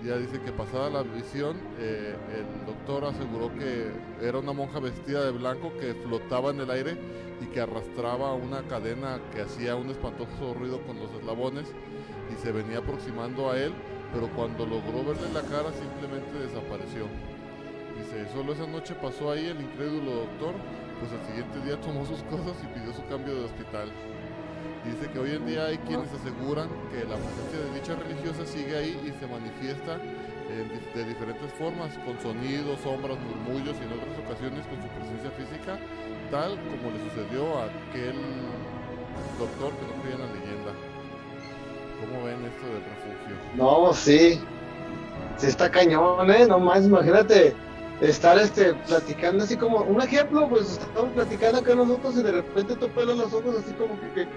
Ya 0.06 0.16
dice 0.18 0.40
que 0.40 0.52
pasada 0.52 0.88
la 0.88 1.02
visión, 1.02 1.56
eh, 1.80 2.14
el 2.32 2.64
doctor 2.64 3.06
aseguró 3.06 3.52
que 3.58 3.90
era 4.24 4.38
una 4.38 4.52
monja 4.52 4.78
vestida 4.78 5.24
de 5.24 5.32
blanco 5.32 5.72
que 5.80 5.94
flotaba 5.94 6.50
en 6.50 6.60
el 6.60 6.70
aire 6.70 6.96
y 7.40 7.46
que 7.46 7.60
arrastraba 7.60 8.32
una 8.34 8.62
cadena 8.68 9.18
que 9.34 9.42
hacía 9.42 9.74
un 9.74 9.90
espantoso 9.90 10.54
ruido 10.54 10.80
con 10.82 11.00
los 11.00 11.10
eslabones 11.10 11.66
y 12.32 12.40
se 12.40 12.52
venía 12.52 12.78
aproximando 12.78 13.50
a 13.50 13.58
él, 13.58 13.72
pero 14.12 14.28
cuando 14.36 14.64
logró 14.64 15.02
verle 15.02 15.26
la 15.34 15.42
cara 15.42 15.72
simplemente 15.72 16.38
desapareció. 16.38 17.06
Dice, 17.98 18.32
solo 18.32 18.52
esa 18.52 18.68
noche 18.68 18.94
pasó 19.02 19.32
ahí 19.32 19.46
el 19.46 19.60
incrédulo 19.60 20.12
doctor, 20.12 20.54
pues 21.00 21.10
al 21.10 21.26
siguiente 21.26 21.60
día 21.66 21.80
tomó 21.80 22.06
sus 22.06 22.22
cosas 22.30 22.54
y 22.62 22.78
pidió 22.78 22.92
su 22.92 23.04
cambio 23.08 23.34
de 23.34 23.44
hospital. 23.46 23.90
Dice 24.84 25.10
que 25.10 25.18
hoy 25.18 25.32
en 25.32 25.46
día 25.46 25.66
hay 25.66 25.78
quienes 25.78 26.12
aseguran 26.12 26.68
que 26.90 27.02
la 27.04 27.16
presencia 27.16 27.58
de 27.58 27.74
dicha 27.74 27.94
religiosa 27.96 28.46
sigue 28.46 28.76
ahí 28.76 28.94
y 29.02 29.10
se 29.18 29.26
manifiesta 29.26 29.98
de 30.94 31.04
diferentes 31.04 31.52
formas, 31.54 31.90
con 32.06 32.18
sonidos, 32.20 32.78
sombras, 32.80 33.18
murmullos 33.18 33.76
y 33.76 33.82
en 33.82 33.92
otras 33.98 34.16
ocasiones 34.24 34.64
con 34.66 34.80
su 34.80 34.88
presencia 34.94 35.30
física, 35.32 35.78
tal 36.30 36.54
como 36.54 36.94
le 36.94 37.02
sucedió 37.10 37.58
a 37.58 37.64
aquel 37.64 38.16
doctor 39.38 39.72
que 39.74 39.86
no 39.90 40.02
creía 40.02 40.14
en 40.14 40.22
la 40.22 40.32
leyenda. 40.38 40.72
¿Cómo 42.00 42.24
ven 42.24 42.44
esto 42.46 42.66
del 42.66 42.84
refugio? 42.94 43.36
No, 43.56 43.92
sí. 43.92 44.40
Sí 45.36 45.46
está 45.48 45.70
cañón, 45.70 46.30
¿eh? 46.30 46.46
No 46.46 46.60
más, 46.60 46.84
imagínate 46.84 47.54
estar 48.00 48.38
este, 48.38 48.74
platicando 48.74 49.44
así 49.44 49.56
como... 49.56 49.78
Un 49.82 50.00
ejemplo, 50.02 50.48
pues 50.48 50.72
estamos 50.72 51.12
platicando 51.12 51.58
acá 51.60 51.74
nosotros 51.74 52.16
y 52.16 52.22
de 52.22 52.32
repente 52.32 52.76
tú 52.76 52.88
pelas 52.90 53.16
los 53.16 53.32
ojos 53.32 53.56
así 53.56 53.72
como 53.74 53.98
que... 54.00 54.12
que 54.12 54.28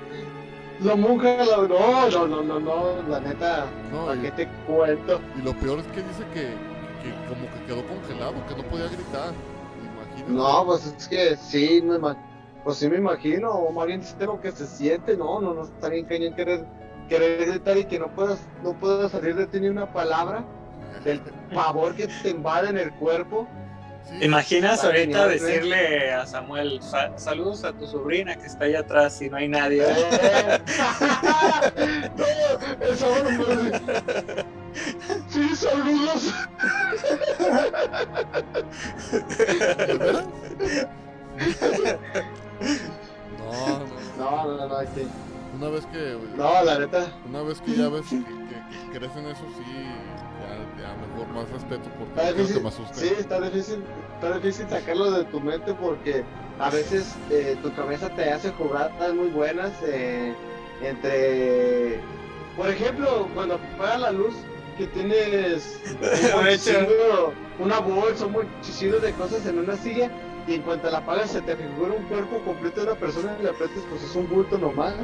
la 0.80 0.96
monja, 0.96 1.44
la... 1.46 1.58
No, 1.68 2.10
no, 2.10 2.28
no, 2.28 2.44
no, 2.44 2.60
no, 2.60 3.04
la 3.10 3.20
neta, 3.20 3.66
No, 3.92 4.06
¿para 4.06 4.18
y- 4.18 4.22
qué 4.22 4.32
te 4.32 4.48
cuento? 4.66 5.20
Y 5.36 5.42
lo 5.42 5.54
peor 5.60 5.80
es 5.80 5.88
que 5.88 6.02
dice 6.04 6.24
que, 6.34 6.58
que 7.02 7.14
como 7.28 7.50
que 7.52 7.64
quedó 7.66 7.86
congelado, 7.86 8.34
que 8.48 8.56
no 8.56 8.64
podía 8.64 8.88
gritar. 8.88 9.34
Imagínate. 9.82 10.32
No, 10.34 10.66
pues 10.66 10.86
es 10.86 11.08
que 11.08 11.36
sí, 11.36 11.82
me 11.82 12.00
pues 12.64 12.78
sí 12.78 12.90
me 12.90 12.98
imagino, 12.98 13.52
o 13.52 13.72
más 13.72 13.88
bien 13.88 14.04
sé 14.04 14.26
lo 14.26 14.40
que 14.40 14.52
se 14.52 14.68
siente, 14.68 15.16
no, 15.18 15.40
no, 15.42 15.54
no, 15.54 15.64
está 15.64 15.90
bien 15.90 16.06
cañón 16.06 16.34
querer, 16.36 16.66
querer 17.08 17.46
gritar 17.50 17.78
y 17.78 17.86
que 17.86 18.00
no 18.00 18.14
puedas, 18.14 18.50
no 18.64 18.74
puedas 18.78 19.12
salir 19.12 19.36
de 19.36 19.48
ti 19.48 19.60
ni 19.60 19.68
una 19.70 19.92
palabra, 19.92 20.46
del 21.04 21.20
pavor 21.54 21.96
que 21.96 22.08
te 22.08 22.30
invade 22.30 22.70
en 22.70 22.78
el 22.78 22.92
cuerpo. 22.94 23.48
Sí, 24.10 24.20
¿Te 24.20 24.26
imaginas 24.26 24.84
ahorita 24.84 25.28
decirle 25.28 26.12
a 26.12 26.26
Samuel, 26.26 26.82
"Sa- 26.82 27.16
saludos 27.18 27.64
a 27.64 27.74
tu 27.74 27.86
sobrina 27.86 28.36
que 28.36 28.48
está 28.48 28.66
allá 28.66 28.80
atrás 28.80 29.22
y 29.22 29.30
no 29.30 29.38
hay 29.38 29.48
nadie? 29.48 29.84
Eh. 29.86 30.60
no, 32.18 32.26
eso 32.88 33.08
no 33.24 33.44
puede 33.46 33.70
ser. 33.78 34.46
Sí, 35.30 35.56
saludos. 35.56 36.34
No, 43.40 43.80
no. 43.80 43.86
No, 44.18 44.58
no, 44.58 44.68
no, 44.68 44.76
Una 45.56 45.70
vez 45.70 45.86
que 45.88 46.18
no, 46.36 46.64
la 46.64 46.80
neta. 46.80 47.08
una 47.28 47.42
vez 47.42 47.62
que 47.62 47.76
ya 47.76 47.90
ves 47.90 48.06
que, 48.10 48.18
que, 48.24 48.92
que 48.92 48.98
crees 49.00 49.16
en 49.16 49.26
eso, 49.28 49.44
sí, 49.58 49.86
ya, 50.78 50.96
mejor 50.96 51.28
más 51.30 51.50
respeto 51.50 51.90
porque 51.98 52.16
Está 52.16 52.34
quiero 52.34 52.48
que 52.48 52.58
difícil, 52.58 52.64
me 52.64 52.70
asuste. 52.70 53.00
sí, 53.00 53.14
está 53.20 53.40
difícil, 53.42 53.84
está 54.16 54.34
difícil 54.38 54.70
sacarlo 54.70 55.12
de 55.12 55.26
tu 55.26 55.40
mente 55.42 55.74
porque 55.74 56.24
a 56.60 56.70
veces 56.70 57.16
eh, 57.30 57.58
tu 57.62 57.74
cabeza 57.74 58.10
te 58.16 58.30
hace 58.32 58.52
jugadas 58.52 59.14
muy 59.14 59.30
buenas 59.30 59.72
eh, 59.84 60.34
entre, 60.82 62.00
por 62.56 62.70
ejemplo, 62.70 63.28
cuando 63.34 63.56
apaga 63.56 63.98
la 63.98 64.12
luz 64.12 64.34
que 64.78 64.88
tienes 64.88 65.80
un 66.36 66.48
una 67.60 67.80
bolsa, 67.80 68.26
un 68.26 68.32
muchísimo 68.32 68.98
de 68.98 69.14
cosas 69.14 69.46
en 69.46 69.60
una 69.60 69.76
silla 69.76 70.10
y 70.48 70.56
en 70.56 70.62
cuanto 70.62 70.90
la 70.90 71.00
apagas 71.00 71.32
se 71.32 71.42
te 71.42 71.56
figura 71.56 71.94
un 71.94 72.04
cuerpo 72.06 72.40
completo 72.46 72.82
de 72.82 72.88
una 72.88 73.00
persona 73.00 73.36
y 73.40 73.44
le 73.44 73.50
aprietas 73.50 73.84
pues 73.90 74.04
es 74.04 74.16
un 74.16 74.28
bulto 74.30 74.58
nomás. 74.58 74.96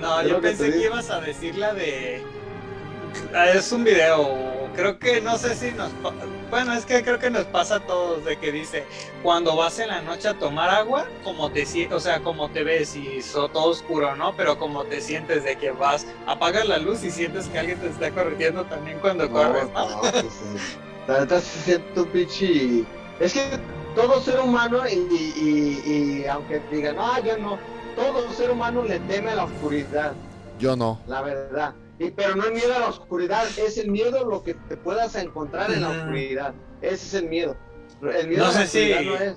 No, 0.00 0.22
yo 0.26 0.40
que 0.40 0.48
pensé 0.48 0.70
que 0.72 0.84
ibas 0.86 1.10
a 1.10 1.20
decir 1.20 1.56
la 1.56 1.72
de... 1.74 2.22
Ah, 3.34 3.48
Es 3.50 3.70
un 3.72 3.84
video, 3.84 4.68
creo 4.74 4.98
que 4.98 5.20
no 5.20 5.36
sé 5.38 5.54
si 5.54 5.72
nos... 5.72 5.90
pa- 6.02 6.12
Bueno, 6.50 6.72
es 6.74 6.84
que 6.84 7.02
creo 7.02 7.18
que 7.18 7.30
nos 7.30 7.44
pasa 7.44 7.76
a 7.76 7.80
todos 7.80 8.24
de 8.24 8.36
que 8.38 8.50
dice, 8.52 8.84
cuando 9.22 9.54
vas 9.56 9.78
en 9.78 9.88
la 9.88 10.02
noche 10.02 10.28
a 10.28 10.34
tomar 10.38 10.68
agua, 10.70 11.06
como 11.22 11.50
te 11.50 11.64
sientes, 11.64 11.96
o 11.96 12.00
sea, 12.00 12.20
como 12.20 12.50
te 12.50 12.64
ves 12.64 12.96
y 12.96 13.18
es 13.18 13.32
todo 13.32 13.64
oscuro, 13.66 14.16
¿no? 14.16 14.34
Pero 14.36 14.58
como 14.58 14.84
te 14.84 15.00
sientes 15.00 15.44
de 15.44 15.56
que 15.56 15.70
vas, 15.70 16.06
apagas 16.26 16.66
la 16.66 16.78
luz 16.78 17.04
y 17.04 17.10
sientes 17.10 17.46
que 17.48 17.58
alguien 17.58 17.78
te 17.78 17.88
está 17.88 18.10
corriendo 18.10 18.64
también 18.64 18.98
cuando 19.00 19.30
corres, 19.30 19.70
¿no? 19.72 19.88
no, 20.02 20.02
sí. 20.20 20.28
La 21.06 21.20
neta 21.20 21.40
se 21.40 21.58
siente 21.60 22.00
un 22.00 22.06
pinche. 22.08 22.84
Es 23.20 23.32
que 23.32 23.58
todo 23.94 24.20
ser 24.20 24.40
humano, 24.40 24.82
y, 24.88 24.94
y- 24.94 25.34
y- 25.36 26.22
y 26.22 26.26
aunque 26.26 26.60
digan, 26.70 26.96
no, 26.96 27.22
yo 27.24 27.36
no, 27.38 27.58
todo 27.96 28.30
ser 28.32 28.50
humano 28.50 28.82
le 28.82 28.98
teme 29.00 29.30
a 29.30 29.36
la 29.36 29.44
oscuridad, 29.44 30.12
Yo 30.58 30.74
no. 30.76 31.00
la 31.06 31.22
verdad. 31.22 31.74
Y, 32.00 32.10
pero 32.10 32.34
no 32.34 32.44
es 32.44 32.52
miedo 32.52 32.74
a 32.74 32.78
la 32.80 32.88
oscuridad, 32.88 33.44
es 33.58 33.76
el 33.78 33.90
miedo 33.90 34.18
a 34.18 34.24
lo 34.28 34.42
que 34.42 34.54
te 34.54 34.76
puedas 34.76 35.14
encontrar 35.16 35.70
en 35.70 35.82
la 35.82 35.90
oscuridad. 35.90 36.54
Ese 36.80 36.94
es 36.94 37.14
el 37.14 37.28
miedo. 37.28 37.56
El 38.02 38.28
miedo 38.28 38.44
No 38.44 38.50
a 38.50 38.52
la 38.54 38.60
sé 38.60 38.66
si- 38.66 38.92
oscuridad 38.92 39.18
no 39.18 39.24
es. 39.24 39.36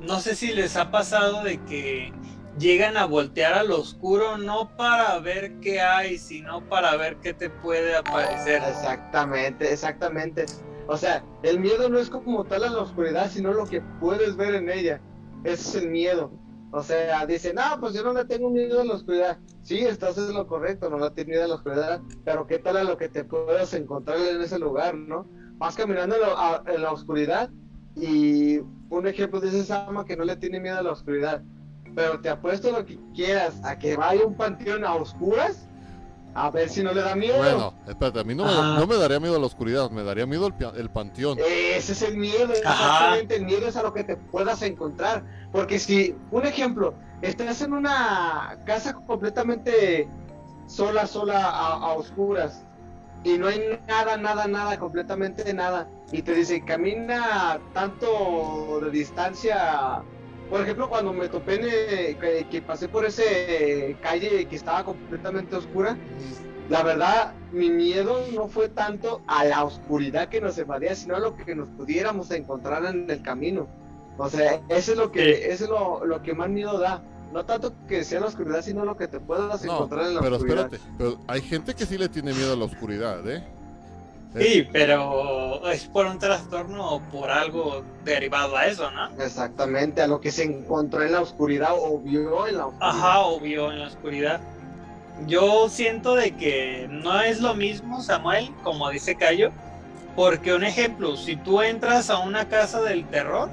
No 0.00 0.20
sé 0.20 0.36
si 0.36 0.52
les 0.54 0.76
ha 0.76 0.92
pasado 0.92 1.42
de 1.42 1.58
que 1.64 2.12
llegan 2.56 2.96
a 2.96 3.04
voltear 3.04 3.54
al 3.54 3.72
oscuro 3.72 4.38
no 4.38 4.76
para 4.76 5.18
ver 5.18 5.54
qué 5.60 5.80
hay, 5.80 6.18
sino 6.18 6.60
para 6.68 6.96
ver 6.96 7.16
qué 7.16 7.34
te 7.34 7.50
puede 7.50 7.96
aparecer. 7.96 8.62
Exactamente, 8.68 9.72
exactamente. 9.72 10.46
O 10.86 10.96
sea, 10.96 11.24
el 11.42 11.58
miedo 11.58 11.88
no 11.88 11.98
es 11.98 12.08
como 12.10 12.44
tal 12.44 12.62
a 12.64 12.70
la 12.70 12.78
oscuridad, 12.78 13.28
sino 13.30 13.52
lo 13.52 13.66
que 13.66 13.80
puedes 14.00 14.36
ver 14.36 14.54
en 14.54 14.70
ella. 14.70 15.00
Ese 15.42 15.68
es 15.78 15.82
el 15.82 15.90
miedo. 15.90 16.30
O 16.70 16.82
sea, 16.82 17.24
dicen, 17.26 17.56
no, 17.56 17.80
pues 17.80 17.94
yo 17.94 18.02
no 18.02 18.12
le 18.12 18.24
tengo 18.24 18.50
miedo 18.50 18.80
a 18.80 18.84
la 18.84 18.94
oscuridad. 18.94 19.38
Sí, 19.62 19.78
estás 19.78 20.18
en 20.18 20.34
lo 20.34 20.46
correcto, 20.46 20.90
no 20.90 20.98
le 20.98 21.10
tienes 21.10 21.28
miedo 21.28 21.44
a 21.44 21.48
la 21.48 21.54
oscuridad, 21.54 22.00
pero 22.24 22.46
¿qué 22.46 22.58
tal 22.58 22.76
a 22.76 22.84
lo 22.84 22.96
que 22.96 23.08
te 23.08 23.24
puedas 23.24 23.72
encontrar 23.74 24.18
en 24.18 24.42
ese 24.42 24.58
lugar, 24.58 24.94
no? 24.94 25.26
Vas 25.58 25.76
caminando 25.76 26.16
en 26.16 26.74
en 26.74 26.82
la 26.82 26.92
oscuridad 26.92 27.50
y 27.96 28.58
un 28.90 29.06
ejemplo 29.06 29.40
dice 29.40 29.64
Sama 29.64 30.04
que 30.04 30.16
no 30.16 30.24
le 30.24 30.36
tiene 30.36 30.60
miedo 30.60 30.78
a 30.78 30.82
la 30.82 30.92
oscuridad, 30.92 31.42
pero 31.94 32.20
te 32.20 32.28
apuesto 32.28 32.70
lo 32.70 32.84
que 32.84 32.98
quieras 33.14 33.60
a 33.64 33.78
que 33.78 33.96
vaya 33.96 34.24
un 34.26 34.36
panteón 34.36 34.84
a 34.84 34.94
oscuras 34.94 35.67
a 36.34 36.50
ver 36.50 36.68
si 36.68 36.82
no 36.82 36.92
le 36.92 37.02
da 37.02 37.14
miedo. 37.14 37.38
Bueno, 37.38 37.74
espérate, 37.86 38.20
a 38.20 38.24
mí 38.24 38.34
no 38.34 38.44
me, 38.44 38.52
no 38.52 38.86
me 38.86 38.96
daría 38.96 39.18
miedo 39.18 39.38
la 39.38 39.46
oscuridad, 39.46 39.90
me 39.90 40.04
daría 40.04 40.26
miedo 40.26 40.46
el, 40.46 40.54
el 40.76 40.90
panteón. 40.90 41.38
Ese 41.38 41.92
es 41.92 42.02
el 42.02 42.16
miedo, 42.16 42.52
exactamente. 42.52 43.36
El 43.36 43.44
miedo 43.46 43.66
es 43.66 43.76
a 43.76 43.82
lo 43.82 43.92
que 43.92 44.04
te 44.04 44.16
puedas 44.16 44.62
encontrar. 44.62 45.24
Porque 45.52 45.78
si, 45.78 46.14
un 46.30 46.46
ejemplo, 46.46 46.94
estás 47.22 47.62
en 47.62 47.72
una 47.72 48.58
casa 48.64 48.94
completamente 48.94 50.08
sola, 50.66 51.06
sola, 51.06 51.44
a, 51.44 51.72
a 51.74 51.92
oscuras, 51.94 52.64
y 53.24 53.36
no 53.36 53.48
hay 53.48 53.80
nada, 53.88 54.16
nada, 54.16 54.46
nada, 54.46 54.78
completamente 54.78 55.52
nada, 55.52 55.88
y 56.12 56.22
te 56.22 56.34
dicen, 56.34 56.64
camina 56.64 57.58
tanto 57.74 58.78
de 58.80 58.90
distancia. 58.90 60.02
Por 60.50 60.60
ejemplo, 60.62 60.88
cuando 60.88 61.12
me 61.12 61.28
topé 61.28 61.58
eh, 61.62 62.16
que, 62.18 62.46
que 62.50 62.62
pasé 62.62 62.88
por 62.88 63.04
ese 63.04 63.96
calle 64.02 64.46
que 64.46 64.56
estaba 64.56 64.84
completamente 64.84 65.54
oscura, 65.56 65.96
la 66.70 66.82
verdad, 66.82 67.34
mi 67.52 67.70
miedo 67.70 68.24
no 68.34 68.48
fue 68.48 68.68
tanto 68.68 69.22
a 69.26 69.44
la 69.44 69.64
oscuridad 69.64 70.28
que 70.28 70.40
nos 70.40 70.58
invadía, 70.58 70.94
sino 70.94 71.16
a 71.16 71.20
lo 71.20 71.36
que 71.36 71.54
nos 71.54 71.68
pudiéramos 71.70 72.30
encontrar 72.30 72.84
en 72.86 73.10
el 73.10 73.22
camino. 73.22 73.66
O 74.16 74.28
sea, 74.28 74.60
eso 74.68 74.92
es 74.92 74.98
lo 74.98 75.12
que, 75.12 75.50
eso 75.52 75.64
es 75.64 75.70
lo, 75.70 76.04
lo 76.04 76.22
que 76.22 76.34
más 76.34 76.48
miedo 76.48 76.78
da. 76.78 77.02
No 77.32 77.44
tanto 77.44 77.74
que 77.86 78.04
sea 78.04 78.20
la 78.20 78.26
oscuridad, 78.26 78.62
sino 78.62 78.84
lo 78.86 78.96
que 78.96 79.06
te 79.06 79.20
puedas 79.20 79.62
No, 79.64 79.74
encontrar 79.74 80.06
en 80.06 80.14
la 80.14 80.20
pero 80.22 80.36
oscuridad. 80.36 80.72
espérate, 80.72 80.90
pero 80.96 81.18
hay 81.26 81.40
gente 81.42 81.74
que 81.74 81.84
sí 81.86 81.98
le 81.98 82.08
tiene 82.08 82.32
miedo 82.32 82.54
a 82.54 82.56
la 82.56 82.64
oscuridad, 82.64 83.28
¿eh? 83.30 83.44
Sí, 84.36 84.68
pero 84.72 85.68
es 85.70 85.86
por 85.86 86.06
un 86.06 86.18
trastorno 86.18 86.96
o 86.96 87.00
por 87.00 87.30
algo 87.30 87.82
derivado 88.04 88.56
a 88.56 88.66
eso, 88.66 88.90
¿no? 88.90 89.10
Exactamente, 89.22 90.02
a 90.02 90.06
lo 90.06 90.20
que 90.20 90.30
se 90.30 90.44
encontró 90.44 91.02
en 91.02 91.12
la 91.12 91.20
oscuridad 91.20 91.72
o 91.72 91.98
vio 91.98 92.46
en 92.46 92.58
la 92.58 92.66
oscuridad. 92.66 92.88
Ajá, 92.88 93.20
obvio, 93.20 93.72
en 93.72 93.80
la 93.80 93.86
oscuridad. 93.86 94.40
Yo 95.26 95.68
siento 95.68 96.14
de 96.14 96.32
que 96.32 96.86
no 96.90 97.20
es 97.20 97.40
lo 97.40 97.54
mismo, 97.54 98.02
Samuel, 98.02 98.50
como 98.62 98.90
dice 98.90 99.16
Cayo, 99.16 99.50
porque 100.14 100.52
un 100.52 100.64
ejemplo, 100.64 101.16
si 101.16 101.36
tú 101.36 101.62
entras 101.62 102.10
a 102.10 102.18
una 102.18 102.48
casa 102.48 102.82
del 102.82 103.06
terror, 103.06 103.48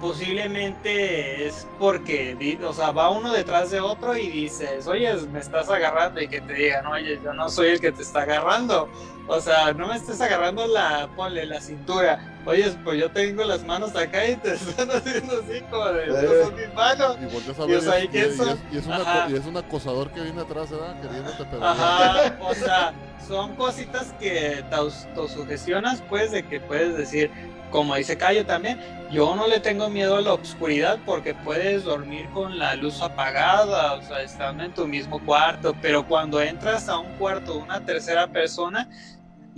posiblemente 0.00 1.46
es 1.46 1.66
porque, 1.78 2.58
o 2.64 2.72
sea, 2.72 2.92
va 2.92 3.10
uno 3.10 3.32
detrás 3.32 3.70
de 3.70 3.80
otro 3.80 4.16
y 4.16 4.28
dices, 4.28 4.86
oye, 4.86 5.12
me 5.32 5.40
estás 5.40 5.68
agarrando 5.68 6.20
y 6.20 6.28
que 6.28 6.40
te 6.40 6.52
digan, 6.52 6.86
oye, 6.86 7.18
yo 7.22 7.32
no 7.34 7.48
soy 7.48 7.68
el 7.68 7.80
que 7.80 7.92
te 7.92 8.02
está 8.02 8.22
agarrando. 8.22 8.88
O 9.28 9.40
sea, 9.40 9.72
no 9.72 9.88
me 9.88 9.96
estés 9.96 10.20
agarrando 10.20 10.66
la, 10.68 11.08
ponle 11.16 11.46
la 11.46 11.60
cintura. 11.60 12.18
Oye, 12.44 12.70
pues 12.84 13.00
yo 13.00 13.10
tengo 13.10 13.42
las 13.44 13.64
manos 13.64 13.94
acá 13.96 14.24
y 14.26 14.36
te 14.36 14.54
están 14.54 14.88
haciendo 14.90 15.40
así 15.40 15.60
como 15.68 15.84
de, 15.86 16.04
"Estas 16.06 16.46
son 16.46 16.54
mis 16.54 16.72
manos. 16.74 17.16
Y 17.20 17.24
a 17.24 17.64
Y, 17.66 17.66
ver 17.66 17.76
o 17.76 17.80
sea, 17.80 18.00
y, 18.00 18.04
¿y 18.04 18.08
quién 18.08 18.24
y- 18.30 18.32
y 18.32 18.36
son? 18.36 18.48
es, 18.50 18.64
y 18.70 18.78
es 18.78 18.86
una 18.86 19.26
y 19.28 19.34
es 19.34 19.46
un 19.46 19.56
acosador 19.56 20.12
que 20.12 20.20
viene 20.20 20.40
atrás, 20.42 20.70
¿verdad? 20.70 21.00
Queriéndote 21.00 21.44
pegar. 21.44 21.68
Ajá, 21.70 22.36
o 22.40 22.54
sea, 22.54 22.94
son 23.26 23.56
cositas 23.56 24.12
que 24.12 24.64
te 24.68 24.74
autosugestionas, 24.76 26.02
pues, 26.02 26.30
de 26.30 26.46
que 26.46 26.60
puedes 26.60 26.96
decir, 26.96 27.32
como 27.68 27.96
dice 27.96 28.16
Cayo 28.16 28.46
también, 28.46 28.78
yo 29.10 29.34
no 29.34 29.48
le 29.48 29.58
tengo 29.60 29.90
miedo 29.90 30.16
a 30.16 30.20
la 30.20 30.34
oscuridad 30.34 31.00
porque 31.04 31.34
puedes 31.34 31.82
dormir 31.82 32.30
con 32.30 32.58
la 32.58 32.76
luz 32.76 33.02
apagada, 33.02 33.94
o 33.94 34.02
sea, 34.02 34.20
estando 34.22 34.62
en 34.62 34.72
tu 34.72 34.86
mismo 34.86 35.24
cuarto, 35.24 35.76
pero 35.80 36.06
cuando 36.06 36.40
entras 36.40 36.88
a 36.88 36.98
un 36.98 37.16
cuarto 37.16 37.54
de 37.54 37.58
una 37.58 37.84
tercera 37.84 38.28
persona 38.28 38.88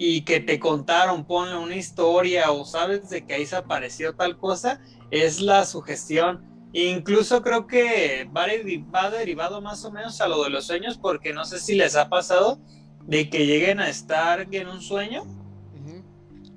y 0.01 0.23
que 0.23 0.39
te 0.39 0.61
contaron, 0.61 1.27
ponle 1.27 1.57
una 1.57 1.75
historia 1.75 2.53
o 2.53 2.65
sabes 2.65 3.11
de 3.11 3.27
que 3.27 3.35
ahí 3.35 3.45
se 3.45 3.57
apareció 3.57 4.15
tal 4.15 4.39
cosa, 4.39 4.81
es 5.11 5.41
la 5.41 5.65
sugestión. 5.65 6.47
Incluso 6.73 7.43
creo 7.43 7.66
que 7.66 8.31
va, 8.35 8.47
deri- 8.47 8.87
va 8.95 9.11
derivado 9.11 9.61
más 9.61 9.85
o 9.85 9.91
menos 9.91 10.20
a 10.20 10.29
lo 10.29 10.45
de 10.45 10.51
los 10.51 10.66
sueños, 10.66 10.99
porque 10.99 11.33
no 11.33 11.45
sé 11.45 11.59
si 11.59 11.75
les 11.75 11.97
ha 11.97 12.09
pasado 12.09 12.61
de 13.07 13.29
que 13.29 13.45
lleguen 13.45 13.81
a 13.81 13.89
estar 13.89 14.47
en 14.55 14.69
un 14.69 14.81
sueño 14.81 15.25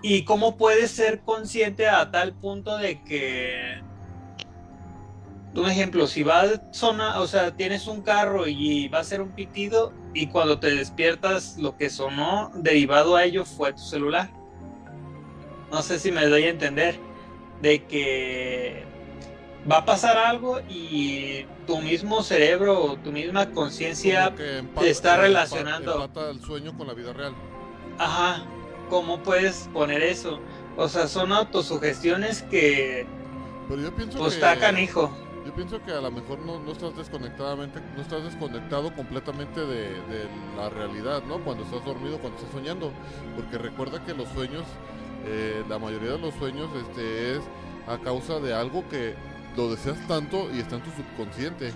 y 0.03 0.23
cómo 0.23 0.55
puedes 0.55 0.91
ser 0.91 1.23
consciente 1.23 1.87
a 1.87 2.11
tal 2.11 2.35
punto 2.35 2.77
de 2.77 3.03
que 3.03 3.81
un 5.55 5.67
ejemplo, 5.67 6.05
si 6.05 6.21
va 6.21 6.41
a 6.43 6.73
sonar, 6.73 7.17
o 7.19 7.25
sea, 7.25 7.55
tienes 7.57 7.87
un 7.87 8.01
carro 8.01 8.47
y 8.47 8.87
va 8.87 8.99
a 8.99 9.03
ser 9.03 9.21
un 9.21 9.33
pitido 9.33 9.93
y 10.13 10.27
cuando 10.27 10.59
te 10.59 10.75
despiertas 10.75 11.57
lo 11.57 11.77
que 11.77 11.89
sonó 11.89 12.51
derivado 12.55 13.15
a 13.15 13.23
ello 13.23 13.45
fue 13.45 13.73
tu 13.73 13.81
celular. 13.81 14.29
No 15.71 15.81
sé 15.81 15.99
si 15.99 16.11
me 16.11 16.25
doy 16.27 16.43
a 16.43 16.49
entender 16.49 16.99
de 17.61 17.85
que 17.85 18.83
va 19.69 19.77
a 19.77 19.85
pasar 19.85 20.17
algo 20.17 20.59
y 20.69 21.45
tu 21.67 21.79
mismo 21.79 22.23
cerebro 22.23 22.83
o 22.83 22.97
tu 22.97 23.11
misma 23.11 23.51
conciencia, 23.51 24.33
te 24.35 24.89
está 24.89 25.17
relacionando. 25.17 26.03
Empata 26.05 26.29
el 26.29 26.41
sueño 26.41 26.77
con 26.77 26.87
la 26.87 26.93
vida 26.93 27.13
real. 27.13 27.33
ajá, 27.97 28.43
¿cómo 28.89 29.21
puedes 29.23 29.69
poner 29.73 30.01
eso? 30.01 30.39
O 30.77 30.87
sea, 30.89 31.07
son 31.07 31.31
autosugestiones 31.31 32.43
que 32.43 33.05
Pero 33.69 33.81
yo 33.81 33.95
pienso 33.95 34.17
pues 34.17 34.33
que... 34.33 34.39
está 34.39 34.57
canijo. 34.57 35.15
Yo 35.45 35.53
pienso 35.55 35.83
que 35.83 35.91
a 35.91 36.01
lo 36.01 36.11
mejor 36.11 36.39
no, 36.39 36.59
no 36.59 36.71
estás 36.71 36.95
desconectadamente, 36.95 37.79
no 37.95 38.01
estás 38.01 38.23
desconectado 38.23 38.93
completamente 38.93 39.59
de, 39.59 39.89
la 40.55 40.69
realidad, 40.69 41.23
¿no? 41.27 41.43
Cuando 41.43 41.63
estás 41.63 41.83
dormido, 41.83 42.19
cuando 42.19 42.37
estás 42.37 42.53
soñando, 42.53 42.91
porque 43.35 43.57
recuerda 43.57 44.03
que 44.05 44.13
los 44.13 44.29
sueños, 44.29 44.63
eh, 45.25 45.63
la 45.67 45.79
mayoría 45.79 46.11
de 46.11 46.19
los 46.19 46.35
sueños, 46.35 46.69
este, 46.75 47.37
es 47.37 47.41
a 47.87 47.97
causa 47.97 48.39
de 48.39 48.53
algo 48.53 48.87
que 48.89 49.15
lo 49.57 49.71
deseas 49.71 49.97
tanto 50.07 50.47
y 50.53 50.59
está 50.59 50.75
en 50.75 50.83
tu 50.83 50.91
subconsciente. 50.91 51.71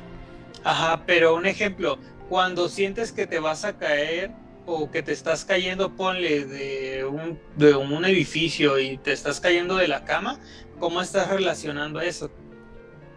Ajá, 0.63 1.03
pero 1.05 1.35
un 1.35 1.47
ejemplo, 1.47 1.97
cuando 2.29 2.69
sientes 2.69 3.11
que 3.11 3.25
te 3.25 3.39
vas 3.39 3.65
a 3.65 3.77
caer 3.77 4.31
o 4.67 4.91
que 4.91 5.01
te 5.01 5.11
estás 5.11 5.43
cayendo, 5.43 5.95
ponle 5.95 6.45
de 6.45 7.05
un, 7.05 7.39
de 7.55 7.75
un 7.75 8.05
edificio 8.05 8.77
y 8.79 8.97
te 8.97 9.11
estás 9.11 9.39
cayendo 9.39 9.75
de 9.75 9.87
la 9.87 10.05
cama, 10.05 10.39
¿cómo 10.79 11.01
estás 11.01 11.29
relacionando 11.29 11.99
eso? 11.99 12.29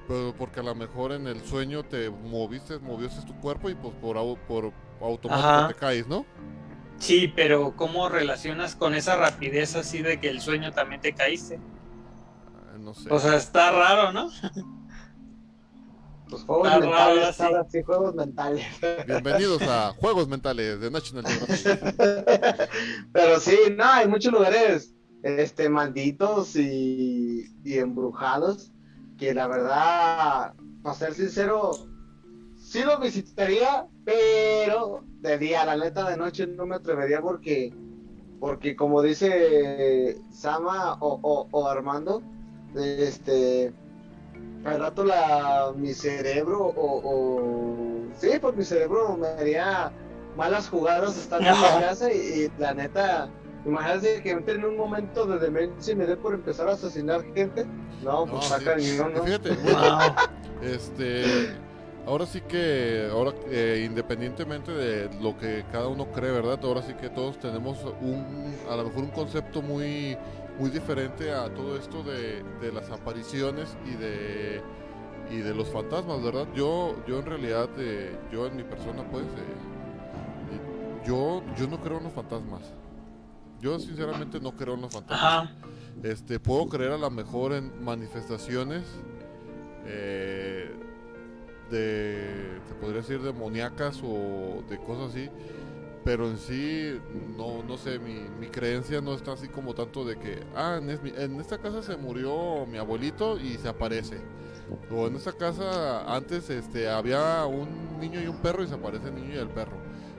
Pero 0.08 0.34
porque 0.36 0.60
a 0.60 0.64
lo 0.64 0.74
mejor 0.74 1.12
en 1.12 1.28
el 1.28 1.44
sueño 1.44 1.84
te 1.86 2.10
moviste, 2.10 2.80
moviste 2.80 3.22
tu 3.22 3.38
cuerpo 3.40 3.70
y 3.70 3.76
pues 3.76 3.94
por, 3.96 4.16
por 4.46 4.74
automático 5.00 5.60
Ajá. 5.60 5.68
te 5.68 5.74
caes, 5.76 6.08
¿no? 6.08 6.26
Sí, 6.98 7.28
pero 7.28 7.76
¿cómo 7.76 8.08
relacionas 8.08 8.76
con 8.76 8.94
esa 8.94 9.16
rapidez 9.16 9.76
así 9.76 10.02
de 10.02 10.20
que 10.20 10.30
el 10.30 10.40
sueño 10.40 10.72
también 10.72 11.00
te 11.00 11.14
caíste? 11.14 11.64
Ah, 12.44 12.76
No 12.78 12.94
sé. 12.94 13.10
O 13.12 13.18
sea, 13.20 13.36
está 13.36 13.70
raro, 13.72 14.12
¿no? 14.12 14.30
Los 16.26 16.44
juegos 16.44 16.72
Está 16.72 16.80
raro, 16.86 17.20
mentales, 17.20 17.36
sí. 17.36 17.42
ahora 17.42 17.64
sí, 17.68 17.82
juegos 17.82 18.14
mentales. 18.14 18.66
Bienvenidos 19.06 19.66
a 19.66 19.94
Juegos 19.94 20.28
Mentales 20.28 20.80
de 20.80 20.90
National 20.90 21.26
Geographic. 21.26 21.78
Pero 23.12 23.40
sí, 23.40 23.56
no, 23.76 23.84
hay 23.84 24.08
muchos 24.08 24.32
lugares 24.32 24.94
este, 25.22 25.68
malditos 25.70 26.54
y, 26.56 27.46
y 27.64 27.78
embrujados 27.78 28.72
que 29.18 29.34
la 29.34 29.46
verdad, 29.46 30.54
para 30.82 30.94
ser 30.94 31.14
sincero, 31.14 31.72
sí 32.56 32.82
lo 32.82 32.98
visitaría, 32.98 33.86
pero 34.04 35.04
de 35.20 35.38
día, 35.38 35.64
la 35.64 35.76
neta 35.76 36.08
de 36.08 36.16
noche 36.16 36.46
no 36.46 36.66
me 36.66 36.76
atrevería 36.76 37.20
porque, 37.20 37.74
porque 38.40 38.76
como 38.76 39.02
dice 39.02 40.16
Sama 40.30 40.94
o, 41.00 41.18
o, 41.22 41.48
o 41.50 41.68
Armando, 41.68 42.22
este, 42.76 43.72
al 44.64 44.80
rato 44.80 45.04
la, 45.04 45.72
mi 45.76 45.92
cerebro 45.92 46.66
o, 46.66 47.00
o 47.04 48.12
sí, 48.14 48.30
pues 48.40 48.56
mi 48.56 48.64
cerebro 48.64 49.16
me 49.16 49.28
haría 49.28 49.92
malas 50.36 50.68
jugadas 50.68 51.16
estando 51.18 51.48
en 51.48 51.60
la 51.60 51.80
casa 51.80 52.12
y, 52.12 52.16
y 52.16 52.52
la 52.58 52.74
neta, 52.74 53.28
imagínate 53.66 54.22
que 54.22 54.30
entre 54.30 54.54
en 54.54 54.64
un 54.64 54.76
momento 54.76 55.26
de 55.26 55.38
demencia 55.38 55.92
y 55.92 55.96
me 55.96 56.06
dé 56.06 56.16
por 56.16 56.34
empezar 56.34 56.68
a 56.68 56.72
asesinar 56.72 57.22
gente. 57.34 57.66
No, 58.02 58.26
No, 58.26 58.32
pues 58.32 58.44
sí. 58.44 58.50
saca 58.50 58.74
el 58.74 58.98
¿no? 59.14 59.22
Fíjate, 59.24 59.50
bueno. 59.62 60.14
Este, 60.62 61.54
ahora 62.06 62.26
sí 62.26 62.40
que, 62.42 63.08
ahora 63.10 63.32
eh, 63.48 63.84
independientemente 63.86 64.72
de 64.72 65.10
lo 65.20 65.36
que 65.36 65.64
cada 65.72 65.88
uno 65.88 66.06
cree, 66.12 66.30
¿verdad? 66.32 66.58
Ahora 66.62 66.82
sí 66.82 66.94
que 66.94 67.10
todos 67.10 67.38
tenemos 67.38 67.78
un, 68.00 68.54
a 68.70 68.76
lo 68.76 68.84
mejor 68.84 69.04
un 69.04 69.10
concepto 69.10 69.62
muy, 69.62 70.16
muy 70.58 70.70
diferente 70.70 71.32
a 71.32 71.48
todo 71.52 71.76
esto 71.76 72.02
de, 72.02 72.42
de 72.60 72.72
las 72.72 72.90
apariciones 72.90 73.76
y 73.86 73.94
de, 73.96 74.62
y 75.30 75.36
de 75.38 75.54
los 75.54 75.68
fantasmas, 75.68 76.22
¿verdad? 76.22 76.46
Yo, 76.54 76.96
yo 77.06 77.18
en 77.18 77.26
realidad, 77.26 77.68
eh, 77.78 78.16
yo 78.32 78.46
en 78.46 78.56
mi 78.56 78.62
persona, 78.64 79.04
pues, 79.10 79.24
eh, 79.24 81.06
yo, 81.06 81.42
yo 81.56 81.66
no 81.68 81.80
creo 81.80 81.98
en 81.98 82.04
los 82.04 82.12
fantasmas. 82.12 82.62
Yo 83.60 83.78
sinceramente 83.78 84.40
no 84.40 84.52
creo 84.52 84.74
en 84.74 84.82
los 84.82 84.92
fantasmas. 84.92 85.22
Ajá. 85.22 85.52
Este, 86.02 86.38
puedo 86.38 86.68
creer 86.68 86.92
a 86.92 86.98
lo 86.98 87.10
mejor 87.10 87.52
en 87.52 87.82
manifestaciones 87.84 88.84
eh, 89.86 90.70
de, 91.70 92.60
te 92.68 92.74
podría 92.74 93.00
decir, 93.00 93.20
demoníacas 93.20 94.00
o 94.04 94.62
de 94.68 94.78
cosas 94.78 95.10
así, 95.10 95.28
pero 96.04 96.28
en 96.28 96.38
sí, 96.38 96.98
no, 97.36 97.62
no 97.62 97.76
sé, 97.76 97.98
mi, 97.98 98.20
mi 98.40 98.46
creencia 98.46 99.00
no 99.00 99.12
está 99.14 99.32
así 99.32 99.48
como 99.48 99.74
tanto 99.74 100.04
de 100.04 100.16
que, 100.18 100.40
ah, 100.56 100.78
en, 100.80 100.88
es- 100.90 101.00
en 101.18 101.40
esta 101.40 101.58
casa 101.58 101.82
se 101.82 101.96
murió 101.96 102.64
mi 102.66 102.78
abuelito 102.78 103.38
y 103.38 103.54
se 103.58 103.68
aparece. 103.68 104.18
O 104.90 105.06
en 105.06 105.16
esta 105.16 105.32
casa 105.32 106.14
antes 106.14 106.48
este, 106.50 106.88
había 106.88 107.44
un 107.46 107.98
niño 108.00 108.20
y 108.22 108.26
un 108.26 108.36
perro 108.36 108.62
y 108.62 108.68
se 108.68 108.74
aparece 108.74 109.08
el 109.08 109.14
niño 109.16 109.34
y 109.34 109.38
el 109.38 109.48
perro. 109.48 109.76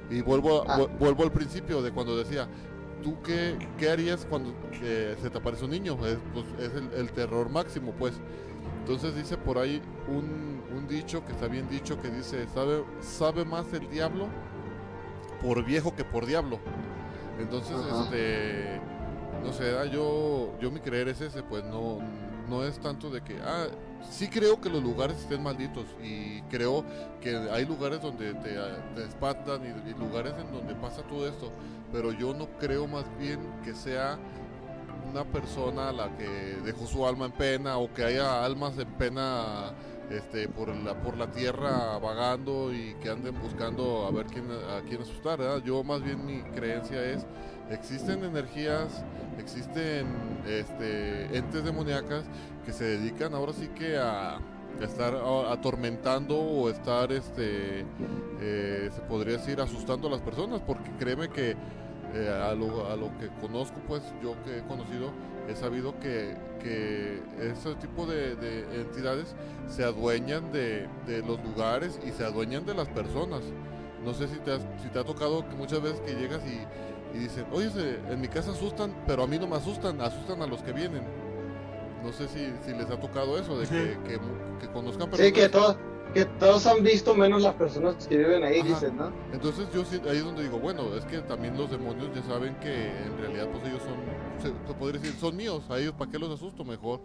Y 0.09 0.21
vuelvo, 0.21 0.63
a- 0.69 0.75
Ah. 0.75 0.79
vu- 0.79 0.89
vuelvo 0.99 1.23
al 1.23 1.31
principio 1.31 1.81
de 1.81 1.91
cuando 1.91 2.17
decía, 2.17 2.47
¿tú 3.03 3.17
qué, 3.23 3.57
qué 3.77 3.89
harías 3.89 4.25
cuando 4.25 4.53
eh, 4.81 5.15
se 5.21 5.29
te 5.29 5.37
aparece 5.37 5.65
un 5.65 5.71
niño? 5.71 5.97
Es, 6.05 6.17
pues, 6.33 6.45
es 6.59 6.73
el, 6.75 6.91
el 6.93 7.11
terror 7.11 7.49
máximo, 7.49 7.93
pues. 7.97 8.13
Entonces 8.79 9.15
dice 9.15 9.37
por 9.37 9.57
ahí 9.57 9.81
un, 10.07 10.61
un 10.75 10.87
dicho 10.87 11.23
que 11.25 11.31
está 11.31 11.47
bien 11.47 11.67
dicho 11.69 12.01
que 12.01 12.09
dice, 12.09 12.47
¿sabe, 12.53 12.83
sabe 13.01 13.45
más 13.45 13.71
el 13.73 13.89
diablo 13.89 14.27
por 15.41 15.63
viejo 15.63 15.95
que 15.95 16.03
por 16.03 16.25
diablo. 16.25 16.59
Entonces, 17.39 17.77
Ajá. 17.77 18.03
este, 18.03 18.81
no 19.43 19.53
sé, 19.53 19.77
ah, 19.77 19.85
yo, 19.85 20.57
yo 20.59 20.71
mi 20.71 20.79
creer 20.79 21.07
es 21.07 21.21
ese, 21.21 21.43
pues 21.43 21.63
no, 21.63 21.99
no 22.49 22.63
es 22.63 22.79
tanto 22.79 23.09
de 23.09 23.21
que, 23.21 23.37
ah, 23.41 23.67
sí 24.09 24.27
creo 24.27 24.59
que 24.59 24.69
los 24.69 24.83
lugares 24.83 25.17
estén 25.17 25.43
malditos 25.43 25.85
y 26.03 26.41
creo 26.43 26.83
que 27.21 27.35
hay 27.51 27.65
lugares 27.65 28.01
donde 28.01 28.33
te, 28.35 29.03
espantan 29.03 29.61
y, 29.65 29.99
lugares 29.99 30.33
en 30.39 30.51
donde 30.51 30.75
pasa 30.75 31.01
todo 31.03 31.27
esto, 31.27 31.51
pero 31.91 32.11
yo 32.11 32.33
no 32.33 32.47
creo 32.59 32.87
más 32.87 33.05
bien 33.17 33.39
que 33.63 33.73
sea 33.73 34.17
una 35.09 35.23
persona 35.23 35.91
la 35.91 36.15
que 36.17 36.27
dejó 36.63 36.85
su 36.85 37.05
alma 37.05 37.25
en 37.25 37.31
pena 37.31 37.77
o 37.77 37.91
que 37.93 38.03
haya 38.03 38.43
almas 38.45 38.77
en 38.77 38.87
pena 38.93 39.73
este, 40.09 40.47
por, 40.47 40.69
la, 40.75 40.95
por 40.95 41.17
la 41.17 41.31
tierra 41.31 41.97
vagando 41.99 42.73
y 42.73 42.95
que 42.95 43.09
anden 43.09 43.39
buscando 43.39 44.05
a 44.05 44.11
ver 44.11 44.25
quién, 44.27 44.45
a 44.51 44.81
quién 44.87 45.01
asustar. 45.01 45.39
¿verdad? 45.39 45.63
Yo 45.63 45.83
más 45.83 46.03
bien 46.03 46.25
mi 46.25 46.41
creencia 46.41 47.03
es, 47.03 47.25
existen 47.69 48.23
energías, 48.23 49.03
existen 49.37 50.07
este, 50.47 51.37
entes 51.37 51.63
demoníacas 51.63 52.23
que 52.65 52.73
se 52.73 52.83
dedican 52.83 53.33
ahora 53.33 53.53
sí 53.53 53.69
que 53.69 53.97
a 53.97 54.39
estar 54.81 55.13
atormentando 55.49 56.37
o 56.37 56.69
estar, 56.69 57.11
este, 57.11 57.85
eh, 58.39 58.89
se 58.93 59.01
podría 59.01 59.37
decir, 59.37 59.59
asustando 59.59 60.07
a 60.07 60.11
las 60.11 60.21
personas, 60.21 60.61
porque 60.61 60.89
créeme 60.97 61.29
que 61.29 61.55
eh, 62.13 62.29
a, 62.29 62.53
lo, 62.53 62.89
a 62.89 62.95
lo 62.95 63.15
que 63.17 63.27
conozco, 63.41 63.77
pues 63.87 64.01
yo 64.23 64.35
que 64.43 64.59
he 64.59 64.61
conocido, 64.63 65.11
he 65.49 65.55
sabido 65.55 65.99
que, 65.99 66.35
que 66.61 67.21
ese 67.39 67.75
tipo 67.75 68.05
de, 68.05 68.35
de 68.35 68.81
entidades 68.81 69.35
se 69.67 69.83
adueñan 69.83 70.51
de, 70.51 70.87
de 71.05 71.19
los 71.19 71.43
lugares 71.43 71.99
y 72.05 72.11
se 72.11 72.23
adueñan 72.23 72.65
de 72.65 72.73
las 72.75 72.87
personas. 72.87 73.41
No 74.05 74.13
sé 74.13 74.27
si 74.27 74.37
te, 74.37 74.57
si 74.81 74.87
te 74.93 74.99
ha 74.99 75.03
tocado 75.03 75.47
que 75.49 75.55
muchas 75.55 75.81
veces 75.81 75.99
que 76.01 76.13
llegas 76.13 76.41
y, 76.45 76.59
y 77.13 77.17
dicen, 77.17 77.45
oye, 77.51 77.69
en 78.09 78.21
mi 78.21 78.27
casa 78.27 78.51
asustan, 78.51 78.93
pero 79.07 79.23
a 79.23 79.27
mí 79.27 79.37
no 79.39 79.47
me 79.47 79.55
asustan, 79.55 79.99
asustan 80.01 80.41
a 80.41 80.47
los 80.47 80.61
que 80.61 80.71
vienen. 80.73 81.01
No 82.03 82.11
sé 82.13 82.27
si, 82.27 82.51
si 82.65 82.71
les 82.77 82.89
ha 82.89 82.99
tocado 82.99 83.37
eso, 83.37 83.57
de 83.59 83.67
que, 83.67 83.97
que, 84.07 84.17
mu- 84.17 84.59
que 84.59 84.67
conozcan 84.67 85.09
Sí, 85.13 85.31
que 85.33 85.49
personas. 85.49 85.51
todos, 85.51 85.77
que 86.13 86.25
todos 86.25 86.65
han 86.67 86.81
visto 86.83 87.13
menos 87.15 87.41
las 87.41 87.55
personas 87.55 88.07
que 88.07 88.17
viven 88.17 88.43
ahí, 88.43 88.59
Ajá. 88.59 88.69
dicen, 88.69 88.95
¿no? 88.97 89.11
Entonces 89.33 89.67
yo 89.73 89.83
sí- 89.83 90.01
ahí 90.09 90.17
es 90.17 90.23
donde 90.23 90.43
digo, 90.43 90.59
bueno, 90.59 90.95
es 90.95 91.03
que 91.05 91.19
también 91.19 91.57
los 91.57 91.69
demonios 91.69 92.07
ya 92.15 92.23
saben 92.23 92.55
que 92.61 92.87
en 92.87 93.17
realidad 93.19 93.47
pues 93.51 93.63
ellos 93.65 93.81
son, 93.83 93.95
se, 94.41 94.47
se 94.67 94.73
podría 94.75 95.01
decir, 95.01 95.19
son 95.19 95.35
míos, 95.35 95.63
a 95.69 95.77
ellos 95.77 95.93
para 95.97 96.09
qué 96.09 96.19
los 96.19 96.31
asusto 96.31 96.63
mejor. 96.63 97.01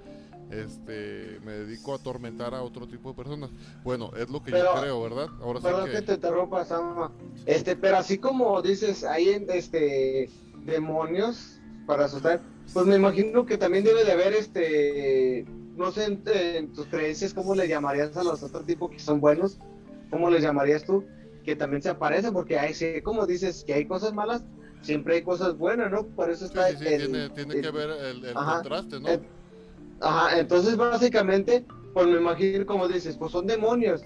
Este, 0.61 1.41
me 1.45 1.53
dedico 1.53 1.93
a 1.93 1.97
atormentar 1.97 2.55
a 2.55 2.63
otro 2.63 2.87
tipo 2.87 3.11
de 3.11 3.15
personas. 3.17 3.51
Bueno, 3.83 4.11
es 4.17 4.29
lo 4.31 4.43
que 4.43 4.53
yo 4.53 4.65
creo, 4.81 5.03
¿verdad? 5.03 5.29
Ahora 5.41 5.61
sí 5.61 5.67
Perdón 5.67 5.85
que 5.87 5.93
que 5.93 6.03
te 6.03 6.15
interrumpa, 6.15 6.65
Sama. 6.65 7.13
Este, 7.47 7.77
pero 7.77 7.97
así 7.97 8.19
como 8.19 8.63
dices, 8.63 9.05
hay 9.05 9.31
en- 9.31 9.47
este 9.51 10.31
demonios 10.65 11.61
para 11.87 12.07
asustar, 12.07 12.43
pues 12.73 12.87
me 12.87 12.97
imagino 12.97 13.45
que 13.45 13.59
también 13.59 13.85
debe 13.85 14.05
de 14.05 14.13
haber 14.13 14.33
este, 14.33 15.45
no 15.77 15.91
sé, 15.93 16.05
en, 16.05 16.23
en 16.27 16.73
tus 16.73 16.87
creencias, 16.87 17.35
¿cómo 17.35 17.55
le 17.55 17.69
llamarías 17.69 18.17
a 18.17 18.25
los 18.25 18.43
otros 18.43 18.65
tipos 18.65 18.91
que 18.91 18.99
son 18.99 19.21
buenos? 19.21 19.59
¿Cómo 20.11 20.31
les 20.31 20.43
llamarías 20.43 20.85
tú? 20.85 21.05
Que 21.45 21.57
también 21.57 21.83
se 21.83 21.91
aparecen, 21.91 22.33
porque 22.33 22.59
hay, 22.59 22.73
como 23.03 23.27
dices, 23.27 23.65
que 23.67 23.75
hay 23.75 23.87
cosas 23.87 24.15
malas, 24.15 24.43
siempre 24.81 25.17
hay 25.17 25.23
cosas 25.23 25.59
buenas, 25.59 25.91
¿no? 25.91 26.07
Por 26.07 26.31
eso 26.31 26.47
está 26.47 26.69
sí, 26.69 26.77
sí, 26.79 26.85
el- 26.87 27.03
tiene, 27.11 27.29
tiene 27.31 27.55
el- 27.55 27.61
que 27.61 27.71
ver 27.71 27.91
el, 27.91 28.35
contraste, 28.35 29.01
¿no? 29.01 29.09
Ajá, 30.05 30.39
entonces 30.39 30.77
básicamente, 30.77 31.65
pues 31.93 32.07
me 32.07 32.19
imagino 32.19 32.67
como 32.67 32.87
dices, 32.89 33.17
pues 33.17 33.33
son 33.33 33.47
demonios, 33.47 34.03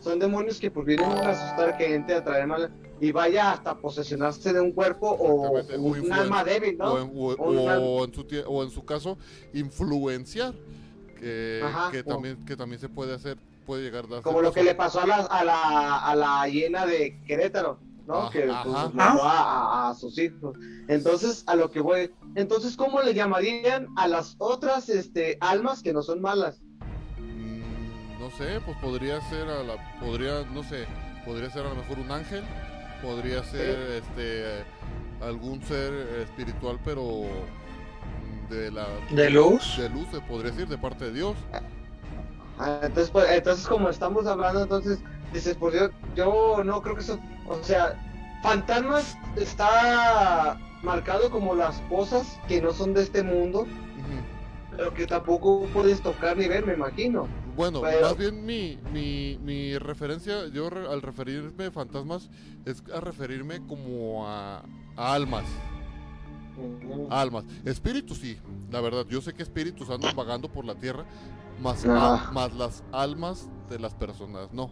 son 0.00 0.18
demonios 0.18 0.58
que 0.58 0.70
pues 0.70 0.86
vienen 0.86 1.10
a 1.10 1.30
asustar 1.30 1.76
gente, 1.76 2.14
a 2.14 2.24
traer 2.24 2.46
mal 2.46 2.72
y 3.00 3.12
vaya 3.12 3.52
hasta 3.52 3.74
posesionarse 3.76 4.52
de 4.52 4.60
un 4.60 4.72
cuerpo 4.72 5.10
o, 5.10 5.50
un 5.78 6.12
alma 6.12 6.42
débil, 6.44 6.78
¿no? 6.78 6.92
o, 6.94 6.98
en, 7.00 7.12
o- 7.14 7.32
O 7.42 7.50
una- 7.50 7.78
o 7.78 8.04
en 8.04 8.14
su, 8.14 8.24
tie- 8.24 8.44
o 8.46 8.62
en 8.62 8.70
su 8.70 8.84
caso, 8.84 9.18
influenciar, 9.52 10.54
que, 11.18 11.60
Ajá, 11.64 11.90
que, 11.90 12.02
también, 12.02 12.44
que 12.44 12.56
también 12.56 12.80
se 12.80 12.88
puede 12.88 13.14
hacer, 13.14 13.36
puede 13.66 13.82
llegar 13.82 14.04
a 14.12 14.22
Como 14.22 14.40
lo 14.40 14.52
que 14.52 14.62
le 14.62 14.74
pasó 14.74 15.00
a 15.00 15.06
la, 15.06 15.16
a 15.16 15.44
la, 15.44 15.98
a 15.98 16.16
la 16.16 16.48
hiena 16.48 16.86
de 16.86 17.20
Querétaro, 17.26 17.78
¿no? 18.06 18.28
Ajá, 18.28 18.30
que 18.30 18.46
pues, 18.62 18.74
ajá. 18.74 18.92
mató 18.94 19.22
a, 19.24 19.86
a- 19.88 19.90
a 19.90 19.94
sus 19.94 20.18
hijos. 20.18 20.58
Entonces, 20.86 21.44
a 21.46 21.56
lo 21.56 21.70
que 21.70 21.80
voy, 21.80 22.10
entonces, 22.34 22.76
¿cómo 22.76 23.02
le 23.02 23.14
llamarían 23.14 23.90
a 23.96 24.08
las 24.08 24.34
otras 24.38 24.88
este, 24.88 25.36
almas 25.40 25.82
que 25.82 25.92
no 25.92 26.02
son 26.02 26.20
malas? 26.20 26.62
Mm, 27.16 28.18
no 28.20 28.30
sé, 28.30 28.60
pues 28.64 28.76
podría 28.78 29.20
ser 29.20 29.48
a 29.48 29.62
la, 29.62 29.76
podría, 30.00 30.44
no 30.52 30.62
sé, 30.62 30.86
podría 31.24 31.50
ser 31.50 31.66
a 31.66 31.70
lo 31.70 31.76
mejor 31.76 31.98
un 31.98 32.10
ángel, 32.10 32.44
podría 33.02 33.42
ser 33.44 34.02
este 34.02 34.64
algún 35.20 35.62
ser 35.62 35.92
espiritual, 36.22 36.78
pero 36.84 37.48
de 38.50 38.70
la 38.70 38.86
¿De 39.10 39.30
luz? 39.30 39.76
de 39.76 39.88
luz, 39.88 40.06
se 40.10 40.20
podría 40.20 40.50
decir, 40.52 40.68
de 40.68 40.78
parte 40.78 41.06
de 41.06 41.12
Dios. 41.12 41.36
Ah, 42.56 42.80
Entonces, 42.82 43.10
pues, 43.10 43.30
entonces 43.30 43.66
como 43.66 43.88
estamos 43.88 44.26
hablando, 44.26 44.62
entonces 44.62 45.04
dices, 45.32 45.56
pues 45.58 45.74
yo, 45.74 45.88
yo 46.14 46.62
no 46.64 46.82
creo 46.82 46.94
que 46.94 47.00
eso, 47.02 47.18
o 47.48 47.62
sea, 47.62 47.98
fantasmas 48.42 49.16
está 49.36 50.58
marcado 50.82 51.30
como 51.30 51.54
las 51.54 51.80
cosas 51.82 52.38
que 52.48 52.60
no 52.60 52.72
son 52.72 52.92
de 52.94 53.02
este 53.02 53.22
mundo, 53.22 53.66
pero 54.76 54.92
que 54.94 55.06
tampoco 55.06 55.66
puedes 55.72 56.00
tocar 56.02 56.36
ni 56.36 56.48
ver, 56.48 56.66
me 56.66 56.74
imagino. 56.74 57.26
Bueno, 57.56 57.82
Pero- 57.82 58.00
más 58.08 58.16
bien 58.16 58.44
mi, 58.46 58.78
mi, 58.92 59.38
mi 59.42 59.76
referencia, 59.78 60.46
yo 60.48 60.70
re- 60.70 60.88
al 60.90 61.02
referirme 61.02 61.66
a 61.66 61.70
fantasmas, 61.70 62.30
es 62.64 62.82
a 62.94 63.00
referirme 63.00 63.60
como 63.66 64.26
a, 64.26 64.62
a 64.96 65.14
almas. 65.14 65.44
Almas. 67.10 67.44
Espíritus 67.64 68.18
sí, 68.18 68.38
la 68.70 68.80
verdad. 68.80 69.06
Yo 69.08 69.20
sé 69.20 69.32
que 69.32 69.42
espíritus 69.42 69.88
andan 69.90 70.14
vagando 70.14 70.48
por 70.50 70.64
la 70.64 70.74
tierra, 70.74 71.04
más, 71.62 71.84
Ah. 71.86 72.26
a- 72.28 72.32
más 72.32 72.52
las 72.54 72.84
almas 72.92 73.48
de 73.68 73.78
las 73.78 73.94
personas, 73.94 74.52
no. 74.52 74.70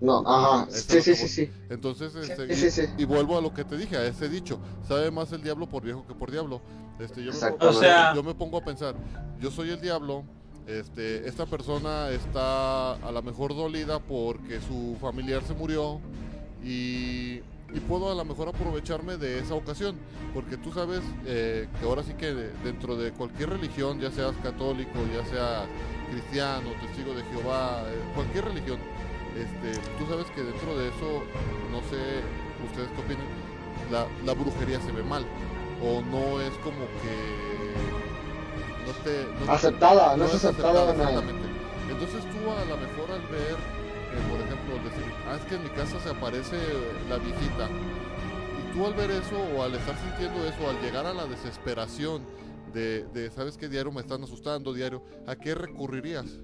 No, 0.00 0.22
ajá, 0.26 0.68
sí, 0.70 1.00
sí, 1.02 1.14
sí, 1.16 1.28
sí. 1.28 1.50
Entonces, 1.68 2.14
este, 2.14 2.46
Sí, 2.46 2.52
y, 2.66 2.70
sí, 2.70 2.86
sí. 2.86 2.92
y 2.98 3.04
vuelvo 3.04 3.36
a 3.36 3.40
lo 3.40 3.52
que 3.52 3.64
te 3.64 3.76
dije, 3.76 3.96
a 3.96 4.04
ese 4.06 4.28
dicho, 4.28 4.60
sabe 4.86 5.10
más 5.10 5.32
el 5.32 5.42
diablo 5.42 5.66
por 5.66 5.82
viejo 5.82 6.06
que 6.06 6.14
por 6.14 6.30
diablo. 6.30 6.60
Este, 7.00 7.20
yo, 7.24 7.30
me 7.32 7.36
Exacto. 7.36 7.58
pongo, 7.66 7.78
O 7.78 7.80
sea- 7.80 8.14
yo 8.14 8.22
me 8.22 8.34
pongo 8.34 8.58
a 8.58 8.64
pensar, 8.64 8.94
yo 9.40 9.50
soy 9.50 9.70
el 9.70 9.80
diablo, 9.80 10.22
este, 10.66 11.26
esta 11.28 11.46
persona 11.46 12.10
está 12.10 12.92
a 12.92 13.10
lo 13.10 13.22
mejor 13.22 13.56
dolida 13.56 13.98
porque 13.98 14.60
su 14.60 14.96
familiar 15.00 15.42
se 15.42 15.54
murió 15.54 16.00
y, 16.64 17.40
y 17.74 17.80
puedo 17.88 18.10
a 18.10 18.14
lo 18.14 18.24
mejor 18.24 18.48
aprovecharme 18.48 19.16
de 19.16 19.38
esa 19.38 19.54
ocasión, 19.54 19.96
porque 20.34 20.56
tú 20.56 20.72
sabes 20.72 21.00
eh, 21.24 21.68
que 21.80 21.86
ahora 21.86 22.02
sí 22.02 22.14
que 22.14 22.34
de- 22.34 22.52
dentro 22.64 22.96
de 22.96 23.12
cualquier 23.12 23.50
religión, 23.50 23.98
ya 24.00 24.10
seas 24.10 24.34
católico, 24.42 24.92
ya 25.14 25.24
seas 25.24 25.68
cristiano, 26.10 26.70
testigo 26.80 27.14
de 27.14 27.22
Jehová, 27.24 27.84
eh, 27.88 28.00
cualquier 28.14 28.46
religión, 28.46 28.78
este, 29.42 29.80
tú 29.98 30.06
sabes 30.08 30.30
que 30.30 30.42
dentro 30.42 30.76
de 30.76 30.88
eso, 30.88 31.22
no 31.70 31.80
sé, 31.82 32.24
ustedes 32.64 32.90
qué 32.92 33.00
opinan, 33.00 33.26
la, 33.90 34.06
la 34.24 34.34
brujería 34.34 34.80
se 34.80 34.92
ve 34.92 35.02
mal, 35.02 35.26
o 35.82 36.00
no 36.02 36.40
es 36.40 36.52
como 36.58 36.86
que 37.02 37.88
no 38.86 38.92
te... 39.04 39.26
no 39.38 39.46
Aceptada, 39.52 40.16
no 40.16 40.24
es 40.24 40.34
aceptada 40.34 40.92
nada. 40.94 41.20
exactamente. 41.20 41.48
Entonces 41.88 42.28
tú 42.30 42.50
a 42.50 42.64
lo 42.64 42.76
mejor 42.76 43.10
al 43.10 43.22
ver, 43.28 43.56
eh, 44.12 44.22
por 44.30 44.40
ejemplo, 44.40 44.78
decir, 44.82 45.14
ah, 45.26 45.36
es 45.36 45.44
que 45.46 45.54
en 45.56 45.64
mi 45.64 45.70
casa 45.70 46.00
se 46.00 46.10
aparece 46.10 46.56
la 47.08 47.18
viejita, 47.18 47.70
y 48.58 48.72
tú 48.72 48.86
al 48.86 48.94
ver 48.94 49.10
eso, 49.10 49.36
o 49.56 49.62
al 49.62 49.74
estar 49.74 49.96
sintiendo 49.98 50.44
eso, 50.46 50.68
al 50.68 50.80
llegar 50.80 51.06
a 51.06 51.14
la 51.14 51.26
desesperación 51.26 52.26
de, 52.72 53.04
de 53.08 53.30
¿sabes 53.30 53.56
qué 53.56 53.68
diario 53.68 53.92
me 53.92 54.00
están 54.00 54.22
asustando, 54.22 54.72
diario? 54.74 55.02
¿A 55.26 55.36
qué 55.36 55.54
recurrirías? 55.54 56.40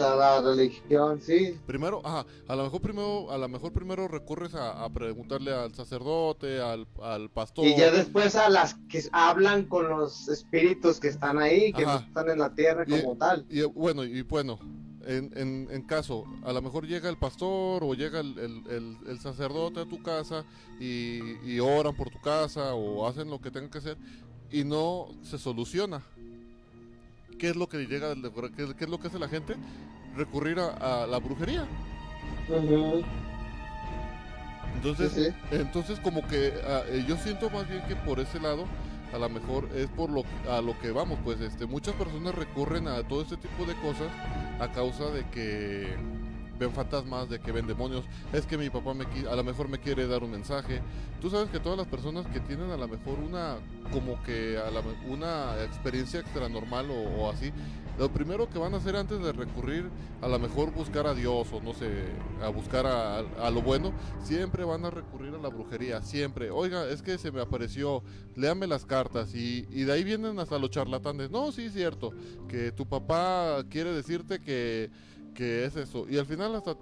La 0.00 0.40
religión, 0.40 1.20
sí. 1.20 1.56
Primero, 1.66 2.00
ajá, 2.04 2.26
a 2.48 2.56
lo 2.56 2.64
mejor 2.64 2.80
primero, 2.80 3.30
a 3.30 3.38
lo 3.38 3.48
mejor 3.48 3.72
primero 3.72 4.08
recurres 4.08 4.54
a, 4.54 4.82
a 4.84 4.88
preguntarle 4.90 5.52
al 5.52 5.74
sacerdote, 5.74 6.60
al, 6.60 6.86
al 7.02 7.30
pastor. 7.30 7.66
Y 7.66 7.76
ya 7.76 7.90
después 7.90 8.34
a 8.36 8.48
las 8.48 8.74
que 8.88 9.02
hablan 9.12 9.64
con 9.64 9.88
los 9.88 10.28
espíritus 10.28 10.98
que 11.00 11.08
están 11.08 11.38
ahí, 11.38 11.72
que 11.72 11.84
no 11.84 11.96
están 11.98 12.30
en 12.30 12.38
la 12.38 12.54
tierra 12.54 12.84
Y- 12.86 13.00
como 13.02 13.16
tal. 13.16 13.44
Y 13.50 13.62
bueno, 13.62 14.04
y 14.04 14.22
bueno, 14.22 14.58
en, 15.06 15.30
en, 15.36 15.68
en 15.70 15.82
caso, 15.82 16.24
a 16.44 16.52
lo 16.52 16.60
mejor 16.62 16.86
llega 16.86 17.08
el 17.08 17.16
pastor 17.18 17.84
o 17.84 17.94
llega 17.94 18.20
el, 18.20 18.38
el- 18.38 18.62
el- 18.70 18.96
el 19.06 19.18
sacerdote 19.20 19.80
a 19.80 19.86
tu 19.86 20.02
casa 20.02 20.44
y, 20.80 21.20
y 21.44 21.60
oran 21.60 21.94
por 21.94 22.10
tu 22.10 22.20
casa 22.20 22.74
o 22.74 23.06
hacen 23.06 23.28
lo 23.30 23.40
que 23.40 23.50
tengan 23.50 23.70
que 23.70 23.78
hacer 23.78 23.96
y 24.50 24.64
no 24.64 25.08
se 25.22 25.38
soluciona. 25.38 26.02
¿Qué 27.40 27.48
es 27.48 27.56
lo 27.56 27.68
que 27.68 27.86
llega, 27.86 28.14
qué, 28.14 28.74
qué 28.76 28.84
es 28.84 28.90
lo 28.90 29.00
que 29.00 29.08
hace 29.08 29.18
la 29.18 29.28
gente? 29.28 29.56
Recurrir 30.14 30.58
a, 30.60 31.04
a 31.04 31.06
la 31.06 31.18
brujería. 31.18 31.66
Entonces, 34.74 35.12
sí, 35.12 35.24
sí. 35.24 35.36
Entonces 35.50 35.98
como 36.00 36.26
que 36.26 36.52
ah, 36.66 36.82
eh, 36.88 37.04
yo 37.08 37.16
siento 37.16 37.50
más 37.50 37.68
bien 37.68 37.82
que 37.88 37.96
por 37.96 38.20
ese 38.20 38.40
lado 38.40 38.66
a 39.12 39.18
lo 39.18 39.28
mejor 39.30 39.68
es 39.74 39.88
por 39.88 40.10
lo 40.10 40.22
a 40.48 40.60
lo 40.60 40.78
que 40.78 40.90
vamos, 40.92 41.18
pues 41.24 41.40
este 41.40 41.66
muchas 41.66 41.94
personas 41.94 42.34
recurren 42.34 42.86
a 42.88 43.02
todo 43.08 43.22
este 43.22 43.36
tipo 43.38 43.64
de 43.64 43.74
cosas 43.76 44.08
a 44.60 44.70
causa 44.70 45.06
de 45.06 45.26
que 45.30 45.96
ven 46.60 46.72
fantasmas, 46.72 47.28
de 47.28 47.40
que 47.40 47.50
ven 47.50 47.66
demonios, 47.66 48.04
es 48.32 48.46
que 48.46 48.58
mi 48.58 48.68
papá 48.68 48.92
me, 48.94 49.06
a 49.28 49.34
lo 49.34 49.42
mejor 49.42 49.68
me 49.68 49.78
quiere 49.78 50.06
dar 50.06 50.22
un 50.22 50.30
mensaje. 50.30 50.82
Tú 51.20 51.30
sabes 51.30 51.48
que 51.48 51.58
todas 51.58 51.78
las 51.78 51.88
personas 51.88 52.26
que 52.26 52.38
tienen 52.40 52.70
a 52.70 52.76
lo 52.76 52.86
mejor 52.86 53.18
una, 53.18 53.56
como 53.90 54.22
que 54.22 54.58
a 54.58 54.70
la, 54.70 54.82
una 55.08 55.62
experiencia 55.64 56.20
extra 56.20 56.48
normal 56.48 56.90
o, 56.90 57.22
o 57.22 57.30
así, 57.30 57.50
lo 57.98 58.10
primero 58.10 58.48
que 58.48 58.58
van 58.58 58.74
a 58.74 58.78
hacer 58.78 58.96
antes 58.96 59.20
de 59.20 59.32
recurrir 59.32 59.90
a 60.22 60.28
lo 60.28 60.38
mejor 60.38 60.72
buscar 60.72 61.06
a 61.06 61.14
Dios 61.14 61.48
o 61.52 61.60
no 61.60 61.74
sé, 61.74 61.90
a 62.42 62.48
buscar 62.48 62.86
a, 62.86 63.18
a, 63.18 63.50
lo 63.50 63.62
bueno, 63.62 63.92
siempre 64.22 64.64
van 64.64 64.84
a 64.84 64.90
recurrir 64.90 65.34
a 65.34 65.38
la 65.38 65.48
brujería, 65.48 66.02
siempre. 66.02 66.50
Oiga, 66.50 66.88
es 66.88 67.02
que 67.02 67.18
se 67.18 67.32
me 67.32 67.40
apareció, 67.40 68.02
léame 68.36 68.66
las 68.66 68.84
cartas 68.84 69.34
y, 69.34 69.66
y 69.70 69.84
de 69.84 69.92
ahí 69.92 70.04
vienen 70.04 70.38
hasta 70.38 70.58
los 70.58 70.70
charlatanes. 70.70 71.30
No, 71.30 71.52
sí, 71.52 71.66
es 71.66 71.72
cierto, 71.72 72.12
que 72.48 72.72
tu 72.72 72.86
papá 72.86 73.64
quiere 73.68 73.92
decirte 73.92 74.40
que 74.40 74.90
que 75.34 75.64
es 75.64 75.76
eso. 75.76 76.06
Y 76.08 76.18
al 76.18 76.26
final 76.26 76.54
hasta 76.54 76.74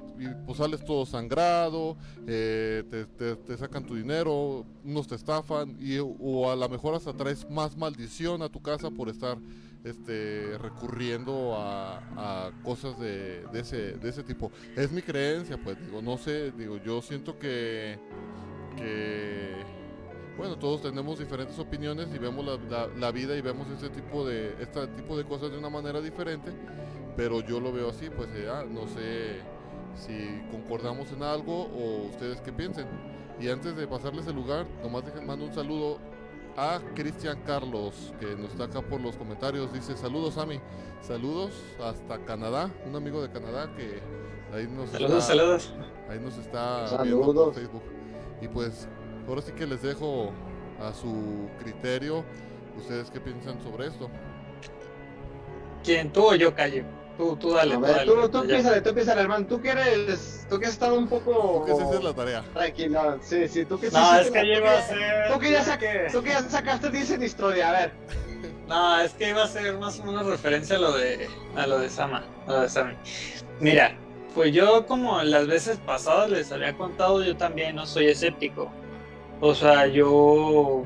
pues 0.47 0.59
sales 0.59 0.85
todo 0.85 1.07
sangrado, 1.07 1.97
eh, 2.27 2.85
te, 2.91 3.37
te, 3.37 3.57
sacan 3.57 3.85
tu 3.85 3.95
dinero, 3.95 4.65
unos 4.85 5.07
te 5.07 5.15
estafan 5.15 5.77
y 5.81 5.99
o 5.99 6.51
a 6.51 6.57
lo 6.57 6.69
mejor 6.69 6.95
hasta 6.95 7.13
traes 7.13 7.49
más 7.51 7.77
maldición 7.77 8.43
a 8.43 8.49
tu 8.49 8.61
casa 8.61 8.91
por 8.91 9.09
estar 9.09 9.39
este 9.85 10.59
recurriendo 10.59 11.57
a, 11.57 11.99
a 12.17 12.53
cosas 12.63 12.99
de, 12.99 13.45
de, 13.53 13.61
ese, 13.61 13.93
de 13.93 14.09
ese 14.09 14.23
tipo. 14.23 14.51
Es 14.77 14.91
mi 14.91 15.03
creencia, 15.03 15.57
pues 15.63 15.79
digo, 15.85 16.03
no 16.03 16.19
sé, 16.19 16.53
digo, 16.53 16.79
yo 16.85 17.01
siento 17.03 17.39
que, 17.39 17.99
que 18.77 19.78
bueno, 20.39 20.57
todos 20.57 20.83
tenemos 20.83 21.19
diferentes 21.19 21.59
opiniones 21.59 22.09
y 22.15 22.19
vemos 22.19 22.47
la, 22.47 22.87
la, 22.97 23.11
vida 23.11 23.37
y 23.37 23.41
vemos 23.41 23.67
este 23.71 23.91
tipo 23.91 24.25
de 24.25 24.55
este 24.61 24.87
tipo 24.89 25.17
de 25.17 25.25
cosas 25.25 25.51
de 25.51 25.59
una 25.59 25.69
manera 25.69 26.01
diferente, 26.01 26.53
pero 27.17 27.41
yo 27.41 27.59
lo 27.59 27.73
veo 27.73 27.91
así, 27.91 28.09
pues 28.09 28.29
ya, 28.33 28.65
no 28.65 28.87
sé 28.87 29.41
si 29.97 30.41
concordamos 30.53 31.11
en 31.11 31.25
algo 31.25 31.65
o 31.65 32.07
ustedes 32.07 32.41
qué 32.41 32.53
piensen. 32.53 32.87
Y 33.41 33.49
antes 33.49 33.77
de 33.77 33.87
pasarles 33.89 34.27
el 34.29 34.37
lugar, 34.37 34.67
nomás 34.83 35.05
dejen 35.05 35.27
mando 35.27 35.45
un 35.45 35.53
saludo 35.53 35.99
a 36.57 36.81
Cristian 36.95 37.41
Carlos, 37.45 38.13
que 38.21 38.37
nos 38.37 38.51
está 38.51 38.65
acá 38.65 38.81
por 38.81 39.01
los 39.01 39.17
comentarios. 39.17 39.73
Dice, 39.73 39.97
saludos 39.97 40.39
a 40.39 40.47
mí, 40.47 40.61
saludos 41.01 41.53
hasta 41.83 42.19
Canadá, 42.25 42.71
un 42.87 42.95
amigo 42.95 43.21
de 43.23 43.31
Canadá 43.31 43.73
que 43.77 44.01
ahí 44.53 44.69
nos 44.69 44.91
saludos, 44.91 45.19
está, 45.19 45.35
saludos. 45.35 45.73
Ahí 46.09 46.21
nos 46.21 46.37
está 46.39 47.03
viendo 47.03 47.35
por 47.35 47.55
Facebook. 47.55 47.83
Y 48.41 48.49
pues, 48.49 48.89
ahora 49.29 49.43
sí 49.43 49.53
que 49.53 49.67
les 49.67 49.83
dejo 49.83 50.33
a 50.81 50.93
su 50.93 51.49
criterio, 51.63 52.25
ustedes 52.77 53.11
qué 53.11 53.21
piensan 53.21 53.63
sobre 53.63 53.87
esto. 53.89 54.11
¿Quién, 55.85 56.13
tú 56.13 56.27
o 56.29 56.35
yo, 56.35 56.55
Calle? 56.55 56.85
Tú, 57.17 57.37
tú 57.37 57.51
dale, 57.53 57.73
a 57.73 57.77
tú, 57.77 57.83
ver, 57.83 57.97
dale, 57.97 58.13
tú, 58.13 58.29
tú 58.29 58.47
piénsale, 58.47 58.81
tú 58.81 58.95
piénsale, 58.95 59.21
hermano. 59.23 59.47
Tú 59.47 59.61
que 59.61 59.71
eres, 59.71 60.47
tú 60.49 60.59
que 60.59 60.67
has 60.67 60.73
estado 60.73 60.95
un 60.97 61.09
poco. 61.09 61.65
Tú 61.67 61.77
que 61.77 61.83
haces 61.83 62.05
la 62.05 62.15
tarea. 62.15 62.45
Tranquilo, 62.55 63.19
sí, 63.21 63.49
sí, 63.49 63.65
tú 63.65 63.79
que 63.81 63.91
No, 63.91 64.13
sí, 64.13 64.19
es 64.21 64.31
que 64.31 64.45
iba 64.45 64.79
a 64.79 64.83
ser. 64.83 65.33
Tú 65.33 65.39
que 65.41 65.51
ya, 65.51 65.65
sa 65.65 65.79
que- 65.79 66.07
tú 66.13 66.23
que 66.23 66.31
ya 66.31 66.43
sacaste 66.43 66.91
10 66.91 67.19
de 67.19 67.27
historia, 67.27 67.71
a 67.71 67.73
ver. 67.73 67.93
No, 68.69 69.01
es 69.01 69.15
que 69.15 69.31
iba 69.31 69.43
a 69.45 69.49
ser 69.49 69.79
más 69.79 69.99
o 69.99 70.05
menos 70.05 70.27
referencia 70.27 70.77
a 70.77 70.79
lo 70.79 70.93
de 70.93 71.27
a 71.57 71.67
lo 71.67 71.79
de 71.79 71.89
Sama, 71.89 72.23
a 72.47 72.53
lo 72.53 72.61
de 72.61 72.69
Sammy. 72.69 72.95
Mira, 73.61 73.97
pues 74.35 74.53
yo 74.53 74.85
como 74.87 75.23
las 75.23 75.47
veces 75.47 75.79
pasadas 75.79 76.29
les 76.31 76.53
había 76.53 76.77
contado, 76.77 77.23
yo 77.25 77.35
también 77.35 77.77
no 77.77 77.87
soy 77.87 78.09
escéptico. 78.09 78.71
O 79.41 79.55
sea, 79.55 79.87
yo 79.87 80.85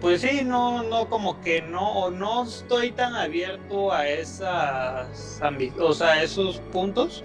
pues 0.00 0.20
sí, 0.20 0.42
no, 0.44 0.82
no, 0.82 1.08
como 1.08 1.40
que 1.40 1.62
no, 1.62 2.10
no 2.10 2.44
estoy 2.44 2.92
tan 2.92 3.14
abierto 3.14 3.90
a 3.90 4.06
esas 4.06 5.40
o 5.78 5.92
sea, 5.94 6.22
esos 6.22 6.58
puntos 6.72 7.24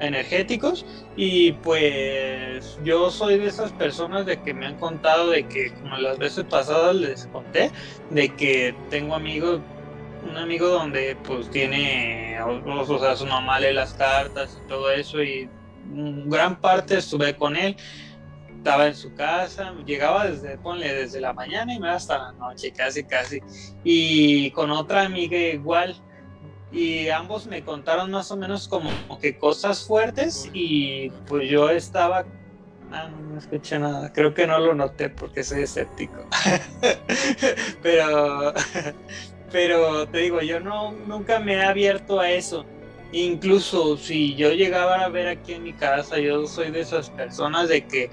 energéticos. 0.00 0.84
Y 1.16 1.52
pues 1.52 2.78
yo 2.84 3.10
soy 3.10 3.38
de 3.38 3.46
esas 3.46 3.72
personas 3.72 4.26
de 4.26 4.40
que 4.42 4.52
me 4.52 4.66
han 4.66 4.76
contado 4.76 5.30
de 5.30 5.48
que 5.48 5.72
como 5.72 5.96
las 5.96 6.18
veces 6.18 6.44
pasadas 6.44 6.96
les 6.96 7.26
conté 7.28 7.70
de 8.10 8.28
que 8.34 8.74
tengo 8.90 9.14
amigos 9.14 9.60
un 10.28 10.36
amigo 10.36 10.68
donde 10.68 11.16
pues 11.24 11.48
tiene 11.48 12.38
o, 12.42 12.98
sea 12.98 13.16
su 13.16 13.24
mamá 13.24 13.60
lee 13.60 13.72
las 13.72 13.94
cartas 13.94 14.60
y 14.62 14.68
todo 14.68 14.90
eso 14.90 15.22
y 15.22 15.48
gran 16.26 16.60
parte 16.60 16.98
estuve 16.98 17.36
con 17.36 17.56
él 17.56 17.76
estaba 18.68 18.86
en 18.86 18.94
su 18.94 19.14
casa, 19.14 19.72
llegaba 19.86 20.28
desde, 20.28 20.58
ponle, 20.58 20.92
desde 20.92 21.22
la 21.22 21.32
mañana 21.32 21.72
y 21.72 21.80
me 21.80 21.88
hasta 21.88 22.18
la 22.18 22.32
noche, 22.32 22.70
casi, 22.70 23.02
casi. 23.02 23.40
Y 23.82 24.50
con 24.50 24.70
otra 24.70 25.04
amiga 25.04 25.38
igual. 25.38 25.96
Y 26.70 27.08
ambos 27.08 27.46
me 27.46 27.64
contaron 27.64 28.10
más 28.10 28.30
o 28.30 28.36
menos 28.36 28.68
como 28.68 28.90
que 29.22 29.38
cosas 29.38 29.86
fuertes 29.86 30.50
y 30.52 31.08
pues 31.26 31.48
yo 31.48 31.70
estaba... 31.70 32.26
Ah, 32.92 33.08
no, 33.08 33.32
no 33.32 33.38
escuché 33.38 33.78
nada. 33.78 34.12
Creo 34.12 34.34
que 34.34 34.46
no 34.46 34.58
lo 34.58 34.74
noté 34.74 35.08
porque 35.08 35.42
soy 35.44 35.62
escéptico. 35.62 36.26
pero, 37.82 38.52
pero 39.50 40.06
te 40.08 40.18
digo, 40.18 40.42
yo 40.42 40.60
no, 40.60 40.92
nunca 40.92 41.38
me 41.38 41.54
he 41.54 41.62
abierto 41.62 42.20
a 42.20 42.30
eso. 42.30 42.66
Incluso 43.12 43.96
si 43.96 44.34
yo 44.34 44.52
llegaba 44.52 44.96
a 44.96 45.08
ver 45.08 45.28
aquí 45.28 45.54
en 45.54 45.62
mi 45.62 45.72
casa, 45.72 46.18
yo 46.18 46.46
soy 46.46 46.70
de 46.70 46.80
esas 46.80 47.08
personas 47.08 47.70
de 47.70 47.86
que 47.86 48.10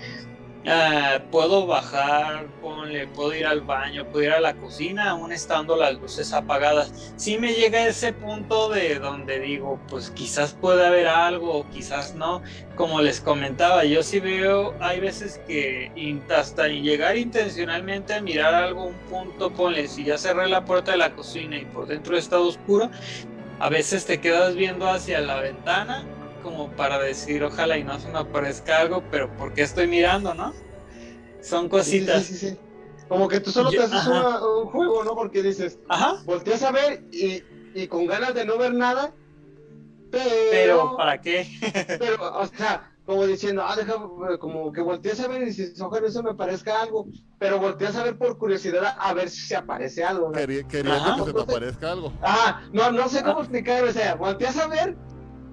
ah, 0.67 1.19
puedo 1.31 1.65
bajar, 1.65 2.47
ponle, 2.61 3.07
puedo 3.07 3.33
ir 3.33 3.45
al 3.45 3.61
baño, 3.61 4.05
puedo 4.05 4.25
ir 4.25 4.31
a 4.31 4.39
la 4.39 4.55
cocina, 4.55 5.11
aún 5.11 5.31
estando 5.31 5.75
las 5.75 5.95
luces 5.95 6.33
apagadas. 6.33 7.13
Si 7.15 7.37
me 7.37 7.53
llega 7.53 7.87
ese 7.87 8.13
punto 8.13 8.69
de 8.69 8.99
donde 8.99 9.39
digo, 9.39 9.79
pues 9.89 10.09
quizás 10.11 10.53
puede 10.53 10.85
haber 10.85 11.07
algo, 11.07 11.65
quizás 11.71 12.15
no. 12.15 12.41
Como 12.75 13.01
les 13.01 13.21
comentaba, 13.21 13.85
yo 13.85 14.03
sí 14.03 14.19
veo, 14.19 14.73
hay 14.79 14.99
veces 14.99 15.39
que 15.47 15.91
hasta 16.35 16.67
llegar 16.67 17.17
intencionalmente 17.17 18.13
a 18.13 18.21
mirar 18.21 18.53
algo, 18.53 18.85
un 18.85 18.97
punto, 19.09 19.51
ponle, 19.51 19.87
si 19.87 20.03
ya 20.03 20.17
cerré 20.17 20.47
la 20.47 20.65
puerta 20.65 20.91
de 20.91 20.97
la 20.97 21.13
cocina 21.13 21.57
y 21.57 21.65
por 21.65 21.87
dentro 21.87 22.17
está 22.17 22.39
oscuro, 22.39 22.89
a 23.59 23.69
veces 23.69 24.05
te 24.05 24.19
quedas 24.19 24.55
viendo 24.55 24.89
hacia 24.89 25.21
la 25.21 25.39
ventana 25.39 26.05
como 26.45 26.73
para 26.76 26.99
decir 26.99 27.43
ojalá 27.43 27.77
y 27.77 27.84
no 27.84 27.99
se 27.99 28.09
me 28.09 28.19
aparezca 28.19 28.80
algo, 28.80 29.03
pero 29.09 29.35
¿por 29.35 29.53
qué 29.53 29.63
estoy 29.63 29.88
mirando, 29.88 30.34
no? 30.34 30.53
Son 31.41 31.67
cositas. 31.69 32.23
Sí, 32.23 32.34
sí, 32.35 32.39
sí, 32.39 32.49
sí. 32.51 32.61
Como 33.07 33.27
que 33.27 33.39
tú 33.39 33.51
solo 33.51 33.72
Yo- 33.72 33.77
te 33.80 33.84
haces 33.84 34.07
una- 34.07 34.39
un 34.47 34.65
juego, 34.65 35.03
¿no? 35.03 35.15
Porque 35.15 35.43
dices, 35.43 35.80
Ajá, 35.89 36.15
volteas 36.26 36.63
a 36.63 36.72
ver 36.72 37.05
y, 37.11 37.43
y 37.73 37.88
con 37.88 38.05
ganas 38.07 38.34
de 38.34 38.45
no 38.45 38.57
ver 38.57 38.73
nada, 38.73 39.15
pero, 40.09 40.51
pero 40.51 40.97
¿para 40.97 41.19
qué? 41.19 41.47
pero, 41.99 42.15
o 42.39 42.45
sea, 42.47 42.91
como 43.05 43.26
diciendo, 43.27 43.63
ah, 43.65 43.76
deja, 43.76 43.93
eh, 44.34 44.38
como 44.39 44.72
que 44.72 44.81
volteas 44.81 45.19
a 45.19 45.27
ver 45.27 45.43
y 45.43 45.45
dices, 45.45 45.80
ojalá 45.80 46.07
eso 46.07 46.23
me 46.23 46.34
parezca 46.35 46.81
algo, 46.81 47.07
pero 47.38 47.59
volteas 47.59 47.95
a 47.95 48.03
ver 48.03 48.17
por 48.17 48.38
curiosidad 48.38 48.95
a 48.97 49.13
ver 49.13 49.30
si 49.30 49.41
se 49.45 49.55
aparece 49.55 50.03
algo, 50.03 50.30
¿no? 50.30 50.34
Queriendo 50.67 50.99
Ajá. 50.99 51.15
que 51.15 51.23
se 51.23 51.34
te 51.34 51.41
aparezca 51.41 51.91
algo. 51.91 52.11
Ah, 52.22 52.61
no, 52.72 52.91
no 52.91 53.07
sé 53.09 53.22
cómo 53.23 53.41
explicar, 53.41 53.84
o 53.84 53.91
sea, 53.91 54.15
volteas 54.15 54.57
a 54.57 54.67
ver 54.67 54.97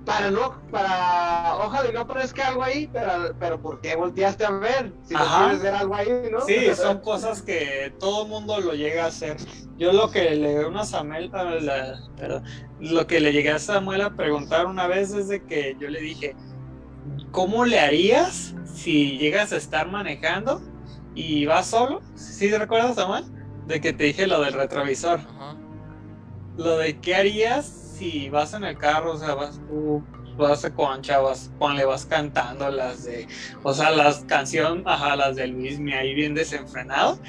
para 0.05 0.31
no, 0.31 0.61
para, 0.71 1.57
ojalá 1.59 1.89
y 1.89 1.93
no 1.93 2.01
aparezca 2.01 2.49
algo 2.49 2.63
ahí, 2.63 2.89
pero, 2.93 3.35
pero 3.39 3.61
¿por 3.61 3.81
qué 3.81 3.95
volteaste 3.95 4.45
a 4.45 4.51
ver? 4.51 4.93
Si 5.05 5.15
no 5.15 5.21
quieres 5.39 5.63
ver 5.63 5.75
algo 5.75 5.95
ahí, 5.95 6.09
¿no? 6.31 6.41
Sí, 6.41 6.57
son 6.75 7.01
cosas 7.01 7.43
que 7.43 7.95
todo 8.01 8.25
el 8.25 8.29
mundo 8.29 8.61
lo 8.61 8.75
llega 8.75 9.05
a 9.05 9.09
hacer. 9.09 9.37
Yo 9.79 9.93
lo 9.93 10.11
que 10.11 10.35
le 10.35 10.67
una 10.67 10.85
Samuel, 10.85 11.31
a 11.35 11.45
la- 11.45 12.01
lo 12.81 13.07
que 13.07 13.21
le 13.21 13.33
llegué 13.33 13.51
a 13.51 13.59
Samuel 13.59 14.01
a 14.03 14.11
preguntar 14.17 14.67
una 14.67 14.87
vez 14.87 15.13
es 15.13 15.29
de 15.29 15.45
que 15.45 15.77
yo 15.79 15.89
le 15.89 16.01
dije, 16.01 16.35
¿cómo 17.31 17.65
le 17.65 17.79
harías 17.79 18.55
si 18.65 19.19
llegas 19.19 19.53
a 19.53 19.57
estar 19.57 19.89
manejando 19.91 20.61
y 21.15 21.47
vas 21.47 21.67
solo? 21.67 22.01
¿Sí 22.15 22.51
recuerdas, 22.51 22.97
Samuel? 22.97 23.25
De 23.67 23.81
que 23.81 23.93
te 23.93 24.05
dije 24.05 24.27
lo 24.27 24.41
del 24.41 24.55
retrovisor. 24.55 25.21
Ajá. 25.21 25.57
Lo 26.57 26.77
de 26.79 26.99
qué 26.99 27.15
harías 27.15 27.82
si 28.03 28.31
vas 28.31 28.53
en 28.55 28.65
el 28.65 28.77
carro, 28.79 29.13
o 29.13 29.17
sea, 29.17 29.35
vas 29.35 29.61
tú, 29.67 30.05
vas 30.37 30.65
a 30.65 30.75
concha, 30.75 31.21
vas, 31.21 31.53
ponle, 31.59 31.85
vas 31.85 32.07
cantando 32.07 32.71
las 32.71 33.05
de, 33.05 33.29
o 33.63 33.73
sea, 33.75 33.91
las 33.91 34.25
canciones, 34.25 34.83
ajá, 34.87 35.17
las 35.17 35.37
de 35.37 35.47
Luis, 35.49 35.79
me 35.81 35.95
ahí 35.95 36.15
bien 36.15 36.35
desenfrenado, 36.35 37.21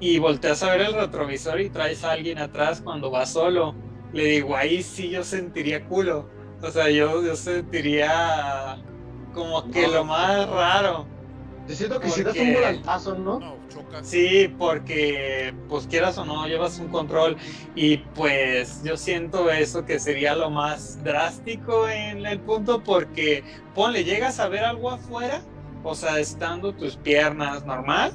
y 0.00 0.18
volteas 0.18 0.62
a 0.62 0.70
ver 0.70 0.82
el 0.82 0.94
retrovisor 0.94 1.60
y 1.60 1.70
traes 1.70 2.04
a 2.04 2.12
alguien 2.12 2.38
atrás 2.38 2.80
cuando 2.82 3.10
vas 3.10 3.32
solo. 3.32 3.78
Le 4.12 4.24
digo, 4.24 4.56
ahí 4.56 4.82
sí 4.82 5.10
yo 5.10 5.24
sentiría 5.24 5.84
culo. 5.86 6.32
O 6.62 6.70
sea, 6.70 6.90
yo, 6.90 7.22
yo 7.24 7.36
sentiría 7.36 8.82
como 9.32 9.70
que 9.70 9.88
No. 9.88 9.94
lo 9.94 10.04
más 10.04 10.48
raro. 10.48 11.15
Yo 11.68 11.74
siento 11.74 12.00
que 12.00 12.10
si 12.10 12.22
das 12.22 12.36
un 12.36 12.54
volantazo, 12.54 13.14
¿no? 13.16 13.40
No, 13.40 13.56
chocas. 13.68 14.06
Sí, 14.06 14.54
porque 14.58 15.52
pues 15.68 15.86
quieras 15.86 16.16
o 16.18 16.24
no, 16.24 16.46
llevas 16.46 16.78
un 16.78 16.88
control 16.88 17.36
y 17.74 17.98
pues 17.98 18.82
yo 18.84 18.96
siento 18.96 19.50
eso 19.50 19.84
que 19.84 19.98
sería 19.98 20.36
lo 20.36 20.50
más 20.50 21.02
drástico 21.02 21.88
en 21.88 22.24
el 22.24 22.38
punto 22.40 22.82
porque 22.84 23.42
ponle, 23.74 24.04
llegas 24.04 24.38
a 24.38 24.48
ver 24.48 24.64
algo 24.64 24.90
afuera, 24.90 25.42
o 25.82 25.94
sea, 25.94 26.18
estando 26.20 26.72
tus 26.72 26.96
piernas 26.96 27.64
normal, 27.64 28.12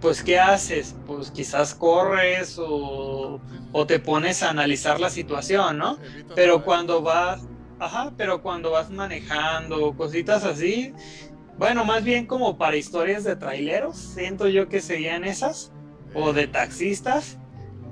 pues 0.00 0.22
¿qué 0.22 0.38
haces? 0.38 0.94
Pues 1.06 1.30
quizás 1.30 1.74
corres 1.74 2.58
o, 2.58 3.40
o 3.72 3.86
te 3.86 3.98
pones 3.98 4.42
a 4.42 4.50
analizar 4.50 5.00
la 5.00 5.10
situación, 5.10 5.78
¿no? 5.78 5.98
Pero 6.34 6.64
cuando 6.64 7.02
vas, 7.02 7.42
ajá, 7.78 8.12
pero 8.16 8.42
cuando 8.42 8.70
vas 8.70 8.90
manejando, 8.90 9.94
cositas 9.96 10.44
así, 10.44 10.94
bueno, 11.58 11.84
más 11.84 12.04
bien 12.04 12.26
como 12.26 12.56
para 12.56 12.76
historias 12.76 13.24
de 13.24 13.36
traileros, 13.36 13.96
siento 13.96 14.48
yo 14.48 14.68
que 14.68 14.80
serían 14.80 15.24
esas, 15.24 15.72
o 16.14 16.32
de 16.32 16.46
taxistas, 16.46 17.36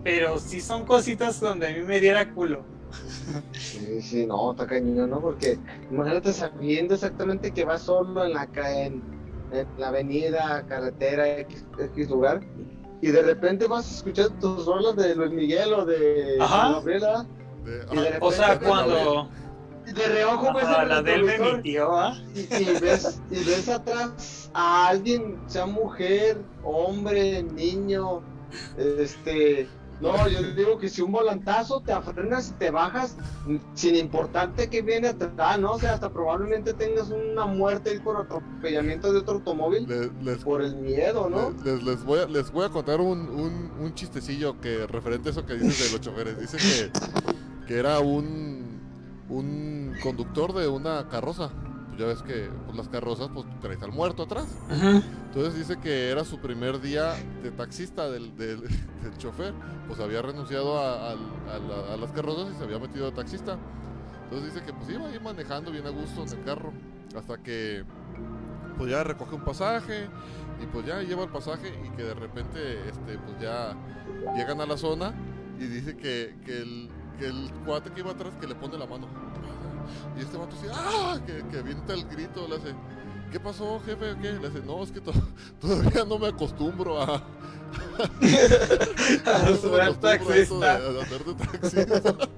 pero 0.04 0.38
sí 0.38 0.60
son 0.60 0.84
cositas 0.86 1.40
donde 1.40 1.66
a 1.68 1.70
mí 1.72 1.80
me 1.80 2.00
diera 2.00 2.32
culo. 2.32 2.64
Sí, 3.52 4.00
sí, 4.00 4.26
no, 4.26 4.52
está 4.52 4.66
cañón, 4.66 5.10
¿no? 5.10 5.20
Porque 5.20 5.58
imagínate 5.90 6.32
sabiendo 6.32 6.94
exactamente 6.94 7.52
que 7.52 7.64
vas 7.64 7.82
solo 7.82 8.24
en 8.24 8.32
la, 8.32 8.46
ca- 8.46 8.84
en, 8.84 9.02
en 9.50 9.66
la 9.76 9.88
avenida, 9.88 10.64
carretera, 10.66 11.38
X, 11.40 11.64
X 11.78 12.08
lugar, 12.08 12.40
y 13.02 13.08
de 13.08 13.22
repente 13.22 13.66
vas 13.66 13.90
a 13.90 13.94
escuchar 13.96 14.28
tus 14.40 14.64
rolas 14.64 14.96
de 14.96 15.14
Luis 15.14 15.32
Miguel 15.32 15.72
o 15.74 15.84
de 15.84 16.38
Ajá. 16.40 16.70
Gabriela, 16.74 17.26
De- 17.64 17.84
Y 17.92 17.96
de 18.00 18.08
ajá, 18.08 18.18
O 18.20 18.32
sea, 18.32 18.58
cuando 18.60 19.28
de 19.92 20.06
reojo 20.06 20.52
ves 20.54 20.64
ajá, 20.64 20.82
el 20.82 20.88
la 20.88 21.02
de 21.02 21.14
él 21.14 21.24
me 21.24 21.30
retrovisor 21.32 21.54
mintió, 21.54 21.92
¿ah? 21.96 22.18
y, 22.34 22.40
y 22.40 22.80
ves, 22.80 23.20
y 23.30 23.44
ves 23.44 23.68
atrás 23.68 24.50
a 24.54 24.88
alguien, 24.88 25.38
sea 25.46 25.66
mujer, 25.66 26.38
hombre, 26.64 27.42
niño, 27.42 28.22
este... 28.76 29.68
No, 29.98 30.28
yo 30.28 30.42
digo 30.52 30.76
que 30.76 30.90
si 30.90 31.00
un 31.00 31.10
volantazo 31.10 31.80
te 31.80 31.98
frenas 32.02 32.50
y 32.50 32.52
te 32.58 32.70
bajas, 32.70 33.16
sin 33.72 33.96
importarte 33.96 34.68
que 34.68 34.82
viene 34.82 35.08
atrás, 35.08 35.58
¿no? 35.58 35.72
O 35.72 35.78
sea, 35.80 35.94
hasta 35.94 36.10
probablemente 36.10 36.74
tengas 36.74 37.08
una 37.08 37.46
muerte 37.46 37.88
ahí 37.88 37.98
por 38.00 38.18
atropellamiento 38.18 39.10
de 39.10 39.20
otro 39.20 39.36
automóvil 39.36 39.86
les, 40.22 40.44
por 40.44 40.60
el 40.60 40.76
miedo, 40.76 41.30
¿no? 41.30 41.54
les, 41.64 41.82
les 41.82 42.04
voy 42.04 42.20
a, 42.20 42.26
les 42.26 42.52
voy 42.52 42.66
a 42.66 42.68
contar 42.68 43.00
un, 43.00 43.20
un, 43.20 43.72
un 43.80 43.94
chistecillo 43.94 44.60
que 44.60 44.86
referente 44.86 45.30
a 45.30 45.32
eso 45.32 45.46
que 45.46 45.54
dices 45.54 45.90
de 45.90 45.96
los 45.96 46.00
choferes. 46.02 46.38
Dice 46.38 46.58
que, 46.58 47.66
que 47.66 47.78
era 47.78 47.98
un, 48.00 48.78
un 49.30 49.65
conductor 50.02 50.52
de 50.52 50.68
una 50.68 51.08
carroza. 51.08 51.50
Pues 51.88 51.98
ya 52.00 52.06
ves 52.06 52.22
que 52.22 52.50
pues, 52.66 52.76
las 52.76 52.88
carrozas 52.88 53.30
pues 53.32 53.46
traes 53.60 53.82
al 53.82 53.92
muerto 53.92 54.24
atrás. 54.24 54.46
Ajá. 54.70 55.02
Entonces 55.26 55.54
dice 55.56 55.78
que 55.80 56.10
era 56.10 56.24
su 56.24 56.38
primer 56.38 56.80
día 56.80 57.14
de 57.42 57.50
taxista 57.50 58.10
del, 58.10 58.36
del, 58.36 58.60
del 59.02 59.16
chofer. 59.18 59.54
Pues 59.86 60.00
había 60.00 60.20
renunciado 60.22 60.78
a, 60.78 61.12
a 61.12 61.14
la- 61.14 61.94
a 61.94 61.96
las 61.96 62.10
carrozas 62.12 62.52
y 62.54 62.58
se 62.58 62.64
había 62.64 62.78
metido 62.78 63.06
de 63.06 63.12
taxista. 63.12 63.56
Entonces 64.24 64.52
dice 64.54 64.66
que 64.66 64.72
pues 64.72 64.88
iba 64.90 65.06
ahí 65.06 65.18
manejando 65.20 65.70
bien 65.70 65.86
a 65.86 65.90
gusto 65.90 66.22
en 66.24 66.28
el 66.38 66.44
carro. 66.44 66.72
Hasta 67.16 67.38
que 67.42 67.84
pues 68.76 68.90
ya 68.90 69.02
recoge 69.04 69.36
un 69.36 69.44
pasaje 69.44 70.08
y 70.62 70.66
pues 70.66 70.84
ya 70.84 71.00
lleva 71.02 71.22
el 71.22 71.30
pasaje 71.30 71.72
y 71.86 71.96
que 71.96 72.02
de 72.02 72.14
repente 72.14 72.88
este 72.88 73.18
pues 73.18 73.40
ya 73.40 73.74
llegan 74.36 74.60
a 74.60 74.66
la 74.66 74.76
zona 74.76 75.14
y 75.58 75.64
dice 75.64 75.96
que, 75.96 76.36
que 76.44 76.60
el, 76.60 76.90
que 77.18 77.26
el 77.26 77.50
cuate 77.64 77.90
que 77.92 78.00
iba 78.00 78.10
atrás 78.10 78.34
que 78.40 78.46
le 78.46 78.54
pone 78.54 78.76
la 78.76 78.84
mano. 78.86 79.06
Y 80.16 80.20
este 80.22 80.36
vato 80.36 80.56
así, 80.56 80.66
¡ah! 80.72 81.18
Que, 81.26 81.44
que 81.50 81.58
avienta 81.58 81.92
el 81.94 82.04
grito, 82.08 82.46
le 82.48 82.56
hace, 82.56 82.74
¿qué 83.32 83.40
pasó, 83.40 83.80
jefe? 83.84 84.14
Le 84.14 84.46
hace, 84.48 84.60
no, 84.60 84.82
es 84.82 84.90
que 84.92 85.00
to- 85.00 85.12
todavía 85.60 86.04
no 86.04 86.18
me 86.18 86.28
acostumbro 86.28 87.00
a... 87.00 87.14
A 89.26 89.46
ser 89.56 89.94
taxista. 89.96 90.78
de- 90.78 90.92
de 90.92 91.02
andar 91.02 91.24
de 91.24 91.34
taxista". 91.34 92.28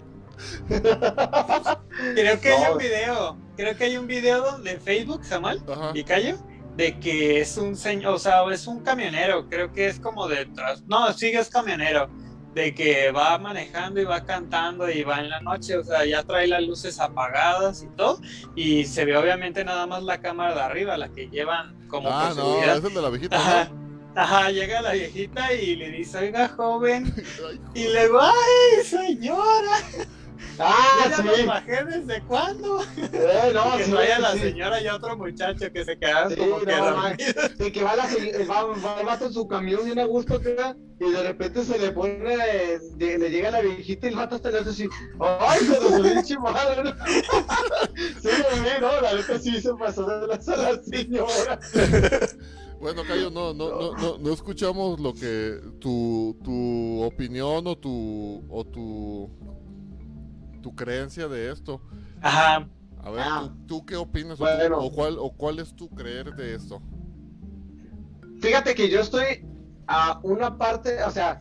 Creo 2.15 2.41
que 2.41 2.49
hay 2.53 2.73
un 2.73 2.79
video, 2.79 3.37
creo 3.57 3.77
que 3.77 3.85
hay 3.85 3.97
un 3.97 4.07
video 4.07 4.43
donde 4.43 4.79
Facebook, 4.79 5.25
Samuel, 5.25 5.61
Ajá. 5.69 5.91
y 5.95 6.05
Cayo, 6.05 6.37
de 6.77 6.99
que 7.01 7.41
es 7.41 7.57
un 7.57 7.75
señor, 7.77 8.15
o 8.15 8.19
sea, 8.19 8.43
es 8.53 8.67
un 8.69 8.81
camionero, 8.81 9.49
creo 9.49 9.73
que 9.73 9.87
es 9.89 9.99
como 9.99 10.29
de 10.29 10.47
tras- 10.53 10.83
no, 10.87 11.13
sí 11.13 11.27
es 11.29 11.49
camionero, 11.51 12.09
de 12.55 12.75
que 12.75 13.11
va 13.13 13.39
manejando 13.39 14.01
y 14.01 14.05
va 14.05 14.25
cantando 14.25 14.91
y 14.91 15.03
va 15.05 15.21
en 15.21 15.29
la 15.31 15.41
noche, 15.41 15.77
o 15.77 15.85
sea, 15.85 16.05
ya 16.05 16.23
trae 16.25 16.47
las 16.49 16.63
luces 16.63 16.99
apagadas 16.99 17.83
y 17.83 17.89
todo, 17.97 18.21
y 18.57 18.85
se 18.85 19.05
ve 19.05 19.17
obviamente 19.17 19.65
nada 19.65 19.87
más 19.87 20.03
la 20.03 20.21
cámara 20.21 20.55
de 20.55 20.61
arriba, 20.63 20.97
la 20.97 21.09
que 21.11 21.29
llevan 21.29 21.77
como 21.89 22.09
Ah, 22.11 22.29
por 22.29 22.37
no, 22.37 22.43
seguridad. 22.45 22.77
es 22.79 22.85
el 22.85 22.95
de 22.95 23.03
la 23.03 23.11
viejita, 23.11 23.37
Ajá, 23.37 23.65
¿no? 23.71 24.21
ajá, 24.21 24.51
llega 24.51 24.83
la 24.83 24.93
viejita 24.93 25.53
y 25.53 25.77
le 25.77 25.91
dice, 25.91 26.19
oiga, 26.19 26.49
joven, 26.49 27.15
y 27.75 27.89
luego, 27.93 28.21
ay, 28.21 28.85
señora, 28.85 29.79
Ah, 30.59 31.09
ya 31.11 31.23
me 31.23 31.35
sí. 31.37 31.47
bajé 31.47 31.85
desde 31.85 32.23
cuándo. 32.25 32.83
Eh, 32.97 33.51
no, 33.55 33.77
que 33.77 33.85
sí, 33.85 33.93
vaya 33.93 34.17
sí, 34.17 34.23
la 34.23 34.33
sí. 34.33 34.39
señora 34.41 34.83
y 34.83 34.89
otro 34.89 35.17
muchacho 35.17 35.73
que 35.73 35.85
se 35.85 35.99
quedaron 35.99 36.31
Sí, 36.33 36.37
como 36.37 36.59
que 36.61 36.67
no, 36.67 36.85
dormidos. 36.85 37.59
De 37.59 37.73
que 37.73 37.83
va, 37.83 37.97
la, 37.97 38.07
se- 38.07 38.45
va, 38.47 38.65
va 38.65 39.19
en 39.21 39.33
su 39.33 39.47
camión 39.49 39.85
bien 39.85 39.99
a 39.99 40.05
gusto 40.05 40.35
acá, 40.35 40.77
y 41.01 41.11
de 41.11 41.23
repente 41.23 41.65
se 41.65 41.79
le 41.79 41.93
pone, 41.93 42.35
eh, 42.35 42.79
le 42.99 43.31
llega 43.31 43.51
la 43.51 43.61
viejita 43.61 44.07
y 44.07 44.11
el 44.11 44.17
vato 44.17 44.35
hasta 44.37 44.51
le 44.51 44.59
hace 44.59 44.71
así, 44.71 44.89
¡ay, 45.21 45.61
pero 45.69 45.97
su 45.97 46.03
pinche 46.03 46.39
madre! 46.39 46.85
¿no? 46.85 46.91
Sí, 48.23 48.29
lo 48.29 48.63
vi, 48.63 48.69
no, 48.81 49.01
la 49.01 49.15
neta 49.15 49.39
sí 49.39 49.61
se 49.61 49.75
pasó 49.75 50.07
de 50.07 50.27
la 50.27 50.37
la 50.37 50.83
señora. 50.83 51.61
Bueno, 52.81 53.03
Cayo, 53.03 53.29
no, 53.29 53.53
no, 53.53 53.71
no, 53.71 53.93
no, 53.97 54.19
no 54.19 54.33
escuchamos 54.33 55.01
lo 55.01 55.13
que 55.13 55.59
tu, 55.81 56.37
tu 56.45 57.03
opinión 57.03 57.67
o 57.67 57.77
tu 57.77 58.45
o 58.49 58.65
tu 58.65 59.29
tu 60.61 60.75
creencia 60.75 61.29
de 61.29 61.51
esto. 61.51 61.81
Ajá. 62.21 62.69
A 63.03 63.11
ver, 63.11 63.21
Ah. 63.25 63.41
¿tú, 63.67 63.67
tú 63.81 63.87
qué 63.87 63.97
opinas 63.97 64.39
Bueno. 64.39 64.79
o 64.79 64.91
cuál 64.93 65.17
o 65.19 65.31
cuál 65.31 65.59
es 65.61 65.75
tu 65.75 65.89
creer 65.89 66.35
de 66.35 66.55
esto? 66.55 66.83
Fíjate 68.41 68.75
que 68.75 68.89
yo 68.89 69.01
estoy 69.01 69.47
a 69.87 70.21
una 70.23 70.59
parte, 70.59 71.03
o 71.03 71.11
sea, 71.11 71.41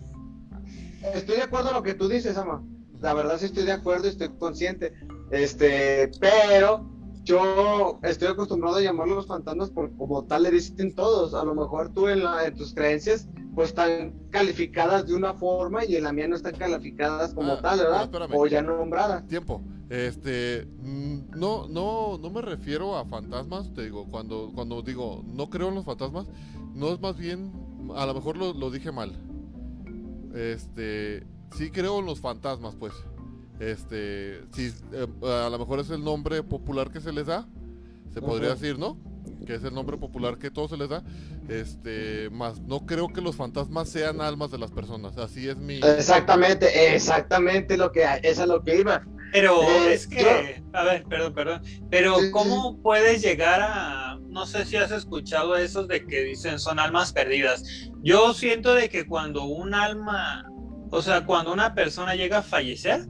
estoy 1.13 1.35
de 1.37 1.43
acuerdo 1.43 1.69
en 1.69 1.75
lo 1.75 1.83
que 1.83 1.93
tú 1.93 2.07
dices, 2.07 2.37
Ama. 2.37 2.63
La 3.01 3.13
verdad 3.13 3.37
sí 3.37 3.45
estoy 3.45 3.65
de 3.65 3.71
acuerdo 3.73 4.05
y 4.07 4.09
estoy 4.09 4.29
consciente. 4.39 4.93
Este, 5.31 6.09
pero 6.19 6.89
yo 7.27 7.99
estoy 8.03 8.29
acostumbrado 8.29 8.77
a 8.77 8.81
llamarlos 8.81 9.27
fantasmas 9.27 9.69
por 9.69 9.95
como 9.97 10.23
tal 10.25 10.43
le 10.43 10.51
dicen 10.51 10.95
todos. 10.95 11.33
A 11.33 11.43
lo 11.43 11.53
mejor 11.53 11.89
tú 11.93 12.07
en, 12.07 12.23
la- 12.23 12.45
en 12.47 12.55
tus 12.55 12.73
creencias 12.73 13.27
pues 13.53 13.69
están 13.69 14.13
calificadas 14.29 15.07
de 15.07 15.15
una 15.15 15.33
forma 15.33 15.83
y 15.83 15.95
en 15.95 16.03
la 16.03 16.13
mía 16.13 16.27
no 16.27 16.35
están 16.35 16.55
calificadas 16.55 17.33
como 17.33 17.53
Ah, 17.53 17.61
tal, 17.61 17.79
¿verdad? 17.79 18.03
espérame. 18.03 18.31
O 18.35 18.47
ya 18.47 18.61
nombradas. 18.61 19.27
Tiempo. 19.27 19.61
Este, 19.89 20.67
mm, 20.79 21.31
no, 21.35 21.67
no, 21.67 22.17
no 22.17 22.29
me 22.29 22.41
refiero 22.41 22.95
a 22.97 23.05
fantasmas. 23.05 23.73
Te 23.73 23.83
digo, 23.83 24.05
cuando, 24.09 24.51
cuando 24.55 24.81
digo 24.81 25.23
no 25.25 25.49
creo 25.49 25.69
en 25.69 25.75
los 25.75 25.85
fantasmas, 25.85 26.27
no 26.73 26.89
es 26.93 26.99
más 27.01 27.17
bien, 27.17 27.51
a 27.95 28.05
lo 28.05 28.13
mejor 28.13 28.37
lo, 28.37 28.53
lo 28.53 28.69
dije 28.71 28.91
mal. 28.91 29.11
Este, 30.33 31.25
sí 31.57 31.71
creo 31.71 31.99
en 31.99 32.05
los 32.05 32.19
fantasmas, 32.21 32.75
pues. 32.75 32.93
Este, 33.59 34.41
sí, 34.53 34.71
eh, 34.93 35.07
a 35.23 35.49
lo 35.49 35.59
mejor 35.59 35.79
es 35.79 35.89
el 35.89 36.03
nombre 36.03 36.43
popular 36.43 36.91
que 36.91 37.01
se 37.01 37.11
les 37.11 37.25
da, 37.25 37.47
se 38.13 38.21
podría 38.21 38.49
decir, 38.49 38.77
¿no? 38.77 38.97
Que 39.45 39.55
es 39.55 39.63
el 39.63 39.73
nombre 39.73 39.97
popular 39.97 40.37
que 40.37 40.51
todo 40.51 40.67
se 40.67 40.77
les 40.77 40.89
da. 40.89 41.03
Este, 41.49 42.29
más 42.31 42.59
no 42.61 42.85
creo 42.85 43.07
que 43.07 43.21
los 43.21 43.35
fantasmas 43.35 43.89
sean 43.89 44.21
almas 44.21 44.51
de 44.51 44.57
las 44.57 44.71
personas. 44.71 45.17
Así 45.17 45.47
es 45.47 45.57
mi. 45.57 45.77
Exactamente, 45.77 46.93
exactamente 46.93 47.77
lo 47.77 47.91
que 47.91 48.05
es 48.23 48.39
a 48.39 48.45
lo 48.45 48.63
que 48.63 48.79
iba. 48.79 49.03
Pero 49.33 49.61
Eh, 49.63 49.93
es 49.93 50.07
que, 50.07 50.63
a 50.73 50.83
ver, 50.83 51.03
perdón, 51.03 51.33
perdón. 51.33 51.61
Pero 51.89 52.15
¿cómo 52.31 52.77
puedes 52.81 53.21
llegar 53.21 53.61
a, 53.61 54.17
no 54.29 54.45
sé 54.45 54.65
si 54.65 54.77
has 54.77 54.91
escuchado 54.91 55.57
esos 55.57 55.87
de 55.87 56.05
que 56.05 56.23
dicen 56.23 56.59
son 56.59 56.79
almas 56.79 57.11
perdidas? 57.11 57.63
Yo 58.03 58.33
siento 58.33 58.73
de 58.73 58.89
que 58.89 59.05
cuando 59.05 59.43
un 59.43 59.73
alma, 59.73 60.45
o 60.91 61.01
sea, 61.01 61.25
cuando 61.25 61.51
una 61.51 61.73
persona 61.73 62.15
llega 62.15 62.37
a 62.39 62.43
fallecer 62.43 63.05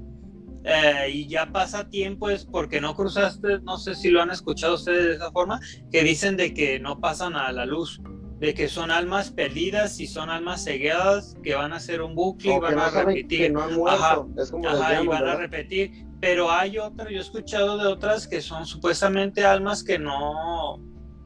eh, 0.63 1.09
y 1.11 1.27
ya 1.27 1.51
pasa 1.51 1.89
tiempo 1.89 2.29
es 2.29 2.45
porque 2.45 2.81
no 2.81 2.95
cruzaste, 2.95 3.59
no 3.59 3.77
sé 3.77 3.95
si 3.95 4.09
lo 4.09 4.21
han 4.21 4.31
escuchado 4.31 4.75
ustedes 4.75 5.05
de 5.05 5.13
esa 5.15 5.31
forma, 5.31 5.59
que 5.91 6.03
dicen 6.03 6.37
de 6.37 6.53
que 6.53 6.79
no 6.79 6.99
pasan 6.99 7.35
a 7.35 7.51
la 7.51 7.65
luz. 7.65 8.01
De 8.39 8.53
que 8.53 8.67
son 8.67 8.91
almas 8.91 9.31
perdidas 9.31 9.99
y 9.99 10.05
son 10.05 10.29
almas 10.29 10.63
cegadas 10.63 11.35
que 11.43 11.55
van 11.55 11.73
a 11.73 11.77
hacer 11.77 12.03
un 12.03 12.13
bucle 12.13 12.51
y 12.51 12.53
O 12.55 12.59
que 12.59 12.65
van 12.67 12.75
no 12.75 12.83
a 12.83 12.91
repetir. 12.91 13.51
no. 13.51 13.87
Ajá, 13.87 14.23
es 14.37 14.51
como 14.51 14.69
Ajá, 14.69 14.91
y 14.93 14.97
llaman, 14.97 15.07
van 15.07 15.17
a 15.17 15.21
¿verdad? 15.21 15.39
repetir. 15.39 16.05
Pero 16.21 16.51
hay 16.51 16.77
otra, 16.77 17.09
yo 17.09 17.17
he 17.17 17.21
escuchado 17.21 17.79
de 17.79 17.87
otras 17.87 18.27
que 18.27 18.41
son 18.41 18.67
supuestamente 18.67 19.43
almas 19.43 19.83
que 19.83 19.97
no, 19.97 20.77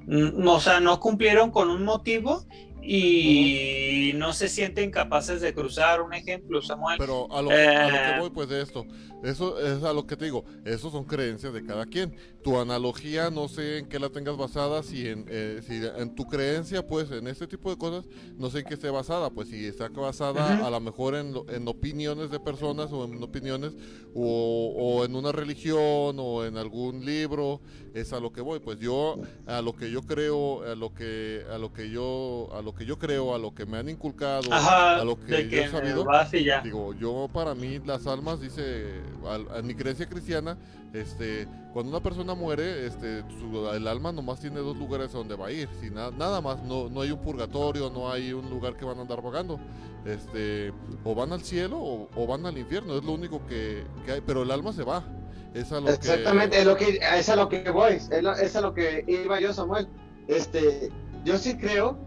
no 0.05 0.53
o 0.53 0.59
sea, 0.61 0.79
no 0.79 1.01
cumplieron 1.01 1.51
con 1.51 1.69
un 1.69 1.83
motivo 1.83 2.45
y 2.83 4.11
no 4.15 4.33
se 4.33 4.49
sienten 4.49 4.91
capaces 4.91 5.41
de 5.41 5.53
cruzar. 5.53 6.01
Un 6.01 6.13
ejemplo, 6.13 6.61
Samuel. 6.61 6.97
Pero 6.97 7.31
a 7.31 7.41
lo, 7.41 7.49
a 7.49 7.53
lo 7.53 7.89
que 7.89 7.95
Eh. 8.15 8.19
voy 8.19 8.29
pues 8.31 8.49
de 8.49 8.61
esto, 8.61 8.85
eso 9.23 9.59
es 9.59 9.83
a 9.83 9.93
lo 9.93 10.05
que 10.07 10.15
te 10.17 10.25
digo, 10.25 10.43
eso 10.65 10.89
son 10.89 11.05
creencias 11.05 11.53
de 11.53 11.63
cada 11.65 11.85
quien. 11.85 12.15
Tu 12.43 12.59
analogía 12.59 13.29
no 13.29 13.47
sé 13.47 13.79
en 13.79 13.87
qué 13.87 13.99
la 13.99 14.09
tengas 14.09 14.35
basada, 14.35 14.81
si 14.83 15.07
en, 15.07 15.25
eh, 15.29 15.61
si 15.67 15.75
en 16.01 16.15
tu 16.15 16.25
creencia 16.25 16.85
pues 16.85 17.11
en 17.11 17.27
este 17.27 17.47
tipo 17.47 17.69
de 17.69 17.77
cosas, 17.77 18.05
no 18.37 18.49
sé 18.49 18.59
en 18.59 18.65
qué 18.65 18.73
esté 18.73 18.89
basada, 18.89 19.29
pues 19.29 19.49
si 19.49 19.65
está 19.65 19.89
basada 19.89 20.65
a 20.65 20.69
lo 20.71 20.79
mejor 20.79 21.15
en, 21.15 21.33
en 21.49 21.67
opiniones 21.67 22.31
de 22.31 22.39
personas 22.39 22.91
o 22.91 23.05
en 23.05 23.21
opiniones 23.21 23.73
o, 24.15 24.73
o 24.75 25.05
en 25.05 25.15
una 25.15 25.31
religión 25.31 26.15
o 26.19 26.43
en 26.45 26.57
algún 26.57 27.05
libro, 27.05 27.61
es 27.93 28.11
a 28.13 28.19
lo 28.19 28.31
que 28.31 28.41
voy, 28.41 28.59
pues 28.59 28.79
yo 28.79 29.17
a 29.45 29.61
lo 29.61 29.73
que 29.75 29.91
yo 29.91 30.01
creo, 30.01 30.63
a 30.63 30.75
lo 30.75 30.93
que 30.93 31.43
a 31.51 31.57
lo 31.57 31.71
que 31.73 31.89
yo 31.91 32.49
a 32.53 32.61
lo 32.61 32.70
lo 32.71 32.77
que 32.77 32.85
yo 32.85 32.97
creo, 32.97 33.35
a 33.35 33.37
lo 33.37 33.53
que 33.53 33.65
me 33.65 33.77
han 33.77 33.89
inculcado, 33.89 34.51
Ajá, 34.53 35.01
a 35.01 35.03
lo 35.03 35.19
que, 35.19 35.25
de 35.43 35.49
yo 35.49 35.61
he 35.61 35.67
sabido, 35.67 36.05
digo, 36.63 36.93
yo 36.93 37.27
para 37.33 37.53
mí 37.53 37.79
las 37.85 38.07
almas, 38.07 38.39
dice, 38.39 39.01
a, 39.27 39.61
mi 39.61 39.75
creencia 39.75 40.07
cristiana, 40.07 40.57
este, 40.93 41.47
cuando 41.73 41.89
una 41.91 42.01
persona 42.01 42.33
muere, 42.33 42.87
este, 42.87 43.23
su- 43.39 43.67
el 43.73 43.87
alma 43.87 44.13
nomás 44.13 44.39
tiene 44.39 44.59
dos 44.61 44.77
lugares 44.77 45.13
a 45.13 45.17
donde 45.17 45.35
va 45.35 45.47
a 45.47 45.51
ir, 45.51 45.67
sin 45.81 45.95
na- 45.95 46.11
nada 46.11 46.39
más, 46.39 46.63
no, 46.63 46.87
no 46.87 47.01
hay 47.01 47.11
un 47.11 47.19
purgatorio, 47.19 47.89
no 47.89 48.09
hay 48.09 48.31
un 48.31 48.49
lugar 48.49 48.77
que 48.77 48.85
van 48.85 48.97
a 48.99 49.01
andar 49.01 49.21
vagando, 49.21 49.59
este, 50.05 50.71
o 51.03 51.13
van 51.13 51.33
al 51.33 51.41
cielo 51.41 51.77
o, 51.77 52.09
o 52.15 52.25
van 52.27 52.45
al 52.45 52.57
infierno, 52.57 52.95
es 52.97 53.03
lo 53.03 53.11
único 53.11 53.45
que, 53.47 53.83
que 54.05 54.13
hay, 54.13 54.21
pero 54.21 54.43
el 54.43 54.51
alma 54.51 54.71
se 54.71 54.83
va, 54.83 55.03
es 55.53 55.73
a 55.73 55.81
lo 55.81 55.89
Exactamente, 55.89 56.55
que... 56.55 56.61
es 56.61 56.65
lo 56.65 56.77
que 56.77 56.99
es 57.17 57.27
a 57.27 57.35
lo 57.35 57.49
que 57.49 57.69
voy, 57.69 57.95
es, 57.95 58.23
lo- 58.23 58.33
es 58.33 58.55
a 58.55 58.61
lo 58.61 58.73
que 58.73 59.03
iba 59.07 59.41
yo, 59.41 59.51
Samuel. 59.51 59.89
Este, 60.29 60.89
yo 61.25 61.37
sí 61.37 61.57
creo, 61.57 61.97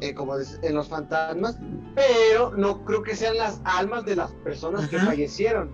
eh, 0.00 0.14
como 0.14 0.34
en 0.36 0.74
los 0.74 0.88
fantasmas, 0.88 1.58
pero 1.94 2.50
no 2.56 2.84
creo 2.84 3.02
que 3.02 3.16
sean 3.16 3.36
las 3.36 3.60
almas 3.64 4.04
de 4.04 4.16
las 4.16 4.30
personas 4.32 4.88
que 4.88 4.98
fallecieron. 4.98 5.70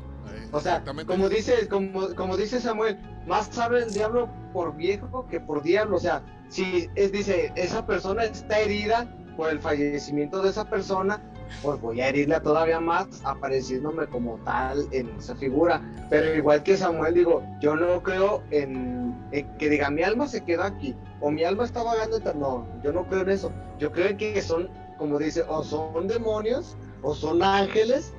O 0.53 0.61
sea, 0.61 0.85
como 1.07 1.29
dice, 1.29 1.67
como, 1.69 2.15
como 2.15 2.37
dice 2.37 2.61
Samuel, 2.61 2.99
más 3.27 3.49
sabe 3.51 3.83
el 3.83 3.93
diablo 3.93 4.29
por 4.53 4.77
viejo 4.77 5.27
que 5.29 5.41
por 5.41 5.63
diablo. 5.63 5.97
O 5.97 6.01
sea, 6.01 6.23
si 6.49 6.89
es, 6.95 7.11
dice, 7.13 7.53
esa 7.57 7.87
persona 7.87 8.25
está 8.25 8.59
herida 8.59 9.13
por 9.37 9.51
el 9.51 9.61
fallecimiento 9.61 10.43
de 10.43 10.51
esa 10.51 10.69
persona, 10.69 11.21
pues 11.63 11.81
voy 11.81 12.01
a 12.01 12.09
herirla 12.09 12.41
todavía 12.41 12.81
más 12.81 13.07
apareciéndome 13.25 14.07
como 14.07 14.37
tal 14.45 14.87
en 14.91 15.09
esa 15.19 15.35
figura. 15.37 15.81
Pero 16.11 16.35
igual 16.35 16.63
que 16.63 16.77
Samuel, 16.77 17.15
digo, 17.15 17.43
yo 17.61 17.77
no 17.77 18.03
creo 18.03 18.43
en, 18.51 19.15
que 19.59 19.69
diga 19.69 19.91
mi 19.91 20.03
alma 20.03 20.27
se 20.27 20.43
quedó 20.43 20.63
aquí 20.65 20.97
o 21.21 21.31
mi 21.31 21.45
alma 21.45 21.65
está 21.65 21.83
vagando. 21.83 22.17
en 22.17 22.23
tal-". 22.25 22.39
No, 22.39 22.67
yo 22.83 22.93
no 22.93 23.07
creo 23.07 23.23
en 23.23 23.31
eso. 23.31 23.53
Yo 23.79 23.93
creo 23.93 24.09
en 24.09 24.17
que 24.17 24.41
son, 24.43 24.69
como 24.99 25.19
dice, 25.19 25.45
o 25.49 25.63
son 25.63 26.09
demonios 26.09 26.77
o 27.03 27.15
son 27.15 27.43
ángeles 27.43 28.15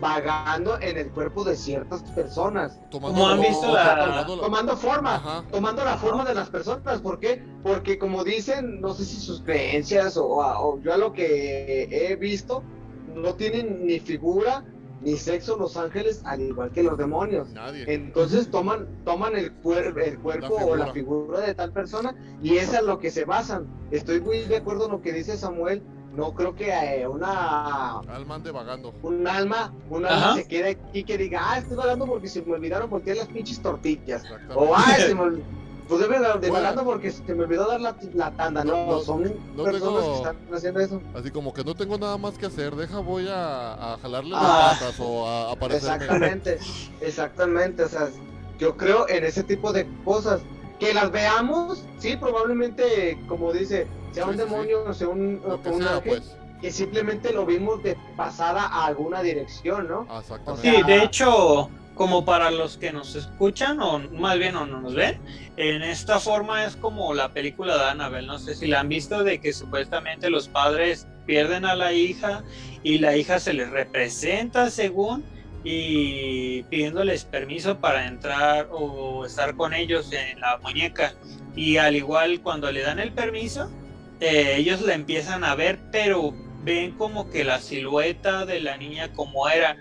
vagando 0.00 0.78
en 0.80 0.98
el 0.98 1.10
cuerpo 1.10 1.44
de 1.44 1.56
ciertas 1.56 2.02
personas, 2.02 2.78
Tomando- 2.90 3.14
Como 3.18 3.28
han 3.28 3.40
visto 3.40 3.72
la- 3.72 3.98
tomando 4.06 4.36
la- 4.36 4.42
tomando 4.42 4.76
forma, 4.76 5.14
Ajá. 5.16 5.44
tomando 5.50 5.84
la 5.84 5.96
forma 5.96 6.24
de 6.24 6.34
las 6.34 6.50
personas. 6.50 7.00
¿Por 7.00 7.18
qué? 7.20 7.42
Porque 7.62 7.98
como 7.98 8.24
dicen, 8.24 8.80
no 8.80 8.92
sé 8.94 9.04
si 9.04 9.16
sus 9.16 9.42
creencias 9.42 10.16
o, 10.16 10.26
o 10.28 10.80
yo 10.80 10.92
a 10.92 10.96
lo 10.96 11.12
que 11.12 11.88
he 11.90 12.16
visto, 12.16 12.62
no 13.14 13.34
tienen 13.34 13.86
ni 13.86 14.00
figura 14.00 14.64
ni 15.00 15.16
sexo 15.16 15.56
los 15.58 15.76
ángeles, 15.76 16.22
al 16.24 16.40
igual 16.40 16.70
que 16.72 16.82
los 16.82 16.96
demonios. 16.96 17.50
Nadie. 17.52 17.84
Entonces 17.86 18.50
toman, 18.50 18.88
toman 19.04 19.36
el, 19.36 19.52
cuer- 19.62 19.96
el 20.02 20.18
cuerpo 20.18 20.54
o 20.54 20.76
la 20.76 20.86
figura. 20.86 20.92
figura 20.92 21.40
de 21.40 21.54
tal 21.54 21.72
persona 21.72 22.14
y 22.42 22.56
es 22.56 22.72
a 22.74 22.80
lo 22.80 22.98
que 22.98 23.10
se 23.10 23.24
basan. 23.26 23.66
Estoy 23.90 24.20
muy 24.22 24.38
de 24.40 24.56
acuerdo 24.56 24.86
en 24.86 24.92
lo 24.92 25.02
que 25.02 25.12
dice 25.12 25.36
Samuel. 25.36 25.82
No 26.14 26.32
creo 26.32 26.54
que 26.54 26.70
eh, 26.70 27.08
una 27.08 27.98
Alma 28.00 28.36
ande 28.36 28.50
vagando. 28.52 28.94
un 29.02 29.26
alma, 29.26 29.72
un 29.90 30.06
Ajá. 30.06 30.30
alma 30.30 30.36
se 30.36 30.44
quede 30.46 30.70
aquí 30.70 31.02
que 31.04 31.18
diga, 31.18 31.40
ah, 31.42 31.58
estoy 31.58 31.76
vagando 31.76 32.06
porque 32.06 32.28
se 32.28 32.40
me 32.42 32.52
olvidaron 32.54 32.88
voltear 32.88 33.16
las 33.16 33.26
pinches 33.28 33.60
tortillas. 33.60 34.22
O 34.54 34.72
ay, 34.76 35.02
se 35.02 35.14
me 35.14 35.22
ol- 35.22 35.42
pues 35.88 36.00
debe 36.00 36.18
de, 36.20 36.24
de 36.26 36.32
Bueno. 36.38 36.52
vagando 36.54 36.84
porque 36.84 37.10
se 37.10 37.34
me 37.34 37.42
olvidó 37.42 37.66
dar 37.68 37.80
la, 37.80 37.96
la 38.14 38.30
tanda. 38.30 38.62
No, 38.62 38.76
No, 38.86 38.92
no, 38.92 39.00
son 39.00 39.22
no 39.56 39.64
personas 39.64 39.82
tengo- 40.04 40.10
que 40.12 40.16
están 40.16 40.36
haciendo 40.54 40.80
eso. 40.80 41.02
Así 41.14 41.30
como 41.32 41.52
que 41.52 41.64
no 41.64 41.74
tengo 41.74 41.98
nada 41.98 42.16
más 42.16 42.38
que 42.38 42.46
hacer, 42.46 42.76
deja 42.76 43.00
voy 43.00 43.26
a, 43.28 43.94
a 43.94 43.98
jalarle 43.98 44.34
Ah. 44.36 44.68
las 44.70 44.78
patas 44.78 45.00
o 45.00 45.26
a 45.28 45.50
aparecerme. 45.52 45.96
Exactamente, 45.96 46.58
exactamente. 47.00 47.82
O 47.82 47.88
sea, 47.88 48.08
yo 48.58 48.76
creo 48.76 49.08
en 49.08 49.24
ese 49.24 49.42
tipo 49.42 49.72
de 49.72 49.86
cosas. 50.04 50.42
Que 50.80 50.92
las 50.92 51.10
veamos, 51.10 51.84
sí, 51.98 52.16
probablemente, 52.16 53.18
como 53.28 53.52
dice, 53.52 53.86
sea 54.12 54.24
Sí, 54.24 54.30
un 54.30 54.36
sí, 54.36 54.42
sí. 54.42 54.44
demonio 54.48 54.84
o 54.84 54.92
sea 54.94 55.08
un, 55.08 55.40
Lo 55.46 55.62
que 55.62 55.68
un 55.70 55.82
sea, 55.82 55.96
ángel, 55.96 56.18
pues. 56.18 56.36
que 56.60 56.70
simplemente 56.70 57.32
lo 57.32 57.46
vimos 57.46 57.82
de 57.82 57.96
pasada 58.16 58.62
a 58.66 58.86
alguna 58.86 59.22
dirección, 59.22 59.88
¿no? 59.88 60.06
Ah, 60.10 60.18
Exactamente. 60.20 60.68
Sí, 60.68 60.76
sea- 60.76 60.84
de 60.86 61.02
hecho, 61.04 61.70
como 61.94 62.24
para 62.24 62.50
los 62.50 62.76
que 62.76 62.92
nos 62.92 63.14
escuchan, 63.14 63.80
o 63.80 64.00
más 64.00 64.36
bien 64.38 64.56
o 64.56 64.66
no 64.66 64.80
nos 64.80 64.94
ven, 64.94 65.20
en 65.56 65.82
esta 65.82 66.18
forma 66.18 66.64
es 66.64 66.74
como 66.76 67.14
la 67.14 67.32
película 67.32 67.76
de 67.78 67.84
Annabelle, 67.90 68.26
no 68.26 68.38
sé 68.40 68.56
si 68.56 68.66
la 68.66 68.80
han 68.80 68.88
visto, 68.88 69.22
de 69.22 69.40
que 69.40 69.52
supuestamente 69.52 70.28
los 70.28 70.48
padres 70.48 71.06
pierden 71.24 71.64
a 71.64 71.76
la 71.76 71.92
hija 71.92 72.42
y 72.82 72.98
la 72.98 73.16
hija 73.16 73.38
se 73.38 73.52
les 73.54 73.70
representa 73.70 74.70
según 74.70 75.24
y 75.64 76.62
pidiéndoles 76.64 77.24
permiso 77.24 77.78
para 77.78 78.06
entrar 78.06 78.68
o 78.70 79.24
estar 79.24 79.56
con 79.56 79.72
ellos 79.72 80.12
en 80.12 80.38
la 80.40 80.58
muñeca. 80.58 81.14
Y 81.56 81.78
al 81.78 81.96
igual 81.96 82.40
cuando 82.42 82.70
le 82.70 82.82
dan 82.82 82.98
el 82.98 83.12
permiso, 83.12 83.70
eh, 84.20 84.56
ellos 84.58 84.82
la 84.82 84.94
empiezan 84.94 85.42
a 85.42 85.54
ver, 85.54 85.78
pero 85.90 86.34
ven 86.62 86.92
como 86.92 87.30
que 87.30 87.44
la 87.44 87.60
silueta 87.60 88.44
de 88.44 88.60
la 88.60 88.76
niña 88.76 89.12
como 89.12 89.48
era. 89.48 89.76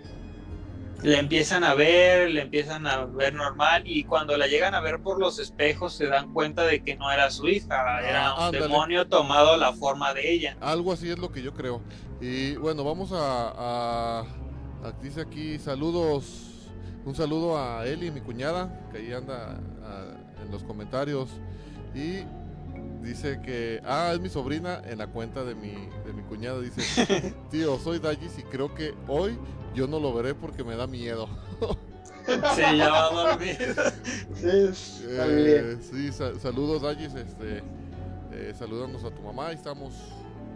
La 1.02 1.20
empiezan 1.20 1.66
a 1.66 1.74
ver, 1.74 2.32
la 2.32 2.44
empiezan 2.44 2.88
a 2.88 3.04
ver 3.04 3.34
normal 3.34 3.84
y 3.86 4.06
cuando 4.06 4.38
la 4.38 4.48
llegan 4.48 4.74
a 4.74 4.80
ver 4.80 5.02
por 5.02 5.20
los 5.20 5.38
espejos 5.38 5.94
se 5.94 6.08
dan 6.08 6.32
cuenta 6.32 6.64
de 6.64 6.82
que 6.82 6.96
no 6.96 7.12
era 7.12 7.30
su 7.30 7.50
hija, 7.50 8.00
era 8.08 8.34
un 8.36 8.40
Ah, 8.40 8.46
ándale. 8.48 8.64
demonio 8.68 9.06
tomado 9.10 9.58
la 9.58 9.74
forma 9.74 10.14
de 10.14 10.32
ella. 10.32 10.56
Algo 10.62 10.94
así 10.94 11.10
es 11.10 11.20
lo 11.20 11.30
que 11.30 11.42
yo 11.42 11.54
creo. 11.54 11.82
Y 12.22 12.56
bueno, 12.56 12.86
vamos 12.86 13.12
a- 13.12 13.54
a- 13.58 14.26
dice 15.02 15.22
aquí 15.22 15.60
saludos, 15.60 16.70
un 17.06 17.16
saludo 17.16 17.58
a 17.58 17.86
Eli, 17.86 18.12
mi 18.12 18.22
cuñada, 18.22 18.88
que 18.92 19.00
ahí 19.00 19.14
anda 19.14 19.60
ah, 19.84 20.16
en 20.44 20.52
los 20.52 20.64
comentarios. 20.64 21.30
Y 21.94 22.24
dice 23.02 23.42
que, 23.42 23.82
ah, 23.86 24.12
es 24.14 24.20
mi 24.20 24.30
sobrina 24.30 24.82
en 24.86 24.98
la 24.98 25.08
cuenta 25.08 25.44
de 25.44 25.56
mi, 25.56 25.74
de 26.06 26.14
mi 26.14 26.24
cuñada. 26.24 26.60
Dice, 26.60 27.34
tío, 27.52 27.78
soy 27.80 28.00
Dagis 28.00 28.38
y 28.40 28.44
creo 28.44 28.74
que 28.74 28.94
hoy 29.08 29.38
yo 29.76 29.88
no 29.88 30.00
lo 30.00 30.14
veré 30.14 30.34
porque 30.34 30.64
me 30.64 30.76
da 30.76 30.88
miedo. 30.88 31.28
Sí, 32.26 32.62
ya 32.78 32.90
va 32.90 33.08
a 33.08 33.12
dormir. 33.12 33.58
Sí. 34.34 35.04
Eh, 35.10 35.78
sí, 35.82 36.10
sa- 36.14 36.40
saludos 36.40 36.82
Dagis, 36.82 37.14
este, 37.16 37.62
eh, 38.32 38.54
saludándonos 38.58 39.04
a 39.04 39.14
tu 39.14 39.22
mamá. 39.22 39.52
Y 39.52 39.56
estamos 39.56 39.94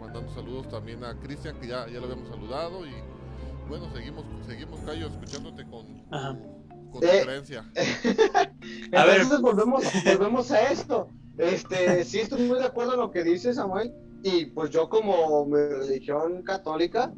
mandando 0.00 0.32
saludos 0.32 0.66
también 0.70 1.04
a 1.04 1.12
Cristian, 1.16 1.60
que 1.60 1.66
ya, 1.66 1.86
ya 1.86 2.00
lo 2.00 2.04
habíamos 2.04 2.30
saludado. 2.30 2.86
Y 2.86 2.90
bueno, 3.68 3.88
seguimos, 3.94 4.24
seguimos 4.46 4.80
Cayo, 4.80 5.06
escuchándote 5.08 5.64
con, 5.68 5.86
Ajá. 6.10 6.38
con 6.90 7.00
tu 7.00 7.06
Eh, 7.06 7.22
creencia. 7.24 7.64
A 8.96 9.04
ver. 9.04 9.20
Entonces 9.20 9.40
volvemos, 9.40 9.84
volvemos 10.04 10.50
a 10.50 10.70
esto. 10.72 11.08
Este, 11.36 12.04
sí 12.04 12.20
estoy 12.20 12.42
muy 12.48 12.58
de 12.58 12.64
acuerdo 12.64 12.94
en 12.94 13.00
lo 13.00 13.10
que 13.10 13.22
dice 13.24 13.54
Samuel. 13.54 13.92
Y 14.22 14.46
pues 14.46 14.70
yo 14.70 14.88
como 14.88 15.44
mi 15.46 15.56
religión 15.58 16.42
católica, 16.42 17.12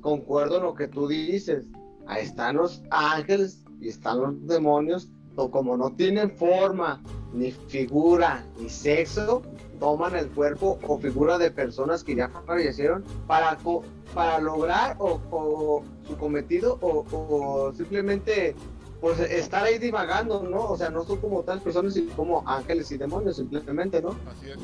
concuerdo 0.00 0.56
en 0.56 0.62
lo 0.62 0.74
que 0.74 0.88
tú 0.88 1.06
dices. 1.08 1.66
Ahí 2.06 2.24
están 2.24 2.56
los 2.56 2.82
ángeles 2.90 3.62
y 3.80 3.88
están 3.88 4.20
los 4.20 4.46
demonios. 4.46 5.08
O 5.34 5.50
como 5.50 5.76
no 5.76 5.94
tienen 5.94 6.30
forma, 6.30 7.02
ni 7.36 7.52
figura, 7.52 8.44
ni 8.58 8.68
sexo, 8.68 9.42
toman 9.78 10.16
el 10.16 10.28
cuerpo 10.28 10.78
o 10.88 10.98
figura 10.98 11.36
de 11.38 11.50
personas 11.50 12.02
que 12.02 12.14
ya 12.16 12.28
fallecieron 12.46 13.04
para, 13.26 13.56
co- 13.56 13.82
para 14.14 14.38
lograr 14.40 14.96
o, 14.98 15.20
o 15.30 15.84
su 16.06 16.16
cometido 16.16 16.78
o, 16.80 17.04
o 17.12 17.72
simplemente 17.74 18.54
pues 19.00 19.20
estar 19.20 19.64
ahí 19.64 19.78
divagando, 19.78 20.42
¿no? 20.42 20.64
O 20.70 20.76
sea, 20.78 20.88
no 20.88 21.04
son 21.04 21.18
como 21.20 21.42
tal 21.42 21.60
personas, 21.60 21.92
sino 21.92 22.14
como 22.16 22.42
ángeles 22.48 22.90
y 22.90 22.96
demonios, 22.96 23.36
simplemente, 23.36 24.00
¿no? 24.00 24.10
Así 24.30 24.50
es. 24.50 24.56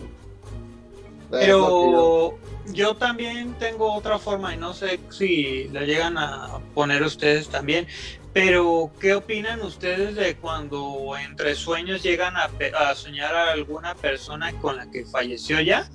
Pero 1.30 2.38
yo 2.72 2.94
también 2.96 3.54
tengo 3.58 3.92
otra 3.92 4.18
forma 4.18 4.54
y 4.54 4.58
no 4.58 4.74
sé 4.74 5.00
si 5.10 5.68
la 5.68 5.82
llegan 5.82 6.18
a 6.18 6.58
poner 6.74 7.02
ustedes 7.02 7.48
también. 7.48 7.86
Pero, 8.32 8.90
¿qué 8.98 9.14
opinan 9.14 9.60
ustedes 9.60 10.14
de 10.14 10.36
cuando 10.36 11.14
entre 11.18 11.54
sueños 11.54 12.02
llegan 12.02 12.34
a, 12.36 12.50
a 12.78 12.94
soñar 12.94 13.34
a 13.34 13.52
alguna 13.52 13.94
persona 13.94 14.52
con 14.60 14.76
la 14.78 14.90
que 14.90 15.04
falleció 15.04 15.60
ya? 15.60 15.88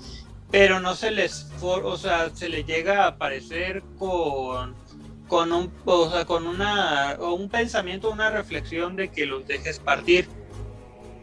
Pero 0.52 0.80
no 0.80 0.94
se 0.96 1.10
les, 1.12 1.52
for- 1.60 1.86
o 1.86 1.98
sea, 1.98 2.30
se 2.34 2.48
les 2.48 2.66
llega 2.66 3.04
a 3.06 3.08
aparecer 3.08 3.82
con, 3.98 4.76
con 5.28 5.52
un, 5.52 5.74
o 5.86 6.12
sea, 6.12 6.26
con 6.26 6.46
una, 6.46 7.18
un 7.20 7.50
pensamiento, 7.50 8.12
una 8.12 8.30
reflexión 8.30 8.96
de 8.96 9.10
que 9.10 9.26
los 9.26 9.46
dejes 9.48 9.80
partir 9.80 10.28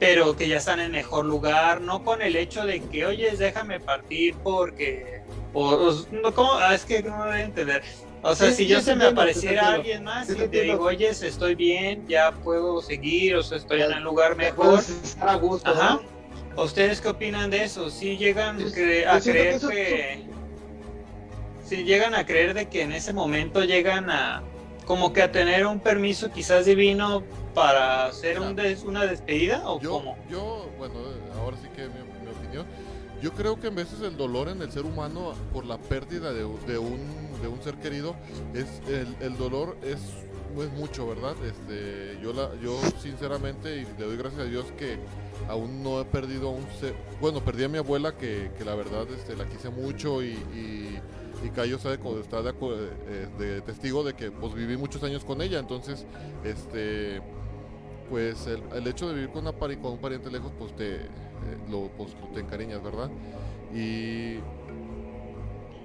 pero 0.00 0.36
que 0.36 0.48
ya 0.48 0.56
están 0.56 0.80
en 0.80 0.90
mejor 0.90 1.24
lugar, 1.24 1.80
no 1.80 2.02
con 2.04 2.20
el 2.20 2.34
hecho 2.36 2.66
de 2.66 2.80
que, 2.82 3.06
oye, 3.06 3.30
déjame 3.36 3.78
partir 3.80 4.34
porque, 4.42 5.22
o, 5.54 5.68
o- 5.70 6.06
no, 6.10 6.34
¿cómo? 6.34 6.52
Ah, 6.54 6.74
es 6.74 6.84
que 6.84 7.00
no 7.02 7.16
me 7.16 7.24
voy 7.26 7.36
a 7.36 7.44
entender. 7.44 7.82
O 8.26 8.34
sea, 8.34 8.50
Sí, 8.50 8.64
si 8.64 8.66
yo 8.68 8.80
se 8.80 8.86
me 8.96 9.04
entiendo, 9.04 9.20
apareciera 9.20 9.68
alguien 9.74 10.02
más 10.04 10.26
Sí, 10.26 10.32
y 10.32 10.48
te 10.48 10.62
digo, 10.62 10.84
oye, 10.84 11.08
estoy 11.10 11.54
bien, 11.54 12.06
ya 12.08 12.32
puedo 12.32 12.80
seguir, 12.80 13.36
o 13.36 13.42
sea, 13.42 13.58
estoy 13.58 13.82
en 13.82 13.92
un 13.92 14.02
lugar 14.02 14.34
mejor. 14.34 14.78
estar 14.80 15.28
a 15.28 15.34
gusto, 15.34 15.74
¿no? 15.74 15.80
Ajá. 15.80 16.00
¿Ustedes 16.56 17.00
qué 17.02 17.08
opinan 17.08 17.50
de 17.50 17.64
eso? 17.64 17.90
Si 17.90 18.16
llegan 18.16 18.58
Yo- 18.58 18.68
cre- 18.68 19.02
yo 19.04 19.10
a 19.10 19.20
que 19.20 19.30
creer 19.30 19.54
eso- 19.54 19.68
que... 19.68 20.22
Si 21.64 21.84
llegan 21.84 22.14
a 22.14 22.24
creer 22.24 22.54
de 22.54 22.68
que 22.68 22.82
en 22.82 22.92
ese 22.92 23.12
momento 23.12 23.62
llegan 23.64 24.08
a... 24.10 24.42
Como 24.86 25.12
que 25.12 25.22
a 25.22 25.30
tener 25.32 25.66
un 25.66 25.80
permiso 25.80 26.30
quizás 26.30 26.64
divino 26.66 27.22
para 27.54 28.06
hacer 28.06 28.38
un 28.40 28.54
des- 28.56 28.82
una 28.84 29.06
despedida 29.06 29.62
o 29.68 29.80
Yo, 29.80 29.90
cómo? 29.92 30.16
yo, 30.30 30.70
bueno, 30.78 30.94
ahora 31.40 31.56
sí 31.56 31.68
que 31.74 31.82
mi, 31.88 32.00
mi 32.22 32.30
opinión. 32.30 32.66
Yo 33.24 33.32
creo 33.32 33.58
que 33.58 33.68
en 33.68 33.74
veces 33.74 34.02
el 34.02 34.18
dolor 34.18 34.50
en 34.50 34.60
el 34.60 34.70
ser 34.70 34.84
humano 34.84 35.32
por 35.50 35.64
la 35.64 35.78
pérdida 35.78 36.34
de, 36.34 36.44
un, 36.44 36.58
de 36.66 37.48
un 37.48 37.62
ser 37.62 37.76
querido, 37.76 38.14
es 38.52 38.82
el, 38.86 39.16
el 39.20 39.38
dolor 39.38 39.78
es, 39.82 39.98
es 40.62 40.70
mucho, 40.78 41.08
¿verdad? 41.08 41.34
Este, 41.42 42.18
yo, 42.22 42.34
la, 42.34 42.50
yo 42.60 42.78
sinceramente, 43.00 43.76
y 43.78 43.86
le 43.98 44.04
doy 44.04 44.18
gracias 44.18 44.42
a 44.42 44.44
Dios 44.44 44.66
que 44.76 44.98
aún 45.48 45.82
no 45.82 46.02
he 46.02 46.04
perdido 46.04 46.48
a 46.48 46.52
un 46.52 46.66
ser, 46.78 46.94
bueno, 47.18 47.42
perdí 47.42 47.64
a 47.64 47.68
mi 47.70 47.78
abuela 47.78 48.14
que, 48.14 48.50
que 48.58 48.64
la 48.66 48.74
verdad 48.74 49.06
este, 49.16 49.34
la 49.34 49.46
quise 49.46 49.70
mucho 49.70 50.22
y, 50.22 50.32
y, 50.54 51.00
y 51.42 51.48
Cayo 51.48 51.78
sabe, 51.78 51.98
está 52.20 52.42
de, 52.42 52.50
eh, 52.50 53.28
de 53.38 53.62
testigo 53.62 54.04
de 54.04 54.12
que 54.12 54.32
pues 54.32 54.52
viví 54.52 54.76
muchos 54.76 55.02
años 55.02 55.24
con 55.24 55.40
ella, 55.40 55.58
entonces, 55.60 56.04
este 56.44 57.22
pues 58.10 58.46
el, 58.46 58.62
el 58.74 58.86
hecho 58.86 59.08
de 59.08 59.14
vivir 59.14 59.30
con, 59.30 59.46
una 59.46 59.58
con 59.58 59.92
un 59.92 59.98
pariente 59.98 60.30
lejos, 60.30 60.52
pues 60.58 60.76
te, 60.76 61.08
lo, 61.70 61.88
pues, 61.96 62.10
te 62.34 62.40
encariñas, 62.40 62.82
¿verdad? 62.82 63.10
Y, 63.74 64.36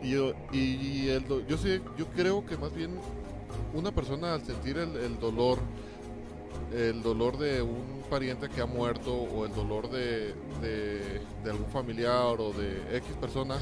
yo- 0.07 0.33
y 0.51 1.09
el 1.09 1.25
yo 1.47 1.57
sí, 1.57 1.81
yo 1.97 2.05
creo 2.15 2.45
que 2.45 2.57
más 2.57 2.73
bien 2.73 2.91
una 3.73 3.91
persona 3.91 4.33
al 4.33 4.43
sentir 4.45 4.77
el, 4.77 4.95
el 4.95 5.19
dolor, 5.19 5.59
el 6.73 7.01
dolor 7.01 7.37
de 7.37 7.61
un 7.61 7.99
pariente 8.09 8.49
que 8.49 8.61
ha 8.61 8.65
muerto 8.65 9.13
o 9.13 9.45
el 9.45 9.53
dolor 9.53 9.89
de, 9.89 10.33
de, 10.61 11.21
de 11.43 11.49
algún 11.51 11.67
familiar 11.67 12.35
o 12.39 12.51
de 12.53 12.97
X 12.97 13.11
persona 13.19 13.57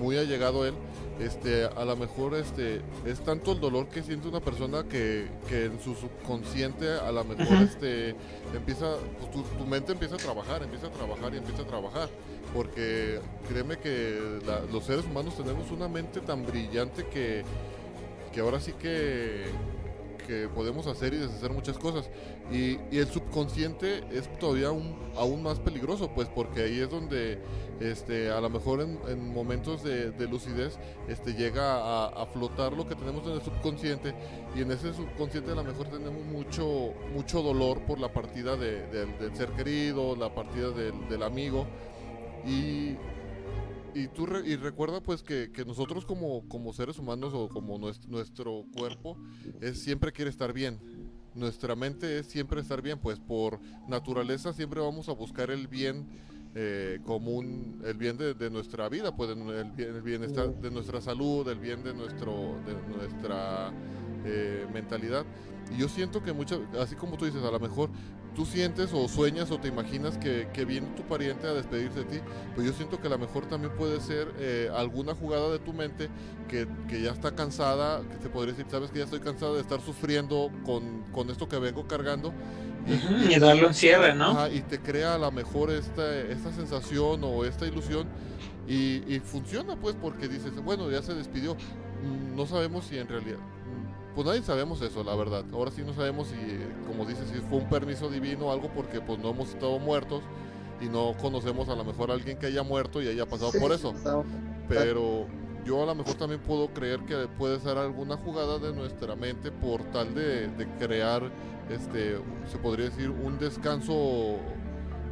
muy 0.00 0.16
allegado 0.16 0.62
a 0.62 0.68
él, 0.68 0.74
este, 1.20 1.64
a 1.66 1.84
lo 1.84 1.94
mejor 1.96 2.34
este, 2.34 2.80
es 3.04 3.20
tanto 3.20 3.52
el 3.52 3.60
dolor 3.60 3.88
que 3.88 4.02
siente 4.02 4.26
una 4.26 4.40
persona 4.40 4.84
que, 4.84 5.26
que 5.48 5.66
en 5.66 5.78
su 5.78 5.94
subconsciente 5.94 6.88
a 6.90 7.12
lo 7.12 7.22
mejor 7.24 7.58
este, 7.62 8.16
empieza, 8.54 8.94
pues, 9.18 9.30
tu, 9.30 9.42
tu 9.42 9.66
mente 9.66 9.92
empieza 9.92 10.14
a 10.14 10.18
trabajar, 10.18 10.62
empieza 10.62 10.86
a 10.86 10.90
trabajar 10.90 11.34
y 11.34 11.36
empieza 11.36 11.62
a 11.62 11.66
trabajar. 11.66 12.08
Porque 12.54 13.20
créeme 13.48 13.76
que 13.78 14.40
la- 14.46 14.60
los 14.72 14.84
seres 14.84 15.04
humanos 15.04 15.36
tenemos 15.36 15.70
una 15.70 15.86
mente 15.88 16.20
tan 16.20 16.44
brillante 16.46 17.06
que, 17.06 17.44
que 18.32 18.40
ahora 18.40 18.58
sí 18.58 18.72
que, 18.72 19.44
que 20.30 20.48
podemos 20.48 20.86
hacer 20.86 21.12
y 21.12 21.16
deshacer 21.16 21.50
muchas 21.52 21.76
cosas. 21.76 22.08
Y, 22.52 22.78
el 22.96 23.06
subconsciente 23.08 24.04
es 24.12 24.28
todavía 24.38 24.68
aún, 24.68 24.96
aún 25.16 25.42
más 25.42 25.58
peligroso, 25.58 26.10
pues 26.14 26.28
porque 26.28 26.62
ahí 26.62 26.78
es 26.80 26.88
donde 26.88 27.40
este, 27.80 28.30
a 28.30 28.40
lo 28.40 28.48
mejor 28.48 28.80
en, 28.82 28.98
en 29.08 29.32
momentos 29.32 29.82
de, 29.82 30.10
de 30.12 30.28
lucidez 30.28 30.78
este, 31.08 31.32
llega 31.34 32.06
a, 32.06 32.26
flotar 32.26 32.72
lo 32.74 32.86
que 32.86 32.94
tenemos 32.94 33.26
en 33.26 33.32
el 33.32 33.42
subconsciente 33.42 34.14
y 34.54 34.60
en 34.62 34.70
ese 34.70 34.92
subconsciente 34.92 35.50
a 35.50 35.54
lo 35.56 35.64
mejor 35.64 35.88
tenemos 35.88 36.24
mucho, 36.26 36.92
mucho 37.12 37.42
dolor 37.42 37.80
por 37.80 37.98
la 37.98 38.12
partida 38.12 38.56
de- 38.56 38.86
del- 38.88 39.18
del 39.18 39.34
ser 39.34 39.48
querido, 39.50 40.14
la 40.14 40.32
partida 40.32 40.70
del, 40.70 41.08
del 41.08 41.22
amigo. 41.24 41.66
Y, 42.46 42.96
y 43.94 44.08
tú 44.08 44.26
re- 44.26 44.46
y 44.48 44.56
recuerda 44.56 45.00
pues 45.02 45.22
que, 45.22 45.50
que 45.52 45.64
nosotros 45.64 46.04
como, 46.04 46.46
como 46.48 46.72
seres 46.72 46.98
humanos 46.98 47.32
o 47.34 47.48
como 47.48 47.78
nues- 47.78 48.06
nuestro 48.08 48.64
cuerpo 48.76 49.16
es, 49.60 49.80
siempre 49.82 50.12
quiere 50.12 50.30
estar 50.30 50.52
bien. 50.52 50.78
Nuestra 51.34 51.76
mente 51.76 52.18
es 52.18 52.26
siempre 52.26 52.60
estar 52.60 52.82
bien, 52.82 52.98
pues 52.98 53.20
por 53.20 53.60
naturaleza 53.88 54.52
siempre 54.52 54.80
vamos 54.80 55.08
a 55.08 55.12
buscar 55.12 55.50
el 55.50 55.68
bien 55.68 56.06
eh, 56.56 56.98
común, 57.04 57.80
el 57.84 57.96
bien 57.96 58.16
de, 58.16 58.34
de 58.34 58.50
nuestra 58.50 58.88
vida, 58.88 59.14
pues 59.14 59.30
el, 59.30 59.36
bien- 59.36 59.72
el 59.78 60.02
bienestar 60.02 60.52
de 60.60 60.70
nuestra 60.72 61.00
salud, 61.00 61.48
el 61.48 61.60
bien 61.60 61.84
de, 61.84 61.94
nuestro, 61.94 62.58
de 62.66 62.74
nuestra 62.96 63.72
eh, 64.24 64.66
mentalidad. 64.72 65.24
Y 65.70 65.78
yo 65.78 65.88
siento 65.88 66.22
que 66.22 66.32
muchas, 66.32 66.60
así 66.80 66.96
como 66.96 67.16
tú 67.16 67.24
dices, 67.26 67.42
a 67.44 67.50
lo 67.50 67.60
mejor 67.60 67.90
tú 68.34 68.46
sientes 68.46 68.90
o 68.92 69.08
sueñas 69.08 69.50
o 69.50 69.60
te 69.60 69.68
imaginas 69.68 70.18
que, 70.18 70.48
que 70.52 70.64
viene 70.64 70.88
tu 70.96 71.04
pariente 71.04 71.46
a 71.46 71.52
despedirse 71.54 72.00
de 72.00 72.04
ti, 72.06 72.20
pues 72.54 72.66
yo 72.66 72.72
siento 72.72 73.00
que 73.00 73.08
a 73.08 73.10
lo 73.10 73.18
mejor 73.18 73.46
también 73.46 73.74
puede 73.74 74.00
ser 74.00 74.34
eh, 74.38 74.70
alguna 74.74 75.14
jugada 75.14 75.50
de 75.50 75.58
tu 75.60 75.72
mente 75.72 76.10
que, 76.48 76.68
que 76.88 77.02
ya 77.02 77.12
está 77.12 77.34
cansada, 77.34 78.08
que 78.08 78.18
te 78.18 78.30
podría 78.30 78.54
decir, 78.54 78.70
sabes 78.70 78.90
que 78.90 78.98
ya 78.98 79.04
estoy 79.04 79.20
cansada 79.20 79.54
de 79.54 79.60
estar 79.60 79.80
sufriendo 79.80 80.52
con, 80.64 81.04
con 81.12 81.30
esto 81.30 81.48
que 81.48 81.58
vengo 81.58 81.86
cargando. 81.86 82.34
Y 82.84 83.38
darle 83.38 83.66
un 83.66 83.74
cierre, 83.74 84.14
¿no? 84.14 84.30
Ajá, 84.30 84.50
y 84.50 84.62
te 84.62 84.82
crea 84.82 85.14
a 85.14 85.18
lo 85.18 85.30
mejor 85.32 85.70
esta, 85.70 86.20
esta 86.22 86.52
sensación 86.52 87.22
o 87.24 87.44
esta 87.44 87.66
ilusión 87.66 88.10
y, 88.66 89.02
y 89.14 89.20
funciona 89.20 89.78
pues 89.78 89.96
porque 89.96 90.28
dices, 90.28 90.54
bueno, 90.62 90.90
ya 90.90 91.02
se 91.02 91.14
despidió. 91.14 91.56
Mm, 92.00 92.34
No 92.36 92.46
sabemos 92.46 92.86
si 92.86 92.98
en 92.98 93.08
realidad... 93.08 93.40
Pues 94.20 94.28
nadie 94.28 94.42
sabemos 94.42 94.82
eso, 94.82 95.02
la 95.02 95.14
verdad. 95.14 95.46
Ahora 95.50 95.70
sí 95.70 95.80
no 95.82 95.94
sabemos 95.94 96.28
si, 96.28 96.36
como 96.86 97.06
dices, 97.06 97.26
si 97.32 97.40
fue 97.40 97.56
un 97.56 97.70
permiso 97.70 98.10
divino 98.10 98.48
o 98.48 98.52
algo 98.52 98.68
porque 98.68 99.00
pues 99.00 99.18
no 99.18 99.30
hemos 99.30 99.48
estado 99.48 99.78
muertos 99.78 100.20
y 100.78 100.90
no 100.90 101.14
conocemos 101.18 101.70
a 101.70 101.74
lo 101.74 101.84
mejor 101.84 102.10
a 102.10 102.14
alguien 102.14 102.36
que 102.36 102.44
haya 102.44 102.62
muerto 102.62 103.00
y 103.00 103.08
haya 103.08 103.24
pasado 103.24 103.50
por 103.58 103.72
eso. 103.72 103.94
Pero 104.68 105.24
yo 105.64 105.82
a 105.82 105.86
lo 105.86 105.94
mejor 105.94 106.16
también 106.16 106.38
puedo 106.42 106.68
creer 106.68 107.00
que 107.06 107.28
puede 107.38 107.60
ser 107.60 107.78
alguna 107.78 108.18
jugada 108.18 108.58
de 108.58 108.74
nuestra 108.74 109.16
mente 109.16 109.50
por 109.50 109.84
tal 109.84 110.14
de, 110.14 110.48
de 110.48 110.66
crear, 110.78 111.22
este, 111.70 112.18
se 112.52 112.58
podría 112.58 112.90
decir, 112.90 113.08
un 113.08 113.38
descanso 113.38 114.36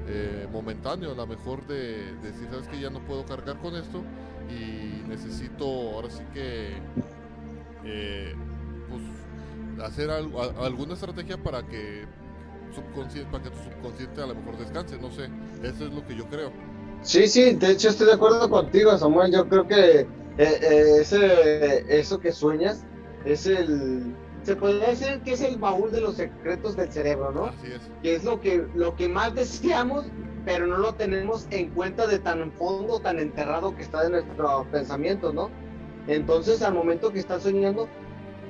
eh, 0.06 0.46
momentáneo, 0.52 1.12
a 1.12 1.14
lo 1.14 1.26
mejor 1.26 1.66
de, 1.66 2.12
de 2.16 2.30
decir, 2.30 2.46
sabes 2.50 2.68
que 2.68 2.78
ya 2.78 2.90
no 2.90 3.00
puedo 3.06 3.24
cargar 3.24 3.56
con 3.56 3.74
esto 3.74 4.02
y 4.50 5.08
necesito 5.08 5.64
ahora 5.64 6.10
sí 6.10 6.24
que 6.34 6.76
eh, 7.84 8.34
pues, 8.88 9.86
hacer 9.86 10.10
algo- 10.10 10.42
a- 10.42 10.66
alguna 10.66 10.94
estrategia 10.94 11.36
para 11.42 11.66
que 11.66 12.06
subconsciente, 12.74 13.30
para 13.30 13.44
que 13.44 13.50
tu 13.50 13.58
subconsciente 13.58 14.22
a 14.22 14.26
lo 14.26 14.34
mejor 14.34 14.58
descanse, 14.58 14.98
no 14.98 15.10
sé, 15.10 15.30
eso 15.62 15.86
es 15.86 15.92
lo 15.94 16.06
que 16.06 16.16
yo 16.16 16.26
creo. 16.28 16.52
Sí, 17.02 17.26
sí, 17.28 17.54
de 17.54 17.72
hecho 17.72 17.88
estoy 17.90 18.06
de 18.08 18.14
acuerdo 18.14 18.48
contigo, 18.50 18.96
Samuel. 18.98 19.32
Yo 19.32 19.48
creo 19.48 19.66
que 19.66 20.00
eh, 20.00 20.06
eh, 20.38 20.96
ese, 21.00 21.98
eso 21.98 22.18
que 22.18 22.32
sueñas 22.32 22.84
es 23.24 23.46
el, 23.46 24.14
se 24.42 24.56
podría 24.56 24.88
decir 24.88 25.20
que 25.24 25.32
es 25.32 25.40
el 25.42 25.58
baúl 25.58 25.90
de 25.92 26.00
los 26.00 26.16
secretos 26.16 26.76
del 26.76 26.90
cerebro, 26.92 27.30
¿no? 27.32 27.46
Así 27.46 27.68
es. 27.72 27.80
Que 28.02 28.16
es 28.16 28.24
lo 28.24 28.40
que, 28.40 28.66
lo 28.74 28.96
que 28.96 29.08
más 29.08 29.34
deseamos, 29.34 30.06
pero 30.44 30.66
no 30.66 30.78
lo 30.78 30.94
tenemos 30.94 31.46
en 31.50 31.70
cuenta 31.70 32.06
de 32.06 32.18
tan 32.18 32.50
fondo, 32.52 32.98
tan 33.00 33.18
enterrado 33.18 33.74
que 33.76 33.82
está 33.82 34.04
en 34.06 34.12
nuestros 34.12 34.66
pensamientos, 34.68 35.32
¿no? 35.34 35.50
Entonces, 36.08 36.62
al 36.62 36.74
momento 36.74 37.12
que 37.12 37.18
están 37.20 37.40
soñando, 37.40 37.88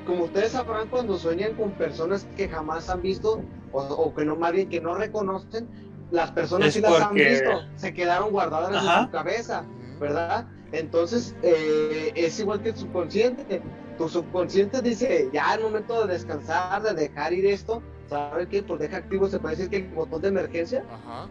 como 0.09 0.25
ustedes 0.25 0.51
sabrán, 0.53 0.89
cuando 0.89 1.17
sueñan 1.17 1.55
con 1.55 1.71
personas 1.73 2.27
que 2.37 2.49
jamás 2.49 2.91
han 2.91 3.03
visto, 3.03 3.41
o, 3.73 3.81
o 3.83 4.15
que 4.15 4.25
no, 4.25 4.35
más 4.35 4.53
bien 4.53 4.69
que 4.69 4.81
no 4.81 4.95
reconocen, 4.95 5.69
las 6.11 6.33
personas 6.33 6.69
Es 6.69 6.75
sí 6.75 6.81
las 6.81 7.01
han 7.01 7.15
visto, 7.15 7.51
se 7.77 7.95
quedaron 7.95 8.31
guardadas 8.33 8.75
Ajá. 8.75 9.01
en 9.01 9.05
su 9.07 9.11
cabeza. 9.13 9.65
¿verdad? 10.01 10.47
Entonces, 10.73 11.35
eh, 11.43 12.13
es 12.15 12.39
igual 12.39 12.63
que 12.63 12.69
el 12.71 12.77
subconsciente. 12.77 13.61
Tu 13.99 14.09
subconsciente 14.09 14.81
dice, 14.81 15.29
ya 15.33 15.55
es 15.55 15.61
momento 15.61 16.07
de 16.07 16.13
descansar, 16.13 16.83
de 16.83 16.95
dejar 16.95 17.33
ir 17.33 17.47
esto. 17.47 17.83
¿Sabes 18.09 18.47
qué? 18.49 18.63
Pues 18.63 18.79
deja 18.79 18.99
activo, 18.99 19.27
se 19.29 19.41
puede 19.41 19.57
decir 19.57 19.71
que 19.71 19.77
el 19.79 19.89
botón 19.95 20.23
de 20.23 20.29
emergencia. 20.29 20.85
Ajá. 20.89 21.29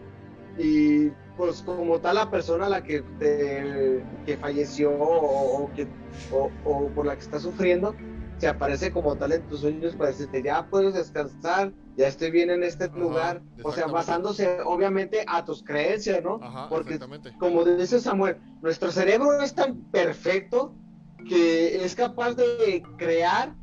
Y 0.58 1.10
pues 1.38 1.62
como 1.62 2.00
tal 2.00 2.16
la 2.16 2.30
persona 2.30 2.66
a 2.66 2.70
la 2.70 2.84
que, 2.84 3.02
te- 3.20 4.04
que 4.26 4.36
falleció 4.38 4.92
o, 4.92 5.64
o 5.64 5.72
que, 5.74 5.88
o, 6.32 6.50
o 6.66 6.88
por 6.90 7.06
la 7.06 7.16
que 7.16 7.22
está 7.22 7.40
sufriendo, 7.40 7.96
se 8.38 8.48
aparece 8.48 8.92
como 8.92 9.16
tal 9.16 9.32
en 9.32 9.48
tus 9.48 9.62
sueños 9.62 9.96
para 9.96 10.12
decirte, 10.12 10.44
ya 10.44 10.68
puedes 10.70 10.94
descansar, 10.94 11.74
ya 11.96 12.08
estoy 12.08 12.32
bien 12.32 12.50
en 12.50 12.64
este 12.64 12.86
Ajá, 12.86 12.98
lugar. 12.98 13.42
O 13.64 13.72
sea, 13.72 13.88
basándose 13.88 14.60
obviamente 14.62 15.24
a 15.28 15.44
tus 15.44 15.64
creencias, 15.64 16.24
¿no? 16.24 16.40
Ajá, 16.42 16.70
Porque 16.70 17.00
como 17.40 17.66
dice 17.66 18.00
Samuel, 18.00 18.38
nuestro 18.62 18.92
cerebro 18.92 19.42
es 19.42 19.56
tan 19.56 19.82
perfecto 19.92 20.76
que 21.28 21.84
es 21.84 21.96
capaz 21.96 22.36
de 22.36 22.84
crear 22.98 23.56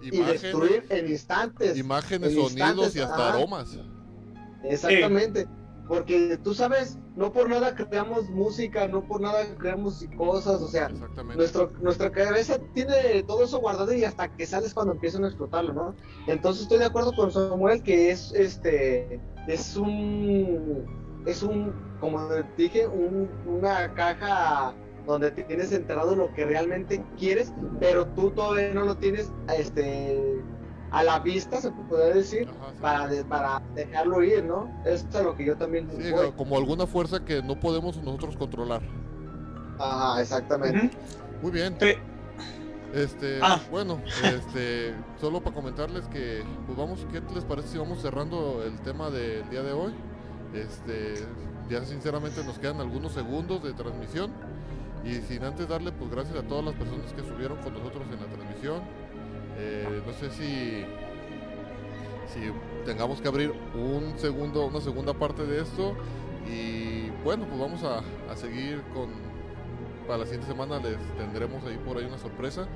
y 0.00 0.10
destruir 0.10 0.84
en 0.88 1.08
instantes. 1.08 1.76
imágenes 1.76 2.30
en 2.30 2.36
sonidos 2.36 2.52
instantes, 2.52 2.96
y 2.96 3.00
hasta 3.00 3.28
aromas. 3.28 3.78
Exactamente. 4.64 5.46
Porque 5.86 6.38
tú 6.42 6.54
sabes, 6.54 6.98
no 7.18 7.32
por 7.32 7.48
nada 7.50 7.74
creamos 7.74 8.30
música, 8.30 8.86
no 8.86 9.02
por 9.02 9.20
nada 9.20 9.44
creamos 9.58 10.06
cosas, 10.16 10.62
o 10.62 10.68
sea, 10.68 10.88
nuestro, 11.36 11.72
nuestra 11.80 12.10
cabeza 12.12 12.58
tiene 12.74 13.22
todo 13.26 13.44
eso 13.44 13.58
guardado 13.58 13.92
y 13.92 14.04
hasta 14.04 14.28
que 14.34 14.46
sales 14.46 14.72
cuando 14.72 14.92
empiezan 14.94 15.24
a 15.24 15.26
explotarlo, 15.28 15.72
¿no? 15.72 15.94
Entonces 16.28 16.62
estoy 16.62 16.78
de 16.78 16.84
acuerdo 16.86 17.12
con 17.14 17.32
Samuel 17.32 17.82
que 17.82 18.10
es 18.10 18.32
este 18.32 19.20
es 19.48 19.76
un 19.76 20.86
es 21.26 21.42
un 21.42 21.72
como 22.00 22.28
dije 22.56 22.86
un- 22.86 23.28
una 23.46 23.92
caja 23.94 24.72
donde 25.04 25.30
tienes 25.32 25.72
enterrado 25.72 26.14
lo 26.14 26.32
que 26.34 26.44
realmente 26.44 27.02
quieres, 27.18 27.52
pero 27.80 28.06
tú 28.08 28.30
todavía 28.30 28.72
no 28.74 28.84
lo 28.84 28.94
tienes 28.94 29.32
este 29.58 30.40
a 30.90 31.02
la 31.02 31.18
vista, 31.20 31.60
se 31.60 31.70
puede 31.70 32.14
decir, 32.14 32.48
Ajá, 32.48 32.70
sí. 32.72 32.78
para, 32.80 33.06
de- 33.08 33.24
para 33.24 33.62
dejarlo 33.74 34.22
ir, 34.22 34.44
¿no? 34.44 34.70
Eso 34.84 35.06
es 35.08 35.14
a 35.16 35.22
lo 35.22 35.36
que 35.36 35.44
yo 35.44 35.56
también 35.56 35.88
Sí, 36.00 36.10
voy. 36.10 36.32
como 36.32 36.56
alguna 36.56 36.86
fuerza 36.86 37.24
que 37.24 37.42
no 37.42 37.58
podemos 37.60 37.96
nosotros 38.02 38.36
controlar. 38.36 38.82
Ajá, 39.78 40.20
exactamente. 40.20 40.90
Muy 41.42 41.50
bien. 41.52 41.76
Sí. 41.80 41.92
Este, 42.94 43.38
Ah. 43.42 43.60
bueno, 43.70 44.00
este, 44.24 44.94
solo 45.20 45.40
para 45.42 45.54
comentarles 45.54 46.06
que, 46.08 46.42
pues 46.66 46.78
vamos, 46.78 47.06
¿qué 47.12 47.20
les 47.34 47.44
parece 47.44 47.68
si 47.68 47.78
vamos 47.78 48.00
cerrando 48.00 48.62
el 48.64 48.80
tema 48.80 49.10
del 49.10 49.48
día 49.50 49.62
de 49.62 49.72
hoy? 49.72 49.94
Este, 50.54 51.14
ya 51.68 51.84
sinceramente 51.84 52.42
nos 52.44 52.58
quedan 52.58 52.80
algunos 52.80 53.12
segundos 53.12 53.62
de 53.62 53.74
transmisión. 53.74 54.32
Y 55.04 55.14
sin 55.20 55.44
antes 55.44 55.68
darle 55.68 55.92
pues 55.92 56.10
gracias 56.10 56.36
a 56.36 56.42
todas 56.42 56.64
las 56.64 56.74
personas 56.74 57.12
que 57.12 57.22
subieron 57.22 57.58
con 57.58 57.72
nosotros 57.74 58.02
en 58.10 58.20
la 58.20 58.26
transmisión. 58.26 58.80
Eh, 59.58 60.02
no 60.06 60.12
sé 60.12 60.30
si 60.30 60.84
si 62.28 62.40
tengamos 62.84 63.20
que 63.20 63.28
abrir 63.28 63.52
un 63.74 64.18
segundo, 64.18 64.66
una 64.66 64.80
segunda 64.80 65.14
parte 65.14 65.44
de 65.44 65.62
esto. 65.62 65.94
Y 66.46 67.10
bueno, 67.24 67.46
pues 67.46 67.60
vamos 67.60 67.82
a, 67.82 68.02
a 68.30 68.36
seguir 68.36 68.82
con. 68.94 69.10
Para 70.06 70.20
la 70.20 70.24
siguiente 70.24 70.46
semana 70.46 70.78
les 70.78 70.96
tendremos 71.18 71.62
ahí 71.64 71.78
por 71.84 71.98
ahí 71.98 72.04
una 72.04 72.18
sorpresa. 72.18 72.66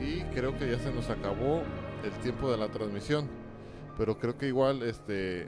Y 0.00 0.22
creo 0.34 0.58
que 0.58 0.70
ya 0.70 0.78
se 0.78 0.92
nos 0.92 1.08
acabó 1.08 1.62
el 2.02 2.10
tiempo 2.22 2.50
de 2.50 2.58
la 2.58 2.68
transmisión. 2.68 3.28
Pero 3.96 4.18
creo 4.18 4.36
que 4.36 4.48
igual 4.48 4.82
este 4.82 5.46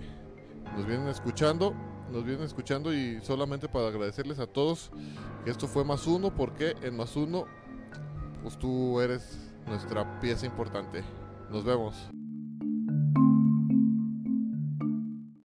nos 0.77 0.87
vienen 0.87 1.09
escuchando. 1.09 1.75
Nos 2.11 2.25
vienen 2.25 2.45
escuchando 2.45 2.95
y 2.95 3.21
solamente 3.23 3.69
para 3.69 3.89
agradecerles 3.89 4.39
a 4.39 4.47
todos 4.47 4.93
que 5.45 5.51
esto 5.51 5.67
fue 5.67 5.85
más 5.85 6.07
uno, 6.07 6.33
porque 6.33 6.77
en 6.83 6.97
más 6.97 7.17
uno, 7.17 7.47
pues 8.45 8.57
tú 8.57 9.01
eres 9.01 9.46
nuestra 9.67 10.21
pieza 10.21 10.47
importante. 10.47 11.05
Nos 11.51 11.65
vemos. 11.65 12.11